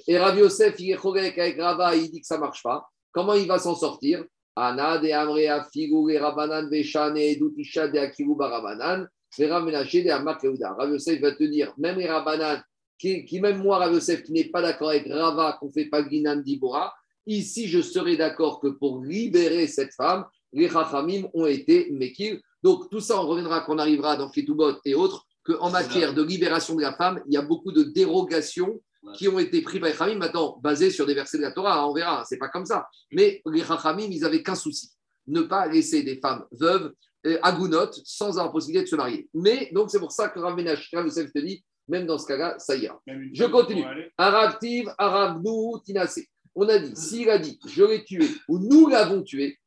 Et 0.07 0.17
Rav 0.17 0.39
Yosef, 0.39 0.77
il 0.79 0.93
est 0.93 1.41
avec 1.41 1.61
Rava, 1.61 1.97
il 1.97 2.09
dit 2.09 2.21
que 2.21 2.27
ça 2.27 2.37
ne 2.37 2.43
marche 2.43 2.63
pas. 2.63 2.89
Comment 3.11 3.35
il 3.35 3.49
va 3.49 3.59
s'en 3.59 3.75
sortir? 3.75 4.25
Ana 4.57 4.99
de 4.99 5.11
Amrea 5.11 5.63
Figu 5.71 6.11
et 6.11 6.19
Rabanan 6.19 6.69
Veshane 6.69 7.19
et 7.19 7.37
Dutisha 7.37 7.89
de 7.89 7.99
Akiru 7.99 8.35
Barabanan. 8.35 9.07
Ménaché 9.39 10.03
de 10.03 10.11
Amak 10.11 10.43
Yehuda. 10.43 10.73
Rav 10.73 10.91
Yosef 10.91 11.21
va 11.21 11.33
te 11.33 11.45
dire, 11.45 11.75
même 11.77 11.99
les 11.99 12.09
Rabanan, 12.09 12.63
qui, 12.99 13.25
qui 13.27 13.41
même 13.41 13.63
moi, 13.63 13.79
Rav 13.79 13.93
Yosef, 13.93 14.23
qui 14.23 14.33
n'est 14.33 14.45
pas 14.45 14.63
d'accord 14.63 14.91
avec 14.91 15.07
Rava, 15.09 15.59
qu'on 15.61 15.67
ne 15.67 15.73
fait 15.73 15.87
pas 15.87 16.09
Ginan 16.09 16.37
Dibora, 16.37 16.95
ici, 17.27 17.69
je 17.69 17.83
serais 17.83 18.17
d'accord 18.17 18.61
que 18.61 18.69
pour 18.69 19.05
libérer 19.05 19.67
cette 19.67 19.93
femme, 19.93 20.25
les 20.53 20.71
Chachamim 20.71 21.29
ont 21.35 21.45
été 21.45 21.91
Mekir. 21.91 22.39
Donc, 22.63 22.89
tout 22.89 23.01
ça, 23.01 23.21
on 23.21 23.27
reviendra 23.27 23.61
quand 23.61 23.75
on 23.75 23.79
arrivera 23.79 24.17
dans 24.17 24.31
Ketubot 24.31 24.79
et 24.87 24.95
autres, 24.95 25.27
qu'en 25.45 25.71
matière 25.71 26.15
de 26.15 26.23
libération 26.23 26.75
de 26.75 26.83
la 26.83 26.95
femme, 26.95 27.23
il 27.27 27.35
y 27.35 27.37
a 27.37 27.43
beaucoup 27.43 27.73
de 27.73 27.83
dérogations 27.83 28.81
qui 29.15 29.29
ont 29.29 29.39
été 29.39 29.63
prises 29.63 29.81
par 29.81 29.89
les 29.89 29.95
Chachamim, 29.95 30.19
maintenant 30.19 30.59
basées 30.63 30.91
sur 30.91 31.07
des 31.07 31.15
versets 31.15 31.39
de 31.39 31.43
la 31.43 31.53
Torah, 31.53 31.81
hein, 31.81 31.87
on 31.87 31.95
verra, 31.95 32.25
c'est 32.29 32.39
pas 32.39 32.49
comme 32.49 32.67
ça. 32.67 32.89
Mais 33.13 33.43
les 33.47 33.65
Chachamim, 33.65 34.09
ils 34.11 34.21
n'avaient 34.21 34.43
qu'un 34.43 34.55
souci, 34.55 34.91
ne 35.27 35.43
pas 35.43 35.67
laisser 35.67 36.03
des 36.03 36.19
femmes 36.19 36.45
veuves, 36.53 36.93
euh, 37.27 37.39
agounotes, 37.43 38.01
sans 38.05 38.39
avoir 38.39 38.53
possibilité 38.53 38.85
de 38.85 38.89
se 38.89 38.97
marier. 38.97 39.29
Mais, 39.35 39.71
donc, 39.73 39.91
c'est 39.91 39.99
pour 39.99 40.13
ça 40.13 40.29
que 40.29 40.39
Rav 40.39 40.55
Menach, 40.57 40.91
te 40.91 41.39
dit, 41.39 41.65
même 41.89 42.07
dans 42.07 42.19
ce 42.19 42.27
cas-là, 42.27 42.57
ça 42.59 42.77
ira. 42.77 43.01
Je 43.33 43.45
continue. 43.45 43.85
Arabnou, 44.17 45.81
Tinasé. 45.85 46.29
On 46.55 46.69
a 46.69 46.79
dit, 46.79 46.95
s'il 46.95 47.29
a 47.29 47.39
dit, 47.39 47.59
je 47.67 47.85
l'ai 47.85 48.05
tué 48.05 48.27
ou 48.49 48.59
nous 48.59 48.89
l'avons 48.89 49.23
tué, 49.23 49.59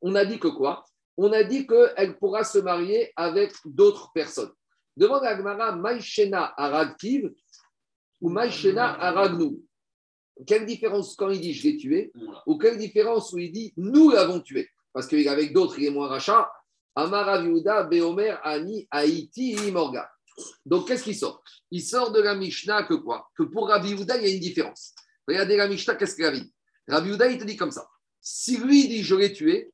on 0.00 0.14
a 0.14 0.24
dit 0.24 0.38
que 0.38 0.48
quoi? 0.48 0.84
On 1.16 1.32
a 1.32 1.44
dit 1.44 1.66
qu'elle 1.66 2.18
pourra 2.18 2.44
se 2.44 2.58
marier 2.58 3.12
avec 3.14 3.52
d'autres 3.64 4.10
personnes. 4.12 4.50
Demande 4.96 5.24
à 5.24 5.30
Agmara, 5.30 5.76
Maïchena 5.76 6.54
ou 8.20 8.28
Maïchena 8.28 9.00
Aragnou. 9.00 9.62
Quelle 10.46 10.66
différence 10.66 11.16
quand 11.16 11.28
il 11.30 11.40
dit 11.40 11.52
je 11.52 11.68
l'ai 11.68 11.76
tué 11.76 12.12
ou 12.46 12.56
quelle 12.58 12.78
différence 12.78 13.32
où 13.32 13.38
il 13.38 13.52
dit 13.52 13.72
nous 13.76 14.10
l'avons 14.10 14.40
tué 14.40 14.68
Parce 14.92 15.06
qu'avec 15.06 15.52
d'autres, 15.52 15.78
il 15.78 15.86
est 15.86 15.90
moins 15.90 16.08
rachat. 16.08 16.50
Amara 16.94 17.40
Viuda, 17.42 17.84
Beomer, 17.84 18.36
Ani, 18.42 18.86
Haïti, 18.90 19.56
Morga. 19.70 20.10
Donc, 20.64 20.88
qu'est-ce 20.88 21.04
qui 21.04 21.14
sort? 21.14 21.42
Il 21.70 21.82
sort 21.82 22.12
de 22.12 22.20
la 22.20 22.34
Mishnah 22.34 22.84
que 22.84 22.94
quoi? 22.94 23.28
Que 23.36 23.44
pour 23.44 23.68
Rabbi 23.68 23.90
il 23.90 24.06
y 24.06 24.10
a 24.10 24.28
une 24.28 24.40
différence. 24.40 24.94
Regardez 25.26 25.56
la 25.56 25.68
Mishnah, 25.68 25.94
qu'est-ce 25.94 26.16
qu'elle 26.16 26.26
a 26.26 26.32
dit? 26.32 26.52
Rabbi 26.88 27.10
il 27.10 27.38
te 27.38 27.44
dit 27.44 27.56
comme 27.56 27.70
ça. 27.70 27.88
Si 28.20 28.56
lui 28.56 28.88
dit 28.88 29.02
je 29.02 29.14
l'ai 29.14 29.32
tué, 29.32 29.72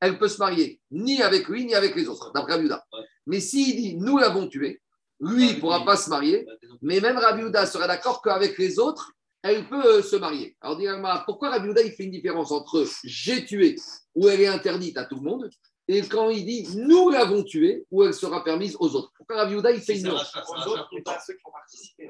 elle 0.00 0.18
peut 0.18 0.28
se 0.28 0.38
marier 0.38 0.80
ni 0.90 1.22
avec 1.22 1.48
lui, 1.48 1.64
ni 1.64 1.74
avec 1.74 1.94
les 1.94 2.08
autres, 2.08 2.32
d'après 2.32 2.52
Rabbi 2.52 2.64
Yehuda. 2.64 2.84
Ouais. 2.92 3.04
Mais 3.26 3.40
s'il 3.40 3.76
dit 3.76 3.96
nous 3.96 4.18
l'avons 4.18 4.48
tué, 4.48 4.82
lui 5.20 5.54
ne 5.54 5.60
pourra 5.60 5.84
pas 5.84 5.96
se 5.96 6.10
marier, 6.10 6.46
mais 6.82 7.00
même 7.00 7.18
Rabbi 7.18 7.42
Yehuda 7.42 7.66
sera 7.66 7.86
d'accord 7.86 8.22
qu'avec 8.22 8.58
les 8.58 8.78
autres, 8.78 9.12
elle 9.42 9.66
peut 9.68 9.98
euh, 9.98 10.02
se 10.02 10.16
marier. 10.16 10.56
Alors, 10.60 10.78
pourquoi 11.24 11.50
Rabbi 11.50 11.66
Yehuda, 11.66 11.82
il 11.82 11.92
fait 11.92 12.04
une 12.04 12.10
différence 12.10 12.52
entre 12.52 12.86
j'ai 13.04 13.44
tué, 13.44 13.76
où 14.14 14.28
elle 14.28 14.40
est 14.40 14.46
interdite 14.46 14.96
à 14.98 15.04
tout 15.04 15.16
le 15.16 15.22
monde, 15.22 15.50
et 15.88 16.02
quand 16.02 16.30
il 16.30 16.44
dit 16.44 16.68
nous 16.76 17.10
l'avons 17.10 17.42
tué, 17.42 17.84
où 17.90 18.04
elle 18.04 18.14
sera 18.14 18.44
permise 18.44 18.76
aux 18.78 18.94
autres? 18.94 19.12
Pourquoi 19.16 19.36
Rabbi 19.36 19.52
Yehuda, 19.52 19.72
il 19.72 19.80
fait 19.80 19.98
une 19.98 20.08
nuance 20.08 20.32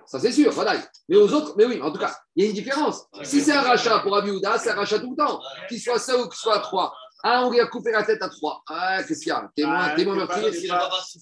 ça, 0.07 0.19
c'est 0.19 0.33
sûr, 0.33 0.51
voilà. 0.53 0.75
Mais 1.09 1.17
aux 1.17 1.33
autres, 1.33 1.55
mais 1.57 1.65
oui, 1.65 1.81
en 1.81 1.91
tout 1.93 1.99
cas, 1.99 2.15
il 2.35 2.45
y 2.45 2.47
a 2.47 2.51
une 2.51 2.55
différence. 2.55 3.05
Si 3.23 3.41
c'est 3.41 3.53
un 3.53 3.63
rachat 3.63 4.01
pour 4.01 4.17
Abiouda, 4.17 4.59
c'est 4.59 4.71
un 4.71 4.75
rachat 4.75 4.99
tout 4.99 5.11
le 5.11 5.17
temps. 5.17 5.41
Qu'il 5.69 5.81
soit 5.81 5.99
seul 5.99 6.21
ou 6.21 6.29
qu'il 6.29 6.39
soit 6.39 6.61
trois. 6.61 6.93
Ah, 7.23 7.47
on 7.47 7.51
lui 7.51 7.61
a 7.61 7.67
coupé 7.67 7.91
la 7.93 8.03
tête 8.03 8.23
à 8.23 8.29
trois. 8.29 8.63
Ah, 8.69 9.03
qu'est-ce 9.03 9.21
qu'il 9.21 9.29
y 9.29 9.33
a 9.33 9.51
T'es 9.55 9.65
moins, 9.65 9.75
Ah, 9.77 9.95
c'est 9.97 10.05
pas- 10.05 10.15
meurtrier. 10.15 10.69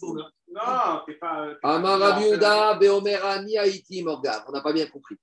Faut, 0.01 0.15
là. 0.15 0.29
Non, 0.51 1.01
t'es 1.07 1.15
pas. 1.15 1.49
Amar 1.63 1.99
Rabiouda, 1.99 2.75
Beomerani, 2.75 3.59
Haïti, 3.59 4.03
Morgan. 4.03 4.43
On 4.49 4.53
n'a 4.53 4.61
pas 4.61 4.73
bien 4.73 4.87
compris. 4.87 5.17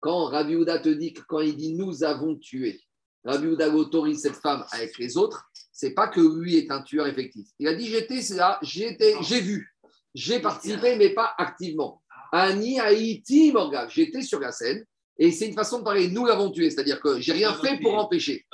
Quand 0.00 0.26
Rabiouda 0.26 0.78
te 0.80 0.88
dit 0.88 1.12
que 1.12 1.22
quand 1.26 1.40
il 1.40 1.56
dit 1.56 1.74
nous 1.74 2.04
avons 2.04 2.36
tué, 2.36 2.80
Rabiouda 3.24 3.70
autorise 3.70 4.22
cette 4.22 4.36
femme 4.36 4.64
avec 4.72 4.98
les 4.98 5.16
autres, 5.16 5.48
c'est 5.72 5.94
pas 5.94 6.08
que 6.08 6.20
lui 6.20 6.56
est 6.58 6.70
un 6.70 6.82
tueur 6.82 7.06
effectif. 7.06 7.48
Il 7.58 7.66
a 7.68 7.74
dit 7.74 7.86
j'étais 7.86 8.20
là, 8.34 8.58
j'étais, 8.62 9.14
j'ai 9.22 9.40
vu, 9.40 9.74
j'ai 10.14 10.40
participé, 10.40 10.96
mais 10.96 11.10
pas 11.10 11.34
activement. 11.38 12.02
Ani, 12.32 12.78
Haïti, 12.80 13.52
Morgan. 13.52 13.88
J'étais 13.90 14.22
sur 14.22 14.40
la 14.40 14.52
scène 14.52 14.84
et 15.18 15.30
c'est 15.30 15.48
une 15.48 15.54
façon 15.54 15.78
de 15.78 15.84
parler. 15.84 16.08
Nous 16.08 16.26
l'avons 16.26 16.50
tué, 16.50 16.70
c'est-à-dire 16.70 17.00
que 17.00 17.20
j'ai 17.20 17.32
rien 17.32 17.54
fait 17.54 17.78
pour 17.80 17.94
empêcher, 17.96 18.46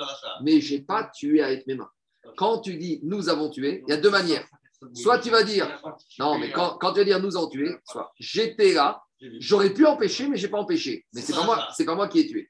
mais 0.42 0.60
j'ai 0.60 0.80
pas 0.80 1.10
tué 1.14 1.42
avec 1.42 1.66
mes 1.66 1.74
mains. 1.74 1.90
Quand 2.36 2.60
tu 2.60 2.76
dis 2.76 3.00
nous 3.02 3.28
avons 3.28 3.50
tué, 3.50 3.82
il 3.86 3.90
y 3.90 3.94
a 3.94 4.00
deux 4.00 4.10
manières. 4.10 4.46
Soit 4.94 5.18
tu 5.18 5.30
vas 5.30 5.42
dire 5.42 5.80
non, 6.18 6.38
mais 6.38 6.50
quand, 6.50 6.76
quand 6.80 6.92
tu 6.92 7.00
vas 7.00 7.04
dire 7.04 7.20
nous 7.20 7.36
avons 7.36 7.48
tué, 7.48 7.76
soit 7.84 8.12
j'étais 8.18 8.74
là, 8.74 9.02
j'aurais 9.38 9.72
pu 9.72 9.86
empêcher, 9.86 10.28
mais 10.28 10.36
j'ai 10.36 10.48
pas 10.48 10.58
empêché. 10.58 11.04
Mais 11.12 11.20
c'est 11.20 11.34
pas 11.34 11.44
moi, 11.44 11.68
c'est 11.76 11.84
pas 11.84 11.94
moi 11.94 12.08
qui 12.08 12.20
ai 12.20 12.26
tué. 12.26 12.48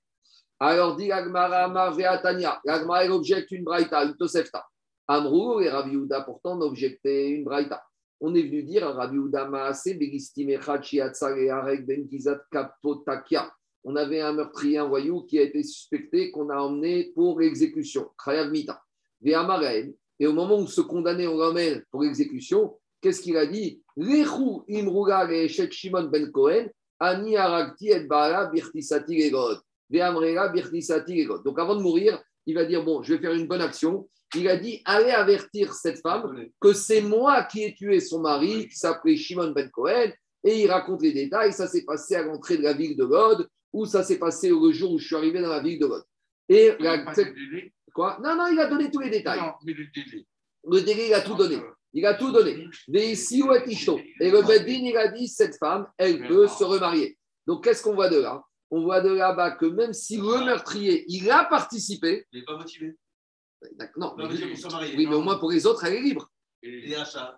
Alors 0.58 0.96
dit 0.96 1.10
Agmara 1.10 1.68
Marveatania, 1.68 2.60
Agmara 2.68 3.06
objecte 3.06 3.50
une 3.50 3.64
braïta, 3.64 4.04
une 4.04 4.16
tosefta. 4.16 4.64
Amrou 5.08 5.60
et 5.60 5.66
Yehuda 5.66 6.22
pourtant 6.22 6.56
ont 6.56 6.62
objecté 6.62 7.28
une 7.28 7.44
braïta. 7.44 7.82
On 8.20 8.34
est 8.34 8.42
venu 8.42 8.62
dire 8.62 8.86
à 8.86 8.92
Rabbi 8.92 9.16
Yehuda 9.16 9.48
Maase 9.48 9.98
Begistim 9.98 10.50
Echad 10.50 10.82
Shiatzar 10.84 11.36
et 11.36 11.50
Arek 11.50 11.84
Ben 11.84 12.08
Gizat 12.08 12.38
Kapotakia. 12.50 13.52
On 13.84 13.96
avait 13.96 14.20
un 14.20 14.32
meurtrier, 14.32 14.78
un 14.78 14.86
voyou 14.86 15.22
qui 15.22 15.38
a 15.38 15.42
été 15.42 15.62
suspecté, 15.62 16.30
qu'on 16.30 16.50
a 16.50 16.56
emmené 16.56 17.12
pour 17.14 17.42
exécution. 17.42 18.10
Krayav 18.16 18.50
Mita. 18.50 18.82
Et 19.24 20.26
au 20.26 20.32
moment 20.32 20.58
où 20.58 20.66
ce 20.66 20.80
condamné, 20.80 21.26
on 21.26 21.36
l'emmène 21.36 21.84
pour 21.90 22.04
exécution, 22.04 22.76
qu'est-ce 23.00 23.20
qu'il 23.20 23.36
a 23.36 23.46
dit? 23.46 23.82
Lechu 23.96 24.62
imruga 24.68 25.28
Shimon 25.70 26.04
ben 26.04 26.30
Cohen, 26.30 26.68
ani 26.98 27.36
arakti 27.36 27.90
et 27.90 28.06
birtisati 28.06 29.30
birtisati. 30.52 31.26
Donc 31.44 31.58
avant 31.58 31.76
de 31.76 31.82
mourir, 31.82 32.22
il 32.46 32.54
va 32.54 32.64
dire 32.64 32.84
Bon, 32.84 33.02
je 33.02 33.14
vais 33.14 33.20
faire 33.20 33.34
une 33.34 33.46
bonne 33.46 33.60
action. 33.60 34.08
Il 34.34 34.48
a 34.48 34.56
dit 34.56 34.80
Allez 34.84 35.10
avertir 35.10 35.74
cette 35.74 36.00
femme 36.00 36.46
que 36.60 36.72
c'est 36.72 37.02
moi 37.02 37.44
qui 37.44 37.64
ai 37.64 37.74
tué 37.74 38.00
son 38.00 38.20
mari, 38.20 38.68
qui 38.68 38.76
s'appelait 38.76 39.16
Shimon 39.16 39.50
ben 39.50 39.70
Cohen. 39.70 40.10
Et 40.44 40.62
il 40.62 40.70
raconte 40.70 41.02
les 41.02 41.12
détails. 41.12 41.52
Ça 41.52 41.68
s'est 41.68 41.84
passé 41.84 42.16
à 42.16 42.22
l'entrée 42.22 42.56
de 42.56 42.62
la 42.62 42.72
ville 42.72 42.96
de 42.96 43.04
Lod, 43.04 43.46
ou 43.72 43.86
ça 43.86 44.02
s'est 44.02 44.18
passé 44.18 44.50
le 44.50 44.72
jour 44.72 44.92
où 44.92 44.98
je 44.98 45.06
suis 45.06 45.16
arrivé 45.16 45.40
dans 45.40 45.48
la 45.48 45.60
ville 45.60 45.78
de 45.78 45.86
Lod. 45.86 46.02
Et 46.48 46.72
la- 46.78 47.04
Quoi? 47.94 48.18
Non, 48.22 48.34
non, 48.36 48.46
il 48.50 48.58
a 48.58 48.66
donné 48.66 48.90
tous 48.90 49.00
les 49.00 49.10
détails. 49.10 49.40
Non, 49.40 49.52
mais 49.64 49.72
le 49.74 49.86
délai. 49.94 50.26
Le 50.64 50.80
délai, 50.80 51.08
il 51.08 51.14
a 51.14 51.20
tout 51.20 51.34
donné. 51.34 51.58
Il 51.92 52.06
a 52.06 52.14
tout 52.14 52.32
donné. 52.32 52.66
Où 53.42 53.52
Et 54.20 54.30
le 54.30 54.42
Beddin, 54.46 54.84
il 54.86 54.96
a 54.96 55.08
dit 55.08 55.28
cette 55.28 55.56
femme, 55.58 55.86
elle 55.98 56.26
peut 56.26 56.48
se 56.48 56.64
remarier. 56.64 57.18
Donc, 57.46 57.64
qu'est-ce 57.64 57.82
qu'on 57.82 57.94
voit 57.94 58.08
de 58.08 58.18
là? 58.18 58.42
On 58.70 58.82
voit 58.82 59.02
de 59.02 59.10
là-bas 59.10 59.52
que 59.52 59.66
même 59.66 59.92
si 59.92 60.16
le 60.16 60.44
meurtrier, 60.46 61.04
il 61.08 61.30
a 61.30 61.44
participé, 61.44 62.26
Il 62.32 62.38
n'est 62.40 62.44
pas 62.46 62.56
motivé. 62.56 62.96
non, 63.96 64.14
mais 64.16 64.24
oui, 64.96 65.06
mais 65.06 65.14
au 65.14 65.20
moins 65.20 65.38
pour 65.38 65.50
les 65.50 65.66
autres, 65.66 65.84
elle 65.84 65.94
est 65.94 66.00
libre. 66.00 66.30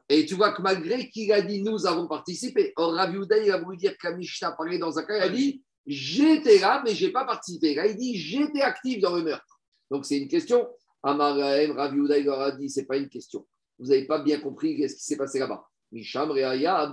Et 0.09 0.24
tu 0.26 0.35
vois 0.35 0.53
que 0.53 0.62
malgré 0.62 1.09
qu'il 1.11 1.32
a 1.32 1.41
dit 1.43 1.62
nous 1.62 1.87
avons 1.87 2.07
participé, 2.07 2.72
or 2.76 2.93
Rav 2.95 3.12
Yehuda, 3.12 3.39
il 3.39 3.51
a 3.51 3.59
voulu 3.59 3.76
dire 3.76 3.97
que 3.99 4.09
Mishnah 4.14 4.53
parlait 4.53 4.78
dans 4.78 4.97
un 4.99 5.03
cas, 5.03 5.16
il 5.16 5.22
a 5.22 5.28
dit 5.30 5.62
j'étais 5.87 6.59
là, 6.59 6.82
mais 6.85 6.95
je 6.95 7.07
n'ai 7.07 7.12
pas 7.12 7.24
participé. 7.24 7.74
Là, 7.74 7.87
il 7.87 7.97
dit 7.97 8.16
j'étais 8.16 8.62
actif 8.62 9.01
dans 9.01 9.16
le 9.16 9.22
meurtre. 9.22 9.61
Donc 9.91 10.07
c'est 10.07 10.18
une 10.18 10.28
question. 10.28 10.66
Amaraem, 11.03 11.72
Rav 11.72 11.95
Yehuda, 11.95 12.18
il 12.18 12.57
dit 12.59 12.70
c'est 12.70 12.87
pas 12.87 12.97
une 12.97 13.09
question. 13.09 13.47
Vous 13.78 13.87
n'avez 13.87 14.07
pas 14.07 14.20
bien 14.20 14.41
compris 14.41 14.89
ce 14.89 14.95
qui 14.95 15.03
s'est 15.03 15.16
passé 15.16 15.39
là-bas. 15.39 15.64
Misham, 15.93 16.30
Reaya, 16.30 16.93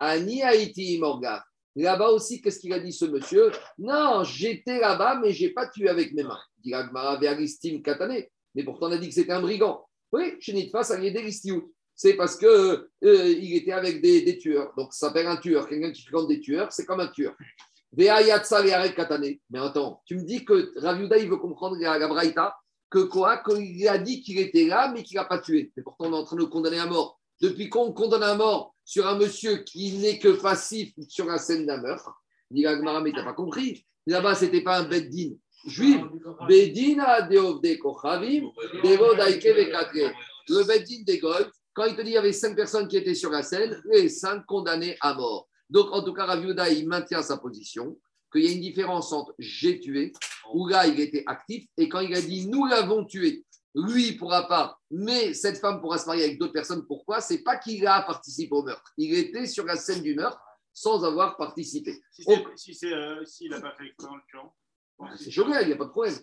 Ani 0.00 0.42
Haïti, 0.42 0.98
Morgan. 0.98 1.40
Là-bas 1.74 2.08
aussi, 2.10 2.40
qu'est-ce 2.40 2.58
qu'il 2.58 2.72
a 2.72 2.80
dit 2.80 2.92
ce 2.92 3.06
monsieur? 3.06 3.50
Non, 3.78 4.24
j'étais 4.24 4.78
là-bas, 4.78 5.20
mais 5.22 5.32
je 5.32 5.44
n'ai 5.46 5.52
pas 5.52 5.68
tué 5.68 5.88
avec 5.88 6.12
mes 6.12 6.22
mains. 6.22 6.40
Il 6.58 6.68
dit 6.68 6.74
Agmara 6.74 7.18
Katane. 7.18 8.22
Mais 8.54 8.64
pourtant, 8.64 8.88
on 8.88 8.92
a 8.92 8.98
dit 8.98 9.08
que 9.08 9.14
c'était 9.14 9.32
un 9.32 9.40
brigand. 9.40 9.86
Oui, 10.12 10.34
chez 10.40 10.52
Nitfa, 10.52 10.82
ça 10.82 10.98
d'Elistiout. 10.98 11.72
C'est 11.94 12.14
parce 12.14 12.36
que 12.36 12.90
euh, 13.04 13.34
était 13.38 13.72
avec 13.72 14.02
des, 14.02 14.22
des 14.22 14.36
tueurs. 14.36 14.72
Donc, 14.76 14.92
ça 14.92 15.06
s'appelle 15.06 15.26
un 15.26 15.36
tueur. 15.36 15.66
Quelqu'un 15.68 15.92
qui 15.92 16.02
fréquente 16.02 16.28
des 16.28 16.40
tueurs, 16.40 16.72
c'est 16.72 16.84
comme 16.84 17.00
un 17.00 17.08
tueur. 17.08 17.34
Mais 17.94 18.08
attends, 18.08 20.02
tu 20.06 20.16
me 20.16 20.22
dis 20.24 20.44
que 20.44 20.72
Raviuda, 20.80 21.18
il 21.18 21.28
veut 21.28 21.36
comprendre 21.36 21.76
la, 21.78 22.08
Braïta, 22.08 22.56
que 22.88 23.00
quoi 23.00 23.38
Qu'il 23.38 23.86
a 23.88 23.98
dit 23.98 24.22
qu'il 24.22 24.38
était 24.38 24.66
là, 24.66 24.90
mais 24.92 25.02
qu'il 25.02 25.16
n'a 25.16 25.24
pas 25.24 25.38
tué. 25.38 25.72
Mais 25.76 25.82
pourtant, 25.82 26.06
on 26.06 26.12
est 26.12 26.16
en 26.16 26.24
train 26.24 26.36
de 26.36 26.40
le 26.40 26.46
condamner 26.46 26.78
à 26.78 26.86
mort. 26.86 27.20
Depuis 27.40 27.68
qu'on 27.68 27.88
le 27.88 27.92
condamne 27.92 28.22
à 28.22 28.34
mort 28.34 28.74
sur 28.84 29.06
un 29.06 29.18
monsieur 29.18 29.58
qui 29.58 29.98
n'est 29.98 30.18
que 30.18 30.40
passif 30.40 30.94
sur 31.08 31.26
la 31.26 31.38
scène 31.38 31.66
d'un 31.66 31.82
meurtre, 31.82 32.12
dit 32.50 32.66
Agmara, 32.66 33.00
mais 33.00 33.10
tu 33.10 33.16
n'as 33.16 33.24
pas 33.24 33.34
compris. 33.34 33.84
Là-bas, 34.06 34.34
ce 34.36 34.46
n'était 34.46 34.62
pas 34.62 34.78
un 34.78 34.84
beddin 34.84 35.34
juif. 35.66 36.00
Bedina 36.48 37.22
deovde 37.22 37.78
kochavim. 37.78 38.50
Le 40.48 40.64
beddin 40.64 41.02
des 41.04 41.18
Goy, 41.18 41.44
quand 41.72 41.84
il 41.84 41.94
te 41.94 42.00
dit 42.00 42.06
qu'il 42.06 42.14
y 42.14 42.18
avait 42.18 42.32
cinq 42.32 42.56
personnes 42.56 42.88
qui 42.88 42.96
étaient 42.96 43.14
sur 43.14 43.30
la 43.30 43.42
scène, 43.42 43.80
les 43.90 44.08
cinq 44.08 44.44
condamnés 44.46 44.96
à 45.00 45.14
mort. 45.14 45.48
Donc, 45.72 45.90
en 45.92 46.02
tout 46.04 46.12
cas, 46.12 46.26
Raviuda, 46.26 46.68
il 46.68 46.86
maintient 46.86 47.22
sa 47.22 47.38
position, 47.38 47.98
qu'il 48.30 48.44
y 48.44 48.48
a 48.48 48.52
une 48.52 48.60
différence 48.60 49.10
entre 49.12 49.34
j'ai 49.38 49.80
tué, 49.80 50.12
où 50.52 50.68
là, 50.68 50.86
il 50.86 51.00
était 51.00 51.24
actif, 51.26 51.66
et 51.78 51.88
quand 51.88 52.00
il 52.00 52.14
a 52.14 52.20
dit 52.20 52.46
nous 52.46 52.66
l'avons 52.66 53.04
tué, 53.06 53.44
lui, 53.74 54.08
il 54.08 54.14
ne 54.14 54.18
pourra 54.18 54.46
pas, 54.48 54.78
mais 54.90 55.32
cette 55.32 55.56
femme 55.58 55.80
pourra 55.80 55.96
se 55.96 56.04
marier 56.04 56.24
avec 56.24 56.38
d'autres 56.38 56.52
personnes. 56.52 56.84
Pourquoi? 56.86 57.22
C'est 57.22 57.42
pas 57.42 57.56
qu'il 57.56 57.86
a 57.86 58.02
participé 58.02 58.52
au 58.54 58.62
meurtre. 58.62 58.92
Il 58.98 59.14
était 59.14 59.46
sur 59.46 59.64
la 59.64 59.76
scène 59.76 60.02
du 60.02 60.14
meurtre 60.14 60.38
sans 60.74 61.04
avoir 61.06 61.38
participé. 61.38 62.02
Si 62.10 62.22
c'est- 62.22 62.44
si 62.56 62.74
c'est, 62.74 62.92
euh, 62.92 63.24
s'il 63.24 63.50
n'a 63.50 63.60
pas 63.62 63.72
fait 63.72 63.94
en 64.06 64.14
l'occurrence. 64.16 64.52
C'est 65.16 65.30
Shogel, 65.30 65.62
il 65.62 65.68
n'y 65.68 65.72
a 65.72 65.76
pas 65.76 65.86
de 65.86 65.90
problème. 65.90 66.14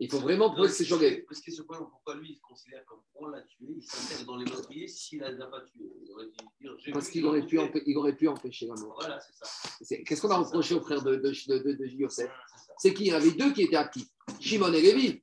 Il 0.00 0.08
faut 0.10 0.20
vraiment 0.20 0.54
que 0.54 0.68
c'est 0.68 0.84
Shogel. 0.84 1.24
Parce 1.26 1.40
que 1.40 1.50
ce 1.50 1.62
point, 1.62 1.78
pourquoi 1.78 2.14
lui, 2.16 2.30
il 2.30 2.36
se 2.36 2.40
considère 2.40 2.84
comme 2.86 3.00
on 3.16 3.26
l'a 3.26 3.42
tué, 3.42 3.66
il 3.76 3.82
s'intègre 3.82 4.26
dans 4.26 4.36
les 4.36 4.44
meurtriers 4.44 4.86
s'il 4.86 5.18
ne 5.20 5.28
l'a 5.28 5.46
pas 5.46 5.60
tué. 5.62 5.82
Il 6.04 6.12
aurait 6.12 6.26
dire, 6.26 6.92
Parce 6.92 7.08
qu'il 7.08 7.26
aurait, 7.26 7.40
pu 7.42 7.46
tué. 7.48 7.58
empê- 7.58 7.82
il 7.84 7.96
aurait 7.96 8.14
pu 8.14 8.28
empêcher 8.28 8.66
la 8.66 8.74
mort. 8.74 8.96
Voilà, 9.00 9.18
c'est 9.20 9.32
ça. 9.44 9.50
C'est- 9.80 10.02
Qu'est-ce 10.04 10.22
qu'on 10.22 10.30
a 10.30 10.36
reproché 10.36 10.74
au 10.74 10.80
frère 10.80 11.02
de, 11.02 11.16
de, 11.16 11.72
de, 11.72 11.86
Yosef? 11.86 12.30
C'est 12.78 12.94
qu'il 12.94 13.06
y 13.08 13.12
en 13.12 13.16
avait 13.16 13.32
deux 13.32 13.52
qui 13.52 13.62
étaient 13.62 13.76
actifs. 13.76 14.06
Shimon 14.38 14.72
et 14.72 14.80
Lévi. 14.82 15.20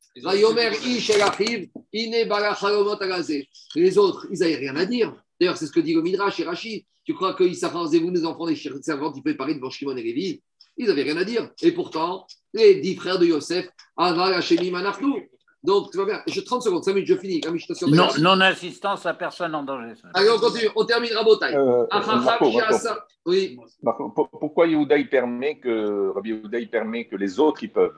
Les 3.76 3.98
autres, 3.98 4.28
ils 4.32 4.40
n'avaient 4.40 4.56
rien 4.58 4.76
à 4.76 4.86
dire. 4.86 5.16
D'ailleurs, 5.40 5.58
c'est 5.58 5.68
ce 5.68 5.72
que 5.72 5.80
dit 5.80 5.94
le 5.94 6.02
Midrash 6.02 6.40
et 6.40 6.44
Rashi. 6.44 6.86
Tu 7.06 7.14
crois 7.14 7.34
que 7.34 7.44
Issachar 7.44 7.88
Zevou, 7.88 8.10
les 8.10 8.26
enfants 8.26 8.48
des 8.48 8.56
servantes, 8.56 9.16
ils 9.16 9.22
préparés 9.24 9.56
devant 9.56 9.70
Shimon 9.70 9.96
et 9.96 10.04
Lévi? 10.04 10.42
Ils 10.78 10.88
n'avaient 10.88 11.04
rien 11.04 11.18
à 11.18 11.24
dire. 11.24 11.50
Et 11.62 11.72
pourtant, 11.72 12.28
les 12.54 12.76
dix 12.82 12.96
frères 12.96 13.20
de 13.20 13.26
Yosef, 13.26 13.68
Aval 13.98 14.34
Hashemim 14.34 14.76
Anachnu. 14.76 15.30
Donc, 15.64 15.90
tu 15.90 15.98
vois 15.98 16.06
bien. 16.06 16.22
Je, 16.28 16.42
30 16.42 16.62
secondes, 16.62 16.84
5 16.84 16.94
minutes, 16.94 17.08
je 17.08 17.18
finis. 17.18 17.42
T'assure. 17.42 17.90
Non, 17.90 18.10
non-assistance 18.20 19.06
à 19.08 19.14
personne 19.16 19.56
en 19.56 19.64
danger. 19.64 19.94
Allez, 20.14 20.30
on 20.30 20.38
continue. 20.38 20.70
On 20.76 20.86
termine 20.86 21.12
Rabotai. 21.14 21.56
Euh, 21.56 21.86
Marco, 21.92 22.16
Marco, 22.20 22.46
Sheasa- 22.52 23.00
Oui, 23.26 23.58
Marco, 23.82 24.10
pourquoi 24.10 24.68
Yehuda 24.68 24.98
il 24.98 25.10
permet 25.10 25.60
que 25.60 26.10
Rabbi 26.14 26.30
Yehuda 26.30 26.60
il 26.60 26.70
permet 26.70 27.08
que 27.08 27.16
les 27.16 27.40
autres 27.40 27.64
ils 27.64 27.72
peuvent? 27.72 27.96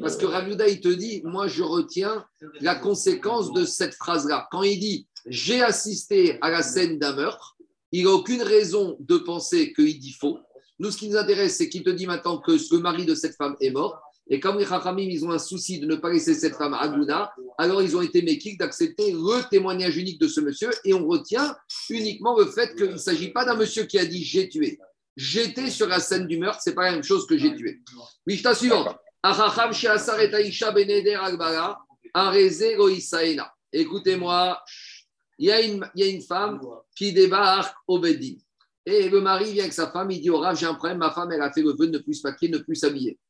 Parce 0.00 0.16
que 0.16 0.26
Raviuda, 0.26 0.68
il 0.68 0.80
te 0.80 0.88
dit, 0.88 1.22
moi, 1.24 1.46
je 1.46 1.62
retiens 1.62 2.24
la 2.60 2.74
conséquence 2.74 3.52
de 3.52 3.64
cette 3.64 3.94
phrase-là. 3.94 4.46
Quand 4.50 4.62
il 4.62 4.78
dit 4.78 5.06
j'ai 5.26 5.62
assisté 5.62 6.38
à 6.42 6.50
la 6.50 6.62
scène 6.62 6.98
d'un 6.98 7.14
meurtre, 7.14 7.56
il 7.92 8.04
n'a 8.04 8.10
aucune 8.10 8.42
raison 8.42 8.96
de 9.00 9.16
penser 9.18 9.72
qu'il 9.72 9.98
dit 9.98 10.12
faux. 10.12 10.38
Nous, 10.80 10.90
ce 10.90 10.96
qui 10.96 11.10
nous 11.10 11.16
intéresse, 11.18 11.58
c'est 11.58 11.68
qu'il 11.68 11.82
te 11.82 11.90
dit 11.90 12.06
maintenant 12.06 12.38
que 12.38 12.52
le 12.52 12.78
mari 12.78 13.04
de 13.04 13.14
cette 13.14 13.36
femme 13.36 13.54
est 13.60 13.70
mort. 13.70 14.00
Et 14.28 14.40
comme 14.40 14.58
les 14.58 14.64
Chachamim, 14.64 15.10
ils 15.10 15.26
ont 15.26 15.30
un 15.30 15.38
souci 15.38 15.78
de 15.78 15.86
ne 15.86 15.96
pas 15.96 16.10
laisser 16.10 16.32
cette 16.32 16.56
femme 16.56 16.72
à 16.72 16.88
Gouna, 16.88 17.34
alors 17.58 17.82
ils 17.82 17.94
ont 17.96 18.00
été 18.00 18.22
méquiques 18.22 18.58
d'accepter 18.58 19.12
le 19.12 19.46
témoignage 19.50 19.98
unique 19.98 20.18
de 20.18 20.26
ce 20.26 20.40
monsieur. 20.40 20.70
Et 20.86 20.94
on 20.94 21.06
retient 21.06 21.54
uniquement 21.90 22.38
le 22.38 22.46
fait 22.46 22.74
qu'il 22.76 22.92
ne 22.92 22.96
s'agit 22.96 23.28
pas 23.28 23.44
d'un 23.44 23.56
monsieur 23.56 23.84
qui 23.84 23.98
a 23.98 24.06
dit 24.06 24.24
j'ai 24.24 24.48
tué. 24.48 24.78
J'étais 25.16 25.68
sur 25.68 25.86
la 25.86 26.00
scène 26.00 26.26
du 26.26 26.38
meurtre, 26.38 26.60
c'est 26.62 26.74
pas 26.74 26.84
la 26.84 26.92
même 26.92 27.02
chose 27.02 27.26
que 27.26 27.36
j'ai 27.36 27.54
tué. 27.54 27.82
Mishnah 28.26 28.54
suivante. 28.54 28.96
Écoutez-moi, 33.70 34.64
il 35.38 35.48
y, 35.48 35.52
a 35.52 35.60
une, 35.60 35.86
y 35.94 36.04
a 36.04 36.06
une 36.06 36.22
femme 36.22 36.58
qui 36.96 37.12
débarque 37.12 37.76
au 37.86 37.98
Beddin. 37.98 38.36
Et 38.90 39.08
le 39.08 39.20
mari 39.20 39.52
vient 39.52 39.62
avec 39.62 39.72
sa 39.72 39.88
femme, 39.90 40.10
il 40.10 40.20
dit 40.20 40.30
au 40.30 40.38
Rav, 40.38 40.58
j'ai 40.58 40.66
un 40.66 40.74
problème, 40.74 40.98
ma 40.98 41.12
femme, 41.12 41.30
elle 41.30 41.42
a 41.42 41.52
fait 41.52 41.62
le 41.62 41.70
vœu 41.78 41.86
de 41.86 41.92
ne 41.92 41.98
plus 41.98 42.14
se 42.14 42.26
maquiller, 42.26 42.50
ne 42.50 42.58
plus 42.58 42.74
s'habiller. 42.74 43.20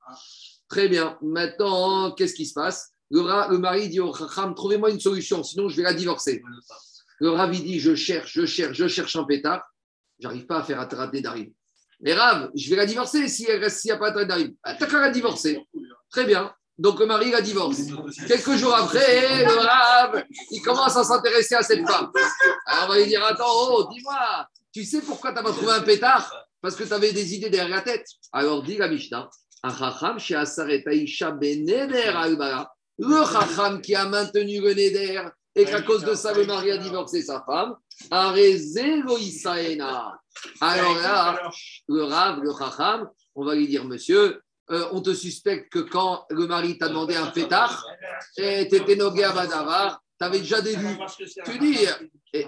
Très 0.68 0.88
bien. 0.88 1.18
Maintenant, 1.20 2.12
qu'est-ce 2.12 2.34
qui 2.34 2.46
se 2.46 2.54
passe? 2.54 2.92
Le, 3.10 3.20
le 3.50 3.58
mari 3.58 3.90
dit 3.90 4.00
au 4.00 4.14
Chacham, 4.14 4.54
trouvez-moi 4.54 4.90
une 4.90 5.00
solution, 5.00 5.42
sinon 5.42 5.68
je 5.68 5.76
vais 5.76 5.82
la 5.82 5.92
divorcer. 5.92 6.42
Le 7.18 7.30
Rav, 7.30 7.50
dit, 7.50 7.78
je 7.78 7.94
cherche, 7.94 8.32
je 8.32 8.46
cherche, 8.46 8.74
je 8.74 8.88
cherche 8.88 9.14
un 9.16 9.24
pétard. 9.24 9.62
J'arrive 10.18 10.46
pas 10.46 10.60
à 10.60 10.62
faire 10.62 10.80
attraper 10.80 11.20
darim. 11.20 11.52
Mais 12.00 12.14
Rav, 12.14 12.50
je 12.54 12.70
vais 12.70 12.76
la 12.76 12.86
divorcer 12.86 13.28
si 13.28 13.46
reste, 13.46 13.80
s'il 13.80 13.90
n'y 13.90 13.96
a 13.96 13.98
pas 13.98 14.12
de 14.12 14.24
darim. 14.24 14.54
Ah, 14.62 14.74
T'as 14.74 14.86
qu'à 14.86 15.00
la 15.00 15.10
divorcer. 15.10 15.66
Très 16.10 16.24
bien. 16.24 16.54
Donc 16.78 16.98
le 16.98 17.04
mari 17.04 17.30
la 17.30 17.42
divorce. 17.42 17.78
Quelques 18.26 18.54
jours 18.54 18.74
après, 18.74 19.44
le 19.44 19.58
Rav, 19.58 20.24
il 20.50 20.62
commence 20.62 20.96
à 20.96 21.04
s'intéresser 21.04 21.56
à 21.56 21.62
cette 21.62 21.86
femme. 21.86 22.10
Alors 22.64 22.84
on 22.84 22.88
va 22.88 22.98
lui 22.98 23.06
dire, 23.06 23.22
attends, 23.22 23.44
oh, 23.48 23.86
dis-moi, 23.92 24.46
tu 24.72 24.84
sais 24.84 25.00
pourquoi 25.00 25.30
tu 25.30 25.36
n'as 25.36 25.42
pas 25.42 25.52
trouvé 25.52 25.72
un 25.72 25.82
pétard? 25.82 26.32
Parce 26.60 26.76
que 26.76 26.84
tu 26.84 26.92
avais 26.92 27.12
des 27.12 27.34
idées 27.34 27.50
derrière 27.50 27.76
la 27.76 27.82
tête. 27.82 28.06
Alors 28.32 28.62
dit 28.62 28.76
la 28.76 28.88
Mishnah, 28.88 29.28
albara. 32.16 32.74
Le 32.98 33.24
chacham 33.24 33.80
qui 33.80 33.94
a 33.94 34.06
maintenu 34.06 34.60
le 34.60 34.74
neder 34.74 35.22
et 35.54 35.64
qu'à 35.64 35.82
cause 35.82 36.04
de 36.04 36.14
ça, 36.14 36.32
le 36.32 36.46
mari 36.46 36.70
a 36.70 36.76
divorcé 36.76 37.22
sa 37.22 37.42
femme, 37.44 37.74
a. 39.80 40.18
Alors 40.60 40.94
là, 40.96 41.50
le 41.88 42.04
Rav, 42.04 42.40
le 42.42 42.52
chacham, 42.56 43.08
on 43.34 43.44
va 43.44 43.54
lui 43.54 43.66
dire, 43.66 43.84
monsieur, 43.84 44.42
euh, 44.70 44.86
on 44.92 45.00
te 45.00 45.12
suspecte 45.12 45.72
que 45.72 45.80
quand 45.80 46.24
le 46.30 46.46
mari 46.46 46.78
t'a 46.78 46.88
demandé 46.88 47.16
un 47.16 47.26
pétard, 47.26 47.84
et 48.36 48.68
tu 48.68 48.76
étais 48.76 48.96
nogué 48.96 49.24
à 49.24 49.32
Badavar, 49.32 50.00
tu 50.20 50.30
déjà 50.30 50.60
des 50.60 50.76
vues. 50.76 50.98
Tu 51.44 51.58
dis, 51.58 51.78
et, 52.32 52.46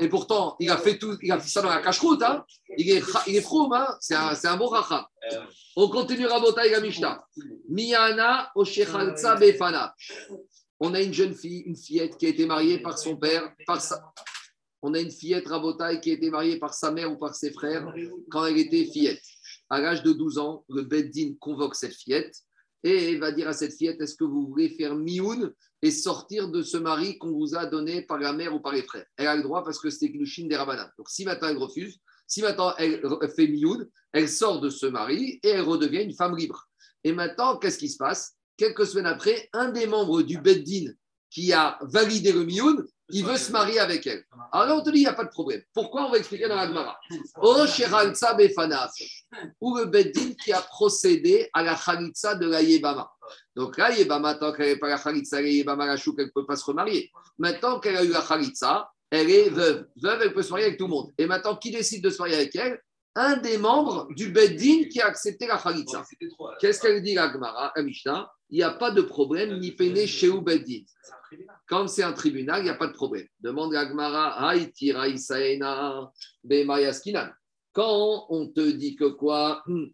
et 0.00 0.08
pourtant, 0.08 0.56
il 0.58 0.70
a 0.70 0.78
fait 0.78 0.96
tout, 0.98 1.18
il 1.20 1.30
a 1.30 1.38
fait 1.38 1.48
ça 1.48 1.60
dans 1.60 1.68
la 1.68 1.82
cache-route, 1.82 2.22
hein. 2.22 2.44
il 2.78 2.90
est, 2.90 3.02
il 3.26 3.36
est 3.36 3.46
hein. 3.72 3.96
c'est 4.00 4.14
un, 4.14 4.34
un 4.44 4.56
bon 4.56 4.68
racham. 4.68 5.04
On 5.76 5.88
continue 5.88 6.26
Mishnah. 6.82 7.22
Miyana 7.68 8.50
Oshechalza 8.54 9.36
Befana. 9.36 9.94
On 10.80 10.94
a 10.94 11.02
une 11.02 11.12
jeune 11.12 11.34
fille, 11.34 11.60
une 11.66 11.76
fillette 11.76 12.16
qui 12.16 12.26
a 12.26 12.30
été 12.30 12.46
mariée 12.46 12.78
par 12.78 12.98
son 12.98 13.16
père, 13.16 13.52
par 13.66 13.80
sa... 13.80 14.12
On 14.82 14.92
a 14.94 15.00
une 15.00 15.10
fillette 15.10 15.48
Rabotai 15.48 16.00
qui 16.00 16.10
a 16.10 16.14
été 16.14 16.30
mariée 16.30 16.58
par 16.58 16.74
sa 16.74 16.90
mère 16.90 17.10
ou 17.10 17.16
par 17.16 17.34
ses 17.34 17.52
frères 17.52 17.92
quand 18.30 18.44
elle 18.46 18.58
était 18.58 18.84
fillette. 18.84 19.22
À 19.70 19.80
l'âge 19.80 20.02
de 20.02 20.12
12 20.12 20.38
ans, 20.38 20.64
le 20.68 20.82
Beddin 20.82 21.34
convoque 21.40 21.74
cette 21.74 21.94
fillette 21.94 22.34
et 22.82 23.16
va 23.16 23.32
dire 23.32 23.48
à 23.48 23.54
cette 23.54 23.74
fillette 23.74 24.00
est-ce 24.00 24.14
que 24.14 24.24
vous 24.24 24.46
voulez 24.46 24.68
faire 24.68 24.94
mioun? 24.94 25.52
Et 25.84 25.90
sortir 25.90 26.48
de 26.48 26.62
ce 26.62 26.78
mari 26.78 27.18
qu'on 27.18 27.30
vous 27.30 27.54
a 27.54 27.66
donné 27.66 28.02
par 28.02 28.18
la 28.18 28.32
mère 28.32 28.54
ou 28.54 28.60
par 28.60 28.72
les 28.72 28.82
frères 28.82 29.04
Elle 29.18 29.26
a 29.26 29.36
le 29.36 29.42
droit 29.42 29.62
parce 29.62 29.78
que 29.78 29.90
c'était 29.90 30.10
Klushin 30.10 30.46
des 30.46 30.56
Rabbanan. 30.56 30.88
Donc 30.96 31.10
si 31.10 31.26
maintenant 31.26 31.48
elle 31.48 31.58
refuse, 31.58 31.98
si 32.26 32.40
maintenant 32.40 32.74
elle 32.78 33.02
fait 33.36 33.48
mioun, 33.48 33.86
elle 34.12 34.28
sort 34.28 34.60
de 34.60 34.70
ce 34.70 34.86
mari 34.86 35.40
et 35.42 35.48
elle 35.48 35.60
redevient 35.60 36.02
une 36.02 36.14
femme 36.14 36.36
libre. 36.36 36.66
Et 37.04 37.12
maintenant, 37.12 37.58
qu'est-ce 37.58 37.76
qui 37.76 37.90
se 37.90 37.98
passe? 37.98 38.34
Quelques 38.56 38.86
semaines 38.86 39.06
après, 39.06 39.50
un 39.52 39.70
des 39.70 39.86
membres 39.86 40.22
du 40.22 40.38
Beddin 40.38 40.90
qui 41.28 41.52
a 41.52 41.78
validé 41.82 42.32
le 42.32 42.44
mioun, 42.44 42.86
il 43.10 43.24
veut 43.24 43.36
se 43.36 43.52
marier 43.52 43.78
avec 43.78 44.06
elle. 44.06 44.24
Alors 44.52 44.78
on 44.78 44.82
te 44.82 44.90
dit, 44.90 44.98
il 44.98 45.02
n'y 45.02 45.06
a 45.06 45.12
pas 45.12 45.24
de 45.24 45.30
problème. 45.30 45.62
Pourquoi 45.72 46.06
On 46.06 46.10
va 46.10 46.18
expliquer 46.18 46.48
dans 46.48 46.56
la 46.56 46.66
Gemara. 46.66 46.98
Oh, 47.36 47.66
ou 49.60 49.76
le 49.76 49.84
Beddin 49.86 50.32
qui 50.42 50.52
a 50.52 50.60
procédé 50.60 51.48
à 51.52 51.62
la 51.62 51.74
Khalitsa 51.74 52.36
de 52.36 52.46
la 52.46 52.62
Yébama. 52.62 53.10
Donc 53.56 53.76
là, 53.76 53.90
Yébama, 53.94 54.34
tant 54.34 54.52
qu'elle 54.52 54.68
n'est 54.68 54.78
pas 54.78 54.88
la 54.88 54.98
Khalitsa, 54.98 55.40
la 55.40 55.48
Yébama, 55.48 55.86
la 55.86 55.96
chouk, 55.96 56.14
elle 56.18 56.26
ne 56.26 56.30
peut 56.30 56.46
pas 56.46 56.56
se 56.56 56.64
remarier. 56.64 57.10
Maintenant 57.38 57.80
qu'elle 57.80 57.96
a 57.96 58.04
eu 58.04 58.08
la 58.08 58.22
Khalitsa, 58.22 58.90
elle 59.10 59.30
est 59.30 59.50
veuve. 59.50 59.86
Veuve, 60.00 60.22
elle 60.22 60.32
peut 60.32 60.42
se 60.42 60.50
marier 60.50 60.66
avec 60.66 60.78
tout 60.78 60.86
le 60.86 60.90
monde. 60.90 61.12
Et 61.18 61.26
maintenant, 61.26 61.56
qui 61.56 61.70
décide 61.70 62.02
de 62.02 62.10
se 62.10 62.18
marier 62.18 62.34
avec 62.36 62.54
elle? 62.56 62.80
Un 63.16 63.36
des 63.36 63.58
membres 63.58 64.08
du 64.14 64.30
Beddin 64.30 64.88
qui 64.90 65.00
a 65.00 65.06
accepté 65.06 65.46
la 65.46 65.58
Khalitsa. 65.58 66.04
Qu'est-ce 66.60 66.80
qu'elle 66.80 67.02
dit, 67.02 67.14
la 67.14 67.32
Gemara, 67.32 67.72
la 67.76 67.82
Mishnah? 67.82 68.28
Il 68.54 68.58
n'y 68.58 68.62
a 68.62 68.70
pas 68.70 68.92
de 68.92 69.02
problème, 69.02 69.58
ni 69.58 69.72
péné 69.72 70.06
chez 70.06 70.28
ou 70.28 70.40
Beddin. 70.40 70.84
Quand 71.66 71.88
c'est 71.88 72.04
un 72.04 72.12
tribunal, 72.12 72.60
il 72.60 72.66
n'y 72.66 72.70
a 72.70 72.76
pas 72.76 72.86
de 72.86 72.92
problème. 72.92 73.26
Demande 73.40 73.74
à 73.74 73.84
Gmara, 73.84 74.48
Haïtira 74.48 75.08
Isaena, 75.08 76.12
Bemayaskinan. 76.44 77.30
Quand 77.72 78.26
on 78.28 78.46
te 78.46 78.60
dit 78.60 78.94
que 78.94 79.06
quoi? 79.06 79.64
Hmm. 79.66 79.86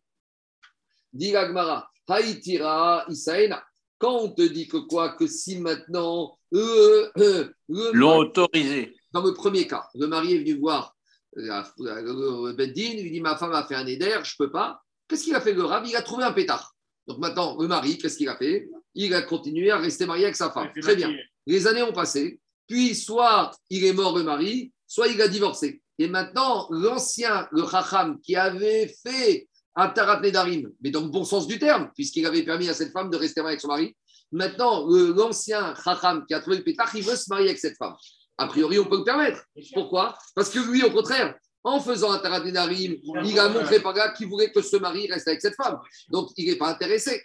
Dis 1.10 1.34
à 1.34 1.48
Gmara, 1.48 1.90
Haïtira 2.06 3.06
Isaena. 3.08 3.64
Quand 3.96 4.18
on 4.18 4.28
te 4.28 4.42
dit 4.42 4.68
que 4.68 4.76
quoi? 4.76 5.16
Que 5.16 5.26
si 5.26 5.58
maintenant. 5.58 6.36
Euh, 6.52 7.10
euh, 7.16 7.48
le 7.70 7.92
L'ont 7.92 8.18
autorisé. 8.18 8.94
Dans 9.12 9.24
le 9.24 9.32
premier 9.32 9.66
cas, 9.66 9.88
le 9.94 10.06
mari 10.06 10.34
est 10.34 10.38
venu 10.40 10.58
voir 10.58 10.94
le 11.32 12.52
Beddin, 12.52 12.90
il 12.92 13.04
lui 13.04 13.10
dit 13.10 13.20
Ma 13.22 13.38
femme 13.38 13.54
a 13.54 13.64
fait 13.64 13.76
un 13.76 13.86
éder, 13.86 14.18
je 14.22 14.34
ne 14.38 14.44
peux 14.44 14.52
pas. 14.52 14.82
Qu'est-ce 15.08 15.24
qu'il 15.24 15.34
a 15.34 15.40
fait 15.40 15.54
le 15.54 15.64
rab? 15.64 15.86
Il 15.86 15.96
a 15.96 16.02
trouvé 16.02 16.24
un 16.24 16.32
pétard. 16.32 16.74
Donc 17.10 17.18
maintenant, 17.18 17.56
le 17.58 17.66
mari, 17.66 17.98
qu'est-ce 17.98 18.16
qu'il 18.16 18.28
a 18.28 18.36
fait? 18.36 18.68
Il 18.94 19.12
a 19.14 19.22
continué 19.22 19.72
à 19.72 19.78
rester 19.78 20.06
marié 20.06 20.26
avec 20.26 20.36
sa 20.36 20.52
femme. 20.52 20.70
Très 20.80 20.94
bien. 20.94 21.12
Les 21.44 21.66
années 21.66 21.82
ont 21.82 21.92
passé, 21.92 22.38
puis 22.68 22.94
soit 22.94 23.50
il 23.68 23.84
est 23.84 23.92
mort 23.92 24.16
le 24.16 24.22
mari, 24.22 24.70
soit 24.86 25.08
il 25.08 25.20
a 25.20 25.26
divorcé. 25.26 25.82
Et 25.98 26.06
maintenant, 26.06 26.68
l'ancien, 26.70 27.48
le 27.50 27.66
Chacham, 27.66 28.20
qui 28.20 28.36
avait 28.36 28.94
fait 29.04 29.48
un 29.74 29.88
Tarat 29.88 30.20
Nedarim, 30.20 30.70
mais 30.80 30.92
dans 30.92 31.00
le 31.00 31.08
bon 31.08 31.24
sens 31.24 31.48
du 31.48 31.58
terme, 31.58 31.90
puisqu'il 31.96 32.24
avait 32.26 32.44
permis 32.44 32.68
à 32.68 32.74
cette 32.74 32.92
femme 32.92 33.10
de 33.10 33.16
rester 33.16 33.40
mariée 33.40 33.54
avec 33.54 33.60
son 33.60 33.68
mari, 33.68 33.96
maintenant, 34.30 34.86
l'ancien 34.86 35.74
Chacham 35.82 36.24
qui 36.28 36.34
a 36.34 36.38
trouvé 36.38 36.58
le 36.58 36.62
pétard, 36.62 36.94
il 36.94 37.02
veut 37.02 37.16
se 37.16 37.28
marier 37.28 37.46
avec 37.46 37.58
cette 37.58 37.76
femme. 37.76 37.94
A 38.38 38.46
priori, 38.46 38.78
on 38.78 38.84
peut 38.84 38.98
le 38.98 39.04
permettre. 39.04 39.44
Pourquoi? 39.74 40.16
Parce 40.36 40.50
que 40.50 40.60
lui, 40.60 40.84
au 40.84 40.92
contraire, 40.92 41.34
en 41.62 41.80
faisant 41.80 42.12
un 42.12 42.18
Tarat 42.18 42.40
Nedarim, 42.40 42.96
il 43.24 43.38
a 43.38 43.48
montré 43.48 43.80
par 43.80 43.94
là 43.94 44.10
qu'il 44.12 44.28
voulait 44.28 44.50
que 44.50 44.62
ce 44.62 44.76
mari 44.76 45.10
reste 45.10 45.28
avec 45.28 45.40
cette 45.40 45.56
femme. 45.56 45.78
Donc, 46.08 46.30
il 46.36 46.50
n'est 46.50 46.56
pas 46.56 46.70
intéressé. 46.70 47.22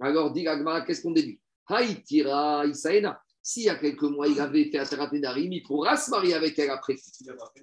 Alors, 0.00 0.32
dit 0.32 0.46
Agmara, 0.46 0.82
qu'est-ce 0.82 1.02
qu'on 1.02 1.12
déduit? 1.12 1.40
Haïtira 1.66 2.66
Isaena. 2.66 3.20
S'il 3.42 3.64
y 3.64 3.68
a 3.68 3.76
quelques 3.76 4.02
mois, 4.02 4.26
il 4.26 4.38
avait 4.40 4.70
fait 4.70 4.78
un 4.78 4.84
Tarat 4.84 5.10
Nedarim, 5.12 5.52
il 5.52 5.62
pourra 5.62 5.96
se 5.96 6.10
marier 6.10 6.34
avec 6.34 6.58
elle 6.58 6.70
après. 6.70 6.96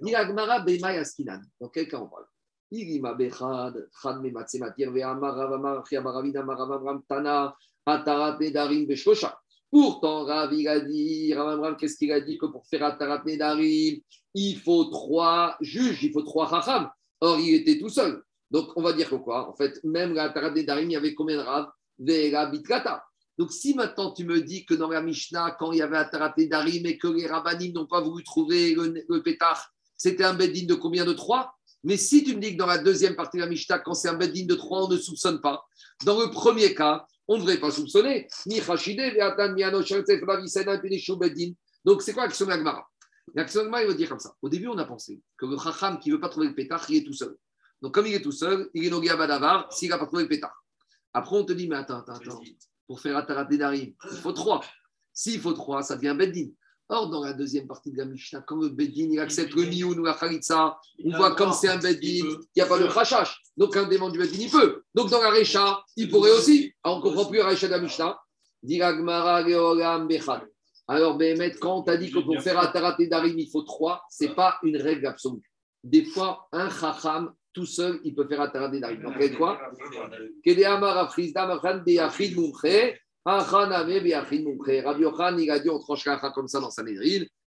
Dit 0.01 0.15
Agmara, 0.15 0.59
Bema 0.59 0.93
Yaskinan. 0.93 1.41
Dans 1.59 1.69
quel 1.69 1.87
cas 1.87 1.99
parle? 1.99 2.25
Irima 2.71 3.13
Bechad, 3.13 3.89
Chad 4.01 4.21
Mematsematir, 4.21 4.91
Ve'amar 4.91 5.35
Ravamar, 5.35 5.83
Chiamaravina, 5.87 6.43
Maravamram, 6.43 7.03
Tana, 7.07 7.55
Atarat 7.85 8.39
Nedarim, 8.39 8.87
Beshosha. 8.87 9.37
Pourtant, 9.75 10.23
Rav, 10.23 10.53
il 10.53 10.69
a 10.69 10.79
dit, 10.79 11.33
Rav 11.33 11.75
qu'est-ce 11.75 11.97
qu'il 11.97 12.09
a 12.13 12.21
dit 12.21 12.37
que 12.37 12.45
pour 12.45 12.65
faire 12.65 12.81
Atarat 12.85 13.23
Nedarim, 13.25 13.99
il 14.33 14.57
faut 14.57 14.85
trois 14.85 15.57
juges, 15.59 16.01
il 16.01 16.13
faut 16.13 16.21
trois 16.21 16.49
Chacham. 16.49 16.89
Or, 17.19 17.37
il 17.41 17.55
était 17.55 17.77
tout 17.77 17.89
seul. 17.89 18.23
Donc, 18.49 18.69
on 18.77 18.81
va 18.81 18.93
dire 18.93 19.09
que 19.09 19.15
quoi? 19.15 19.49
En 19.49 19.53
fait, 19.53 19.83
même 19.83 20.13
la 20.13 20.29
Tarat 20.29 20.51
Nedarim, 20.51 20.89
il 20.89 20.93
y 20.93 20.95
avait 20.95 21.13
combien 21.13 21.35
de 21.35 21.41
Rav? 21.41 21.67
Ve'era 21.99 22.45
Bitkata. 22.45 23.03
Donc, 23.37 23.51
si 23.51 23.73
maintenant 23.73 24.13
tu 24.13 24.23
me 24.23 24.39
dis 24.39 24.65
que 24.65 24.75
dans 24.75 24.87
la 24.87 25.01
Mishnah, 25.01 25.57
quand 25.59 25.73
il 25.73 25.79
y 25.79 25.81
avait 25.81 25.97
un 25.97 26.05
Tarat 26.05 26.33
Nedarim 26.37 26.85
et 26.85 26.97
que 26.97 27.09
les 27.09 27.27
Rabbanim 27.27 27.73
n'ont 27.73 27.85
pas 27.85 27.99
voulu 27.99 28.23
trouver 28.23 28.75
le, 28.75 29.21
pétard, 29.23 29.61
c'était 29.97 30.23
un 30.23 30.35
beddin 30.35 30.67
de 30.67 30.75
combien 30.75 31.03
De 31.03 31.11
trois? 31.11 31.53
Mais 31.83 31.97
si 31.97 32.23
tu 32.23 32.33
me 32.33 32.39
dis 32.39 32.53
que 32.53 32.57
dans 32.57 32.65
la 32.65 32.77
deuxième 32.77 33.17
partie 33.17 33.39
de 33.39 33.41
la 33.41 33.49
Mishnah, 33.49 33.79
quand 33.79 33.93
c'est 33.93 34.07
un 34.07 34.13
beddin 34.13 34.45
de 34.45 34.55
trois, 34.55 34.85
on 34.85 34.87
ne 34.87 34.95
soupçonne 34.95 35.41
pas. 35.41 35.65
Dans 36.05 36.17
le 36.17 36.31
premier 36.31 36.73
cas, 36.73 37.05
on 37.27 37.35
ne 37.35 37.41
devrait 37.41 37.59
pas 37.59 37.71
soupçonner. 37.71 38.27
Ni. 38.45 38.59
Donc, 41.83 42.01
c'est 42.01 42.13
quoi 42.13 42.23
l'action 42.23 42.45
de 42.45 42.49
la 42.51 42.57
Gemara? 42.57 42.87
L'action 43.33 43.61
de 43.61 43.65
la 43.65 43.69
Gemara, 43.69 43.83
il 43.83 43.87
va 43.87 43.93
dire 43.93 44.09
comme 44.09 44.19
ça. 44.19 44.35
Au 44.41 44.49
début, 44.49 44.67
on 44.67 44.77
a 44.77 44.85
pensé 44.85 45.21
que 45.37 45.45
le 45.45 45.57
Chacham 45.57 45.99
qui 45.99 46.09
ne 46.09 46.15
veut 46.15 46.21
pas 46.21 46.29
trouver 46.29 46.47
le 46.47 46.55
pétard, 46.55 46.85
il 46.89 46.97
est 46.97 47.03
tout 47.03 47.13
seul. 47.13 47.35
Donc, 47.81 47.93
comme 47.93 48.07
il 48.07 48.13
est 48.13 48.21
tout 48.21 48.31
seul, 48.31 48.69
il 48.73 48.85
est 48.85 48.89
nogué 48.89 49.09
à 49.09 49.15
Badavar 49.15 49.71
s'il 49.71 49.89
n'a 49.89 49.97
pas 49.97 50.05
trouvé 50.05 50.23
le 50.23 50.29
pétard. 50.29 50.63
Après, 51.13 51.35
on 51.35 51.43
te 51.45 51.53
dit, 51.53 51.67
mais 51.67 51.75
attends, 51.75 51.99
attends, 51.99 52.15
attends. 52.15 52.41
Pour 52.87 52.99
faire 52.99 53.17
Atarat 53.17 53.47
Nedarim, 53.49 53.93
il 54.11 54.17
faut 54.17 54.31
trois. 54.31 54.63
S'il 55.13 55.39
faut 55.39 55.53
trois, 55.53 55.81
ça 55.81 55.95
devient 55.95 56.15
Beddin. 56.17 56.49
Or, 56.87 57.09
dans 57.09 57.23
la 57.23 57.33
deuxième 57.33 57.65
partie 57.67 57.91
de 57.91 57.97
la 57.97 58.05
Mishnah, 58.05 58.41
quand 58.41 58.57
le 58.61 58.69
Beddin 58.69 59.07
il 59.11 59.19
accepte 59.19 59.55
le 59.55 59.63
Mioun 59.63 59.99
ou 59.99 60.03
la 60.03 60.13
Khalitsa, 60.13 60.77
on 61.03 61.17
voit 61.17 61.33
comme 61.35 61.51
c'est 61.51 61.67
un 61.67 61.79
Beddin, 61.79 61.99
il 62.03 62.37
n'y 62.55 62.61
a 62.61 62.67
pas 62.67 62.77
de 62.77 62.85
crachage. 62.85 63.41
Donc, 63.57 63.75
un 63.75 63.87
démon 63.87 64.09
du 64.09 64.19
Beddin, 64.19 64.37
il 64.39 64.51
peut. 64.51 64.83
Donc, 64.93 65.09
dans 65.09 65.21
la 65.21 65.31
Recha, 65.31 65.83
il 65.95 66.09
pourrait 66.09 66.31
aussi. 66.31 66.73
Alors, 66.83 66.97
on 66.97 66.99
ne 66.99 67.03
comprend 67.03 67.25
plus 67.25 67.39
la 67.39 67.49
Recha 67.49 67.65
de 67.67 67.71
la 67.71 67.79
Mishnah. 67.79 68.19
Alors, 70.87 71.17
Béhémet, 71.17 71.55
quand 71.55 71.77
on 71.77 71.81
t'a 71.81 71.97
dit 71.97 72.11
que 72.11 72.19
pour 72.19 72.39
faire 72.41 72.59
Atarat 72.59 72.95
Nedarim, 72.99 73.39
il 73.39 73.49
faut 73.49 73.63
trois, 73.63 74.03
ce 74.11 74.25
n'est 74.25 74.35
pas 74.35 74.59
une 74.61 74.77
règle 74.77 75.07
absolue. 75.07 75.41
Des 75.83 76.05
fois, 76.05 76.47
un 76.51 76.69
Chacham, 76.69 77.33
tout 77.53 77.65
seul, 77.65 77.99
il 78.03 78.13
peut 78.13 78.27
faire 78.27 78.41
Atarat 78.41 78.69
Nedarim. 78.69 79.01
Donc, 79.01 79.17
quelle 79.17 79.35
quoi? 79.35 79.59
Rabbi 83.25 85.01
Yochan, 85.01 85.37
il 85.37 85.51
a 85.51 85.59
dit, 85.59 85.69
on 85.69 85.79
tranche 85.79 86.07
comme 86.33 86.47
ça 86.47 86.59
dans 86.59 86.69
sa 86.69 86.83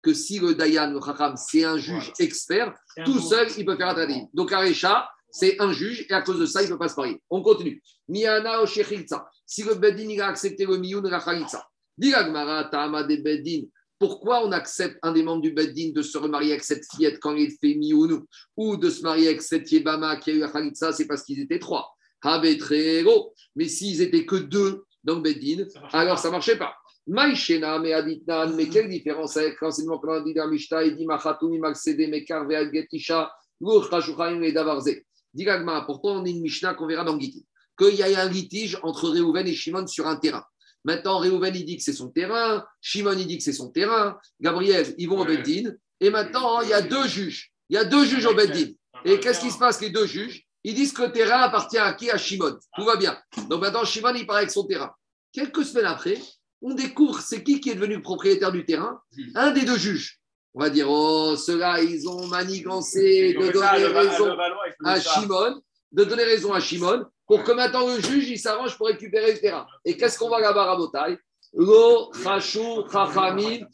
que 0.02 0.14
si 0.14 0.40
le 0.40 0.56
Dayan, 0.56 0.92
le 0.92 1.00
Chacham, 1.02 1.36
c'est 1.36 1.64
un 1.64 1.78
juge 1.78 2.14
expert, 2.20 2.74
tout 3.06 3.20
seul, 3.20 3.48
il 3.58 3.66
peut 3.66 3.76
faire 3.76 3.90
un 3.90 4.28
Donc, 4.34 4.52
Arecha, 4.52 5.10
c'est 5.30 5.60
un 5.62 5.72
juge 5.72 6.06
et 6.10 6.14
à 6.14 6.22
cause 6.22 6.40
de 6.40 6.46
ça, 6.46 6.62
il 6.62 6.66
ne 6.66 6.72
peut 6.72 6.80
pas 6.80 6.90
se 6.90 6.96
marier. 6.96 7.22
On 7.30 7.42
continue. 7.42 7.82
Miana 8.08 8.62
o 8.62 8.66
Shechitza. 8.66 9.30
Si 9.46 9.64
le 9.64 9.76
Bedin, 9.76 10.10
il 10.10 10.22
a 10.22 10.28
accepté 10.28 10.66
le 10.66 10.78
Miyun 10.78 11.02
de 11.02 11.10
la 11.10 11.20
Khalitza. 11.20 11.68
Dit 11.98 12.12
Gmara, 12.12 12.66
Ta'ama 12.66 13.04
de 13.04 13.18
Bedin. 13.18 13.68
Pourquoi 14.00 14.46
on 14.46 14.52
accepte 14.54 14.98
un 15.04 15.12
des 15.12 15.24
membres 15.24 15.42
du 15.42 15.52
Beddin 15.52 15.92
de 15.94 16.02
se 16.02 16.18
remarier 16.18 16.54
avec 16.54 16.64
cette 16.64 16.86
fillette 16.90 17.20
quand 17.20 17.36
il 17.36 17.52
fait 17.52 17.76
Mioun 17.76 18.24
ou 18.56 18.78
de 18.78 18.90
se 18.90 19.02
marier 19.02 19.28
avec 19.28 19.42
cette 19.42 19.70
Yébama 19.70 20.16
qui 20.16 20.32
a 20.32 20.34
eu 20.34 20.40
la 20.40 20.48
Khalitza 20.48 20.94
C'est 20.94 21.06
parce 21.06 21.24
qu'ils 21.24 21.42
étaient 21.42 21.60
trois. 21.60 21.94
Habetrero. 22.22 23.34
Mais 23.56 23.68
s'ils 23.68 24.02
étaient 24.02 24.26
que 24.26 24.38
deux 24.38 24.86
dans 25.04 25.16
le 25.16 25.22
Beddin, 25.22 25.66
alors 25.92 26.20
ça 26.20 26.28
ne 26.30 26.34
marchait 26.34 26.58
pas. 26.58 26.76
Maïchena, 27.08 27.80
mais 27.80 27.94
Aditnan, 27.94 28.54
mais 28.56 28.70
quelle 28.70 28.88
différence 28.88 29.36
avec 29.38 29.60
l'enseignement 29.62 29.98
qu'on 29.98 30.14
a 30.14 30.22
dit 30.22 30.34
dans 30.34 30.48
Mishta 30.48 30.84
et 30.84 30.92
dit 30.92 31.06
Machatumi, 31.06 31.58
Maksede, 31.58 32.08
Mekar, 32.10 32.48
Veagetisha, 32.48 33.32
Gourchashuchaim 33.60 34.42
et 34.44 34.52
Davarze. 34.52 34.96
Dit 35.34 35.44
Gagma, 35.44 35.82
pourtant 35.86 36.22
on 36.22 36.26
a 36.26 36.30
une 36.30 36.42
Mishnah 36.42 36.76
qu'on 36.76 36.88
verra 36.88 37.04
dans 37.04 37.20
Giti, 37.20 37.46
qu'il 37.78 37.96
y 37.96 38.04
a 38.04 38.22
un 38.22 38.30
litige 38.30 38.78
entre 38.84 39.10
Réhouven 39.10 39.48
et 39.48 39.54
Shimon 39.54 39.88
sur 39.88 40.08
un 40.08 40.18
terrain. 40.18 40.44
Maintenant, 40.84 41.18
Réhouven, 41.18 41.56
il 41.56 41.66
dit 41.66 41.78
que 41.78 41.84
c'est 41.84 41.94
son 41.94 42.10
terrain, 42.10 42.66
Shimon, 42.82 43.18
il 43.18 43.28
dit 43.28 43.38
que 43.38 43.44
c'est 43.44 43.54
son 43.54 43.70
terrain, 43.70 44.18
Gabriel, 44.40 44.94
ils 44.98 45.10
vont 45.10 45.20
au 45.20 45.26
Beddin, 45.26 45.74
et 46.00 46.10
maintenant, 46.10 46.62
il 46.62 46.70
y 46.70 46.74
a 46.74 46.82
deux 46.82 47.08
juges. 47.08 47.52
Il 47.70 47.76
y 47.76 47.78
a 47.78 47.86
deux 47.86 48.06
juges 48.06 48.26
au 48.26 48.34
Beddin. 48.34 48.72
Et 49.06 49.20
qu'est-ce 49.20 49.42
qui 49.42 49.52
se 49.52 49.58
passe, 49.58 49.82
les 49.82 49.90
deux 49.90 50.06
juges? 50.06 50.46
Ils 50.64 50.76
disent 50.76 50.94
que 50.94 51.04
le 51.04 51.12
terrain 51.12 51.42
appartient 51.42 51.78
à 51.78 51.94
qui? 51.94 52.10
À 52.12 52.18
Shimon. 52.18 52.58
Tout 52.76 52.86
va 52.86 52.96
bien. 52.98 53.18
Donc 53.48 53.62
maintenant, 53.62 53.86
Shimon, 53.86 54.14
il 54.16 54.28
part 54.28 54.38
avec 54.38 54.52
son 54.52 54.66
terrain. 54.66 54.94
Quelques 55.32 55.64
semaines 55.64 55.86
après, 55.86 56.18
on 56.62 56.74
découvre 56.74 57.22
c'est 57.22 57.44
qui 57.44 57.62
qui 57.62 57.70
est 57.70 57.76
devenu 57.76 57.96
le 57.96 58.02
propriétaire 58.02 58.52
du 58.52 58.66
terrain? 58.66 59.00
Un 59.36 59.52
des 59.52 59.64
deux 59.64 59.78
juges. 59.78 60.20
On 60.54 60.62
va 60.62 60.70
dire, 60.70 60.90
oh, 60.90 61.36
ceux-là, 61.38 61.82
ils 61.82 62.10
ont 62.10 62.28
manigancé 62.28 63.34
de 63.34 63.52
donner 63.52 63.86
raison 63.86 64.36
à 64.84 65.00
Shimon, 65.00 65.62
de 65.92 66.04
donner 66.04 66.24
raison 66.24 66.54
à 66.54 66.60
Shimon, 66.60 67.06
pour 67.28 67.44
que 67.44 67.52
maintenant 67.52 67.88
le 67.88 68.02
juge, 68.02 68.30
il 68.30 68.40
s'arrange 68.40 68.76
pour 68.76 68.88
récupérer 68.88 69.34
le 69.34 69.40
terrain. 69.40 69.68
Et 69.86 69.96
qu'est-ce 69.96 70.18
qu'on 70.18 70.30
va 70.30 70.40
là-bas 70.40 70.72
à 70.72 70.76
Botaï 70.76 71.18
Lo, 71.54 72.12
Chachou, 72.24 72.84
Chachamim, 72.92 73.66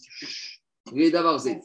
les 0.94 1.12
Davarzé. 1.12 1.60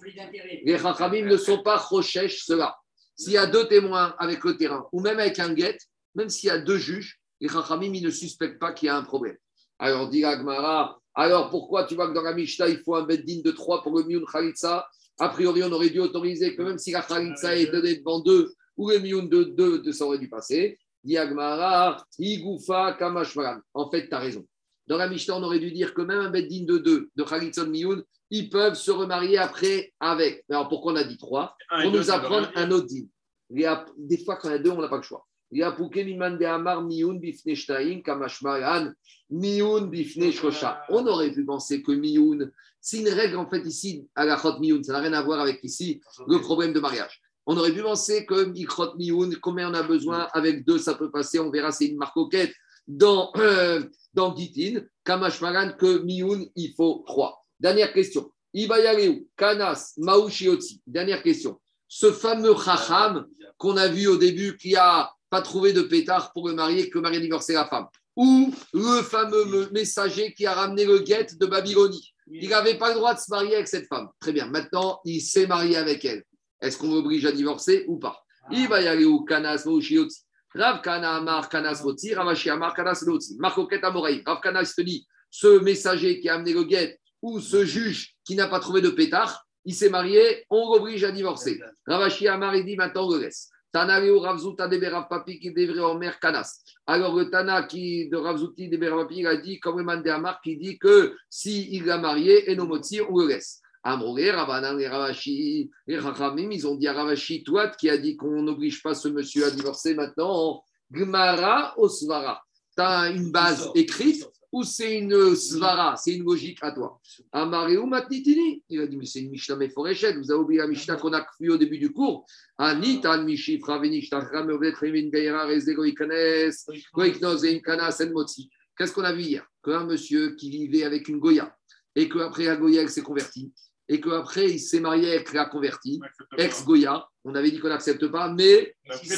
Les 0.65 0.79
Chachamim 0.79 1.27
ne 1.27 1.37
sont 1.37 1.63
pas 1.63 1.77
Rochesh, 1.77 2.45
ceux-là. 2.45 2.77
S'il 3.17 3.33
y 3.33 3.39
a 3.39 3.47
deux 3.47 3.69
témoins 3.69 4.15
avec 4.19 4.45
le 4.45 4.57
terrain, 4.57 4.87
ou 4.93 5.01
même 5.01 5.19
avec 5.19 5.39
un 5.39 5.53
guet, 5.53 5.79
même 6.15 6.29
s'il 6.29 6.49
y 6.49 6.51
a 6.51 6.59
deux 6.59 6.79
juges, 6.79 7.21
les 7.41 7.49
Chachamim, 7.49 7.93
ne 8.01 8.11
suspectent 8.11 8.59
pas 8.59 8.73
qu'il 8.73 8.87
y 8.87 8.89
a 8.89 8.97
un 8.97 9.03
problème. 9.03 9.37
Alors, 9.79 10.09
dit 10.09 10.25
Agmara, 10.25 11.01
alors 11.15 11.51
pourquoi 11.51 11.85
tu 11.85 11.95
vois 11.95 12.09
que 12.09 12.15
dans 12.15 12.23
la 12.23 12.35
Mishnah, 12.35 12.69
il 12.69 12.81
faut 12.81 12.95
un 12.95 13.05
beddin 13.05 13.41
de 13.45 13.51
trois 13.51 13.83
pour 13.83 13.97
le 13.97 14.05
Miyun 14.05 14.25
Khalitsa? 14.31 14.87
A 15.19 15.29
priori, 15.29 15.63
on 15.63 15.73
aurait 15.73 15.91
dû 15.91 16.01
autoriser 16.01 16.55
que 16.55 16.63
même 16.63 16.79
si 16.79 16.93
la 16.93 17.03
Khalitsa 17.03 17.57
est 17.57 17.71
donnée 17.71 17.97
devant 17.97 18.21
deux, 18.21 18.53
ou 18.77 18.91
le 18.91 18.99
Miyun 18.99 19.25
de 19.25 19.45
deux, 19.45 19.93
ça 19.93 20.05
aurait 20.05 20.19
dû 20.19 20.29
passer. 20.29 20.79
Diagmara, 21.03 22.05
Igoufa, 22.19 22.97
Kamashmaran. 22.99 23.61
En 23.75 23.91
fait, 23.91 24.09
tu 24.09 24.15
as 24.15 24.19
raison. 24.19 24.47
Dans 24.87 24.97
la 24.97 25.09
Mishnah, 25.09 25.37
on 25.37 25.43
aurait 25.43 25.59
dû 25.59 25.71
dire 25.73 25.95
que 25.95 26.03
même 26.03 26.21
un 26.21 26.31
Beddin 26.31 26.65
de 26.65 26.79
deux, 26.79 27.11
de 27.15 27.23
Khalitson 27.23 27.67
Mioun, 27.67 28.03
ils 28.31 28.49
peuvent 28.49 28.75
se 28.75 28.91
remarier 28.91 29.39
après 29.39 29.93
avec. 30.01 30.45
Alors 30.51 30.69
pourquoi 30.69 30.93
on 30.93 30.97
a 30.97 31.05
dit 31.05 31.19
trois 31.19 31.57
et 31.81 31.83
Pour 31.85 31.93
nous 31.93 32.11
apprendre 32.11 32.51
un 32.55 32.71
autre 32.71 32.87
din. 32.87 33.07
Il 33.51 33.61
y 33.61 33.67
a- 33.67 33.85
Des 33.97 34.19
fois, 34.25 34.37
quand 34.37 34.49
il 34.49 34.53
y 34.53 34.55
a 34.55 34.59
deux, 34.59 34.71
on 34.71 34.81
n'a 34.81 34.89
pas 34.89 34.97
le 34.99 35.03
choix. 35.03 35.27
Il 35.53 35.59
y 35.59 35.63
a 35.65 35.73
Pouké 35.73 36.05
Miman 36.05 36.39
de 36.39 36.45
Amar 36.45 36.83
Mioun 36.83 37.19
Bifne 37.19 37.55
Shtaim 37.57 38.03
Kamashmaran 38.03 38.93
Mioun 39.31 39.91
Bifne 39.91 40.31
Shosha. 40.31 40.83
On 40.89 41.05
aurait 41.07 41.33
pu 41.33 41.45
penser 41.45 41.83
que 41.83 41.91
Mioun, 41.93 42.53
c'est 42.81 42.99
une 42.99 43.09
règle 43.09 43.37
en 43.37 43.49
fait 43.49 43.63
ici 43.67 44.07
à 44.15 44.25
la 44.25 44.37
Chot 44.39 44.61
Mioun, 44.61 44.83
ça 44.85 44.93
n'a 44.93 45.01
rien 45.01 45.13
à 45.13 45.23
voir 45.23 45.41
avec 45.41 45.59
ici 45.65 46.01
le 46.29 46.39
problème 46.41 46.73
de 46.73 46.79
mariage. 46.81 47.21
On 47.47 47.57
aurait 47.57 47.73
pu 47.73 47.83
penser 47.83 48.27
que 48.27 48.45
Mikrot 48.45 48.95
Mioun, 48.97 49.35
combien 49.41 49.71
on 49.71 49.75
a 49.75 49.83
besoin 49.83 50.29
Avec 50.33 50.65
deux, 50.65 50.79
ça 50.79 50.95
peut 50.95 51.11
passer. 51.11 51.41
On 51.41 51.51
verra, 51.51 51.73
c'est 51.73 51.87
une 51.87 51.97
marcoquette 51.97 52.53
dans, 52.87 53.33
euh, 53.37 53.83
dans 54.15 54.35
Gitin, 54.37 54.83
Kamashmaran, 55.05 55.73
que 55.77 55.99
Mioun, 56.05 56.47
il 56.55 56.75
faut 56.77 57.03
trois. 57.07 57.40
Dernière 57.61 57.93
question. 57.93 58.31
Ibayareu, 58.55 59.27
Kanas, 59.37 59.93
Maushioti. 59.99 60.81
Dernière 60.87 61.23
question. 61.23 61.61
Ce 61.87 62.11
fameux 62.13 62.55
Chacham 62.57 63.27
qu'on 63.59 63.77
a 63.77 63.89
vu 63.89 64.07
au 64.09 64.17
début 64.17 64.57
qui 64.57 64.75
a 64.77 65.11
pas 65.29 65.43
trouvé 65.43 65.73
de 65.73 65.83
pétard 65.83 66.33
pour 66.33 66.49
le 66.49 66.55
marier, 66.55 66.89
que 66.91 66.99
le 66.99 67.03
mari 67.03 67.17
a 67.19 67.21
divorcé 67.21 67.53
la 67.53 67.67
femme. 67.67 67.87
Ou 68.17 68.53
le 68.73 69.03
fameux 69.03 69.45
me- 69.45 69.71
messager 69.71 70.33
qui 70.35 70.47
a 70.47 70.55
ramené 70.55 70.85
le 70.85 70.99
guet 71.01 71.27
de 71.39 71.47
Babylonie. 71.47 72.13
Il 72.33 72.49
n'avait 72.49 72.79
pas 72.79 72.89
le 72.89 72.95
droit 72.97 73.15
de 73.15 73.21
se 73.21 73.31
marier 73.31 73.55
avec 73.57 73.69
cette 73.69 73.87
femme. 73.87 74.09
Très 74.21 74.33
bien. 74.33 74.47
Maintenant, 74.47 75.01
il 75.05 75.21
s'est 75.21 75.47
marié 75.47 75.77
avec 75.77 76.05
elle. 76.05 76.25
Est-ce 76.61 76.77
qu'on 76.79 76.93
l'oblige 76.93 77.27
à 77.27 77.33
divorcer 77.33 77.85
ou 77.89 77.99
pas? 77.99 78.25
Il 78.51 78.67
va 78.69 78.81
y 78.81 78.89
aller 78.89 79.05
au 79.05 79.23
Kanas 79.23 79.63
Moshioti. 79.67 80.19
Rav 80.55 80.81
Kana 80.83 81.17
Amar 81.17 81.49
Kanas 81.49 81.83
Moti, 81.85 82.13
Ravashi 82.15 82.51
Amar 82.51 82.75
Kanas 82.75 83.03
Loti. 83.07 83.37
Marcoquet 83.39 83.83
Amoraï. 83.85 84.23
Rav 84.27 84.41
Kana 84.41 84.63
il 84.63 84.69
te 84.69 84.81
dit 84.81 85.07
ce 85.31 85.61
messager 85.61 86.19
qui 86.21 86.29
a 86.29 86.35
amené 86.35 86.53
le 86.53 86.65
guet 86.65 86.99
ou 87.23 87.41
ce 87.41 87.65
juge 87.65 88.15
qui 88.25 88.35
n'a 88.35 88.49
pas 88.49 88.61
trouvé 88.61 88.81
de 88.81 88.91
pétard, 88.91 89.47
il 89.65 89.75
s'est 89.75 89.91
marié, 89.91 90.45
on 90.51 90.73
l'oblige 90.73 91.05
à 91.05 91.11
divorcer. 91.11 91.61
Ravashi 91.87 92.29
Amar, 92.29 92.57
il 92.57 92.65
dit 92.65 92.77
maintenant 92.77 93.07
on 93.07 93.15
le 93.15 93.21
laisse. 93.21 93.51
Tanareo 93.73 94.19
Ravzuta 94.19 94.67
de 94.67 94.79
Papi 95.09 95.39
qui 95.39 95.53
devrait 95.53 95.81
en 95.81 95.95
mer 95.95 96.19
Kanas. 96.19 96.61
Alors 96.87 97.15
le 97.15 97.31
Tana 97.31 97.63
qui, 97.63 98.09
de 98.09 98.17
Ravzuti 98.17 98.69
de 98.69 98.77
Papi, 98.77 99.19
il 99.19 99.27
a 99.27 99.37
dit, 99.37 99.61
comme 99.61 99.79
le 99.79 99.85
man 99.85 100.03
de 100.03 100.11
Amar, 100.11 100.41
qui 100.41 100.57
dit 100.57 100.79
que 100.79 101.15
s'il 101.29 101.85
l'a 101.85 101.99
marié, 101.99 102.51
et 102.51 102.57
nos 102.57 102.67
motifs, 102.67 103.03
on 103.09 103.19
le 103.19 103.29
laisse. 103.29 103.61
Amrogé, 103.83 104.31
Ravanan, 104.31 104.77
les 104.77 104.89
Ravashi, 104.89 105.71
les 105.87 105.99
Rachamim, 105.99 106.51
ils 106.51 106.67
ont 106.67 106.75
dit 106.75 106.87
à 106.87 106.93
Ravashi, 106.93 107.43
toi 107.45 107.69
qui 107.69 107.89
a 107.89 107.97
dit 107.97 108.17
qu'on 108.17 108.43
n'oblige 108.43 108.83
pas 108.83 108.95
ce 108.95 109.09
monsieur 109.09 109.47
à 109.47 109.51
divorcer 109.51 109.95
maintenant, 109.95 110.63
Gmara 110.93 111.79
Osvara. 111.79 112.43
Tu 112.77 112.83
as 112.83 113.11
une 113.11 113.31
base 113.31 113.71
écrite 113.75 114.27
ou 114.53 114.65
c'est 114.65 114.99
une 114.99 115.35
svara, 115.37 115.97
c'est 115.97 116.15
une 116.15 116.25
logique 116.25 116.59
à 116.63 116.73
toi 116.73 117.01
Amareu 117.33 117.85
Matnitini. 117.87 118.63
Il 118.69 118.81
a 118.81 118.87
dit, 118.87 118.97
mais 118.97 119.07
c'est 119.07 119.21
une 119.21 119.31
Mishnah 119.31 119.57
Meforeshet. 119.57 120.17
Vous 120.17 120.31
avez 120.31 120.41
oublié 120.41 120.61
la 120.61 120.67
Mishnah 120.67 120.97
qu'on 120.97 121.13
a 121.13 121.25
vu 121.39 121.51
au 121.51 121.57
début 121.57 121.79
du 121.79 121.93
cours. 121.93 122.27
Anitan 122.59 123.23
Mishi 123.23 123.61
Fravenich 123.61 124.11
Tachram 124.11 124.49
Ovet 124.51 124.73
Remin 124.73 125.11
Rezego 125.47 125.85
Ikanes 125.85 126.53
Goiknoz 126.93 127.45
et 127.45 127.57
Inkanas 127.57 128.03
En 128.03 128.11
Motzi. 128.11 128.51
Qu'est-ce 128.77 128.93
qu'on 128.93 129.05
a 129.05 129.13
vu 129.13 129.23
hier? 129.23 129.47
Qu'un 129.63 129.85
monsieur 129.85 130.35
qui 130.37 130.51
vivait 130.51 130.85
avec 130.85 131.09
une 131.09 131.19
Goya 131.19 131.55
et 131.95 132.09
qu'après 132.09 132.45
la 132.45 132.57
Goya, 132.57 132.83
elle 132.83 132.89
s'est 132.89 133.03
convertie 133.03 133.53
et 133.91 134.01
qu'après 134.01 134.49
il 134.49 134.61
s'est 134.61 134.79
marié 134.79 135.17
avec 135.17 135.33
la 135.33 135.47
convertie, 135.47 136.01
ex-Goya. 136.39 137.07
On 137.25 137.35
avait 137.35 137.51
dit 137.51 137.59
qu'on 137.59 137.69
n'accepte 137.69 138.07
pas, 138.07 138.33
mais 138.33 138.75
si, 139.03 139.09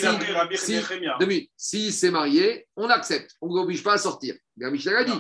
si, 0.57 0.81
minutes. 1.21 1.51
s'il 1.57 1.93
s'est 1.93 2.11
marié, 2.11 2.67
on 2.75 2.89
accepte. 2.89 3.33
On 3.43 3.49
ne 3.49 3.55
l'oblige 3.55 3.85
pas 3.85 3.93
à 3.93 3.99
sortir. 3.99 4.35
L'a 4.57 4.71
dit. 4.71 5.13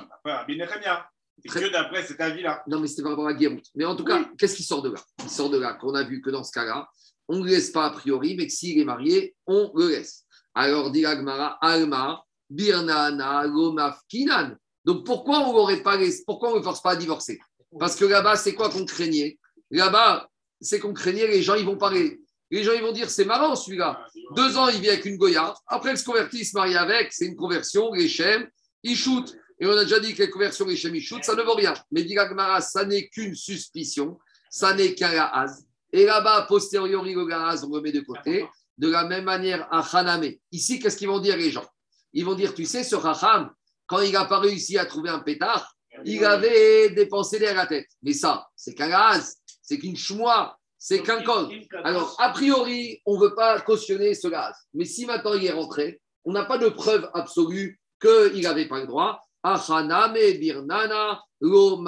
C'est 1.44 1.60
que 1.60 1.72
d'après 1.72 2.02
cet 2.02 2.20
avis-là. 2.20 2.62
Non, 2.66 2.80
mais 2.80 2.86
c'était 2.86 3.02
par 3.02 3.12
rapport 3.12 3.28
à 3.28 3.34
Guérout. 3.34 3.62
Mais 3.74 3.84
en 3.84 3.94
tout 3.94 4.04
cas, 4.04 4.24
qu'est-ce 4.38 4.56
qui 4.56 4.62
sort 4.62 4.80
de 4.80 4.90
là? 4.90 5.00
Il 5.22 5.28
sort 5.28 5.50
de 5.50 5.58
là 5.58 5.74
qu'on 5.74 5.94
a 5.94 6.02
vu 6.02 6.22
que 6.22 6.30
dans 6.30 6.44
ce 6.44 6.52
cas-là, 6.52 6.88
on 7.28 7.38
ne 7.38 7.44
le 7.44 7.50
laisse 7.50 7.70
pas 7.70 7.86
a 7.86 7.90
priori, 7.90 8.34
mais 8.36 8.46
que 8.46 8.52
s'il 8.52 8.78
est 8.78 8.84
marié, 8.84 9.34
on 9.46 9.70
le 9.74 9.90
laisse. 9.90 10.24
Alors, 10.54 10.90
dit 10.90 11.04
Agmara, 11.04 11.58
Alma, 11.60 12.22
Birnana, 12.48 13.44
Lomafkinan. 13.46 14.56
Donc, 14.84 15.04
pourquoi 15.04 15.40
on 15.40 15.52
l'aurait 15.52 15.82
pas 15.82 15.96
laissé 15.96 16.22
Pourquoi 16.26 16.50
on 16.50 16.52
ne 16.52 16.58
le 16.58 16.64
force 16.64 16.80
pas 16.80 16.92
à 16.92 16.96
divorcer? 16.96 17.38
Parce 17.78 17.96
que 17.96 18.04
là-bas, 18.04 18.36
c'est 18.36 18.54
quoi 18.54 18.70
qu'on 18.70 18.84
craignait? 18.84 19.38
Là-bas, 19.72 20.28
c'est 20.60 20.78
qu'on 20.78 20.92
craignait, 20.92 21.26
les 21.26 21.42
gens, 21.42 21.54
ils 21.54 21.64
vont 21.64 21.76
parler. 21.76 22.20
Les 22.50 22.62
gens, 22.62 22.72
ils 22.72 22.82
vont 22.82 22.92
dire, 22.92 23.10
c'est 23.10 23.24
marrant 23.24 23.56
celui-là. 23.56 24.06
Deux 24.36 24.56
ans, 24.58 24.68
il 24.68 24.80
vit 24.80 24.90
avec 24.90 25.06
une 25.06 25.16
Goya. 25.16 25.54
Après, 25.66 25.92
il 25.92 25.98
se 25.98 26.04
convertit, 26.04 26.40
il 26.40 26.44
se 26.44 26.54
marie 26.54 26.76
avec. 26.76 27.12
C'est 27.12 27.26
une 27.26 27.36
conversion, 27.36 27.92
les 27.94 28.08
chèmes, 28.08 28.48
il 28.82 28.94
shoot. 28.94 29.34
Et 29.58 29.66
on 29.66 29.72
a 29.72 29.84
déjà 29.84 29.98
dit 29.98 30.14
que 30.14 30.22
les 30.22 30.30
conversions, 30.30 30.66
les 30.66 30.76
chèmes, 30.76 30.94
ils 30.94 31.02
shoot, 31.02 31.24
ça 31.24 31.34
ne 31.34 31.42
vaut 31.42 31.54
rien. 31.54 31.72
Mais 31.90 32.04
dit 32.04 32.14
ça 32.60 32.84
n'est 32.84 33.08
qu'une 33.08 33.34
suspicion. 33.34 34.18
Ça 34.50 34.74
n'est 34.74 34.94
qu'un 34.94 35.12
gahaz. 35.12 35.64
Et 35.92 36.04
là-bas, 36.04 36.42
posteriori, 36.42 37.14
le 37.14 37.24
gahaz, 37.24 37.64
on 37.64 37.74
le 37.74 37.80
met 37.80 37.92
de 37.92 38.00
côté. 38.00 38.46
De 38.76 38.90
la 38.90 39.04
même 39.04 39.24
manière, 39.24 39.66
à 39.72 39.80
Haname. 39.80 40.32
Ici, 40.50 40.78
qu'est-ce 40.78 40.98
qu'ils 40.98 41.08
vont 41.08 41.20
dire, 41.20 41.36
les 41.38 41.50
gens? 41.50 41.66
Ils 42.12 42.24
vont 42.24 42.34
dire, 42.34 42.54
tu 42.54 42.66
sais, 42.66 42.84
ce 42.84 42.94
Raham, 42.94 43.50
quand 43.86 44.00
il 44.00 44.12
n'a 44.12 44.26
pas 44.26 44.40
réussi 44.40 44.76
à 44.76 44.84
trouver 44.84 45.08
un 45.08 45.20
pétard, 45.20 45.74
il 46.04 46.24
avait 46.24 46.90
dépensé 46.90 47.38
l'air 47.38 47.52
à 47.52 47.62
la 47.62 47.66
tête. 47.66 47.86
Mais 48.02 48.12
ça, 48.12 48.46
c'est 48.56 48.74
qu'un 48.74 48.88
gaz, 48.88 49.36
c'est 49.72 49.78
qu'une 49.78 49.96
chmois, 49.96 50.58
c'est 50.76 51.02
qu'un 51.02 51.22
col. 51.22 51.48
Alors, 51.82 52.14
a 52.18 52.28
priori, 52.28 53.00
on 53.06 53.16
ne 53.16 53.24
veut 53.24 53.34
pas 53.34 53.58
cautionner 53.60 54.12
ce 54.12 54.28
gaz. 54.28 54.54
Mais 54.74 54.84
si 54.84 55.06
maintenant 55.06 55.32
il 55.32 55.46
est 55.46 55.52
rentré, 55.52 55.98
on 56.26 56.32
n'a 56.32 56.44
pas 56.44 56.58
de 56.58 56.68
preuve 56.68 57.08
absolue 57.14 57.80
qu'il 57.98 58.42
n'avait 58.42 58.68
pas 58.68 58.80
le 58.80 58.86
droit. 58.86 59.18
Birnana 59.42 61.22
lo. 61.40 61.82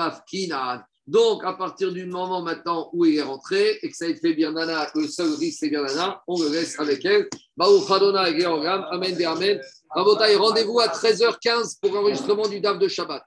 Donc, 1.06 1.44
à 1.44 1.52
partir 1.52 1.92
du 1.92 2.06
moment 2.06 2.40
maintenant 2.40 2.88
où 2.94 3.04
il 3.04 3.18
est 3.18 3.22
rentré 3.22 3.78
et 3.82 3.90
que 3.90 3.94
ça 3.94 4.06
a 4.06 4.08
été 4.08 4.20
fait 4.20 4.32
birnana, 4.32 4.86
que 4.86 5.00
le 5.00 5.08
seul 5.08 5.34
risque 5.34 5.58
c'est 5.60 5.68
birnana, 5.68 6.22
on 6.26 6.40
le 6.40 6.48
laisse 6.48 6.80
avec 6.80 7.04
elle. 7.04 7.28
Amen 7.60 9.26
Amen. 9.26 9.60
Rendez-vous 9.94 10.80
à 10.80 10.86
13h15 10.86 11.80
pour 11.82 11.92
l'enregistrement 11.92 12.48
du 12.48 12.60
DAF 12.60 12.78
de 12.78 12.88
Shabbat. 12.88 13.22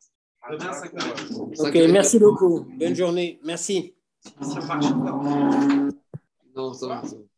Ok, 1.60 1.76
merci 1.90 2.18
beaucoup. 2.18 2.66
Bonne 2.80 2.96
journée. 2.96 3.40
Merci. 3.44 3.94
Non, 6.56 6.74
ça 6.74 6.88
va. 6.88 7.04
ça 7.06 7.16
va. 7.16 7.36